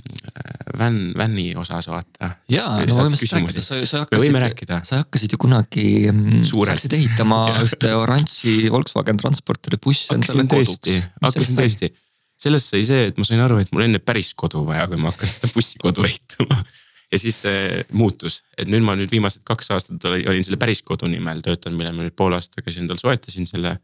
Van, 0.80 0.96
Van'i 1.16 1.50
osas 1.60 1.90
vaata. 1.92 2.30
jaa, 2.52 2.78
no 2.80 2.96
võime 2.96 3.10
sellest 3.10 3.26
rääkida, 3.36 3.64
sa, 3.64 3.80
sa 3.84 4.02
hakkasid, 4.04 4.72
sa 4.88 5.00
hakkasid 5.02 5.34
ju 5.36 5.40
kunagi, 5.40 5.86
mm, 6.12 6.40
sa 6.48 6.62
hakkasid 6.62 6.96
ehitama 6.96 7.40
ühte 7.66 7.92
oranži 7.96 8.56
Volkswagen 8.72 9.20
transporteri 9.20 9.80
bussi 9.82 10.14
endale 10.16 10.46
koduks. 10.48 11.04
hakkasin 11.20 11.60
tõesti, 11.60 11.92
sellest 12.40 12.72
sai 12.72 12.82
see, 12.88 13.10
et 13.12 13.20
ma 13.20 13.28
sain 13.28 13.44
aru, 13.44 13.60
et 13.60 13.72
mul 13.76 13.84
enne 13.88 14.00
päris 14.00 14.32
kodu 14.38 14.64
vaja, 14.68 14.88
kui 14.88 15.00
ma 15.00 15.12
hakkan 15.12 15.32
seda 15.32 15.52
bussikodu 15.52 16.08
ehitama. 16.08 16.62
Ja 17.12 17.18
siis 17.22 17.40
see 17.44 17.82
muutus, 17.94 18.40
et 18.58 18.70
nüüd 18.70 18.84
ma 18.86 18.96
nüüd 18.98 19.12
viimased 19.12 19.44
kaks 19.46 19.70
aastat 19.76 20.08
olin 20.10 20.46
selle 20.46 20.58
päris 20.58 20.82
kodu 20.86 21.08
nimel 21.10 21.42
töötanud, 21.44 21.78
mille 21.78 21.92
ma 21.94 22.06
nüüd 22.06 22.16
poole 22.18 22.38
aasta 22.38 22.60
tagasi 22.60 22.82
endale 22.82 23.02
soetasin 23.02 23.46
selle 23.46 23.76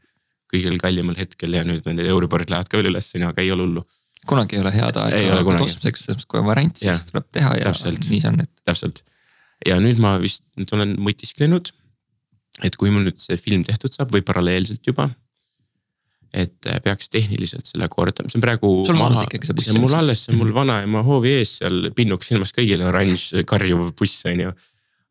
kõigil 0.53 0.77
kallimal 0.81 1.17
hetkel 1.17 1.55
ja 1.57 1.63
nüüd 1.65 1.87
need 1.89 2.05
euriborid 2.07 2.51
lähevad 2.53 2.69
ka 2.69 2.81
veel 2.81 2.91
üles, 2.91 3.13
aga 3.17 3.45
ei 3.45 3.53
ole 3.55 3.69
hullu. 3.69 3.85
kunagi 4.27 4.59
ei 4.59 4.63
ole 4.63 4.73
head 4.75 4.99
aega 5.01 5.39
ostmiseks, 5.55 6.05
sest 6.11 6.29
kui 6.31 6.43
on 6.43 6.47
variant, 6.51 6.77
siis 6.77 7.07
tuleb 7.09 7.31
teha 7.33 7.57
ja 7.59 7.71
täpselt, 7.71 8.11
nii 8.11 8.21
see 8.23 8.31
on, 8.35 8.43
et. 8.45 8.53
täpselt 8.67 9.03
ja 9.67 9.79
nüüd 9.83 10.01
ma 10.03 10.17
vist 10.23 10.47
nüüd 10.59 10.75
olen 10.77 10.97
mõtisklenud. 11.03 11.73
et 12.63 12.75
kui 12.77 12.91
mul 12.93 13.07
nüüd 13.07 13.19
see 13.23 13.39
film 13.41 13.63
tehtud 13.65 13.95
saab 13.95 14.13
või 14.13 14.23
paralleelselt 14.27 14.85
juba. 14.87 15.09
Et 16.33 16.67
äh, 16.67 16.81
peaks 16.85 17.11
tehniliselt 17.13 17.69
selle 17.69 17.89
kordama, 17.93 18.31
see 18.33 18.41
on 18.41 18.45
praegu. 18.45 18.73
sul 18.89 18.97
on 18.97 19.07
alles 19.11 19.27
ikkagi 19.27 19.49
see 19.49 19.57
buss? 19.59 19.69
see 19.69 19.77
on 19.77 19.85
mul 19.85 19.97
alles, 19.99 20.25
see 20.25 20.33
on 20.33 20.41
mul 20.41 20.55
vanaema 20.57 21.03
hoovi 21.07 21.37
ees 21.41 21.59
seal 21.61 21.91
pinnuks 21.97 22.33
silmas 22.33 22.55
kõigile 22.57 22.89
oranž 22.89 23.29
karjuv 23.49 23.91
buss 23.99 24.25
on 24.31 24.47
ju. 24.47 24.55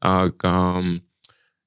aga 0.10 0.53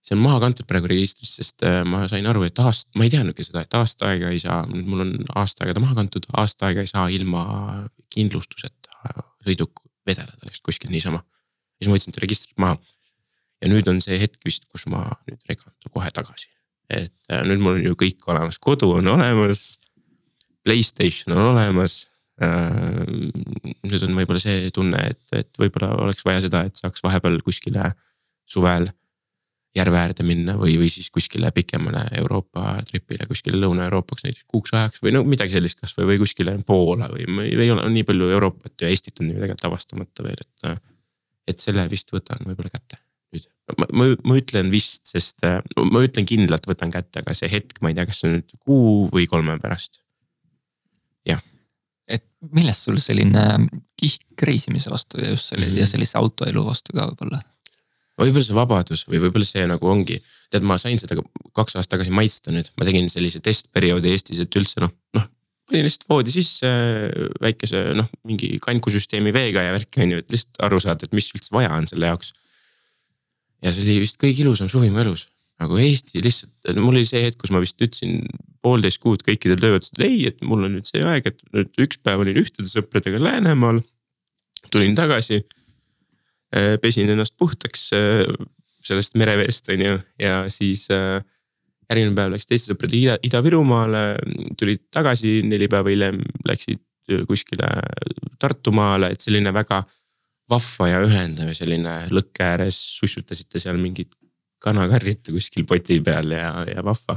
see 0.05 0.17
on 0.17 0.25
maha 0.25 0.41
kantud 0.43 0.69
praegu 0.69 0.91
registrist, 0.91 1.39
sest 1.39 1.65
äh, 1.67 1.81
ma 1.89 2.03
sain 2.11 2.27
aru, 2.29 2.45
et 2.49 2.59
aast-, 2.61 2.91
ma 2.99 3.07
ei 3.07 3.13
teadnudki 3.15 3.47
seda, 3.47 3.63
et 3.65 3.79
aasta 3.79 4.11
aega 4.11 4.33
ei 4.35 4.43
saa, 4.43 4.65
mul 4.67 5.07
on 5.07 5.15
aasta 5.41 5.65
aega 5.65 5.79
ta 5.79 5.85
maha 5.85 5.97
kantud, 6.03 6.27
aasta 6.43 6.69
aega 6.69 6.85
ei 6.85 6.91
saa 6.91 7.07
ilma 7.15 7.45
kindlustuseta 8.15 9.15
sõiduk 9.45 9.85
vedeleda 10.09 10.45
lihtsalt 10.45 10.67
kuskil 10.67 10.93
niisama. 10.93 11.23
siis 11.79 11.89
ma 11.89 11.97
võtsin 11.97 12.15
ta 12.15 12.23
registrist 12.25 12.59
maha 12.61 12.79
ja 13.63 13.71
nüüd 13.71 13.89
on 13.91 14.03
see 14.05 14.19
hetk 14.21 14.43
vist, 14.45 14.67
kus 14.73 14.87
ma 14.93 15.07
nüüd 15.29 15.41
regan 15.49 15.73
ta 15.81 15.93
kohe 15.93 16.11
tagasi. 16.15 16.51
Et 16.91 17.13
äh, 17.31 17.45
nüüd 17.49 17.63
mul 17.63 17.79
on 17.79 17.87
ju 17.91 17.99
kõik 17.99 18.27
olemas, 18.31 18.59
kodu 18.63 18.91
on 18.99 19.09
olemas. 19.17 19.79
Playstation 20.65 21.37
on 21.37 21.51
olemas 21.53 22.07
äh,. 22.41 23.05
nüüd 23.85 24.05
on 24.07 24.15
võib-olla 24.17 24.41
see 24.41 24.71
tunne, 24.75 25.01
et, 25.13 25.23
et 25.37 25.61
võib-olla 25.61 25.93
oleks 26.07 26.25
vaja 26.25 26.47
seda, 26.47 26.65
et 26.65 26.81
saaks 26.81 27.05
vahepeal 27.05 27.37
kuskile 27.45 27.91
suvel 28.49 28.89
järve 29.75 29.99
äärde 29.99 30.25
minna 30.27 30.55
või, 30.59 30.77
või 30.79 30.89
siis 30.93 31.11
kuskile 31.13 31.51
pikemale 31.55 32.05
Euroopa 32.21 32.77
tripile, 32.89 33.27
kuskile 33.29 33.59
Lõuna-Euroopaks 33.59 34.27
näiteks 34.27 34.47
kuuks 34.51 34.75
ajaks 34.75 35.03
või 35.03 35.15
no 35.17 35.25
midagi 35.27 35.57
sellist 35.57 35.83
kasvõi 35.83 36.13
või 36.13 36.21
kuskile 36.23 36.55
Poola 36.67 37.11
või 37.11 37.27
ei 37.51 37.71
ole 37.75 37.87
nii 37.91 38.07
palju 38.07 38.31
Euroopat 38.37 38.87
ja 38.87 38.93
Eestit 38.93 39.19
on 39.21 39.33
ju 39.33 39.41
tegelikult 39.41 39.71
avastamata 39.71 40.27
veel, 40.27 40.41
et. 40.41 40.83
Et 41.45 41.61
selle 41.61 41.83
vist 41.93 42.09
võtan 42.09 42.41
võib-olla 42.41 42.71
kätte. 42.73 43.04
Ma, 43.73 43.89
ma, 43.93 44.09
ma 44.29 44.39
ütlen 44.41 44.71
vist, 44.73 45.07
sest 45.11 45.45
äh, 45.47 45.61
ma 45.89 46.05
ütlen 46.05 46.29
kindlalt 46.29 46.69
võtan 46.69 46.93
kätte, 46.93 47.23
aga 47.23 47.37
see 47.37 47.51
hetk, 47.53 47.81
ma 47.81 47.93
ei 47.93 47.99
tea, 47.99 48.07
kas 48.11 48.21
see 48.21 48.31
on 48.31 48.37
nüüd 48.39 48.55
kuu 48.61 48.93
või 49.15 49.27
kolme 49.31 49.57
pärast. 49.63 50.03
jah. 51.29 51.41
et 52.09 52.27
millest 52.53 52.85
sul 52.85 53.01
selline 53.01 53.45
kihk 54.01 54.45
reisimise 54.45 54.93
vastu 54.93 55.23
ja 55.23 55.33
just 55.33 55.53
selle 55.53 55.67
mm 55.67 55.73
-hmm. 55.73 55.81
ja 55.81 55.91
sellise 55.91 56.19
autoelu 56.21 56.65
vastu 56.67 56.93
ka 56.93 57.09
võib-olla? 57.09 57.41
võib-olla 58.21 58.47
see 58.47 58.59
vabadus 58.59 59.07
või 59.09 59.23
võib-olla 59.25 59.49
see 59.49 59.65
nagu 59.67 59.89
ongi, 59.89 60.21
tead, 60.53 60.67
ma 60.67 60.77
sain 60.79 61.01
seda 61.01 61.17
kaks 61.57 61.77
aastat 61.77 61.97
tagasi 61.97 62.13
maitsta 62.15 62.53
nüüd, 62.53 62.69
ma 62.77 62.85
tegin 62.85 63.09
sellise 63.11 63.41
testperioodi 63.41 64.13
Eestis, 64.13 64.45
et 64.45 64.61
üldse 64.61 64.85
noh, 64.85 64.93
noh. 65.17 65.27
panin 65.67 65.89
lihtsalt 65.89 66.09
voodi 66.13 66.31
sisse 66.31 66.69
väikese 67.41 67.95
noh, 67.97 68.11
mingi 68.29 68.59
kankusüsteemi 68.63 69.33
veega 69.33 69.65
ja 69.65 69.73
värki 69.73 70.05
on 70.05 70.15
ju, 70.15 70.23
et 70.23 70.31
lihtsalt 70.37 70.63
aru 70.69 70.81
saada, 70.85 71.09
et 71.09 71.17
mis 71.17 71.33
üldse 71.33 71.55
vaja 71.57 71.73
on 71.75 71.89
selle 71.91 72.13
jaoks 72.13 72.35
ja 73.65 73.73
see 73.73 73.87
oli 73.87 74.03
vist 74.05 74.21
kõige 74.21 74.45
ilusam 74.45 74.69
suvi 74.71 74.91
mu 74.93 75.01
elus. 75.03 75.29
nagu 75.63 75.79
Eesti 75.79 76.19
lihtsalt, 76.19 76.75
mul 76.83 76.97
oli 76.99 77.07
see 77.07 77.23
hetk, 77.23 77.39
kus 77.41 77.53
ma 77.55 77.61
vist 77.63 77.79
ütlesin 77.79 78.25
poolteist 78.65 78.99
kuud 79.03 79.23
kõikidel 79.23 79.61
töötajatele, 79.61 80.01
et 80.01 80.07
ei, 80.09 80.17
et 80.33 80.41
mul 80.43 80.67
on 80.67 80.75
nüüd 80.77 80.89
see 80.89 81.05
aeg, 81.07 81.29
et 81.31 81.39
nüüd 81.55 81.85
üks 81.85 82.01
päev 82.03 82.25
olin 82.25 82.41
ühtede 82.41 82.67
sõpradega 82.71 83.21
Läänemaal. 83.23 83.79
tulin 84.73 84.97
tagasi, 84.99 85.45
äh, 86.57 86.75
pesin 86.83 87.13
ennast 87.13 87.37
puhtaks 87.39 87.93
äh, 87.95 88.25
sellest 88.85 89.15
mereveest 89.21 89.69
on 89.71 89.85
ju 89.85 89.99
ja 90.19 90.45
siis 90.51 90.89
äh, 90.91 91.23
järgmine 91.91 92.17
päev 92.17 92.35
läks 92.35 92.49
teiste 92.51 92.73
sõpradega 92.73 93.01
Ida, 93.01 93.19
Ida-Virumaale, 93.29 94.05
tulid 94.59 94.89
tagasi 94.91 95.43
neli 95.47 95.69
päeva 95.71 95.93
hiljem 95.93 96.19
läksid 96.49 96.83
kuskile 97.29 97.69
Tartumaale, 98.41 99.13
et 99.13 99.21
selline 99.21 99.53
väga 99.55 99.83
vahva 100.51 100.89
ja 100.91 101.01
ühendav 101.05 101.49
ja 101.51 101.57
selline 101.57 101.95
lõkke 102.13 102.45
ääres 102.45 102.77
sussutasite 102.99 103.63
seal 103.63 103.79
mingit 103.81 104.13
kanakarrit 104.65 105.31
kuskil 105.33 105.67
poti 105.69 106.01
peal 106.05 106.35
ja, 106.35 106.51
ja 106.69 106.85
vahva. 106.85 107.17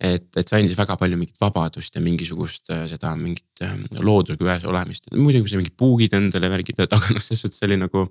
et, 0.00 0.28
et 0.36 0.44
see 0.44 0.60
andis 0.60 0.76
väga 0.76 0.96
palju 1.00 1.16
mingit 1.20 1.40
vabadust 1.40 1.96
ja 1.96 2.02
mingisugust 2.04 2.72
äh, 2.74 2.84
seda 2.90 3.14
mingit 3.20 3.64
äh, 3.64 3.76
loodusega 4.04 4.48
ühes 4.48 4.68
olemist, 4.68 5.08
muidugi 5.16 5.52
sai 5.52 5.62
mingid 5.62 5.76
puugid 5.80 6.16
endale 6.18 6.50
värgid, 6.52 6.82
aga 6.84 7.00
noh, 7.14 7.24
selles 7.24 7.44
suhtes 7.44 7.64
oli 7.68 7.80
nagu. 7.80 8.06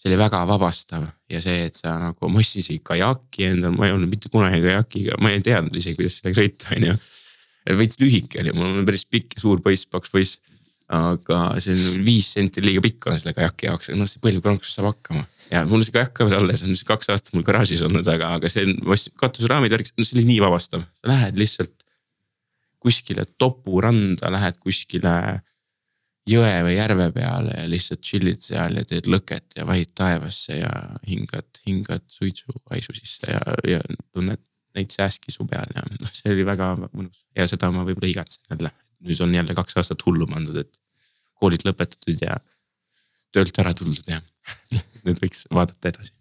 see 0.00 0.08
oli 0.08 0.16
väga 0.16 0.38
vabastav 0.48 1.02
ja 1.28 1.42
see, 1.44 1.66
et 1.68 1.76
sa 1.76 1.98
nagu, 2.00 2.28
ma 2.32 2.40
ostsin 2.40 2.62
isegi 2.64 2.80
kajaki 2.88 3.50
endale, 3.50 3.76
ma 3.76 3.86
ei 3.86 3.92
olnud 3.92 4.08
mitte 4.08 4.30
kunagi 4.32 4.62
kajakiga, 4.64 5.18
ma 5.20 5.34
ei 5.34 5.42
teadnud 5.44 5.76
isegi, 5.76 5.98
kuidas 5.98 6.16
sellega 6.18 6.40
sõita, 6.40 6.70
on 6.76 6.86
ju. 6.88 6.94
veits 7.76 8.00
lühike 8.00 8.40
oli, 8.40 8.54
mul 8.56 8.80
on 8.80 8.88
päris 8.88 9.04
pikk 9.04 9.36
ja 9.36 9.42
suur 9.44 9.60
poiss, 9.62 9.84
paks 9.92 10.10
poiss 10.10 10.40
aga 10.90 11.42
see 11.62 11.76
on 11.76 12.00
viis 12.06 12.32
senti 12.34 12.62
liiga 12.64 12.82
pikk 12.82 13.10
on 13.10 13.18
selle 13.18 13.34
kajaki 13.36 13.68
jaoks, 13.68 13.92
noh 13.94 14.08
see 14.10 14.22
palju 14.22 14.42
kronksus 14.42 14.74
saab 14.78 14.90
hakkama. 14.90 15.22
ja 15.52 15.62
mul 15.70 15.84
see 15.86 15.94
kajak 15.94 16.16
ka 16.16 16.26
veel 16.26 16.40
alles 16.40 16.64
on, 16.66 16.74
kaks 16.88 17.12
aastat 17.14 17.36
mul 17.36 17.46
garaažis 17.46 17.84
olnud, 17.86 18.06
aga, 18.10 18.32
aga 18.38 18.50
see 18.50 18.66
on, 18.66 18.98
katusraamid 19.22 19.74
värk, 19.76 19.92
no 19.94 20.06
see 20.06 20.18
oli 20.18 20.26
nii 20.32 20.42
vabastav, 20.46 20.84
sa 20.98 21.12
lähed 21.12 21.38
lihtsalt. 21.40 21.76
kuskile 22.80 23.26
topuranda, 23.36 24.30
lähed 24.32 24.56
kuskile 24.56 25.12
jõe 26.30 26.52
või 26.64 26.76
järve 26.78 27.10
peale 27.12 27.52
ja 27.58 27.66
lihtsalt 27.68 28.00
chill'id 28.04 28.40
seal 28.40 28.78
ja 28.80 28.84
teed 28.88 29.08
lõket 29.10 29.58
ja 29.58 29.66
vahid 29.68 29.92
taevasse 29.96 30.56
ja 30.62 30.70
hingad, 31.08 31.60
hingad 31.66 32.06
suitsuhaisu 32.08 32.96
sisse 32.96 33.34
ja, 33.34 33.40
ja 33.68 33.82
tunned 34.14 34.40
neid 34.76 34.94
sääski 34.94 35.34
su 35.34 35.44
peal 35.50 35.70
ja 35.76 35.84
noh, 35.84 36.14
see 36.14 36.32
oli 36.32 36.46
väga 36.46 36.72
mõnus 36.86 37.26
ja 37.36 37.46
seda 37.50 37.68
ma 37.74 37.84
võib-olla 37.84 38.14
igatsen 38.14 38.48
jälle 38.48 38.72
nüüd 39.06 39.20
on 39.24 39.34
jälle 39.34 39.56
kaks 39.56 39.76
aastat 39.80 40.04
hullu 40.06 40.28
pandud, 40.30 40.56
et 40.60 40.80
koolid 41.40 41.64
lõpetatud 41.66 42.20
ja 42.24 42.38
töölt 43.34 43.58
ära 43.62 43.72
tuldud 43.76 44.08
ja 44.10 44.20
nüüd 45.06 45.20
võiks 45.22 45.46
vaadata 45.54 45.92
edasi. 45.92 46.14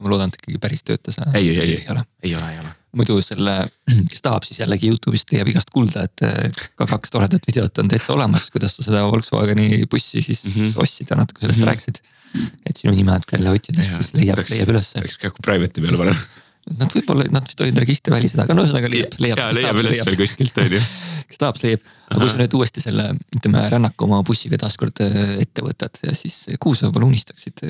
ma 0.00 0.12
loodan, 0.12 0.30
et 0.32 0.38
ikkagi 0.40 0.60
päris 0.62 0.84
tööta 0.86 1.12
sa. 1.14 1.28
ei, 1.36 1.50
ei, 1.52 1.58
ei, 1.60 1.74
ei 1.80 1.88
ole, 1.92 2.04
ei 2.24 2.34
ole, 2.38 2.52
ei 2.54 2.62
ole. 2.62 2.72
muidu 3.00 3.18
selle, 3.24 3.56
kes 4.10 4.24
tahab, 4.24 4.46
siis 4.48 4.62
jällegi 4.62 4.90
Youtube'ist 4.90 5.34
leiab 5.34 5.52
igast 5.52 5.72
kuulda, 5.74 6.06
et 6.08 6.26
eh, 6.26 6.62
ka 6.78 6.88
kaks 6.90 7.14
toredat 7.14 7.46
videot 7.50 7.82
on 7.82 7.90
täitsa 7.92 8.14
olemas, 8.16 8.48
kuidas 8.54 8.78
sa 8.78 8.86
seda 8.86 9.04
Volkswageni 9.06 9.84
bussi 9.90 10.24
siis 10.24 10.44
mm 10.46 10.56
-hmm. 10.56 10.82
ostsid 10.84 11.12
ja 11.12 11.20
natuke 11.20 11.44
sellest 11.44 11.60
mm 11.60 11.64
-hmm. 11.64 11.72
rääkisid. 11.72 12.02
et 12.66 12.76
sinu 12.76 12.94
nime 12.94 13.12
alt 13.12 13.32
jälle 13.32 13.50
otsides 13.50 13.96
siis 13.96 14.14
leiab, 14.14 14.38
leiab 14.50 14.68
ülesse. 14.68 15.00
peaks 15.00 15.18
ka 15.18 15.30
private'i 15.42 15.82
peale 15.82 15.98
panema 15.98 16.20
Nad 16.78 16.92
võib-olla, 16.92 17.24
nad 17.32 17.46
vist 17.48 17.60
olid 17.64 17.78
registrivälised, 17.82 18.38
aga 18.38 18.54
no 18.54 18.62
ühesõnaga 18.62 18.90
leiab, 18.92 19.14
leiab. 19.18 19.38
leiab 19.56 19.78
üles 19.80 20.02
veel 20.06 20.16
kuskilt 20.20 20.58
on 20.60 20.74
ju 20.76 20.80
kes 21.30 21.40
tahab, 21.40 21.58
see 21.60 21.72
leiab. 21.72 21.84
aga 22.10 22.20
kui 22.22 22.32
sa 22.32 22.40
nüüd 22.40 22.56
uuesti 22.58 22.82
selle, 22.84 23.06
ütleme 23.36 23.62
rännaku 23.72 24.06
oma 24.08 24.20
bussiga 24.26 24.58
taaskord 24.60 25.02
äh, 25.04 25.36
ette 25.44 25.64
võtad 25.64 26.00
ja 26.04 26.14
siis 26.16 26.42
kuhu 26.60 26.74
sa 26.78 26.88
võib-olla 26.88 27.10
unistaksid, 27.12 27.62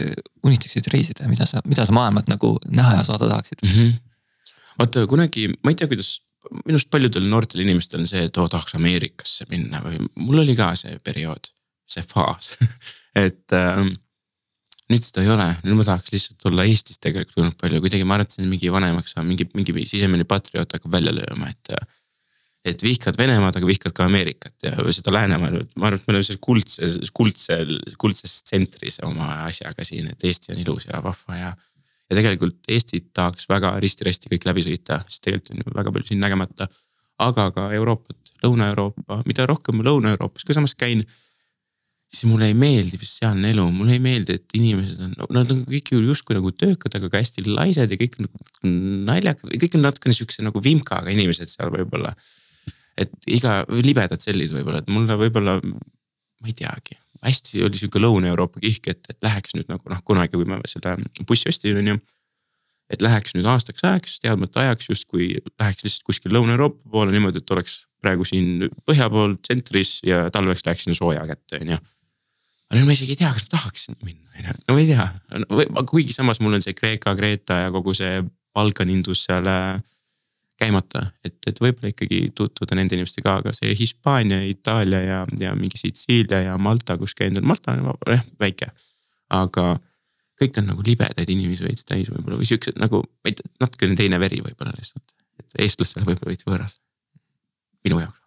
unistaksid 0.47 0.89
reisida 0.95 1.27
ja 1.27 1.33
mida 1.33 1.49
sa, 1.49 1.63
mida 1.69 1.87
sa 1.87 1.97
maailmat 1.97 2.33
nagu 2.33 2.55
näha 2.73 2.99
ja 2.99 3.07
saada 3.07 3.29
tahaksid 3.29 3.65
mm? 3.67 3.77
-hmm. 3.77 3.95
vaata 4.81 5.07
kunagi, 5.11 5.49
ma 5.61 5.75
ei 5.75 5.81
tea, 5.81 5.91
kuidas 5.91 6.19
minu 6.65 6.79
arust 6.79 6.91
paljudel 6.91 7.27
noortel 7.29 7.65
inimestel 7.67 8.01
on 8.01 8.09
see, 8.09 8.25
et 8.27 8.37
oo 8.41 8.49
tahaks 8.49 8.75
Ameerikasse 8.79 9.47
minna 9.51 9.83
või 9.85 10.01
mul 10.17 10.41
oli 10.45 10.57
ka 10.57 10.73
see 10.79 10.97
periood, 11.05 11.53
see 11.91 12.05
faas 12.07 12.55
et 13.27 13.57
äh, 13.57 13.85
nüüd 14.91 15.05
seda 15.05 15.23
ei 15.25 15.31
ole, 15.31 15.47
nüüd 15.63 15.79
ma 15.79 15.87
tahaks 15.87 16.11
lihtsalt 16.15 16.49
olla 16.51 16.67
Eestis 16.67 16.99
tegelikult 17.03 17.39
olnud 17.43 17.57
palju, 17.61 17.83
kuidagi 17.85 18.07
ma 18.07 18.17
arvan, 18.17 18.27
et 18.27 18.35
see 18.35 18.45
on 18.45 18.51
mingi 18.51 18.73
vanemaks 18.73 19.15
saama, 19.15 19.29
mingi, 19.31 19.47
mingi 19.55 19.87
sisemine 19.87 20.27
patrioot 20.29 20.77
hakkab 20.77 20.97
välja 20.97 21.15
lööma, 21.15 21.51
et 21.53 21.75
et 22.65 22.83
vihkad 22.85 23.17
Venemaad, 23.17 23.57
aga 23.57 23.69
vihkad 23.69 23.95
ka 23.97 24.05
Ameerikat 24.05 24.67
ja 24.67 24.75
seda 24.93 25.15
Läänemaad, 25.15 25.73
ma 25.81 25.89
arvan, 25.89 26.01
et 26.01 26.07
me 26.07 26.15
oleme 26.15 26.27
seal 26.27 26.41
kuldses, 26.45 26.99
kuldsel, 27.17 27.73
kuldses 28.01 28.37
tsentris 28.45 29.01
oma 29.07 29.31
asjaga 29.47 29.85
siin, 29.87 30.11
et 30.13 30.29
Eesti 30.29 30.53
on 30.55 30.61
ilus 30.61 30.89
ja 30.91 31.01
vahva 31.05 31.39
ja. 31.39 31.55
ja 32.11 32.19
tegelikult 32.19 32.59
Eestit 32.69 33.09
tahaks 33.17 33.49
väga 33.49 33.73
risti-rästi 33.81 34.33
kõik 34.35 34.45
läbi 34.51 34.67
sõita, 34.67 35.01
sest 35.09 35.25
tegelikult 35.25 35.55
on 35.55 35.63
ju 35.65 35.77
väga 35.79 35.95
palju 35.95 36.11
siin 36.11 36.21
nägemata. 36.21 36.69
aga 37.21 37.51
ka 37.53 37.67
Euroopat, 37.77 38.17
Lõuna-Euroopa, 38.45 39.23
mida 39.29 39.45
rohkem 39.49 39.81
ma 39.81 39.89
Lõuna-Euroopas 39.89 40.45
ka 40.45 40.57
samas 40.57 40.77
käin. 40.77 41.05
siis 42.11 42.27
mulle 42.27 42.49
ei 42.51 42.55
meeldi 42.59 42.99
vist 42.99 43.21
sealne 43.23 43.53
elu, 43.55 43.65
mulle 43.71 43.93
ei 43.95 44.03
meeldi, 44.03 44.35
et 44.35 44.55
inimesed 44.59 45.01
on, 45.01 45.13
nad 45.31 45.51
on 45.55 45.61
kõik 45.65 45.93
ju 45.95 46.01
justkui 46.03 46.35
nagu 46.35 46.51
töökad, 46.51 46.93
aga 46.99 47.09
ka 47.09 47.21
hästi 47.23 47.47
laisad 47.47 47.89
ja 47.89 47.97
kõik 47.97 48.19
on 48.19 48.27
nagu 48.27 48.73
naljakad, 49.07 49.53
kõik 49.55 49.77
on 49.79 49.85
natukene 49.87 50.17
sihukese 50.19 50.43
nagu 50.43 50.61
vimkaga 50.61 51.15
inimesed 51.15 51.49
seal 51.49 51.71
võib-olla 51.71 52.11
et 53.01 53.31
iga, 53.31 53.61
libedad 53.83 54.21
sellid 54.23 54.53
võib-olla, 54.55 54.83
et 54.83 54.91
mulle 54.93 55.17
võib-olla, 55.21 55.59
ma 55.65 56.49
ei 56.51 56.57
teagi, 56.57 56.99
hästi 57.25 57.65
oli 57.67 57.81
sihuke 57.81 58.01
Lõuna-Euroopa 58.01 58.63
kihk, 58.63 58.89
et, 58.93 59.05
et 59.13 59.19
läheks 59.25 59.55
nüüd 59.57 59.69
nagu 59.71 59.93
noh, 59.93 60.01
kunagi, 60.07 60.35
kui 60.37 60.49
ma 60.49 60.61
selle 60.71 60.97
bussi 61.29 61.51
ostsin, 61.53 61.79
on 61.81 61.93
ju. 61.93 62.01
et 62.91 63.05
läheks 63.05 63.37
nüüd 63.37 63.47
aastaks 63.47 63.85
ajaks, 63.87 64.19
teadmata 64.25 64.65
ajaks 64.65 64.89
justkui 64.91 65.29
läheks 65.61 65.85
lihtsalt 65.87 66.07
kuskil 66.09 66.35
Lõuna-Euroopa 66.35 66.91
poole 66.91 67.15
niimoodi, 67.15 67.43
et 67.43 67.55
oleks 67.55 67.85
praegu 68.01 68.25
siin 68.25 68.69
põhja 68.89 69.11
pool 69.13 69.37
tsentris 69.39 69.99
ja 70.07 70.25
talveks 70.33 70.65
läheks 70.67 70.89
sinna 70.89 70.97
sooja 70.97 71.27
kätte, 71.29 71.61
on 71.61 71.75
ju. 71.77 71.79
aga 72.71 72.81
nüüd 72.81 72.89
ma 72.89 72.97
isegi 72.97 73.17
ei 73.17 73.21
tea, 73.21 73.33
kas 73.37 73.47
ma 73.47 73.55
tahaks 73.59 73.87
sinna 73.89 74.09
minna, 74.09 74.33
on 74.33 74.49
ju, 74.49 74.59
no 74.67 74.77
ma 74.77 74.83
ei 74.83 74.91
tea, 74.91 75.85
kuigi 75.93 76.17
samas 76.17 76.41
mul 76.41 76.57
on 76.59 76.65
see 76.65 76.77
Kreeka, 76.77 77.15
Kreeta 77.19 77.65
ja 77.67 77.73
kogu 77.75 77.95
see 77.97 78.23
Balkanindus 78.57 79.27
seal 79.29 79.47
äh, 79.47 79.79
käimata, 80.61 81.07
et, 81.25 81.37
et 81.49 81.61
võib-olla 81.63 81.91
ikkagi 81.93 82.19
tutvuda 82.37 82.77
nende 82.77 82.97
inimestega, 82.99 83.39
aga 83.41 83.53
see 83.57 83.73
Hispaania, 83.79 84.43
Itaalia 84.45 85.01
ja, 85.03 85.21
ja 85.41 85.55
mingi 85.59 85.81
Sitsiilia 85.81 86.43
ja 86.45 86.59
Malta, 86.61 86.99
kus 87.01 87.15
käinud 87.19 87.41
on, 87.41 87.49
Malta 87.49 87.73
on 87.77 87.95
jah 88.07 88.25
väike. 88.43 88.69
aga 89.31 89.65
kõik 90.41 90.59
on 90.61 90.71
nagu 90.73 90.85
libedaid 90.87 91.29
inimesi 91.33 91.65
veits 91.67 91.85
täis 91.89 92.09
võib-olla 92.11 92.39
või 92.41 92.49
siuksed 92.49 92.79
nagu, 92.81 93.03
natukene 93.61 93.97
teine 93.97 94.21
veri 94.21 94.41
võib-olla 94.45 94.73
lihtsalt. 94.77 95.05
et 95.41 95.61
eestlastele 95.65 96.07
võib-olla 96.09 96.33
veits 96.33 96.47
võõras. 96.49 96.77
minu 97.85 98.01
jaoks. 98.01 98.19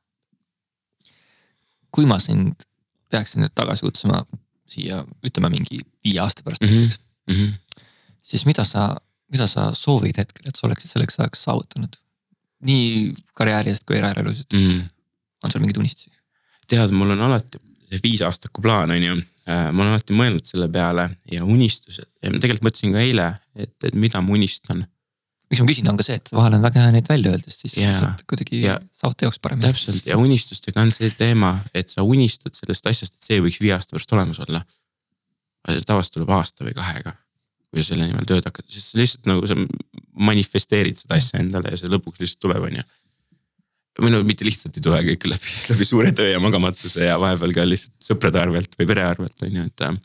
kui 1.94 2.06
ma 2.10 2.20
sind 2.20 2.66
peaksin 3.14 3.44
nüüd 3.44 3.54
tagasi 3.54 3.86
kutsuma 3.86 4.24
siia, 4.66 5.04
ütleme 5.26 5.52
mingi 5.54 5.82
viie 6.06 6.22
aasta 6.24 6.46
pärast 6.46 6.64
Mhm. 6.66 6.74
näiteks 6.74 7.00
Mm 7.30 7.36
-hmm. 7.36 7.52
siis 8.22 8.46
mida 8.46 8.64
sa, 8.64 8.96
mida 9.32 9.48
sa 9.48 9.72
soovid 9.74 10.18
hetkel, 10.18 10.48
et 10.48 10.56
sa 10.56 10.68
oleksid 10.68 10.90
selleks 10.92 11.20
ajaks 11.20 11.44
saavutanud? 11.44 11.96
Nii 12.64 13.14
karjäärist 13.38 13.86
kui 13.88 13.98
eraelus, 14.02 14.46
Mm 14.54 14.90
on 15.44 15.52
sul 15.52 15.60
mingeid 15.64 15.80
unistusi? 15.82 16.12
tead, 16.72 16.94
mul 16.96 17.12
on 17.14 17.22
alati 17.26 17.60
see 17.94 18.00
viisaastaku 18.04 18.64
plaan 18.64 18.94
on 18.96 19.04
ju, 19.04 19.16
ma 19.48 19.84
olen 19.84 19.92
alati 19.94 20.16
mõelnud 20.18 20.48
selle 20.48 20.70
peale 20.72 21.10
ja 21.32 21.46
unistused 21.46 22.08
ja 22.24 22.32
ma 22.32 22.40
tegelikult 22.42 22.70
mõtlesin 22.70 22.96
ka 22.96 23.02
eile, 23.04 23.28
et, 23.56 23.76
et 23.84 23.98
mida 24.00 24.22
ma 24.24 24.34
unistan. 24.34 24.86
miks 25.52 25.62
ma 25.62 25.68
küsin, 25.70 25.90
on 25.92 26.00
ka 26.00 26.06
see, 26.08 26.18
et 26.22 26.32
vahel 26.34 26.58
on 26.58 26.64
väga 26.64 26.86
hea 26.86 26.94
neid 26.96 27.10
välja 27.12 27.34
öelda, 27.36 27.52
siis 27.54 27.76
Jaa. 27.78 27.98
saad 28.00 28.24
kuidagi 28.30 28.64
Ja- 28.64 28.80
saavad 28.96 29.20
teoks 29.20 29.42
paremini. 29.44 29.68
täpselt 29.68 30.08
ja 30.10 30.18
unistustega 30.18 30.82
on 30.82 30.94
see 30.96 31.12
teema, 31.20 31.58
et 31.76 31.92
sa 31.92 32.08
unistad 32.08 32.56
sellest 32.58 32.88
asjast, 32.90 33.20
et 33.20 33.30
see 33.30 33.44
võiks 33.44 33.60
viie 33.62 33.76
aasta 33.76 33.98
pärast 33.98 34.16
olemas 34.18 34.40
olla. 34.48 34.64
tavaliselt 35.64 36.18
tuleb 36.18 36.32
aasta 36.36 36.66
või 36.66 36.74
kahega, 36.76 37.14
kui 37.72 37.84
sa 37.84 37.94
selle 37.94 38.08
nimel 38.08 38.26
tööd 38.28 38.44
hakkad, 38.48 38.66
sest 38.68 38.92
sa 38.92 38.98
lihtsalt 39.00 39.30
nagu 39.30 39.48
sa 39.48 39.56
manifesteerid 40.14 41.00
seda 41.00 41.18
asja 41.20 41.42
endale 41.42 41.74
ja 41.74 41.80
see 41.80 41.92
lõpuks 41.92 42.22
lihtsalt 42.22 42.44
tuleb, 42.46 42.68
on 42.70 42.80
ju. 42.80 42.84
või 44.02 44.14
no 44.14 44.24
mitte 44.26 44.46
lihtsalt 44.46 44.78
ei 44.78 44.86
tule, 44.86 45.02
kõik 45.10 45.30
läbi, 45.30 45.56
läbi 45.74 45.88
suure 45.88 46.12
töö 46.18 46.32
ja 46.32 46.42
magamatuse 46.44 47.10
ja 47.10 47.20
vahepeal 47.22 47.56
ka 47.56 47.66
lihtsalt 47.68 48.10
sõprade 48.12 48.42
arvelt 48.42 48.78
või 48.80 48.90
pere 48.90 49.08
arvelt 49.08 49.48
on 49.48 49.60
ju, 49.60 49.70
et. 49.70 49.86
äh, 49.88 50.02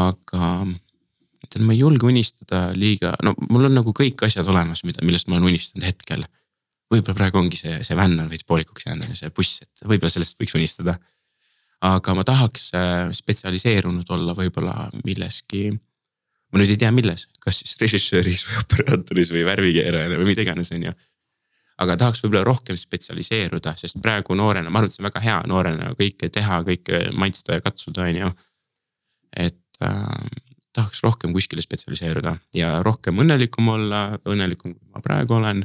aga 0.00 0.50
tead, 1.48 1.64
ma 1.64 1.74
ei 1.74 1.82
julge 1.82 2.06
unistada 2.06 2.68
liiga, 2.76 3.14
no 3.26 3.34
mul 3.48 3.70
on 3.70 3.78
nagu 3.80 3.94
kõik 3.96 4.26
asjad 4.26 4.48
olemas, 4.50 4.84
mida, 4.86 5.02
millest 5.06 5.30
ma 5.30 5.38
olen 5.38 5.50
unistanud 5.50 5.88
hetkel 5.88 6.26
võib-olla 6.90 7.16
praegu 7.16 7.40
ongi 7.40 7.58
see, 7.58 7.78
see 7.86 7.96
vänn 7.98 8.18
on 8.18 8.30
veits 8.30 8.46
poolikuks 8.46 8.86
jäänud, 8.86 9.06
on 9.06 9.14
ju 9.14 9.20
see 9.20 9.32
buss, 9.34 9.62
et 9.64 9.84
võib-olla 9.86 10.12
sellest 10.12 10.38
võiks 10.40 10.56
unistada. 10.58 10.98
aga 11.80 12.12
ma 12.12 12.24
tahaks 12.26 12.66
äh, 12.76 13.08
spetsialiseerunud 13.16 14.10
olla 14.12 14.34
võib-olla 14.36 14.90
milleski. 15.06 15.70
Ma 16.50 16.60
nüüd 16.60 16.74
ei 16.74 16.80
tea, 16.80 16.90
milles, 16.94 17.28
kas 17.42 17.62
siis 17.62 17.76
režissööris 17.80 18.42
või 18.48 18.58
operaatoris 18.64 19.32
või 19.34 19.46
värvikeerajana 19.48 20.18
või 20.20 20.28
mida 20.32 20.44
iganes, 20.46 20.72
on 20.74 20.88
ju. 20.88 20.92
aga 21.80 21.96
tahaks 21.96 22.24
võib-olla 22.24 22.44
rohkem 22.44 22.76
spetsialiseeruda, 22.76 23.74
sest 23.80 24.00
praegu 24.02 24.36
noorena, 24.36 24.70
ma 24.70 24.82
arvan, 24.82 24.90
et 24.90 24.96
see 24.96 25.02
on 25.02 25.08
väga 25.08 25.24
hea 25.24 25.40
noorena 25.48 25.94
kõike 25.98 26.28
teha, 26.28 26.60
kõike 26.66 27.06
maitsta 27.16 27.56
ja 27.56 27.64
katsuda, 27.64 28.08
on 28.10 28.22
ju. 28.24 28.32
et 29.48 29.84
äh, 29.86 30.40
tahaks 30.76 31.02
rohkem 31.02 31.32
kuskile 31.34 31.62
spetsialiseeruda 31.64 32.36
ja 32.54 32.78
rohkem 32.86 33.18
õnnelikum 33.22 33.68
olla, 33.72 34.02
õnnelikum 34.28 34.74
kui 34.74 34.90
ma 34.94 35.02
praegu 35.04 35.38
olen 35.38 35.64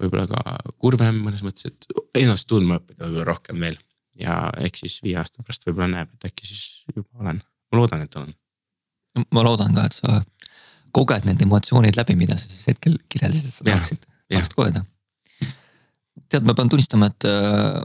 võib-olla 0.00 0.26
ka 0.30 0.74
kurvem 0.80 1.20
mõnes 1.24 1.42
mõttes, 1.44 1.68
et 1.68 2.20
ennast 2.22 2.48
tundma 2.50 2.78
õppida 2.80 3.06
võib-olla 3.06 3.28
rohkem 3.32 3.60
veel. 3.60 3.78
ja 4.20 4.50
eks 4.66 4.84
siis 4.84 4.98
viie 5.04 5.16
aasta 5.16 5.42
pärast 5.42 5.66
võib-olla 5.66 5.88
näeb, 5.94 6.14
et 6.14 6.28
äkki 6.30 6.46
siis 6.46 6.84
juba 6.94 7.22
olen, 7.22 7.40
ma 7.40 7.78
loodan, 7.78 8.04
et 8.04 8.16
olen. 8.20 8.34
Ma 9.34 9.44
loodan 9.46 9.74
ka, 9.74 9.86
et 9.88 9.96
sa 9.96 10.20
koged 10.94 11.26
need 11.28 11.42
emotsioonid 11.46 11.98
läbi, 11.98 12.16
mida 12.18 12.38
sa 12.38 12.48
siis 12.48 12.70
hetkel 12.72 12.96
kirjeldasid, 13.10 13.48
et 13.48 13.56
sa 13.56 13.66
tahaksid, 13.68 14.08
tahaksid 14.30 14.56
kogeda. 14.58 14.84
tead, 16.30 16.46
ma 16.46 16.54
pean 16.54 16.70
tunnistama, 16.70 17.10
et 17.10 17.26
äh, 17.26 17.80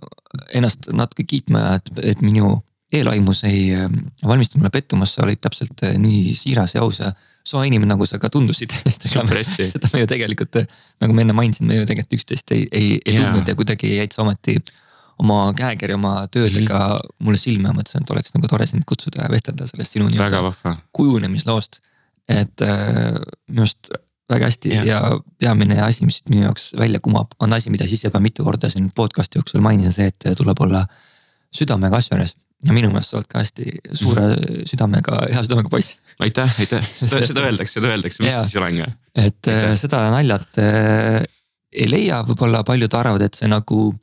ennast 0.60 0.90
natuke 0.94 1.26
kiitma, 1.30 1.68
et, 1.80 1.92
et 2.14 2.22
minu 2.26 2.60
eelaimus 2.94 3.44
ei 3.50 3.72
äh, 3.76 3.88
valmista 4.26 4.60
mulle 4.60 4.74
pettumust, 4.74 5.18
sa 5.18 5.26
olid 5.26 5.42
täpselt 5.42 5.86
äh, 5.86 5.98
nii 6.02 6.36
siiras 6.38 6.76
ja 6.78 6.84
aus 6.86 7.02
ja 7.02 7.12
soe 7.46 7.66
inimene, 7.70 7.94
nagu 7.94 8.06
sa 8.10 8.18
ka 8.22 8.30
tundusid. 8.34 8.74
Seda 9.70 9.90
me 9.94 10.02
ju 10.02 10.10
tegelikult, 10.10 10.62
nagu 11.02 11.14
ma 11.14 11.26
enne 11.26 11.36
mainisin, 11.38 11.70
me 11.70 11.82
ju 11.82 11.90
tegelikult 11.90 12.20
üksteist 12.20 12.54
ei, 12.56 12.66
ei, 12.72 12.96
ei 13.06 13.20
tundnud 13.22 13.50
ja 13.50 13.58
kuidagi 13.58 13.96
jäid 14.00 14.16
sa 14.16 14.24
ometi 14.26 14.58
oma 15.20 15.54
käekirja, 15.58 15.96
oma 15.96 16.28
töödega 16.32 16.80
mm 16.80 16.96
-hmm. 16.96 17.16
mulle 17.20 17.38
silma 17.38 17.70
ja 17.72 17.74
mõtlesin, 17.78 18.04
et 18.04 18.16
oleks 18.16 18.34
nagu 18.36 18.48
tore 18.48 18.68
sind 18.68 18.84
kutsuda 18.86 19.24
ja 19.24 19.32
vestelda 19.32 19.68
sellest 19.68 19.92
sinu 19.96 20.10
väga 20.18 20.42
nii-öelda 20.42 20.76
kujunemisloost. 20.92 21.80
et 22.30 22.62
äh, 22.62 23.14
minu 23.48 23.62
arust 23.62 23.90
väga 24.30 24.46
hästi 24.50 24.70
ja. 24.74 24.86
ja 24.86 25.20
peamine 25.40 25.82
asi, 25.82 26.06
mis 26.06 26.18
siit 26.18 26.30
minu 26.30 26.48
jaoks 26.48 26.72
välja 26.78 27.00
kumab, 27.00 27.36
on 27.40 27.54
asi, 27.54 27.70
mida 27.70 27.88
siis 27.88 28.04
juba 28.04 28.20
mitu 28.20 28.44
korda 28.44 28.70
siin 28.70 28.90
podcast'i 28.96 29.38
jooksul 29.38 29.62
mainisin, 29.62 29.94
see, 29.94 30.08
et 30.08 30.38
tuleb 30.38 30.62
olla 30.66 30.86
südamega 31.56 31.98
asju 32.02 32.16
juures. 32.18 32.36
ja 32.66 32.74
minu 32.74 32.90
meelest 32.90 33.12
sa 33.12 33.18
oled 33.18 33.28
ka 33.30 33.40
hästi 33.44 33.66
suure 33.94 34.22
Mhm. 34.36 34.66
südamega, 34.66 35.22
hea 35.34 35.44
südamega 35.44 35.70
poiss. 35.70 35.98
aitäh, 36.20 36.60
aitäh, 36.60 36.88
seda, 36.88 37.26
seda 37.26 37.42
öeldakse, 37.48 37.80
seda 37.80 37.94
öeldakse, 37.94 38.24
vist 38.24 38.42
siis 38.42 38.56
olen 38.56 38.78
ka. 38.78 38.92
et 39.16 39.48
Aitäh. 39.48 39.72
äh, 39.72 39.78
seda 39.78 40.10
naljat 40.10 40.58
äh, 40.58 41.24
ei 41.72 41.90
leia, 41.92 42.24
võib-olla 42.24 42.64
paljud 42.64 42.94
arvavad, 42.94 43.22
et 43.22 43.34
see 43.38 43.48
nagu. 43.52 43.94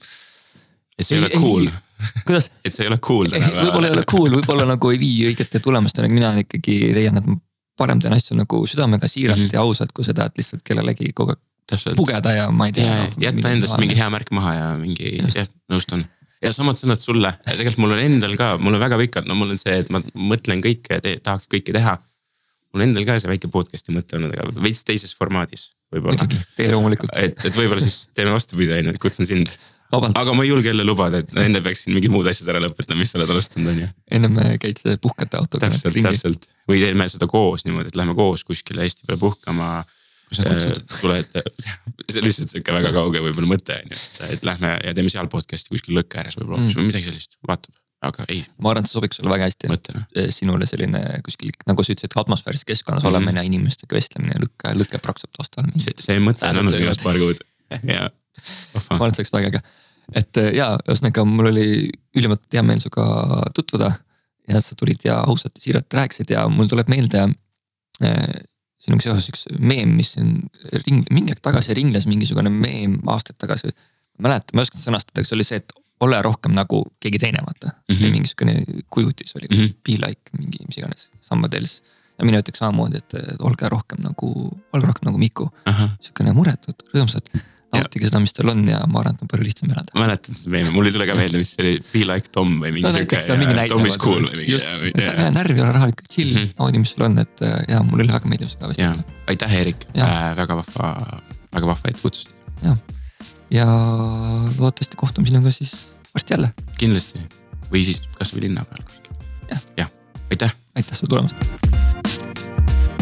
Et 0.98 1.06
see 1.06 1.18
ei 1.18 1.24
ole 1.24 1.30
Ei- 1.32 1.40
cool, 1.40 1.68
ei- 1.68 2.18
kuidas, 2.26 2.50
et 2.64 2.74
see 2.74 2.86
ei 2.86 2.90
ole 2.92 2.98
cool 3.04 3.30
võib-olla 3.30 3.88
ei 3.88 3.96
ole 3.96 4.04
cool, 4.10 4.34
võib-olla 4.36 4.68
nagu 4.74 4.92
ei 4.92 5.00
vii 5.00 5.30
õigete 5.30 5.62
tulemusteni, 5.62 6.10
aga 6.10 6.18
mina 6.18 6.34
ikkagi 6.42 6.76
leian, 6.96 7.20
et 7.22 7.32
parem 7.78 8.02
teen 8.02 8.14
asju 8.16 8.36
nagu 8.36 8.62
südamega, 8.68 9.08
siiralt 9.08 9.38
mm. 9.38 9.48
-hmm. 9.48 9.56
ja 9.56 9.64
ausalt, 9.64 9.94
kui 9.96 10.04
seda, 10.06 10.28
et 10.28 10.38
lihtsalt 10.40 10.64
kellelegi 10.66 11.12
kogu 11.16 11.34
aeg 11.34 11.42
pugeda 11.96 12.32
ja 12.34 12.50
ma 12.50 12.68
ei 12.68 12.72
tea. 12.76 12.86
ja 12.86 13.30
jätta 13.30 13.52
endast 13.54 13.78
mingi 13.80 13.96
hea 13.96 14.08
märk 14.12 14.32
maha 14.34 14.54
ja 14.54 14.66
mingi, 14.76 15.16
jah, 15.22 15.48
nõustun. 15.72 16.04
ja 16.42 16.52
samad 16.52 16.76
sõnad 16.78 17.00
sulle, 17.00 17.32
tegelikult 17.46 17.82
mul 17.84 17.96
on 17.96 18.02
endal 18.02 18.34
ka, 18.36 18.56
mul 18.60 18.76
on 18.76 18.82
väga 18.82 18.98
pikalt, 19.00 19.28
no 19.30 19.36
mul 19.38 19.54
on 19.54 19.60
see, 19.60 19.78
et 19.84 19.92
ma 19.94 20.02
mõtlen 20.14 20.62
kõike, 20.64 21.00
tahaks 21.22 21.48
kõike 21.52 21.74
teha. 21.74 21.98
mul 22.74 22.86
endal 22.88 23.06
ka 23.08 23.18
see 23.20 23.30
väike 23.30 23.50
podcast'i 23.52 23.94
mõte 23.94 24.18
olnud, 24.18 24.34
aga 24.36 24.64
veits 24.64 24.84
teises 24.88 25.14
formaadis 25.16 25.70
võib-olla. 25.92 26.24
muidugi, 26.24 26.40
tee 26.56 26.70
loomulikult, 26.72 27.14
et, 27.20 27.38
et 27.46 27.56
võib-olla 27.56 27.84
siis 27.84 28.08
teeme 28.16 28.34
vastupidi, 28.34 28.74
on 28.78 28.92
ju, 28.92 28.98
kutsun 29.02 29.28
sind. 29.28 29.54
Vabalt, 29.92 30.16
aga 30.18 30.34
ma 30.36 30.42
ei 30.44 30.48
julge 30.52 30.68
jälle 30.72 30.84
lubada, 30.88 31.18
et 31.22 31.36
enne 31.36 31.60
peaksin 31.64 31.94
mingid 31.96 32.10
muud 32.14 32.26
asjad 32.30 32.48
ära 32.54 32.60
lõpetama, 32.64 32.98
mis 33.02 33.12
sa 33.12 33.18
oled 33.20 33.30
alustanud, 33.34 33.72
on 33.74 33.80
ju. 33.84 33.88
ennem 34.18 34.38
käid 34.62 34.80
puhkate 35.04 35.36
autoga 35.40 35.68
täpselt, 35.68 35.98
täpselt 36.02 36.48
või 36.70 36.80
teeme 36.84 37.08
seda 37.12 37.26
koos 37.30 37.64
niimoodi, 37.68 37.92
et 37.92 37.98
lähme 38.00 38.14
koos 38.18 38.44
kuskile 38.48 38.82
Eesti 38.86 39.04
peale 39.06 39.20
puhkama 39.20 39.84
kutsud. 40.32 40.78
tuled, 41.00 41.28
see 42.08 42.20
on 42.22 42.24
lihtsalt 42.24 42.48
sihuke 42.54 42.72
väga 42.72 42.92
kauge 42.96 43.20
võib-olla 43.20 43.50
mõte 43.52 43.76
on 43.76 43.90
ju, 43.92 43.98
et, 44.30 44.44
lähme 44.48 44.70
ja 44.80 44.94
teeme 44.96 45.12
seal 45.12 45.28
podcast'i 45.32 45.74
kuskil 45.74 45.98
lõkke 45.98 46.22
ääres 46.22 46.38
võib-olla 46.40 46.62
hoopis 46.62 46.72
Mm. 46.76 46.80
või 46.80 46.88
midagi 46.88 47.10
sellist, 47.10 47.36
vaatab, 47.48 47.74
aga 48.08 48.24
ei, 48.32 48.40
ma 48.58 48.70
arvan, 48.72 48.86
et 48.86 48.88
see 48.88 48.96
sobiks 48.96 49.20
sulle 49.20 49.28
väga 49.34 49.50
hästi, 49.50 49.68
mõtleme. 49.68 50.06
sinule 50.32 50.66
selline 50.66 51.02
kuskil, 51.26 51.52
nagu 51.68 51.84
sa 51.84 51.92
ütlesid, 51.92 52.16
atmosfääris 52.24 52.64
keskkonnas 52.64 53.02
Mhm. 53.04 53.12
mm 53.12 53.18
-hmm. 53.18 53.28
olemine, 53.28 53.44
inimestega 53.50 53.94
vestlemine, 53.98 54.40
lõkke, 54.46 54.72
lõkke 54.80 54.98
praksub 55.04 55.30
taustal. 55.36 55.68
see, 55.78 55.92
see 56.00 56.18
mõte 56.18 56.48
on 56.48 56.58
olnud 56.64 56.78
viimased 56.80 57.02
paar 57.04 57.18
kuud 57.20 57.36
ja 57.84 58.08
ma 58.74 58.96
arvan, 58.96 59.08
et 59.12 59.14
see 59.20 59.22
oleks 59.22 59.32
väga 59.36 59.48
äge. 59.52 59.60
Et 60.14 60.40
äh, 60.40 60.52
ja 60.58 60.72
ühesõnaga 60.86 61.24
mul 61.28 61.50
oli 61.52 61.66
ülimalt 62.16 62.48
hea 62.52 62.62
meel 62.66 62.80
sinuga 62.82 63.04
tutvuda 63.54 63.92
ja 64.48 64.60
sa 64.60 64.76
tulid 64.78 65.04
ja 65.06 65.20
ausalt 65.26 65.58
ja 65.58 65.66
siiralt 65.66 65.94
rääkisid 65.94 66.32
ja 66.34 66.46
mul 66.50 66.70
tuleb 66.70 66.90
meelde 66.92 67.28
äh, 67.28 68.40
sinuga 68.82 69.04
seoses 69.04 69.30
üks 69.30 69.46
meem, 69.58 69.94
mis 69.98 70.16
siin 70.16 70.34
ring, 70.86 71.06
mingi 71.14 71.34
aeg 71.34 71.42
tagasi 71.44 71.76
ringles 71.78 72.08
mingisugune 72.10 72.50
meem 72.50 72.98
aastaid 73.12 73.38
tagasi. 73.38 73.70
mäletan, 74.18 74.56
ma 74.56 74.62
ei 74.62 74.68
oska 74.68 74.80
sõnastada, 74.80 75.24
see 75.26 75.36
oli 75.36 75.46
see, 75.46 75.62
et 75.62 75.72
ole 76.02 76.18
rohkem 76.24 76.54
nagu 76.56 76.82
keegi 77.02 77.20
teine, 77.22 77.42
vaata 77.46 77.70
mm. 77.72 77.94
-hmm. 77.94 78.14
mingisugune 78.16 78.84
kujutis 78.90 79.36
oli 79.36 79.46
mm. 79.50 79.58
-hmm. 79.58 79.74
be 79.86 80.06
like 80.06 80.38
mingi 80.38 80.66
mis 80.66 80.78
iganes, 80.78 81.10
sambadels. 81.20 81.82
ja 82.18 82.24
mina 82.24 82.38
ütleks 82.42 82.58
samamoodi, 82.58 82.98
et 82.98 83.14
äh, 83.14 83.34
olge 83.38 83.68
rohkem 83.68 84.02
nagu, 84.02 84.28
olge 84.72 84.86
rohkem 84.86 85.06
nagu 85.08 85.18
Miku, 85.18 85.48
sihukene 86.00 86.32
muretud, 86.32 86.82
rõõmsad. 86.94 87.30
Nautige 87.72 88.08
seda, 88.08 88.20
mis 88.22 88.34
teil 88.36 88.50
on 88.52 88.62
ja 88.68 88.80
ma 88.90 89.00
arvan, 89.00 89.16
et 89.16 89.24
on 89.24 89.30
palju 89.30 89.46
lihtsam 89.46 89.72
elada. 89.72 89.94
mäletan 89.98 90.36
seda 90.36 90.52
meemi, 90.54 90.72
mul 90.74 90.88
ei 90.88 90.94
tule 90.94 91.06
ka 91.08 91.16
meelde, 91.18 91.40
mis 91.42 91.52
see 91.56 91.64
oli, 91.64 91.74
Be 91.92 92.04
like 92.08 92.32
Tom 92.34 92.54
või 92.62 92.72
mingi 92.76 92.86
no 92.86 92.92
sihuke. 92.94 93.20
Tom 93.72 93.86
is 93.88 93.98
cool 94.02 94.26
või 94.26 94.42
mingi. 94.42 94.54
just, 94.54 94.70
et 94.90 95.02
ära 95.02 95.26
jää 95.26 95.34
närvi, 95.34 95.64
ole 95.64 95.74
rahulik, 95.76 96.02
chill 96.08 96.32
mm. 96.32 96.40
-hmm. 96.42 96.54
naudi, 96.60 96.82
mis 96.84 96.94
sul 96.96 97.06
on, 97.08 97.18
et 97.24 97.44
äh, 97.46 97.58
ja 97.72 97.82
mul 97.86 98.04
oli 98.04 98.12
väga 98.12 98.32
meeldiv 98.32 98.52
sinuga 98.52 98.72
ja 98.72 98.72
vestelda. 98.74 99.20
aitäh, 99.34 99.58
Eerik 99.60 99.86
Jah. 99.94 100.08
äh,, 100.08 100.32
väga 100.40 100.58
vahva, 100.60 100.94
väga 101.54 101.72
vahva, 101.72 101.92
et 101.92 102.02
kutsusid, 102.04 102.34
ja 103.52 103.68
loodetavasti 104.58 105.00
kohtume 105.00 105.30
sinuga 105.30 105.54
siis 105.54 105.94
varsti 106.14 106.36
jälle. 106.36 106.52
kindlasti 106.78 107.24
või 107.72 107.86
siis 107.88 108.04
kasvõi 108.18 108.48
linna 108.48 108.66
peal 108.68 108.84
kuskil 108.84 109.16
Jah.. 109.52 109.64
jah, 109.76 109.96
aitäh 110.30 110.52
aitäh 110.76 110.96
sulle 110.96 111.08
tulemast. 111.08 111.36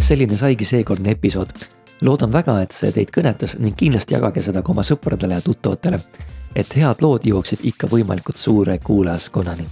selline 0.00 0.36
saigi 0.36 0.64
seekordne 0.64 1.10
episood. 1.10 1.52
Loodan 2.00 2.32
väga, 2.32 2.60
et 2.62 2.74
see 2.74 2.92
teid 2.92 3.12
kõnetas 3.14 3.56
ning 3.60 3.76
kindlasti 3.76 4.16
jagage 4.16 4.42
seda 4.44 4.62
ka 4.62 4.72
oma 4.72 4.84
sõpradele 4.86 5.38
ja 5.38 5.44
tuttavatele, 5.44 6.00
et 6.56 6.76
head 6.76 7.02
lood 7.04 7.26
jõuaksid 7.28 7.64
ikka 7.72 7.90
võimalikult 7.90 8.36
suure 8.40 8.78
kuulajaskonnani. 8.78 9.66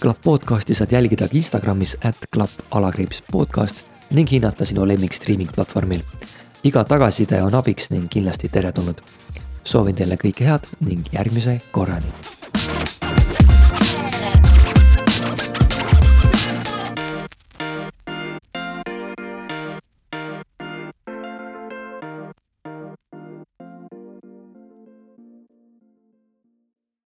klapp 0.00 0.22
podcasti 0.24 0.74
saad 0.74 0.92
jälgida 0.92 1.28
ka 1.28 1.36
Instagramis 1.36 1.96
at 2.04 2.16
klapp 2.32 2.52
alakriips 2.70 3.22
podcast 3.32 3.84
ning 4.10 4.30
hinnata 4.30 4.64
sinu 4.64 4.86
lemmik 4.88 5.12
streaming 5.12 5.50
platvormil. 5.54 6.02
iga 6.64 6.84
tagasiside 6.84 7.42
on 7.42 7.54
abiks 7.54 7.90
ning 7.90 8.08
kindlasti 8.08 8.48
teretulnud. 8.48 9.00
soovin 9.64 9.94
teile 9.94 10.16
kõike 10.16 10.44
head 10.44 10.66
ning 10.80 11.06
järgmise 11.12 11.60
korrani 11.72 12.12